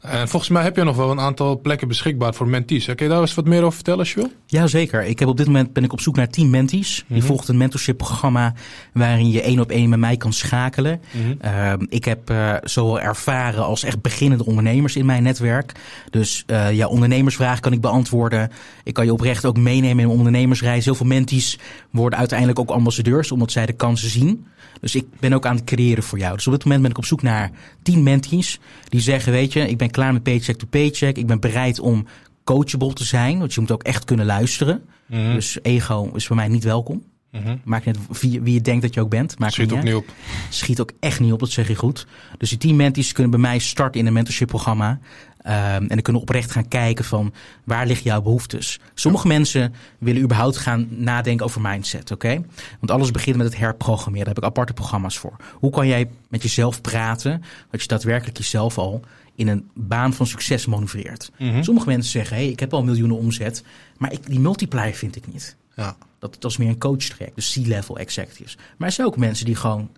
En 0.00 0.28
volgens 0.28 0.50
mij 0.50 0.62
heb 0.62 0.76
je 0.76 0.84
nog 0.84 0.96
wel 0.96 1.10
een 1.10 1.20
aantal 1.20 1.60
plekken 1.60 1.88
beschikbaar 1.88 2.34
voor 2.34 2.48
mentees. 2.48 2.84
Kun 2.84 2.94
je 2.98 3.08
daar 3.08 3.20
eens 3.20 3.34
wat 3.34 3.44
meer 3.44 3.60
over 3.62 3.72
vertellen 3.74 3.98
als 4.00 4.12
je 4.12 4.20
wil? 4.20 4.30
Jazeker. 4.46 5.04
Ik 5.04 5.18
heb 5.18 5.28
op 5.28 5.36
dit 5.36 5.46
moment 5.46 5.72
ben 5.72 5.84
ik 5.84 5.92
op 5.92 6.00
zoek 6.00 6.16
naar 6.16 6.28
10 6.28 6.50
mentees. 6.50 7.04
Je 7.06 7.14
Mhm. 7.16 7.26
volgt 7.26 7.48
een 7.48 7.56
mentorship 7.56 7.96
programma 7.96 8.54
waarin 8.92 9.30
je 9.30 9.42
één 9.42 9.60
op 9.60 9.70
één 9.70 9.88
met 9.88 9.98
mij 9.98 10.16
kan 10.16 10.32
schakelen. 10.32 11.00
Ehm, 11.40 11.84
ik 11.88 12.04
heb 12.04 12.30
eh, 12.30 12.54
zowel 12.62 13.00
ervaren 13.00 13.64
als 13.64 13.82
echt 13.84 14.02
beginnende 14.02 14.44
ondernemers 14.44 14.96
in 14.96 15.06
mijn 15.06 15.22
netwerk. 15.22 15.72
Dus 16.10 16.42
eh 16.46 16.72
ja, 16.72 16.86
ondernemersvragen 16.86 17.60
kan 17.60 17.72
ik 17.72 17.80
beantwoorden. 17.80 18.50
Ik 18.84 18.94
kan 18.94 19.04
je 19.04 19.12
oprecht 19.12 19.44
ook 19.44 19.56
meenemen 19.56 20.04
in 20.04 20.10
een 20.10 20.16
ondernemersreis. 20.16 20.84
Heel 20.84 20.94
veel 20.94 21.06
mentees 21.06 21.58
worden 21.90 22.18
uiteindelijk 22.32 22.58
ook 22.58 22.76
ambassadeurs, 22.76 23.32
omdat 23.32 23.52
zij 23.52 23.66
de 23.66 23.72
kansen 23.72 24.10
zien. 24.10 24.46
Dus 24.80 24.94
ik 24.94 25.04
ben 25.20 25.32
ook 25.32 25.46
aan 25.46 25.56
het 25.56 25.64
creëren 25.64 26.02
voor 26.02 26.18
jou. 26.18 26.34
Dus 26.34 26.46
op 26.46 26.52
dit 26.52 26.64
moment 26.64 26.82
ben 26.82 26.90
ik 26.90 26.98
op 26.98 27.04
zoek 27.04 27.22
naar 27.22 27.50
10 27.82 28.02
mentees 28.02 28.60
die 28.88 29.00
zeggen, 29.00 29.32
weet 29.32 29.52
je, 29.52 29.68
ik 29.68 29.78
ben 29.78 29.90
klaar 29.90 30.12
met 30.12 30.22
paycheck 30.22 30.56
to 30.56 30.66
paycheck. 30.70 31.16
Ik 31.16 31.26
ben 31.26 31.40
bereid 31.40 31.80
om 31.80 32.06
coachable 32.44 32.92
te 32.92 33.04
zijn, 33.04 33.38
want 33.38 33.54
je 33.54 33.60
moet 33.60 33.70
ook 33.70 33.82
echt 33.82 34.04
kunnen 34.04 34.26
luisteren. 34.26 34.82
Mhm. 35.06 35.32
Dus 35.32 35.58
ego 35.62 36.10
is 36.14 36.26
voor 36.26 36.36
mij 36.36 36.48
niet 36.48 36.64
welkom. 36.64 37.02
Mhm. 37.32 37.56
Maakt 37.64 37.84
net 37.84 37.98
wie, 38.20 38.40
wie 38.40 38.54
je 38.54 38.60
denkt 38.60 38.82
dat 38.82 38.94
je 38.94 39.00
ook 39.00 39.10
bent. 39.10 39.38
Maakt 39.38 39.52
Schiet 39.52 39.70
niet 39.70 39.78
ook 39.78 39.84
niet 39.84 39.94
op. 39.94 40.04
Schiet 40.48 40.80
ook 40.80 40.92
echt 41.00 41.20
niet 41.20 41.32
op, 41.32 41.38
dat 41.38 41.50
zeg 41.50 41.68
je 41.68 41.74
goed. 41.74 42.06
Dus 42.38 42.48
die 42.48 42.58
team 42.58 42.76
mentees 42.76 43.12
kunnen 43.12 43.30
bij 43.30 43.40
mij 43.40 43.58
starten 43.58 44.00
in 44.00 44.06
een 44.06 44.12
mentorship 44.12 44.48
programma. 44.48 44.98
Ehm, 45.42 45.82
en 45.82 45.88
dan 45.88 46.02
kunnen 46.02 46.22
oprecht 46.22 46.50
gaan 46.50 46.68
kijken 46.68 47.04
van 47.04 47.32
waar 47.64 47.86
liggen 47.86 48.06
jouw 48.06 48.22
behoeftes. 48.22 48.80
Sommige 48.94 49.26
mensen 49.26 49.74
willen 49.98 50.22
überhaupt 50.22 50.56
gaan 50.56 50.86
nadenken 50.90 51.46
over 51.46 51.60
mindset, 51.60 52.10
oké? 52.10 52.42
Want 52.78 52.90
alles 52.90 53.10
begint 53.10 53.36
met 53.36 53.46
het 53.46 53.56
herprogrammeren. 53.56 54.24
Daar 54.24 54.34
heb 54.34 54.44
ik 54.44 54.50
aparte 54.50 54.72
programma's 54.72 55.18
voor. 55.18 55.36
Hoe 55.52 55.70
kan 55.70 55.86
jij 55.86 56.10
met 56.28 56.42
jezelf 56.42 56.80
praten, 56.80 57.42
dat 57.70 57.82
je 57.82 57.88
daadwerkelijk 57.88 58.36
jezelf 58.36 58.78
al 58.78 59.00
in 59.34 59.48
een 59.48 59.70
baan 59.74 60.12
van 60.12 60.26
succes 60.26 60.66
manoeuvreert? 60.66 61.30
Mhm. 61.38 61.62
Sommige 61.62 61.86
mensen 61.86 62.10
zeggen, 62.10 62.36
hey, 62.36 62.48
ik 62.48 62.60
heb 62.60 62.74
al 62.74 62.84
miljoenen 62.84 63.16
omzet, 63.16 63.64
maar 63.96 64.12
ik, 64.12 64.26
die 64.26 64.40
multiplier 64.40 64.94
vind 64.94 65.16
ik 65.16 65.32
niet. 65.32 65.56
Ja. 65.76 65.96
Dat, 66.18 66.36
dat 66.38 66.50
is 66.50 66.56
meer 66.56 66.68
een 66.68 66.78
coach 66.78 67.04
track, 67.04 67.34
dus 67.34 67.52
C-level 67.52 67.98
executives. 67.98 68.56
Maar 68.78 68.88
er 68.88 68.94
zijn 68.94 69.06
ook 69.06 69.16
mensen 69.16 69.46
die 69.46 69.56
gewoon, 69.56 69.90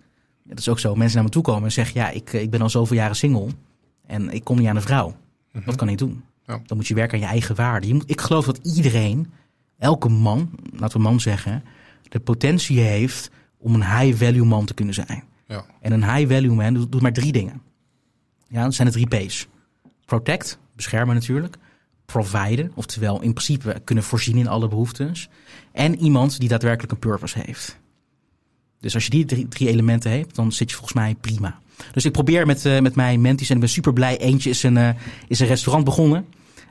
dat 0.43 0.59
is 0.59 0.69
ook 0.69 0.79
zo, 0.79 0.95
mensen 0.95 1.15
naar 1.15 1.25
me 1.25 1.31
toe 1.31 1.43
komen 1.43 1.63
en 1.63 1.71
zeggen, 1.71 1.99
ja, 1.99 2.09
ik, 2.09 2.33
eh, 2.33 2.41
ik 2.41 2.49
ben 2.49 2.61
al 2.61 2.69
zoveel 2.69 2.97
jaren 2.97 3.15
single 3.15 3.47
en 4.07 4.29
ik 4.29 4.43
kom 4.43 4.57
niet 4.57 4.67
aan 4.67 4.75
een 4.75 4.81
vrouw. 4.81 5.15
Wat 5.65 5.75
kan 5.75 5.89
ik 5.89 5.97
doen? 5.97 6.23
Ja. 6.45 6.61
Dan 6.65 6.77
moet 6.77 6.87
je 6.87 6.93
werken 6.93 7.13
aan 7.13 7.23
je 7.23 7.29
eigen 7.29 7.55
waarde. 7.55 7.87
Je 7.87 7.93
moet, 7.93 8.09
ik 8.09 8.21
geloof 8.21 8.45
dat 8.45 8.59
iedereen, 8.63 9.31
elke 9.77 10.09
man, 10.09 10.49
laten 10.73 10.97
we 10.97 11.03
man 11.03 11.19
zeggen, 11.19 11.63
de 12.09 12.19
potentie 12.19 12.79
heeft 12.79 13.31
om 13.57 13.73
een 13.73 13.99
high-value 13.99 14.45
man 14.45 14.65
te 14.65 14.73
kunnen 14.73 14.93
zijn. 14.93 15.23
Ja. 15.47 15.65
En 15.81 15.91
een 15.91 16.13
high-value 16.13 16.55
man 16.55 16.73
doet, 16.73 16.91
doet 16.91 17.01
maar 17.01 17.13
drie 17.13 17.31
dingen. 17.31 17.61
Ja, 18.47 18.63
dat 18.63 18.73
zijn 18.73 18.87
de 18.87 18.93
drie 18.93 19.25
P's. 19.25 19.47
Protect, 20.05 20.59
beschermen 20.75 21.15
natuurlijk. 21.15 21.57
Providen, 22.05 22.71
oftewel 22.75 23.21
in 23.21 23.33
principe 23.33 23.81
kunnen 23.83 24.03
voorzien 24.03 24.37
in 24.37 24.47
alle 24.47 24.67
behoeftes. 24.67 25.29
En 25.71 25.99
iemand 25.99 26.39
die 26.39 26.49
daadwerkelijk 26.49 26.91
een 26.91 26.99
purpose 26.99 27.39
heeft. 27.39 27.79
Dus 28.79 28.93
als 28.93 29.03
je 29.03 29.09
die 29.09 29.25
drie, 29.25 29.47
drie 29.47 29.67
elementen 29.67 30.11
hebt, 30.11 30.35
dan 30.35 30.51
zit 30.51 30.69
je 30.69 30.75
volgens 30.75 30.95
mij 30.95 31.15
prima. 31.15 31.59
Dus 31.91 32.05
ik 32.05 32.11
probeer 32.11 32.45
met, 32.45 32.65
eh, 32.65 32.79
met 32.79 32.95
mijn 32.95 33.21
menties 33.21 33.49
en 33.49 33.53
ik 33.55 33.59
ben 33.61 33.69
super 33.69 33.93
blij. 33.93 34.17
Eentje 34.17 34.49
is 34.49 34.63
een, 34.63 34.77
eh, 34.77 34.89
is 35.27 35.39
een 35.39 35.47
restaurant 35.47 35.85
begonnen 35.85 36.25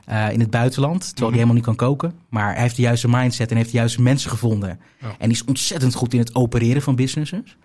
eh, 0.05 0.31
in 0.31 0.39
het 0.39 0.49
buitenland, 0.49 0.99
terwijl 1.01 1.29
Mhm. 1.31 1.37
hij 1.39 1.47
helemaal 1.47 1.53
niet 1.55 1.63
kan 1.63 1.75
koken. 1.75 2.13
Maar 2.29 2.53
hij 2.53 2.61
heeft 2.61 2.75
de 2.75 2.81
juiste 2.81 3.07
mindset 3.09 3.51
en 3.51 3.57
heeft 3.57 3.71
de 3.71 3.77
juiste 3.77 4.01
mensen 4.01 4.29
gevonden. 4.29 4.79
Ja. 5.01 5.07
En 5.07 5.27
die 5.29 5.37
is 5.37 5.45
ontzettend 5.45 5.93
goed 5.93 6.13
in 6.13 6.19
het 6.19 6.35
opereren 6.35 6.81
van 6.81 6.95
businesses. 6.95 7.57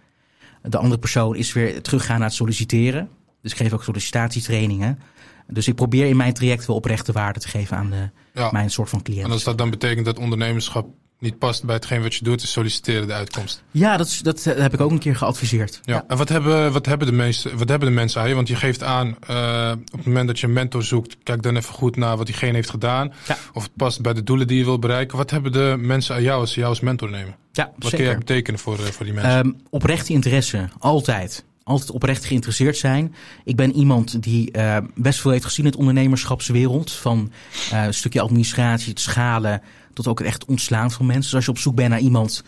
De 0.63 0.77
andere 0.79 0.99
persoon 1.01 1.37
is 1.37 1.53
weer 1.53 1.83
teruggaan 1.83 2.19
naar 2.19 2.27
het 2.29 2.37
solliciteren. 2.37 3.09
Dus 3.43 3.51
ik 3.53 3.57
geef 3.57 3.73
ook 3.73 3.85
sollicitatietrainingen. 3.85 4.99
Dus 5.47 5.69
ik 5.69 5.75
probeer 5.75 6.07
in 6.07 6.17
mijn 6.17 6.33
traject 6.33 6.67
wel 6.67 6.77
oprechte 6.77 7.13
waarde 7.13 7.41
te 7.41 7.49
geven 7.49 7.77
aan 7.77 7.91
de, 7.91 8.11
ja. 8.35 8.51
mijn 8.51 8.71
soort 8.71 8.89
van 8.89 9.03
cliënt. 9.03 9.25
En 9.25 9.31
als 9.31 9.45
dat 9.45 9.59
dan 9.59 9.71
betekent 9.71 10.05
dat 10.07 10.19
ondernemerschap 10.19 10.89
niet 11.21 11.39
past 11.39 11.65
bij 11.65 11.75
hetgeen 11.75 12.03
wat 12.03 12.15
je 12.15 12.25
doet, 12.25 12.43
is 12.43 12.53
solliciteren 12.53 13.07
de 13.07 13.13
uitkomst. 13.13 13.63
Ja, 13.71 13.97
dat, 13.97 14.19
dat 14.23 14.47
eh, 14.47 14.63
heb 14.63 14.75
ik 14.75 14.81
ook 14.81 14.91
een 14.91 14.99
keer 14.99 15.17
geadviseerd. 15.17 15.81
Ja. 15.83 16.05
En 16.09 16.17
wat 16.17 16.29
hebben, 16.29 16.73
wat, 16.73 16.87
hebben 16.87 17.07
de 17.07 17.13
meeste, 17.13 17.57
wat 17.57 17.69
hebben 17.69 17.89
de 17.89 17.95
mensen 17.95 18.21
aan 18.21 18.29
je? 18.29 18.35
Want 18.35 18.49
je 18.49 18.57
geeft 18.57 18.83
aan, 18.83 19.17
eh, 19.27 19.73
op 19.93 19.99
het 19.99 20.07
moment 20.07 20.27
dat 20.27 20.39
je 20.39 20.47
een 20.47 20.53
mentor 20.53 20.83
zoekt, 20.83 21.17
kijk 21.23 21.43
dan 21.43 21.57
even 21.57 21.75
goed 21.75 21.97
naar 21.97 22.17
wat 22.17 22.27
diegene 22.27 22.53
heeft 22.53 22.71
gedaan. 22.71 23.13
Ja. 23.27 23.37
Of 23.53 23.63
het 23.63 23.77
past 23.77 24.01
bij 24.01 24.13
de 24.13 24.23
doelen 24.23 24.47
die 24.47 24.59
je 24.59 24.65
wil 24.65 24.79
bereiken. 24.79 25.17
Wat 25.17 25.31
hebben 25.31 25.53
de 25.53 25.75
mensen 25.79 26.15
aan 26.15 26.23
jou 26.23 26.41
als 26.41 26.53
ze 26.53 26.59
jou 26.59 26.71
als 26.71 26.81
mentor 26.81 27.11
nemen? 27.11 27.37
Ja, 27.53 27.65
Wat 27.65 27.75
kun 27.79 27.91
zeker. 27.91 28.07
jij 28.07 28.19
betekenen 28.19 28.61
voor, 28.61 28.79
eh, 28.79 28.85
voor 28.85 29.05
die 29.05 29.15
mensen? 29.15 29.33
Ehm, 29.33 29.51
oprechte 29.71 30.13
interesse, 30.13 30.69
altijd. 30.79 31.45
Altijd 31.63 31.91
oprecht 31.91 32.25
geïnteresseerd 32.25 32.77
zijn. 32.77 33.15
Ik 33.45 33.57
ben 33.57 33.75
iemand 33.75 34.23
die 34.23 34.51
best 34.95 35.21
veel 35.21 35.31
heeft 35.31 35.45
gezien 35.45 35.65
in 35.65 35.71
het 35.71 35.81
ondernemerschapswereld. 35.81 36.93
Van 36.93 37.33
een 37.73 37.95
stukje 37.95 38.21
administratie, 38.21 38.89
het 38.91 39.01
schalen, 39.01 39.63
tot 39.93 40.07
ook 40.07 40.19
het 40.19 40.29
echt 40.29 40.45
ontslaan 40.45 40.91
van 40.91 41.07
mensen. 41.07 41.23
Dus 41.25 41.35
als 41.35 41.45
je 41.45 41.51
op 41.51 41.59
zoek 41.59 41.75
bent 41.75 41.89
naar 41.91 41.99
iemand 42.01 42.45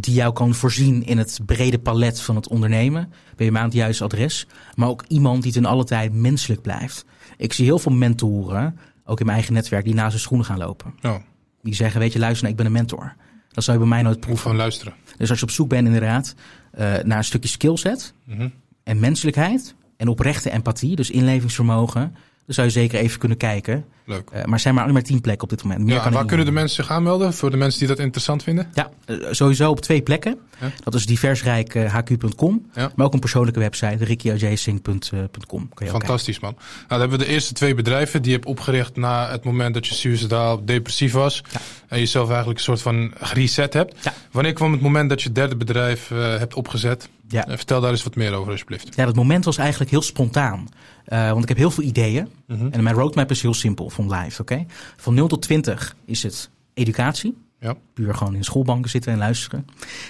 die 0.00 0.14
jou 0.14 0.32
kan 0.32 0.54
voorzien 0.54 1.06
in 1.06 1.18
het 1.18 1.40
brede 1.46 1.78
palet 1.78 2.20
van 2.20 2.36
het 2.36 2.48
ondernemen, 2.48 3.12
ben 3.36 3.46
je 3.46 3.52
maar 3.52 3.60
aan 3.60 3.68
het 3.68 3.76
juiste 3.76 4.04
adres. 4.04 4.46
Maar 4.74 4.88
ook 4.88 5.04
iemand 5.08 5.42
die 5.42 5.52
ten 5.52 5.64
alle 5.64 5.84
tijd 5.84 6.12
menselijk 6.12 6.62
blijft. 6.62 7.04
Ik 7.36 7.52
zie 7.52 7.64
heel 7.64 7.78
veel 7.78 7.92
mentoren, 7.92 8.78
ook 9.04 9.18
in 9.20 9.24
mijn 9.26 9.36
eigen 9.38 9.54
netwerk, 9.54 9.84
die 9.84 9.94
naast 9.94 10.12
hun 10.12 10.20
schoenen 10.20 10.46
gaan 10.46 10.58
lopen. 10.58 10.94
ja, 11.00 11.22
Die 11.62 11.74
zeggen, 11.74 12.00
weet 12.00 12.12
je, 12.12 12.18
luister, 12.18 12.40
nou, 12.42 12.50
ik 12.52 12.56
ben 12.56 12.66
een 12.66 12.78
mentor. 12.78 13.14
Dat 13.52 13.64
zou 13.64 13.76
je 13.78 13.82
bij 13.82 13.92
mij 13.92 14.02
nooit 14.02 14.20
proeven. 14.20 14.42
gewoon 14.42 14.56
luisteren. 14.56 14.94
Dus 15.16 15.30
als 15.30 15.38
je 15.38 15.44
op 15.44 15.50
zoek 15.50 15.68
bent 15.68 15.86
inderdaad 15.86 16.34
eh, 16.72 16.92
naar 17.04 17.18
een 17.18 17.24
stukje 17.24 17.48
skillset 17.48 18.14
Mhm. 18.24 18.48
en 18.82 19.00
menselijkheid 19.00 19.74
en 19.96 20.08
oprechte 20.08 20.50
empathie, 20.50 20.96
dus 20.96 21.10
inlevingsvermogen, 21.10 22.00
dan 22.46 22.54
zou 22.54 22.66
je 22.66 22.72
zeker 22.72 22.98
even 22.98 23.18
kunnen 23.18 23.38
kijken. 23.38 23.84
Leuk. 24.06 24.30
Eh, 24.30 24.44
maar 24.44 24.52
er 24.54 24.58
zijn 24.60 24.74
maar 24.74 24.82
alleen 24.82 24.94
maar 24.94 25.04
tien 25.04 25.20
plekken 25.20 25.42
op 25.42 25.48
dit 25.50 25.62
moment. 25.62 25.84
Meer 25.84 25.94
Ja, 25.94 26.02
kan 26.02 26.12
waar 26.12 26.24
kunnen 26.24 26.46
de 26.46 26.52
mensen 26.52 26.84
zich 26.84 26.92
aanmelden 26.94 27.34
voor 27.34 27.50
de 27.50 27.56
mensen 27.56 27.78
die 27.78 27.88
dat 27.88 27.98
interessant 27.98 28.42
vinden? 28.42 28.70
Ja, 28.74 28.90
eh, 29.04 29.16
sowieso 29.30 29.70
op 29.70 29.80
twee 29.80 30.02
plekken. 30.02 30.38
Ja. 30.60 30.70
Dat 30.84 30.94
is 30.94 31.06
diversrijkhq.com, 31.06 32.66
Ja. 32.74 32.92
maar 32.96 33.06
ook 33.06 33.12
een 33.14 33.20
persoonlijke 33.20 33.60
website, 33.60 34.04
rickyajsing.com. 34.04 35.68
Fantastisch, 35.74 36.40
man. 36.40 36.54
Nou, 36.54 36.64
dan 36.88 37.00
hebben 37.00 37.18
we 37.18 37.24
de 37.24 37.30
eerste 37.30 37.54
twee 37.54 37.74
bedrijven 37.74 38.22
die 38.22 38.30
je 38.30 38.36
hebt 38.36 38.48
opgericht 38.48 38.96
na 38.96 39.30
het 39.30 39.44
moment 39.44 39.74
dat 39.74 39.86
je 39.86 39.94
suicidaal 39.94 40.64
depressief 40.64 41.12
was. 41.12 41.42
Ja. 41.52 41.60
En 41.88 41.98
jezelf 41.98 42.28
eigenlijk 42.28 42.58
een 42.58 42.64
soort 42.64 42.82
van 42.82 43.12
gereset 43.20 43.72
hebt. 43.72 44.10
Wanneer 44.30 44.52
kwam 44.52 44.72
het 44.72 44.80
moment 44.80 45.08
dat 45.08 45.20
je 45.20 45.26
het 45.26 45.34
derde 45.36 45.56
bedrijf 45.56 46.10
eh, 46.10 46.18
hebt 46.18 46.54
opgezet? 46.54 47.08
Ja. 47.28 47.44
vertel 47.48 47.80
daar 47.80 47.90
eens 47.90 48.02
wat 48.02 48.14
meer 48.16 48.32
over, 48.32 48.50
alsjeblieft. 48.52 48.94
Ja, 48.94 49.04
dat 49.04 49.14
moment 49.14 49.44
was 49.44 49.58
eigenlijk 49.58 49.90
heel 49.90 50.02
spontaan. 50.02 50.68
want 51.06 51.42
ik 51.42 51.48
heb 51.48 51.56
heel 51.56 51.70
veel 51.70 51.84
ideeën. 51.84 52.28
Mhm. 52.46 52.66
En 52.70 52.82
mijn 52.82 52.96
roadmap 52.96 53.30
is 53.30 53.42
heel 53.42 53.54
simpel 53.54 53.90
van 53.94 54.12
live. 54.14 54.42
Oké, 54.42 54.66
Van 54.96 55.14
0 55.14 55.28
tot 55.28 55.42
20 55.42 55.96
is 56.04 56.22
het 56.22 56.50
educatie. 56.74 57.36
Ja. 57.60 57.74
Puur 57.94 58.14
gewoon 58.14 58.34
in 58.34 58.44
schoolbanken 58.44 58.90
zitten 58.90 59.12
en 59.12 59.18
luisteren. 59.18 59.66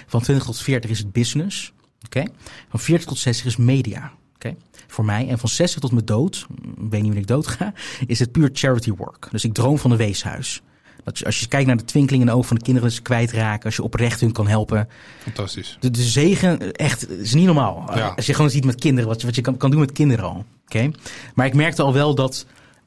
Van 0.06 0.20
20 0.20 0.44
tot 0.44 0.58
40 0.58 0.90
is 0.90 0.98
het 0.98 1.12
business. 1.12 1.72
Oké. 2.04 2.24
Van 2.68 2.80
40 2.80 3.06
tot 3.06 3.18
60 3.18 3.46
is 3.46 3.56
media. 3.56 4.12
Oké. 4.34 4.56
Voor 4.86 5.04
mij. 5.04 5.28
En 5.28 5.38
van 5.38 5.48
60 5.48 5.80
tot 5.80 5.92
mijn 5.92 6.04
dood, 6.04 6.46
ik 6.50 6.64
weet 6.64 6.90
niet 6.90 6.90
wanneer 6.90 7.16
ik 7.16 7.26
dood 7.26 7.46
ga, 7.46 7.72
is 8.06 8.18
het 8.18 8.32
puur 8.32 8.50
charity 8.52 8.92
work. 8.92 9.28
Dus 9.30 9.44
ik 9.44 9.54
droom 9.54 9.78
van 9.78 9.90
een 9.90 9.96
weeshuis. 9.96 10.62
Dat 11.04 11.24
als 11.24 11.40
je 11.40 11.48
kijkt 11.48 11.66
naar 11.66 11.76
de 11.76 11.84
twinkeling 11.84 12.22
in 12.22 12.28
de 12.28 12.34
ogen 12.34 12.48
van 12.48 12.56
de 12.56 12.62
kinderen 12.62 12.92
ze 12.92 13.02
kwijtraken, 13.02 13.64
als 13.64 13.76
je 13.76 13.82
oprecht 13.82 14.20
hun 14.20 14.32
kan 14.32 14.48
helpen. 14.48 14.88
Fantastisch. 15.18 15.76
De, 15.80 15.90
de 15.90 16.02
zegen, 16.02 16.72
echt, 16.72 17.10
is 17.10 17.34
niet 17.34 17.46
normaal. 17.46 17.90
Als 18.16 18.26
je 18.26 18.34
gewoon 18.34 18.50
ziet 18.50 18.64
met 18.64 18.80
kinderen, 18.80 19.08
wat 19.08 19.20
je, 19.20 19.26
wat 19.26 19.36
je 19.36 19.42
kan, 19.42 19.56
kan 19.56 19.70
doen 19.70 19.80
met 19.80 19.92
kinderen 19.92 20.24
al. 20.24 20.44
Oké. 20.64 20.90
Maar 21.34 21.46
ik 21.46 21.54
merkte 21.54 21.82
al 21.82 21.92
wel 21.92 22.14
dat 22.14 22.46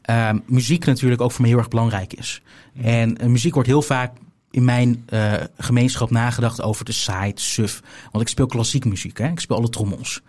uh, 0.10 0.30
muziek 0.46 0.86
natuurlijk 0.86 1.22
ook 1.22 1.32
voor 1.32 1.42
mij 1.42 1.50
heel 1.50 1.60
erg 1.60 1.68
belangrijk 1.68 2.14
is. 2.14 2.42
En 2.82 3.24
uh, 3.24 3.30
muziek 3.30 3.54
wordt 3.54 3.70
heel 3.70 3.82
vaak 3.82 4.18
in 4.52 4.66
mijn 4.66 5.06
uh, 5.10 5.34
gemeenschap 5.58 6.10
nagedacht 6.10 6.62
over 6.62 6.86
de 6.86 6.92
site, 6.92 7.42
suf. 7.42 7.82
Want 8.12 8.24
ik 8.24 8.30
speel 8.30 8.46
klassiek 8.46 8.86
muziek, 8.86 9.18
hè? 9.18 9.28
ik 9.28 9.40
speel 9.40 9.58
alle 9.58 9.70
trommels. 9.70 10.22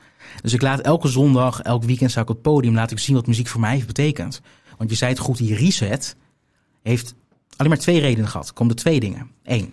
Dus 0.43 0.53
ik 0.53 0.63
laat 0.63 0.81
elke 0.81 1.09
zondag, 1.09 1.61
elk 1.63 1.85
weekend 1.85 2.11
zou 2.11 2.25
ik 2.25 2.31
op 2.31 2.37
het 2.37 2.45
podium 2.45 2.75
laten 2.75 2.97
ik 2.97 3.03
zien 3.03 3.17
wat 3.17 3.27
muziek 3.27 3.49
voor 3.49 3.61
mij 3.61 3.75
heeft 3.75 3.87
betekend. 3.87 4.41
Want 4.77 4.91
je 4.91 4.97
zei 4.97 5.11
het 5.11 5.21
goed, 5.21 5.37
die 5.37 5.55
reset 5.55 6.17
heeft 6.83 7.15
alleen 7.57 7.71
maar 7.71 7.81
twee 7.81 8.01
redenen 8.01 8.31
gehad. 8.31 8.53
Komt 8.53 8.71
er 8.71 8.77
twee 8.77 9.01
dingen. 9.01 9.31
Eén, 9.43 9.73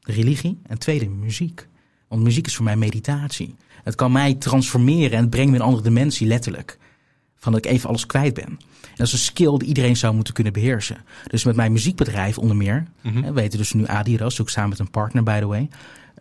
religie. 0.00 0.60
En 0.66 0.78
tweede, 0.78 1.08
muziek. 1.08 1.68
Want 2.08 2.22
muziek 2.22 2.46
is 2.46 2.56
voor 2.56 2.64
mij 2.64 2.76
meditatie. 2.76 3.56
Het 3.84 3.94
kan 3.94 4.12
mij 4.12 4.34
transformeren 4.34 5.12
en 5.12 5.20
het 5.20 5.30
brengt 5.30 5.50
me 5.50 5.56
in 5.56 5.60
een 5.60 5.66
andere 5.66 5.84
dimensie, 5.84 6.26
letterlijk. 6.26 6.78
Van 7.36 7.52
dat 7.52 7.64
ik 7.64 7.70
even 7.70 7.88
alles 7.88 8.06
kwijt 8.06 8.34
ben. 8.34 8.58
Dat 9.02 9.12
is 9.12 9.20
een 9.20 9.26
skill 9.32 9.58
die 9.58 9.68
iedereen 9.68 9.96
zou 9.96 10.14
moeten 10.14 10.34
kunnen 10.34 10.52
beheersen. 10.52 10.96
Dus 11.26 11.44
met 11.44 11.56
mijn 11.56 11.72
muziekbedrijf 11.72 12.38
onder 12.38 12.56
meer, 12.56 12.84
mm 13.00 13.22
we 13.22 13.32
weten 13.32 13.58
dus 13.58 13.72
nu 13.72 13.86
Adidas, 13.86 14.40
ook 14.40 14.50
samen 14.50 14.70
met 14.70 14.78
een 14.78 14.90
partner 14.90 15.22
by 15.22 15.38
the 15.38 15.46
way, 15.46 15.68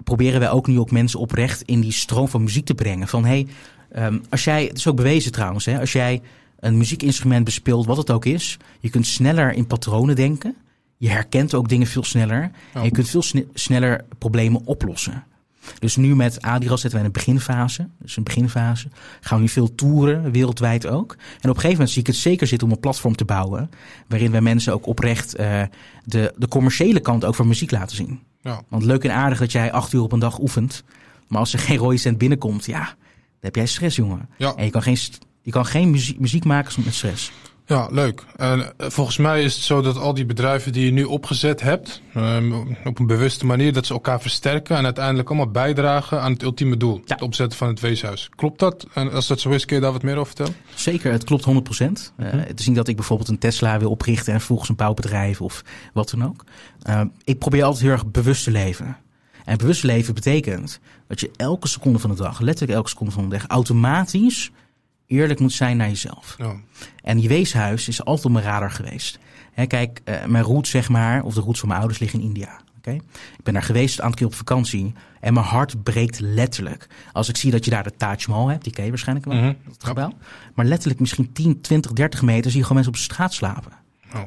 proberen 0.03 0.39
wij 0.39 0.49
ook 0.49 0.67
nu 0.67 0.79
ook 0.79 0.91
mensen 0.91 1.19
oprecht 1.19 1.61
in 1.61 1.81
die 1.81 1.91
stroom 1.91 2.27
van 2.27 2.43
muziek 2.43 2.65
te 2.65 2.73
brengen. 2.73 3.07
Van 3.07 3.25
hey, 3.25 3.47
ehm, 3.91 4.19
als 4.29 4.43
jij, 4.43 4.63
het 4.63 4.77
is 4.77 4.87
ook 4.87 4.95
bewezen 4.95 5.31
trouwens, 5.31 5.65
hè, 5.65 5.79
als 5.79 5.91
jij 5.91 6.21
een 6.59 6.77
muziekinstrument 6.77 7.43
bespeelt, 7.43 7.85
wat 7.85 7.97
het 7.97 8.11
ook 8.11 8.25
is, 8.25 8.57
je 8.79 8.89
kunt 8.89 9.07
sneller 9.07 9.53
in 9.53 9.67
patronen 9.67 10.15
denken. 10.15 10.55
Je 10.97 11.09
herkent 11.09 11.53
ook 11.53 11.69
dingen 11.69 11.87
veel 11.87 12.03
sneller. 12.03 12.51
En 12.73 12.83
je 12.83 12.91
kunt 12.91 13.09
veel 13.09 13.23
sneller 13.53 14.05
problemen 14.17 14.61
oplossen. 14.65 15.23
Dus 15.79 15.95
nu 15.95 16.15
met 16.15 16.41
Adidas 16.41 16.81
zitten 16.81 16.99
wij 16.99 17.07
in 17.07 17.13
de 17.13 17.19
beginfase. 17.19 17.87
Dus 17.99 18.17
een 18.17 18.23
beginfase. 18.23 18.87
Gaan 19.21 19.37
we 19.37 19.43
nu 19.43 19.49
veel 19.49 19.75
toeren, 19.75 20.31
wereldwijd 20.31 20.87
ook. 20.87 21.11
En 21.11 21.17
op 21.19 21.43
een 21.43 21.49
gegeven 21.49 21.71
moment 21.71 21.89
zie 21.89 22.01
ik 22.01 22.07
het 22.07 22.15
zeker 22.15 22.47
zitten 22.47 22.67
om 22.67 22.73
een 22.73 22.79
platform 22.79 23.15
te 23.15 23.25
bouwen. 23.25 23.69
Waarin 24.07 24.31
wij 24.31 24.41
mensen 24.41 24.73
ook 24.73 24.85
oprecht 24.85 25.39
uh, 25.39 25.61
de, 26.03 26.33
de 26.37 26.47
commerciële 26.47 26.99
kant 26.99 27.25
ook 27.25 27.35
van 27.35 27.47
muziek 27.47 27.71
laten 27.71 27.95
zien. 27.95 28.19
Ja. 28.41 28.61
Want 28.69 28.83
leuk 28.83 29.03
en 29.03 29.13
aardig 29.13 29.39
dat 29.39 29.51
jij 29.51 29.71
acht 29.71 29.93
uur 29.93 30.01
op 30.01 30.11
een 30.11 30.19
dag 30.19 30.39
oefent. 30.39 30.83
Maar 31.27 31.39
als 31.39 31.53
er 31.53 31.59
geen 31.59 31.77
rode 31.77 31.97
cent 31.97 32.17
binnenkomt, 32.17 32.65
ja, 32.65 32.83
dan 32.85 32.95
heb 33.39 33.55
jij 33.55 33.65
stress, 33.65 33.95
jongen. 33.95 34.29
Ja. 34.37 34.53
En 34.55 34.65
je 34.65 34.71
kan 34.71 34.81
geen, 34.81 34.97
je 35.41 35.51
kan 35.51 35.65
geen 35.65 35.91
muziek, 35.91 36.19
muziek 36.19 36.43
maken 36.43 36.83
met 36.83 36.93
stress. 36.93 37.31
Ja, 37.71 37.87
leuk. 37.91 38.23
En 38.35 38.77
eh, 38.77 38.89
volgens 38.89 39.17
mij 39.17 39.43
is 39.43 39.55
het 39.55 39.63
zo 39.63 39.81
dat 39.81 39.97
al 39.97 40.13
die 40.13 40.25
bedrijven 40.25 40.71
die 40.71 40.85
je 40.85 40.91
nu 40.91 41.03
opgezet 41.03 41.61
hebt, 41.61 42.01
ehm, 42.13 42.53
op 42.85 42.99
een 42.99 43.07
bewuste 43.07 43.45
manier, 43.45 43.73
dat 43.73 43.85
ze 43.85 43.93
elkaar 43.93 44.21
versterken 44.21 44.77
en 44.77 44.83
uiteindelijk 44.83 45.29
allemaal 45.29 45.51
bijdragen 45.51 46.21
aan 46.21 46.31
het 46.31 46.43
ultieme 46.43 46.77
doel. 46.77 47.01
Het 47.05 47.21
opzetten 47.21 47.57
van 47.57 47.67
het 47.67 47.79
weeshuis. 47.79 48.29
Klopt 48.35 48.59
dat? 48.59 48.87
En 48.93 49.11
als 49.11 49.27
dat 49.27 49.39
zo 49.39 49.49
is, 49.49 49.65
kun 49.65 49.75
je 49.75 49.81
daar 49.81 49.91
wat 49.91 50.03
meer 50.03 50.15
over 50.15 50.27
vertellen? 50.35 50.55
Zeker, 50.75 51.11
het 51.11 51.23
klopt 51.23 51.45
100%. 51.45 51.63
procent. 51.63 52.13
Uh, 52.17 52.27
het 52.31 52.59
is 52.59 52.67
niet 52.67 52.75
dat 52.75 52.87
ik 52.87 52.95
bijvoorbeeld 52.95 53.29
een 53.29 53.37
Tesla 53.37 53.79
wil 53.79 53.89
oprichten 53.89 54.33
en 54.33 54.37
vervolgens 54.37 54.69
een 54.69 54.75
bouwbedrijf 54.75 55.41
of 55.41 55.63
wat 55.93 56.09
dan 56.09 56.25
ook. 56.25 56.43
Uh, 56.89 57.01
ik 57.23 57.39
probeer 57.39 57.63
altijd 57.63 57.83
heel 57.83 57.91
erg 57.91 58.05
bewust 58.05 58.43
te 58.43 58.51
leven. 58.51 58.97
En 59.45 59.57
bewust 59.57 59.83
leven 59.83 60.13
betekent 60.13 60.79
dat 61.07 61.19
je 61.19 61.31
elke 61.35 61.67
seconde 61.67 61.99
van 61.99 62.09
de 62.09 62.15
dag, 62.15 62.39
letterlijk 62.39 62.77
elke 62.77 62.89
seconde 62.89 63.11
van 63.11 63.29
de 63.29 63.37
dag, 63.37 63.47
automatisch 63.47 64.51
eerlijk 65.11 65.39
moet 65.39 65.53
zijn 65.53 65.77
naar 65.77 65.87
jezelf. 65.87 66.37
En 67.03 67.21
je 67.21 67.27
weeshuis 67.27 67.87
is 67.87 68.03
altijd 68.03 68.25
op 68.25 68.31
mijn 68.31 68.45
radar 68.45 68.71
geweest. 68.71 69.19
kijk, 69.67 70.01
uh, 70.05 70.25
mijn 70.25 70.43
roots 70.43 70.69
zeg 70.69 70.89
maar, 70.89 71.23
of 71.23 71.33
de 71.33 71.41
roots 71.41 71.59
van 71.59 71.67
mijn 71.67 71.79
ouders 71.79 71.99
liggen 72.01 72.19
in 72.19 72.25
India. 72.25 72.59
Okay? 72.77 72.95
Ik 73.37 73.43
ben 73.43 73.53
daar 73.53 73.63
geweest 73.63 73.97
een 73.97 74.03
aantal 74.03 74.17
keer 74.17 74.27
op 74.27 74.33
vakantie. 74.33 74.93
En 75.19 75.33
mijn 75.33 75.45
hart 75.45 75.83
breekt 75.83 76.19
letterlijk. 76.19 76.87
Als 77.11 77.29
ik 77.29 77.37
zie 77.37 77.51
dat 77.51 77.65
je 77.65 77.71
daar 77.71 77.83
de 77.83 77.95
Taj 77.97 78.17
Mahal 78.27 78.47
hebt. 78.47 78.63
Die 78.63 78.73
ken 78.73 78.83
je 78.83 78.89
waarschijnlijk 78.89 79.27
wel. 79.27 79.37
Mm 79.37 79.57
dat 79.67 79.83
gebouw. 79.83 80.13
Maar 80.53 80.65
letterlijk 80.65 80.99
misschien 80.99 81.31
10, 81.31 81.61
20, 81.61 81.91
30 81.91 82.21
meter 82.21 82.51
zie 82.51 82.59
je 82.59 82.65
gewoon 82.65 82.83
mensen 82.83 83.01
op 83.01 83.05
straat 83.05 83.33
slapen. 83.33 83.71
Oh. 84.13 84.19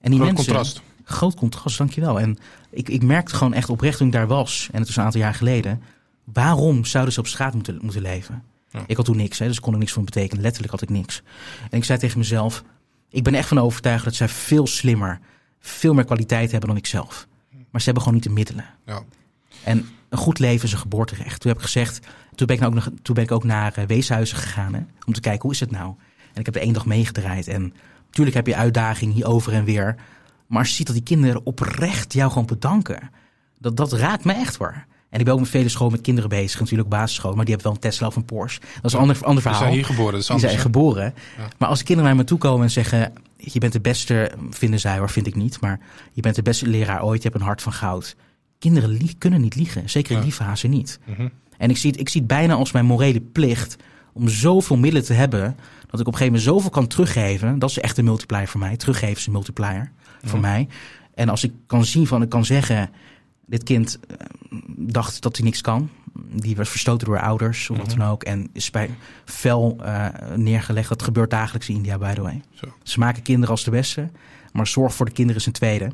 En 0.00 0.10
die 0.10 0.20
groot 0.20 0.32
mensen, 0.32 0.44
contrast. 0.44 0.82
Groot 1.04 1.34
contrast, 1.34 1.78
dankjewel. 1.78 2.20
En 2.20 2.38
ik, 2.70 2.88
ik 2.88 3.02
merkte 3.02 3.34
gewoon 3.34 3.54
echt 3.54 3.70
oprecht 3.70 3.98
toen 3.98 4.06
ik 4.06 4.12
daar 4.12 4.26
was. 4.26 4.68
En 4.72 4.78
het 4.78 4.86
was 4.86 4.96
een 4.96 5.02
aantal 5.02 5.20
jaar 5.20 5.34
geleden. 5.34 5.82
Waarom 6.24 6.84
zouden 6.84 7.12
ze 7.12 7.20
op 7.20 7.26
straat 7.26 7.54
moeten, 7.54 7.78
moeten 7.82 8.02
leven? 8.02 8.42
Ik 8.86 8.96
had 8.96 9.04
toen 9.04 9.16
niks, 9.16 9.38
hè, 9.38 9.46
dus 9.46 9.60
kon 9.60 9.72
er 9.72 9.78
niks 9.78 9.92
van 9.92 10.04
betekenen. 10.04 10.42
Letterlijk 10.42 10.72
had 10.72 10.82
ik 10.82 10.88
niks. 10.88 11.22
En 11.70 11.78
ik 11.78 11.84
zei 11.84 11.98
tegen 11.98 12.18
mezelf: 12.18 12.64
Ik 13.08 13.22
ben 13.22 13.34
echt 13.34 13.48
van 13.48 13.58
overtuigd 13.58 14.04
dat 14.04 14.14
zij 14.14 14.28
veel 14.28 14.66
slimmer, 14.66 15.20
veel 15.60 15.94
meer 15.94 16.04
kwaliteit 16.04 16.50
hebben 16.50 16.68
dan 16.68 16.78
ik 16.78 16.86
zelf. 16.86 17.26
Maar 17.70 17.80
ze 17.80 17.84
hebben 17.84 18.02
gewoon 18.02 18.18
niet 18.18 18.28
de 18.28 18.34
middelen. 18.34 18.64
Ja. 18.86 19.02
En 19.64 19.88
een 20.08 20.18
goed 20.18 20.38
leven 20.38 20.66
is 20.66 20.72
een 20.72 20.78
geboorterecht. 20.78 21.40
Toen 21.40 21.50
heb 21.50 21.60
ik 21.60 21.66
gezegd, 21.66 22.06
toen 22.34 22.46
ben 22.46 22.56
ik, 22.56 22.62
ook, 22.62 22.74
nog, 22.74 22.90
toen 23.02 23.14
ben 23.14 23.24
ik 23.24 23.30
ook 23.30 23.44
naar 23.44 23.78
uh, 23.78 23.84
weeshuizen 23.84 24.36
gegaan 24.36 24.74
hè, 24.74 24.80
om 25.06 25.12
te 25.12 25.20
kijken 25.20 25.42
hoe 25.42 25.52
is 25.52 25.60
het 25.60 25.70
nou. 25.70 25.94
En 26.32 26.40
ik 26.40 26.46
heb 26.46 26.54
er 26.54 26.60
één 26.60 26.72
dag 26.72 26.86
meegedraaid. 26.86 27.48
En 27.48 27.74
natuurlijk 28.06 28.36
heb 28.36 28.46
je 28.46 28.56
uitdaging 28.56 29.12
hier 29.12 29.26
over 29.26 29.52
en 29.52 29.64
weer. 29.64 29.96
Maar 30.46 30.58
als 30.58 30.68
je 30.68 30.74
ziet 30.74 30.86
dat 30.86 30.94
die 30.94 31.04
kinderen 31.04 31.46
oprecht 31.46 32.12
jou 32.12 32.30
gewoon 32.30 32.46
bedanken, 32.46 33.10
dat, 33.58 33.76
dat 33.76 33.92
raakt 33.92 34.24
me 34.24 34.32
echt 34.32 34.56
hoor. 34.56 34.84
En 35.10 35.18
ik 35.18 35.24
ben 35.24 35.34
ook 35.34 35.40
met 35.40 35.48
vele 35.48 35.68
scholen 35.68 35.92
met 35.92 36.00
kinderen 36.00 36.30
bezig, 36.30 36.60
natuurlijk 36.60 36.88
basisschool, 36.88 37.34
maar 37.34 37.44
die 37.44 37.54
hebben 37.54 37.72
wel 37.72 37.82
een 37.82 37.90
Tesla 37.90 38.06
of 38.06 38.16
een 38.16 38.24
Porsche. 38.24 38.60
Dat 38.60 38.84
is 38.84 38.92
een 38.92 38.98
ander, 38.98 39.18
ander 39.22 39.42
verhaal. 39.42 39.60
Die 39.60 39.68
zijn 39.68 39.84
hier 39.84 39.94
geboren, 39.94 40.12
dat 40.12 40.20
is 40.20 40.30
anders, 40.30 40.48
Die 40.52 40.58
zijn 40.58 40.72
geboren. 40.72 41.14
Maar 41.58 41.68
als 41.68 41.82
kinderen 41.82 42.10
naar 42.10 42.18
me 42.18 42.24
toe 42.24 42.38
komen 42.38 42.62
en 42.62 42.70
zeggen, 42.70 43.12
je 43.36 43.58
bent 43.58 43.72
de 43.72 43.80
beste, 43.80 44.32
vinden 44.50 44.80
zij 44.80 44.98
hoor, 44.98 45.10
vind 45.10 45.26
ik 45.26 45.34
niet, 45.34 45.60
maar 45.60 45.80
je 46.12 46.20
bent 46.20 46.34
de 46.34 46.42
beste 46.42 46.66
leraar 46.66 47.04
ooit, 47.04 47.22
je 47.22 47.28
hebt 47.28 47.40
een 47.40 47.46
hart 47.46 47.62
van 47.62 47.72
goud. 47.72 48.16
Kinderen 48.58 49.18
kunnen 49.18 49.40
niet 49.40 49.54
liegen, 49.54 49.90
zeker 49.90 50.16
in 50.16 50.22
die 50.22 50.32
fase 50.32 50.66
niet. 50.66 50.98
Mhm. 51.04 51.28
En 51.58 51.70
ik 51.70 51.76
zie, 51.76 51.90
het, 51.90 52.00
ik 52.00 52.08
zie 52.08 52.20
het 52.20 52.30
bijna 52.30 52.54
als 52.54 52.72
mijn 52.72 52.84
morele 52.84 53.20
plicht 53.20 53.76
om 54.12 54.28
zoveel 54.28 54.76
middelen 54.76 55.06
te 55.06 55.12
hebben, 55.12 55.56
dat 55.90 56.00
ik 56.00 56.06
op 56.06 56.12
een 56.12 56.18
gegeven 56.18 56.26
moment 56.26 56.42
zoveel 56.42 56.70
kan 56.70 56.86
teruggeven. 56.86 57.58
Dat 57.58 57.70
is 57.70 57.78
echt 57.78 57.98
een 57.98 58.04
multiplier 58.04 58.48
voor 58.48 58.60
mij. 58.60 58.76
Teruggeven 58.76 59.16
is 59.16 59.26
een 59.26 59.32
multiplier 59.32 59.92
voor 60.22 60.40
mij. 60.40 60.68
En 61.14 61.28
als 61.28 61.44
ik 61.44 61.52
kan 61.66 61.84
zien 61.84 62.06
van, 62.06 62.22
ik 62.22 62.28
kan 62.28 62.44
zeggen, 62.44 62.90
dit 63.50 63.62
kind 63.62 63.98
eh, 64.08 64.16
dacht 64.76 65.22
dat 65.22 65.36
hij 65.36 65.44
niks 65.44 65.60
kan. 65.60 65.90
Die 66.32 66.56
werd 66.56 66.68
verstoten 66.68 67.06
door 67.06 67.20
ouders 67.20 67.70
of 67.70 67.76
wat 67.76 67.86
mhm. 67.86 67.98
dan 67.98 68.08
ook. 68.08 68.22
En 68.22 68.48
is 68.52 68.70
bij 68.70 68.90
fel 69.24 69.76
uh, 69.80 70.08
neergelegd. 70.36 70.88
Dat 70.88 71.02
gebeurt 71.02 71.30
dagelijks 71.30 71.68
in 71.68 71.74
India, 71.74 71.98
by 71.98 72.12
the 72.12 72.20
way. 72.20 72.40
Zo. 72.52 72.66
Ze 72.82 72.98
maken 72.98 73.22
kinderen 73.22 73.50
als 73.50 73.64
de 73.64 73.70
beste. 73.70 74.10
Maar 74.52 74.66
zorg 74.66 74.94
voor 74.94 75.06
de 75.06 75.12
kinderen 75.12 75.40
is 75.40 75.46
een 75.46 75.52
tweede. 75.52 75.92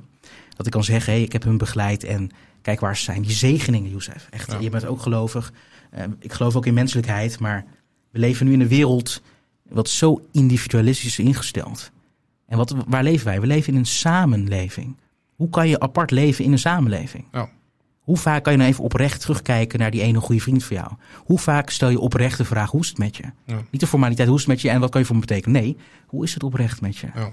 Dat 0.57 0.67
ik 0.67 0.73
kan 0.73 0.85
zeggen, 0.85 1.13
hey, 1.13 1.23
ik 1.23 1.33
heb 1.33 1.43
hun 1.43 1.59
begeleid 1.59 2.05
en 2.05 2.31
kijk 2.63 2.81
waar 2.81 2.97
ze 2.97 3.03
zijn. 3.03 3.23
Die 3.23 3.31
zegeningen, 3.31 3.91
Youssef. 3.91 4.27
Echt, 4.31 4.57
je 4.61 4.71
bent 4.71 4.87
ook 4.87 5.03
gelovig. 5.03 5.53
Uh, 5.95 6.05
ik 6.19 6.33
geloof 6.33 6.57
ook 6.57 6.67
in 6.67 6.75
menselijkheid. 6.75 7.39
Maar 7.39 7.65
we 8.11 8.19
leven 8.19 8.47
nu 8.47 8.53
in 8.53 8.61
een 8.61 8.69
wereld 8.69 9.23
wat 9.63 9.89
zo 9.89 10.27
individualistisch 10.33 11.19
is 11.19 11.27
ingesteld. 11.27 11.91
En 12.47 12.57
wat, 12.57 12.75
waar 12.87 13.03
leven 13.03 13.27
wij? 13.27 13.41
We 13.41 13.47
leven 13.47 13.73
in 13.73 13.79
een 13.79 13.87
samenleving. 13.87 14.97
Hoe 15.37 15.49
kan 15.49 15.69
je 15.69 15.81
apart 15.81 16.11
leven 16.11 16.45
in 16.45 16.53
een 16.53 16.59
samenleving? 16.59 17.25
Hoe 18.01 18.17
vaak 18.17 18.43
kan 18.43 18.53
je 18.53 18.59
nou 18.59 18.71
even 18.71 18.85
oprecht 18.85 19.21
terugkijken 19.21 19.79
naar 19.79 19.91
die 19.91 20.03
ene 20.03 20.21
goede 20.21 20.41
vriend 20.41 20.65
van 20.65 20.77
jou? 20.77 20.93
Hoe 21.25 21.39
vaak 21.39 21.71
stel 21.71 21.89
je 21.89 22.01
oprecht 22.01 22.39
de 22.39 22.45
vraag, 22.45 22.71
hoe 22.71 22.81
is 22.81 22.89
het 22.89 22.99
met 22.99 23.17
je? 23.17 23.23
Ja. 23.45 23.63
Niet 23.71 23.81
de 23.81 23.87
formaliteit, 23.87 24.29
hoe 24.29 24.37
is 24.37 24.43
het 24.43 24.53
met 24.53 24.61
je 24.61 24.71
en 24.71 24.81
wat 24.81 24.91
kan 24.91 25.01
je 25.01 25.07
voor 25.07 25.17
me 25.17 25.21
betekenen? 25.21 25.63
Nee, 25.63 25.77
hoe 26.07 26.25
is 26.25 26.35
het 26.35 26.43
oprecht 26.43 26.81
met 26.81 26.97
je? 26.97 27.07
Ja. 27.15 27.33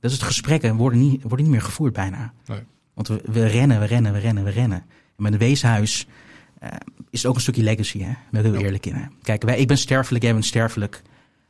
Dat 0.00 0.10
is 0.10 0.16
het 0.16 0.26
gesprekken 0.26 0.76
worden 0.76 0.98
niet, 0.98 1.22
worden 1.22 1.42
niet 1.42 1.54
meer 1.54 1.62
gevoerd 1.62 1.92
bijna. 1.92 2.32
Nee. 2.46 2.60
Want 2.94 3.08
we, 3.08 3.20
we, 3.24 3.46
rennen, 3.46 3.80
we 3.80 3.86
rennen, 3.86 4.12
we 4.12 4.18
rennen, 4.18 4.44
we 4.44 4.50
rennen. 4.50 4.78
En 5.16 5.22
met 5.22 5.32
een 5.32 5.38
weeshuis 5.38 6.06
uh, 6.62 6.68
is 7.10 7.26
ook 7.26 7.34
een 7.34 7.40
stukje 7.40 7.62
legacy, 7.62 8.02
hè? 8.02 8.12
Ben 8.30 8.42
heel 8.42 8.54
eerlijk 8.54 8.86
in. 8.86 9.10
Kijk, 9.22 9.42
wij, 9.42 9.58
ik 9.58 9.68
ben 9.68 9.78
sterfelijk, 9.78 10.24
jij 10.24 10.32
bent 10.32 10.44
sterfelijk. 10.44 11.02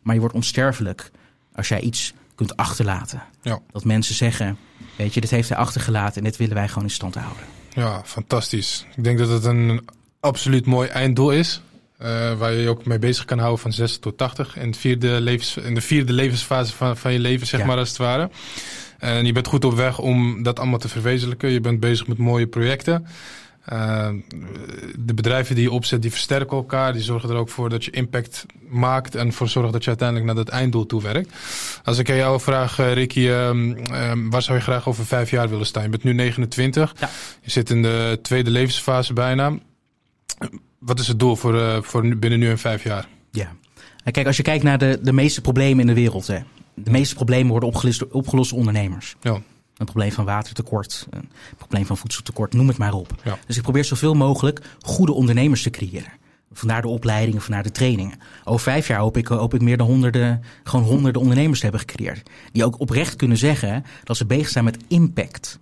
Maar 0.03 0.14
je 0.14 0.20
wordt 0.20 0.34
onsterfelijk 0.34 1.11
als 1.53 1.68
jij 1.68 1.80
iets 1.80 2.14
kunt 2.37 2.57
achterlaten. 2.57 3.22
Ja. 3.43 3.59
Dat 3.72 3.84
mensen 3.84 4.14
zeggen, 4.14 4.59
weet 4.97 5.14
je, 5.14 5.20
dit 5.20 5.30
heeft 5.30 5.49
hij 5.49 5.59
achtergelaten 5.59 6.16
en 6.16 6.24
dit 6.24 6.37
willen 6.37 6.55
wij 6.55 6.68
gewoon 6.68 6.84
in 6.84 6.91
stand 6.91 7.14
houden. 7.14 7.45
Ja, 7.68 8.03
fantastisch. 8.05 8.87
Ik 8.97 9.05
denk 9.05 9.18
dat 9.18 9.28
het 9.28 9.45
een 9.45 9.89
absoluut 10.20 10.66
mooi 10.66 10.89
einddoel 10.89 11.30
is. 11.30 11.61
Uh, 12.03 12.39
waar 12.39 12.53
je 12.53 12.62
je 12.62 12.68
ook 12.68 12.84
mee 12.84 12.99
bezig 12.99 13.24
kan 13.24 13.39
houden 13.39 13.61
van 13.61 13.72
6 13.72 13.99
tot 13.99 14.18
80. 14.18 14.57
In, 14.57 14.66
het 14.66 14.76
vierde 14.76 15.20
levens, 15.20 15.57
in 15.57 15.74
de 15.74 15.80
vierde 15.80 16.12
levensfase 16.12 16.72
van, 16.72 16.97
van 16.97 17.12
je 17.12 17.18
leven, 17.18 17.47
zeg 17.47 17.64
maar, 17.64 17.78
als 17.78 17.89
het 17.89 17.99
ware. 17.99 18.30
En 18.99 19.26
je 19.26 19.32
bent 19.32 19.47
goed 19.47 19.64
op 19.64 19.74
weg 19.74 19.99
om 19.99 20.43
dat 20.43 20.59
allemaal 20.59 20.78
te 20.78 20.89
verwezenlijken. 20.89 21.51
Je 21.51 21.61
bent 21.61 21.80
bezig 21.80 22.07
met 22.07 22.18
mooie 22.18 22.47
projecten. 22.47 23.07
Uh, 23.73 24.09
de 24.99 25.14
bedrijven 25.14 25.55
die 25.55 25.64
je 25.64 25.71
opzet, 25.71 26.03
die 26.03 26.11
versterken 26.11 26.57
elkaar. 26.57 26.93
Die 26.93 27.03
zorgen 27.03 27.31
er 27.31 27.37
ook 27.37 27.49
voor 27.49 27.69
dat 27.69 27.85
je 27.85 27.91
impact 27.91 28.47
maakt. 28.69 29.14
En 29.14 29.33
voor 29.33 29.49
zorgen 29.49 29.73
dat 29.73 29.83
je 29.83 29.89
uiteindelijk 29.89 30.27
naar 30.27 30.45
dat 30.45 30.49
einddoel 30.49 30.87
toe 30.87 31.03
werkt. 31.03 31.35
Als 31.85 31.99
ik 31.99 32.11
aan 32.11 32.17
jou 32.17 32.41
vraag, 32.41 32.79
uh, 32.79 32.93
Ricky, 32.93 33.21
uh, 33.21 33.51
waar 34.31 34.43
zou 34.43 34.59
je 34.59 34.62
graag 34.64 34.89
over 34.89 35.07
vijf 35.07 35.31
jaar 35.31 35.49
willen 35.49 35.67
staan? 35.67 35.83
Je 35.83 35.89
bent 35.89 36.05
nu 36.05 36.12
29. 36.12 36.95
Ja. 36.99 37.11
Je 37.41 37.51
zit 37.51 37.71
in 37.71 37.83
de 37.83 38.19
tweede 38.23 38.51
levensfase 38.51 39.12
bijna. 39.12 39.59
Wat 40.79 41.01
is 41.01 41.09
het 41.09 41.19
doel 41.19 41.37
voor, 41.37 41.55
uh, 41.55 41.83
voor 41.83 42.17
binnen 42.17 42.39
nu 42.39 42.51
en 42.51 42.59
vijf 42.59 42.85
jaar? 42.85 43.09
Ja, 43.31 44.11
kijk, 44.11 44.27
als 44.27 44.37
je 44.37 44.43
kijkt 44.43 44.64
naar 44.64 44.79
de, 44.79 44.99
de 45.03 45.12
meeste 45.12 45.41
problemen 45.41 45.81
in 45.81 45.87
de 45.87 45.95
wereld. 45.95 46.27
Hè. 46.27 46.39
De 46.75 46.91
meeste 46.91 47.14
problemen 47.14 47.51
worden 47.51 47.69
opgelost, 47.69 48.09
opgelost 48.09 48.51
door 48.51 48.59
ondernemers. 48.59 49.17
Ja. 49.21 49.41
Een 49.77 49.87
probleem 49.87 50.12
van 50.12 50.24
watertekort, 50.24 51.07
een 51.11 51.29
probleem 51.57 51.87
van 51.87 51.97
voedseltekort, 51.97 52.53
noem 52.53 52.68
het 52.68 52.79
maar 52.79 52.93
op. 52.93 53.14
Ja. 53.24 53.39
Dus 53.47 53.57
ik 53.57 53.62
probeer 53.62 53.85
zoveel 53.85 54.14
mogelijk 54.14 54.61
goede 54.81 55.12
ondernemers 55.12 55.62
te 55.62 55.70
creëren. 55.70 56.12
Vandaar 56.53 56.83
de 56.83 56.89
opleidingen, 56.89 57.43
vandaar 57.43 57.62
de 57.62 57.70
trainingen. 57.70 58.18
Over 58.45 58.61
vijf 58.61 58.87
jaar 58.87 59.01
hoop 59.01 59.16
ik, 59.16 59.27
hoop 59.27 59.55
ik 59.55 59.61
meer 59.61 59.77
dan 59.77 59.87
honderden, 59.87 60.43
gewoon 60.62 60.85
honderden 60.85 61.20
ondernemers 61.20 61.59
te 61.59 61.66
hebben 61.66 61.89
gecreëerd. 61.89 62.31
Die 62.53 62.64
ook 62.64 62.81
oprecht 62.81 63.16
kunnen 63.16 63.37
zeggen 63.37 63.85
dat 64.05 64.16
ze 64.16 64.27
bezig 64.27 64.49
zijn 64.49 64.64
met 64.64 64.85
impact. 64.89 65.59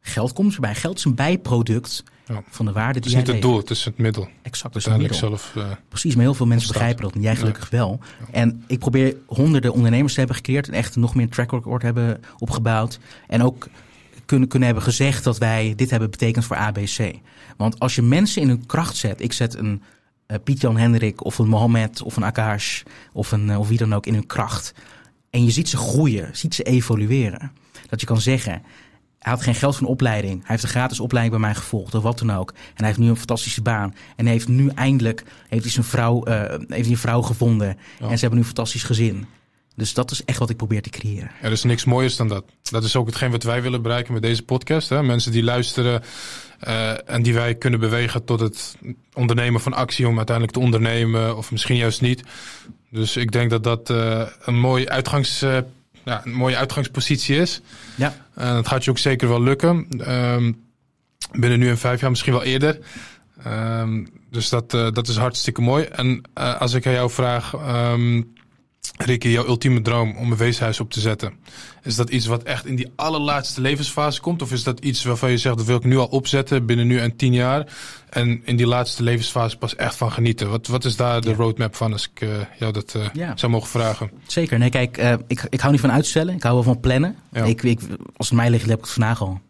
Geld 0.00 0.32
komt 0.32 0.54
erbij. 0.54 0.74
Geld 0.74 0.98
is 0.98 1.04
een 1.04 1.14
bijproduct 1.14 2.04
ja. 2.30 2.42
van 2.48 2.66
de 2.66 2.72
waarde 2.72 3.00
die 3.00 3.10
Het 3.10 3.10
is 3.10 3.26
niet 3.26 3.34
het 3.34 3.42
doel, 3.42 3.56
het 3.56 3.70
is 3.70 3.84
het 3.84 3.98
middel. 3.98 4.28
Exact, 4.42 4.74
dus 4.74 4.84
het 4.84 4.96
middel. 4.96 5.16
Zelf, 5.16 5.52
uh, 5.56 5.64
Precies, 5.88 6.14
maar 6.14 6.24
heel 6.24 6.34
veel 6.34 6.46
mensen 6.46 6.68
begrijpen 6.68 7.02
dat 7.02 7.14
en 7.14 7.20
jij 7.20 7.36
gelukkig 7.36 7.70
wel. 7.70 8.00
En 8.30 8.64
ik 8.66 8.78
probeer 8.78 9.16
honderden 9.26 9.72
ondernemers 9.72 10.12
te 10.12 10.18
hebben 10.18 10.36
gecreëerd 10.36 10.68
en 10.68 10.74
echt 10.74 10.96
nog 10.96 11.14
meer 11.14 11.28
track 11.28 11.50
record 11.50 11.82
hebben 11.82 12.20
opgebouwd. 12.38 12.98
En 13.26 13.42
ook 13.42 13.68
kunnen, 14.26 14.48
kunnen 14.48 14.68
hebben 14.68 14.86
gezegd 14.86 15.24
dat 15.24 15.38
wij 15.38 15.72
dit 15.76 15.90
hebben 15.90 16.10
betekend 16.10 16.44
voor 16.44 16.56
ABC. 16.56 17.14
Want 17.56 17.78
als 17.78 17.94
je 17.94 18.02
mensen 18.02 18.42
in 18.42 18.48
hun 18.48 18.66
kracht 18.66 18.96
zet, 18.96 19.20
ik 19.20 19.32
zet 19.32 19.56
een 19.56 19.82
uh, 20.26 20.36
Piet-Jan 20.44 20.76
Hendrik 20.76 21.24
of 21.24 21.38
een 21.38 21.48
Mohammed 21.48 22.02
of 22.02 22.16
een 22.16 22.24
Akash 22.24 22.82
of, 23.12 23.32
een, 23.32 23.48
uh, 23.48 23.58
of 23.58 23.68
wie 23.68 23.78
dan 23.78 23.94
ook 23.94 24.06
in 24.06 24.14
hun 24.14 24.26
kracht. 24.26 24.74
En 25.30 25.44
je 25.44 25.50
ziet 25.50 25.68
ze 25.68 25.76
groeien, 25.76 26.36
ziet 26.36 26.54
ze 26.54 26.62
evolueren. 26.62 27.52
Dat 27.88 28.00
je 28.00 28.06
kan 28.06 28.20
zeggen, 28.20 28.62
hij 29.20 29.32
had 29.32 29.42
geen 29.42 29.54
geld 29.54 29.76
voor 29.76 29.86
een 29.86 29.92
opleiding. 29.92 30.38
Hij 30.38 30.46
heeft 30.46 30.62
een 30.62 30.68
gratis 30.68 31.00
opleiding 31.00 31.38
bij 31.40 31.46
mij 31.46 31.54
gevolgd 31.60 31.94
of 31.94 32.02
wat 32.02 32.18
dan 32.18 32.32
ook. 32.32 32.50
En 32.50 32.74
hij 32.76 32.86
heeft 32.86 32.98
nu 32.98 33.08
een 33.08 33.16
fantastische 33.16 33.62
baan. 33.62 33.94
En 34.16 34.24
hij 34.24 34.34
heeft 34.34 34.48
nu 34.48 34.68
eindelijk 34.74 35.24
heeft 35.48 35.62
hij 35.62 35.72
zijn 35.72 35.84
vrouw, 35.84 36.28
uh, 36.28 36.40
heeft 36.48 36.68
hij 36.68 36.90
een 36.90 36.96
vrouw 36.96 37.22
gevonden. 37.22 37.68
En 37.68 37.76
ze 37.98 38.20
hebben 38.20 38.30
nu 38.30 38.38
een 38.38 38.44
fantastisch 38.44 38.82
gezin. 38.82 39.26
Dus 39.76 39.94
dat 39.94 40.10
is 40.10 40.24
echt 40.24 40.38
wat 40.38 40.50
ik 40.50 40.56
probeer 40.56 40.82
te 40.82 40.90
creëren. 40.90 41.30
Er 41.42 41.52
is 41.52 41.62
niks 41.62 41.84
mooiers 41.84 42.16
dan 42.16 42.28
dat. 42.28 42.44
Dat 42.62 42.84
is 42.84 42.96
ook 42.96 43.06
hetgeen 43.06 43.30
wat 43.30 43.42
wij 43.42 43.62
willen 43.62 43.82
bereiken 43.82 44.12
met 44.12 44.22
deze 44.22 44.42
podcast. 44.42 44.88
Hè? 44.88 45.02
Mensen 45.02 45.32
die 45.32 45.42
luisteren 45.42 46.02
uh, 46.68 47.10
en 47.10 47.22
die 47.22 47.34
wij 47.34 47.54
kunnen 47.54 47.80
bewegen 47.80 48.24
tot 48.24 48.40
het 48.40 48.76
ondernemen 49.14 49.60
van 49.60 49.74
actie 49.74 50.08
om 50.08 50.16
uiteindelijk 50.16 50.56
te 50.56 50.62
ondernemen. 50.62 51.36
Of 51.36 51.50
misschien 51.50 51.76
juist 51.76 52.00
niet. 52.00 52.22
Dus 52.90 53.16
ik 53.16 53.32
denk 53.32 53.50
dat 53.50 53.64
dat 53.64 53.90
uh, 53.90 54.26
een 54.44 54.58
mooi 54.58 54.86
uitgangspunt 54.86 55.66
ja, 56.04 56.22
een 56.24 56.32
mooie 56.32 56.56
uitgangspositie 56.56 57.36
is. 57.36 57.60
Ja. 57.94 58.14
En 58.40 58.54
dat 58.54 58.68
gaat 58.68 58.84
je 58.84 58.90
ook 58.90 58.98
zeker 58.98 59.28
wel 59.28 59.42
lukken. 59.42 59.86
Um, 60.10 60.68
binnen 61.32 61.58
nu 61.58 61.68
en 61.68 61.78
vijf 61.78 62.00
jaar, 62.00 62.10
misschien 62.10 62.32
wel 62.32 62.42
eerder. 62.42 62.78
Um, 63.46 64.08
dus 64.30 64.48
dat, 64.48 64.74
uh, 64.74 64.90
dat 64.90 65.08
is 65.08 65.16
hartstikke 65.16 65.60
mooi. 65.60 65.84
En 65.84 66.22
uh, 66.38 66.60
als 66.60 66.74
ik 66.74 66.86
aan 66.86 66.92
jou 66.92 67.10
vraag, 67.10 67.54
um, 67.92 68.32
Ricky, 68.96 69.28
jouw 69.28 69.46
ultieme 69.46 69.82
droom 69.82 70.16
om 70.16 70.30
een 70.30 70.36
weeshuis 70.36 70.80
op 70.80 70.90
te 70.90 71.00
zetten. 71.00 71.32
Is 71.82 71.96
dat 71.96 72.10
iets 72.10 72.26
wat 72.26 72.42
echt 72.42 72.66
in 72.66 72.76
die 72.76 72.92
allerlaatste 72.96 73.60
levensfase 73.60 74.20
komt? 74.20 74.42
Of 74.42 74.52
is 74.52 74.62
dat 74.62 74.80
iets 74.80 75.04
waarvan 75.04 75.30
je 75.30 75.38
zegt, 75.38 75.56
dat 75.56 75.66
wil 75.66 75.76
ik 75.76 75.84
nu 75.84 75.96
al 75.96 76.06
opzetten 76.06 76.66
binnen 76.66 76.86
nu 76.86 76.98
en 76.98 77.16
tien 77.16 77.32
jaar? 77.32 77.72
En 78.10 78.42
in 78.44 78.56
die 78.56 78.66
laatste 78.66 79.02
levensfase 79.02 79.56
pas 79.56 79.76
echt 79.76 79.96
van 79.96 80.12
genieten. 80.12 80.50
Wat, 80.50 80.66
wat 80.66 80.84
is 80.84 80.96
daar 80.96 81.20
de 81.20 81.34
roadmap 81.34 81.76
van 81.76 81.92
als 81.92 82.10
ik 82.14 82.20
uh, 82.20 82.30
jou 82.58 82.72
dat 82.72 82.94
uh, 82.96 83.06
ja. 83.12 83.36
zou 83.36 83.52
mogen 83.52 83.68
vragen? 83.68 84.10
Zeker. 84.26 84.58
Nee, 84.58 84.70
kijk, 84.70 84.98
uh, 84.98 85.12
ik, 85.26 85.46
ik 85.48 85.60
hou 85.60 85.72
niet 85.72 85.80
van 85.80 85.92
uitstellen. 85.92 86.34
Ik 86.34 86.42
hou 86.42 86.54
wel 86.54 86.64
van 86.64 86.80
plannen. 86.80 87.16
Ja. 87.32 87.44
Ik, 87.44 87.62
ik, 87.62 87.80
als 88.16 88.28
het 88.28 88.38
mij 88.38 88.50
ligt, 88.50 88.68
heb 88.68 88.78
ik 88.78 88.84
het 88.84 88.92
vandaag 88.92 89.20
al. 89.20 89.40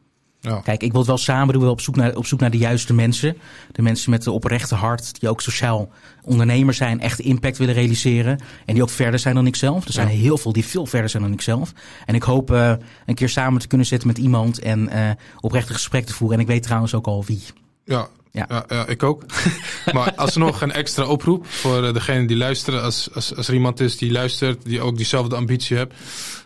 Ja. 0.41 0.61
Kijk, 0.61 0.83
ik 0.83 0.91
wil 0.91 1.01
het 1.01 1.09
wel 1.09 1.19
samen 1.19 1.55
doen, 1.55 1.69
op 1.69 1.81
zoek, 1.81 1.97
naar, 1.97 2.17
op 2.17 2.27
zoek 2.27 2.41
naar 2.41 2.51
de 2.51 2.59
juiste 2.59 2.95
mensen. 2.95 3.37
De 3.73 3.83
mensen 3.83 4.11
met 4.11 4.23
de 4.23 4.31
oprechte 4.31 4.75
hart, 4.75 5.21
die 5.21 5.29
ook 5.29 5.41
sociaal 5.41 5.89
ondernemer 6.23 6.75
zijn, 6.75 7.01
echt 7.01 7.19
impact 7.19 7.59
willen 7.59 7.75
realiseren. 7.75 8.41
En 8.67 8.75
die 8.75 8.83
ook 8.83 8.91
verder 8.91 9.21
zijn 9.21 9.35
dan 9.35 9.47
ikzelf. 9.47 9.87
Er 9.87 9.93
zijn 9.93 10.09
ja. 10.09 10.15
heel 10.15 10.39
veel 10.39 10.53
die 10.53 10.65
veel 10.65 10.87
verder 10.87 11.11
zijn 11.11 11.23
dan 11.23 11.33
ikzelf. 11.33 11.73
En 12.07 12.15
ik 12.15 12.23
hoop 12.23 12.51
uh, 12.51 12.73
een 13.07 13.15
keer 13.15 13.29
samen 13.29 13.61
te 13.61 13.67
kunnen 13.67 13.87
zitten 13.87 14.09
met 14.09 14.19
iemand 14.19 14.59
en 14.59 14.89
uh, 14.93 15.11
oprechte 15.41 15.73
gesprek 15.73 16.07
te 16.07 16.13
voeren. 16.13 16.37
En 16.37 16.43
ik 16.43 16.51
weet 16.51 16.63
trouwens 16.63 16.95
ook 16.95 17.07
al 17.07 17.25
wie. 17.25 17.43
Ja, 17.85 18.09
ja. 18.33 18.47
ja, 18.49 18.65
ja 18.69 18.87
ik 18.87 19.03
ook. 19.03 19.25
maar 19.93 20.15
alsnog 20.15 20.61
een 20.61 20.73
extra 20.73 21.05
oproep 21.05 21.47
voor 21.47 21.85
uh, 21.85 21.93
degene 21.93 22.27
die 22.27 22.37
luisteren. 22.37 22.83
Als, 22.83 23.09
als, 23.15 23.37
als 23.37 23.49
er 23.49 23.55
iemand 23.55 23.81
is 23.81 23.97
die 23.97 24.13
luistert, 24.13 24.65
die 24.65 24.81
ook 24.81 24.97
diezelfde 24.97 25.37
ambitie 25.37 25.77
hebt. 25.77 25.95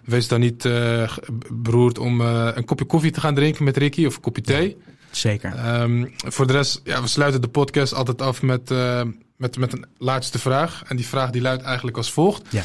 Wees 0.05 0.29
dan 0.29 0.41
niet 0.41 0.65
uh, 0.65 1.17
beroerd 1.53 1.99
om 1.99 2.21
uh, 2.21 2.49
een 2.55 2.65
kopje 2.65 2.85
koffie 2.85 3.11
te 3.11 3.21
gaan 3.21 3.35
drinken 3.35 3.65
met 3.65 3.77
Ricky 3.77 4.07
of 4.07 4.15
een 4.15 4.21
kopje 4.21 4.43
thee. 4.43 4.77
Zeker. 5.11 5.81
Um, 5.83 6.15
voor 6.17 6.47
de 6.47 6.53
rest, 6.53 6.81
ja, 6.85 7.03
we 7.03 7.09
sluiten 7.09 7.41
de 7.41 7.49
podcast 7.49 7.95
altijd 7.95 8.23
af 8.23 8.43
met, 8.43 8.71
uh, 8.71 9.03
met, 9.37 9.59
met 9.59 9.73
een 9.73 9.87
laatste 9.99 10.39
vraag. 10.39 10.83
En 10.87 10.97
die 10.97 11.07
vraag 11.07 11.31
die 11.31 11.43
luidt 11.43 11.63
eigenlijk 11.63 11.97
als 11.97 12.13
volgt. 12.13 12.43
Ja. 12.51 12.63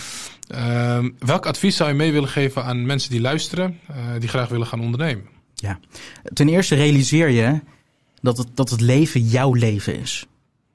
Um, 0.97 1.15
welk 1.20 1.45
advies 1.45 1.76
zou 1.76 1.89
je 1.89 1.95
mee 1.95 2.11
willen 2.11 2.30
geven 2.30 2.63
aan 2.63 2.86
mensen 2.86 3.09
die 3.11 3.22
luisteren, 3.22 3.80
die 4.20 4.30
graag 4.30 4.49
willen 4.49 4.67
gaan 4.67 4.82
ondernemen? 4.82 5.28
Ja, 5.53 5.80
ten 6.34 6.49
eerste 6.49 6.76
realiseer 6.76 7.30
je 7.30 7.59
dat 8.22 8.38
het, 8.38 8.47
dat 8.53 8.70
het 8.70 8.82
leven 8.82 9.22
jouw 9.22 9.53
leven 9.53 9.99
is. 9.99 10.26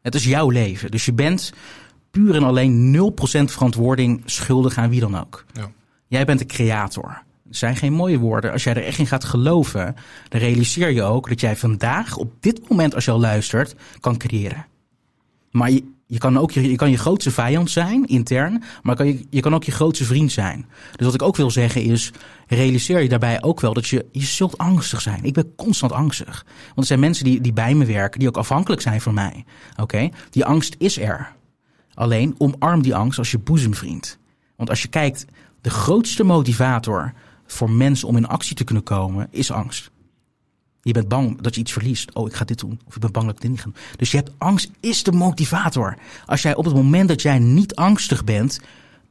Het 0.03 0.15
is 0.15 0.25
jouw 0.25 0.51
leven. 0.51 0.91
Dus 0.91 1.05
je 1.05 1.13
bent 1.13 1.53
puur 2.11 2.35
en 2.35 2.43
alleen 2.43 2.97
0% 2.97 3.45
verantwoording 3.45 4.23
schuldig 4.25 4.79
aan 4.79 4.91
wie 4.91 5.01
dan 5.01 5.19
ook. 5.19 5.45
Ja. 5.53 5.71
Jij 6.07 6.25
bent 6.25 6.39
de 6.39 6.47
creator. 6.47 7.23
Het 7.49 7.57
zijn 7.57 7.77
geen 7.77 7.93
mooie 7.93 8.19
woorden. 8.19 8.53
Als 8.53 8.65
jij 8.65 8.75
er 8.75 8.85
echt 8.85 8.99
in 8.99 9.07
gaat 9.07 9.25
geloven, 9.25 9.97
dan 10.29 10.41
realiseer 10.41 10.91
je 10.91 11.03
ook 11.03 11.29
dat 11.29 11.41
jij 11.41 11.57
vandaag, 11.57 12.17
op 12.17 12.33
dit 12.41 12.69
moment 12.69 12.95
als 12.95 13.05
je 13.05 13.11
al 13.11 13.21
luistert, 13.21 13.75
kan 14.01 14.17
creëren. 14.17 14.67
Maar 15.51 15.71
je, 15.71 15.85
je 16.15 16.21
kan 16.21 16.39
ook 16.39 16.51
je, 16.51 16.71
je, 16.71 16.77
kan 16.77 16.91
je 16.91 16.99
grootste 16.99 17.31
vijand 17.31 17.71
zijn, 17.71 18.05
intern, 18.05 18.63
maar 18.83 18.97
kan 18.97 19.07
je, 19.07 19.27
je 19.31 19.41
kan 19.41 19.55
ook 19.55 19.65
je 19.65 19.73
grootste 19.73 20.05
vriend 20.05 20.33
zijn. 20.33 20.67
Dus 20.97 21.07
wat 21.07 21.15
ik 21.15 21.23
ook 21.23 21.37
wil 21.37 21.51
zeggen 21.51 21.83
is, 21.83 22.13
realiseer 22.47 23.03
je 23.03 23.09
daarbij 23.09 23.43
ook 23.43 23.61
wel 23.61 23.75
dat 23.75 23.87
je, 23.87 24.07
je 24.13 24.21
zult 24.21 24.59
angstig 24.59 25.01
zijn. 25.01 25.25
Ik 25.25 25.33
ben 25.33 25.55
constant 25.57 25.93
angstig. 25.93 26.45
Want 26.65 26.77
er 26.77 26.85
zijn 26.85 27.01
mensen 27.01 27.25
die, 27.25 27.41
die 27.41 27.53
bij 27.53 27.75
me 27.75 27.85
werken, 27.85 28.19
die 28.19 28.29
ook 28.29 28.37
afhankelijk 28.37 28.83
zijn 28.83 29.01
van 29.01 29.15
mij. 29.15 29.45
Oké, 29.77 30.09
Die 30.31 30.45
angst 30.45 30.75
is 30.79 30.99
er. 30.99 31.33
Alleen 31.95 32.35
omarm 32.39 32.83
die 32.83 32.95
angst 32.95 33.19
als 33.19 33.31
je 33.31 33.39
boezemvriend. 33.39 34.19
Want 34.57 34.71
als 34.71 34.83
je 34.83 34.89
kijkt, 34.89 35.25
de 35.61 35.71
grootste 35.71 36.25
motivator 36.25 37.13
voor 37.47 37.71
mensen 37.71 38.09
om 38.09 38.17
in 38.17 38.29
actie 38.29 38.57
te 38.57 38.65
kunnen 38.65 38.85
komen 38.85 39.29
is 39.31 39.51
angst. 39.51 39.91
Je 40.85 40.93
bent 40.93 41.09
bang 41.09 41.41
dat 41.41 41.55
je 41.55 41.61
iets 41.61 41.73
verliest. 41.73 42.15
Oh, 42.15 42.29
ik 42.29 42.35
ga 42.35 42.45
dit 42.45 42.59
doen. 42.59 42.81
Of 42.87 42.95
ik 42.95 43.01
ben 43.01 43.13
bang 43.13 43.27
dat 43.27 43.35
ik 43.35 43.41
dit 43.41 43.51
niet 43.51 43.61
ga 43.61 43.65
doen. 43.65 43.77
Dus 43.97 44.11
je 44.11 44.17
hebt 44.17 44.31
angst 44.39 44.71
is 44.81 45.03
de 45.03 45.13
motivator. 45.13 45.99
Als 46.27 46.43
jij 46.43 46.55
op 46.55 46.65
het 46.65 46.75
moment 46.75 47.09
dat 47.09 47.23
jij 47.23 47.39
niet 47.39 47.75
angstig 47.75 48.25
bent, 48.25 48.61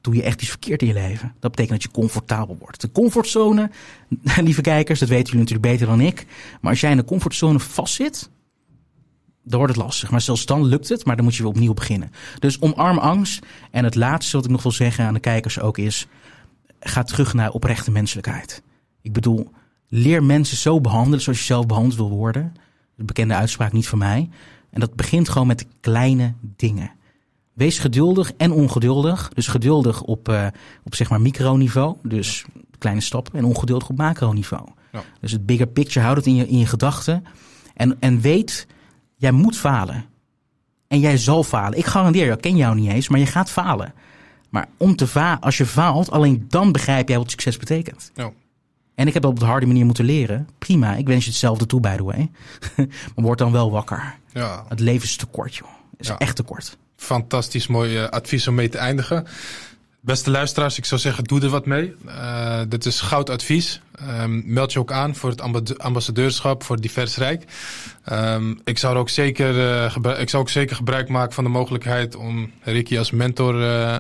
doe 0.02 0.16
je 0.16 0.24
echt 0.24 0.42
iets 0.42 0.50
verkeerd 0.50 0.82
in 0.82 0.88
je 0.88 0.94
leven. 0.94 1.34
Dat 1.40 1.52
betekent 1.52 1.82
dat 1.82 1.84
je 1.84 2.00
comfortabel 2.00 2.58
wordt. 2.60 2.82
De 2.82 2.92
comfortzone, 2.92 3.72
lieve 4.42 4.62
kijkers, 4.62 5.00
dat 5.00 5.10
weten 5.10 5.26
jullie 5.26 5.40
natuurlijk 5.40 5.72
beter 5.72 5.88
dan 5.88 6.02
ik. 6.02 6.26
Maar 6.62 6.72
als 6.72 6.82
jij 6.82 6.92
in 6.92 6.98
de 6.98 7.06
comfortzone 7.06 7.60
vastzit, 7.60 8.30
dan 9.44 9.60
wordt 9.60 9.76
het 9.76 9.84
lastig. 9.84 10.12
Maar 10.12 10.22
zelfs 10.22 10.46
dan 10.46 10.66
lukt 10.66 10.90
het, 10.90 11.06
maar 11.06 11.16
dan 11.16 11.26
moet 11.26 11.36
je 11.36 11.42
weer 11.42 11.52
opnieuw 11.52 11.74
beginnen. 11.74 12.12
Dus 12.40 12.62
omarm 12.62 12.98
angst. 12.98 13.46
En 13.72 13.84
het 13.84 13.96
laatste 13.96 14.36
wat 14.36 14.46
ik 14.46 14.52
nog 14.52 14.64
wil 14.64 14.72
zeggen 14.72 15.06
aan 15.06 15.14
de 15.14 15.20
kijkers 15.20 15.60
ook 15.60 15.78
is, 15.78 16.08
ga 16.80 17.04
terug 17.04 17.34
naar 17.34 17.52
oprechte 17.52 17.92
menselijkheid. 17.92 18.64
Ik 19.02 19.14
bedoel, 19.14 19.52
leer 19.96 20.24
mensen 20.24 20.58
zo 20.58 20.82
behandelen 20.82 21.22
zoals 21.22 21.40
je 21.40 21.46
zelf 21.46 21.66
behandeld 21.66 21.96
wil 21.96 22.10
worden. 22.10 22.54
De 22.96 23.04
bekende 23.04 23.34
uitspraak 23.34 23.72
niet 23.72 23.88
van 23.88 23.98
mij. 23.98 24.30
En 24.70 24.80
dat 24.80 24.96
begint 24.96 25.30
gewoon 25.30 25.48
met 25.48 25.60
de 25.60 25.66
kleine 25.80 26.34
dingen. 26.56 26.92
Wees 27.54 27.80
geduldig 27.80 28.34
en 28.38 28.52
ongeduldig. 28.52 29.30
Dus 29.34 29.48
geduldig 29.48 30.02
op, 30.02 30.30
uh, 30.30 30.48
op 30.84 30.96
zeg 30.96 31.10
maar 31.10 31.22
microniveau. 31.22 31.96
Dus 32.04 32.46
kleine 32.78 33.02
stappen. 33.02 33.34
En 33.34 33.46
ongeduldig 33.46 33.90
op 33.90 33.98
macroniveau. 33.98 34.68
Ja. 34.92 35.04
Dus 35.20 35.32
het 35.32 35.46
bigger 35.46 35.68
picture, 35.68 36.06
houd 36.06 36.18
het 36.18 36.26
in 36.26 36.36
je, 36.36 36.48
in 36.48 36.58
je 36.58 36.66
gedachten. 36.66 37.26
En, 37.74 37.98
en 38.00 38.22
weet, 38.22 38.68
jij 39.16 39.32
moet 39.32 39.58
falen. 39.58 40.06
En 40.88 41.00
jij 41.00 41.18
zal 41.18 41.44
falen. 41.44 41.78
Ik 41.78 41.86
garandeer 41.86 42.26
je, 42.26 42.32
ik 42.32 42.42
ken 42.42 42.56
jou 42.56 42.76
niet 42.76 42.92
eens, 42.92 43.10
maar 43.10 43.20
je 43.20 43.26
gaat 43.26 43.50
falen. 43.50 43.94
Maar 44.50 44.68
om 44.78 44.96
te 44.96 45.08
va 45.08 45.38
als 45.42 45.58
je 45.58 45.66
faalt, 45.66 46.12
alleen 46.12 46.46
dan 46.48 46.72
begrijp 46.72 47.10
jij 47.10 47.18
wat 47.18 47.30
succes 47.32 47.58
betekent. 47.58 48.12
Ja. 48.14 48.32
En 48.96 49.08
ik 49.08 49.14
heb 49.14 49.22
dat 49.22 49.32
op 49.32 49.40
de 49.40 49.46
harde 49.46 49.66
manier 49.66 49.86
moeten 49.86 50.06
leren. 50.06 50.50
Prima, 50.58 50.96
ik 50.96 51.08
wens 51.08 51.24
je 51.24 51.30
hetzelfde 51.30 51.66
toe, 51.66 51.80
by 51.80 51.96
the 51.96 52.04
way. 52.04 52.32
maar 53.16 53.26
word 53.26 53.38
dan 53.38 53.52
wel 53.52 53.72
wakker. 53.72 54.16
Ja. 54.34 54.66
Het 54.68 54.80
leven 54.80 55.08
is 55.08 55.16
te 55.16 55.26
kort, 55.26 55.56
joh. 55.56 55.68
Het 55.92 56.00
is 56.00 56.08
ja. 56.08 56.18
echt 56.18 56.36
te 56.36 56.44
kort. 56.44 56.78
Fantastisch 56.96 57.68
mooi 57.68 58.02
uh, 58.02 58.08
advies 58.08 58.48
om 58.48 58.56
mee 58.56 58.70
te 58.70 58.78
eindigen. 58.78 59.28
Beste 60.00 60.32
luisteraars, 60.32 60.78
ik 60.78 60.86
zou 60.86 61.02
zeggen, 61.02 61.24
doe 61.24 61.42
er 61.42 61.50
wat 61.50 61.66
mee. 61.66 61.96
Uh, 62.06 62.62
dit 62.68 62.86
is 62.86 63.02
goud 63.02 63.30
advies. 63.30 63.82
Um, 64.22 64.44
meld 64.46 64.74
je 64.74 64.80
ook 64.80 64.92
aan 64.92 65.16
voor 65.16 65.30
het 65.30 65.80
ambassadeurschap 65.80 66.64
voor 66.64 66.82
Divers 66.82 67.18
Rijk. 67.18 67.44
Um, 68.12 68.60
ik, 68.64 68.78
zou 68.78 68.98
ook 68.98 69.10
zeker, 69.10 69.56
uh, 70.06 70.20
ik 70.20 70.30
zou 70.30 70.44
ook 70.44 70.50
zeker 70.50 70.76
gebruik 70.76 71.10
maken 71.10 71.34
van 71.34 71.44
de 71.44 71.50
mogelijkheid 71.50 72.16
om 72.16 72.52
Ricky 72.62 72.98
als 72.98 73.12
mentor 73.12 73.62
uh, 73.62 73.96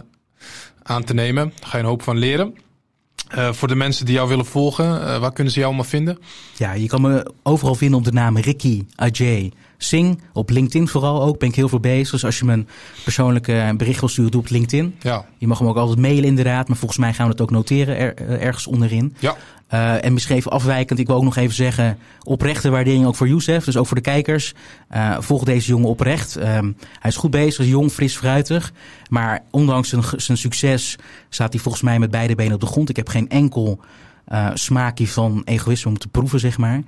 aan 0.83 1.03
te 1.03 1.13
nemen. 1.13 1.53
Daar 1.59 1.69
ga 1.69 1.77
je 1.77 1.83
een 1.83 1.89
hoop 1.89 2.01
van 2.01 2.17
leren. 2.17 2.55
Uh, 3.35 3.53
voor 3.53 3.67
de 3.67 3.75
mensen 3.75 4.05
die 4.05 4.15
jou 4.15 4.29
willen 4.29 4.45
volgen, 4.45 4.85
uh, 4.85 5.17
waar 5.17 5.33
kunnen 5.33 5.53
ze 5.53 5.59
jou 5.59 5.73
allemaal 5.73 5.89
vinden? 5.89 6.17
Ja, 6.57 6.73
je 6.73 6.87
kan 6.87 7.01
me 7.01 7.31
overal 7.43 7.75
vinden 7.75 7.97
op 7.97 8.05
de 8.05 8.11
naam 8.11 8.37
Ricky 8.37 8.83
Ajay 8.95 9.51
Sing. 9.77 10.21
Op 10.33 10.49
LinkedIn 10.49 10.87
vooral 10.87 11.23
ook, 11.23 11.39
ben 11.39 11.49
ik 11.49 11.55
heel 11.55 11.69
veel 11.69 11.79
bezig. 11.79 12.09
Dus 12.09 12.25
als 12.25 12.39
je 12.39 12.45
me 12.45 12.53
een 12.53 12.67
persoonlijke 13.03 13.73
bericht 13.77 13.99
wil 13.99 14.09
sturen, 14.09 14.31
doe 14.31 14.41
op 14.41 14.49
LinkedIn. 14.49 14.95
Ja. 14.99 15.25
Je 15.37 15.47
mag 15.47 15.59
hem 15.59 15.67
ook 15.67 15.77
altijd 15.77 15.99
mailen 15.99 16.23
inderdaad, 16.23 16.67
maar 16.67 16.77
volgens 16.77 16.99
mij 16.99 17.13
gaan 17.13 17.25
we 17.25 17.31
het 17.31 17.41
ook 17.41 17.51
noteren 17.51 17.97
er, 17.97 18.39
ergens 18.39 18.67
onderin. 18.67 19.15
Ja. 19.19 19.35
Uh, 19.73 20.05
en 20.05 20.13
beschreven 20.13 20.51
afwijkend, 20.51 20.99
ik 20.99 21.07
wil 21.07 21.15
ook 21.15 21.23
nog 21.23 21.35
even 21.35 21.55
zeggen, 21.55 21.97
oprechte 22.23 22.69
waardering 22.69 23.05
ook 23.05 23.15
voor 23.15 23.27
Youssef, 23.27 23.63
dus 23.63 23.77
ook 23.77 23.87
voor 23.87 23.95
de 23.95 24.01
kijkers. 24.01 24.53
Uh, 24.95 25.17
volg 25.19 25.43
deze 25.43 25.67
jongen 25.67 25.89
oprecht. 25.89 26.35
Um, 26.35 26.75
hij 26.99 27.09
is 27.09 27.15
goed 27.15 27.31
bezig, 27.31 27.65
jong, 27.65 27.91
fris, 27.91 28.17
fruitig. 28.17 28.73
Maar 29.09 29.43
ondanks 29.51 29.89
zijn, 29.89 30.03
zijn 30.15 30.37
succes 30.37 30.95
staat 31.29 31.53
hij 31.53 31.61
volgens 31.61 31.83
mij 31.83 31.99
met 31.99 32.11
beide 32.11 32.35
benen 32.35 32.53
op 32.53 32.59
de 32.59 32.65
grond. 32.65 32.89
Ik 32.89 32.95
heb 32.95 33.09
geen 33.09 33.29
enkel 33.29 33.79
uh, 34.31 34.49
smaakje 34.53 35.07
van 35.07 35.41
egoïsme 35.45 35.91
om 35.91 35.97
te 35.97 36.07
proeven, 36.07 36.39
zeg 36.39 36.57
maar. 36.57 36.81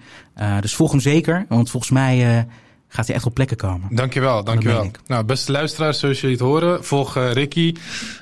dus 0.59 0.75
volg 0.75 0.91
hem 0.91 0.99
zeker, 0.99 1.45
want 1.49 1.69
volgens 1.69 1.91
mij 1.91 2.45
gaat 2.95 3.07
hij 3.07 3.15
echt 3.15 3.25
op 3.25 3.33
plekken 3.33 3.57
komen. 3.57 3.95
Dankjewel, 3.95 4.43
dankjewel. 4.43 4.91
Nou, 5.07 5.23
beste 5.23 5.51
luisteraars, 5.51 5.99
zoals 5.99 6.21
jullie 6.21 6.35
het 6.35 6.45
horen, 6.45 6.83
volg 6.83 7.17
uh, 7.17 7.31
Ricky. 7.31 7.75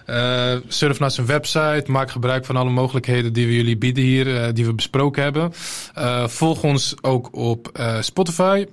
Uh, 0.07 0.55
surf 0.67 0.99
naar 0.99 1.11
zijn 1.11 1.27
website, 1.27 1.83
maak 1.87 2.11
gebruik 2.11 2.45
van 2.45 2.55
alle 2.55 2.69
mogelijkheden 2.69 3.33
die 3.33 3.45
we 3.45 3.55
jullie 3.55 3.77
bieden 3.77 4.03
hier, 4.03 4.27
uh, 4.27 4.47
die 4.53 4.65
we 4.65 4.73
besproken 4.73 5.23
hebben. 5.23 5.51
volg 6.29 6.63
ons 6.63 6.95
ook 7.01 7.35
op 7.35 7.79
Spotify 7.99 8.65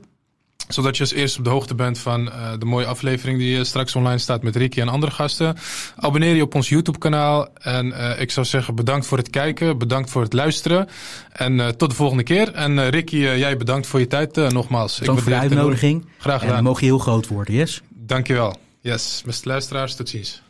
zodat 0.72 0.96
je 0.96 1.02
als 1.02 1.12
eerste 1.12 1.38
op 1.38 1.44
de 1.44 1.50
hoogte 1.50 1.74
bent 1.74 1.98
van 1.98 2.26
uh, 2.26 2.52
de 2.58 2.64
mooie 2.64 2.86
aflevering 2.86 3.38
die 3.38 3.56
uh, 3.56 3.64
straks 3.64 3.94
online 3.94 4.18
staat 4.18 4.42
met 4.42 4.56
Ricky 4.56 4.80
en 4.80 4.88
andere 4.88 5.12
gasten. 5.12 5.56
Abonneer 5.96 6.34
je 6.34 6.42
op 6.42 6.54
ons 6.54 6.68
YouTube 6.68 6.98
kanaal. 6.98 7.48
En 7.54 7.86
uh, 7.86 8.20
ik 8.20 8.30
zou 8.30 8.46
zeggen 8.46 8.74
bedankt 8.74 9.06
voor 9.06 9.18
het 9.18 9.30
kijken. 9.30 9.78
Bedankt 9.78 10.10
voor 10.10 10.22
het 10.22 10.32
luisteren. 10.32 10.88
En 11.32 11.76
tot 11.76 11.90
de 11.90 11.96
volgende 11.96 12.22
keer. 12.22 12.52
En 12.52 12.88
Ricky, 12.90 13.16
jij 13.16 13.56
bedankt 13.56 13.86
voor 13.86 14.00
je 14.00 14.06
tijd 14.06 14.36
nogmaals. 14.36 14.98
Bedankt 14.98 15.22
voor 15.22 15.32
de 15.32 15.38
uitnodiging. 15.38 16.06
Graag 16.18 16.40
gedaan. 16.40 16.56
En 16.56 16.64
mogen 16.64 16.80
je 16.80 16.86
heel 16.86 16.98
groot 16.98 17.28
worden, 17.28 17.54
yes? 17.54 17.82
Dankjewel. 17.88 18.56
Yes, 18.80 19.22
beste 19.26 19.48
luisteraars, 19.48 19.94
tot 19.94 20.08
ziens. 20.08 20.42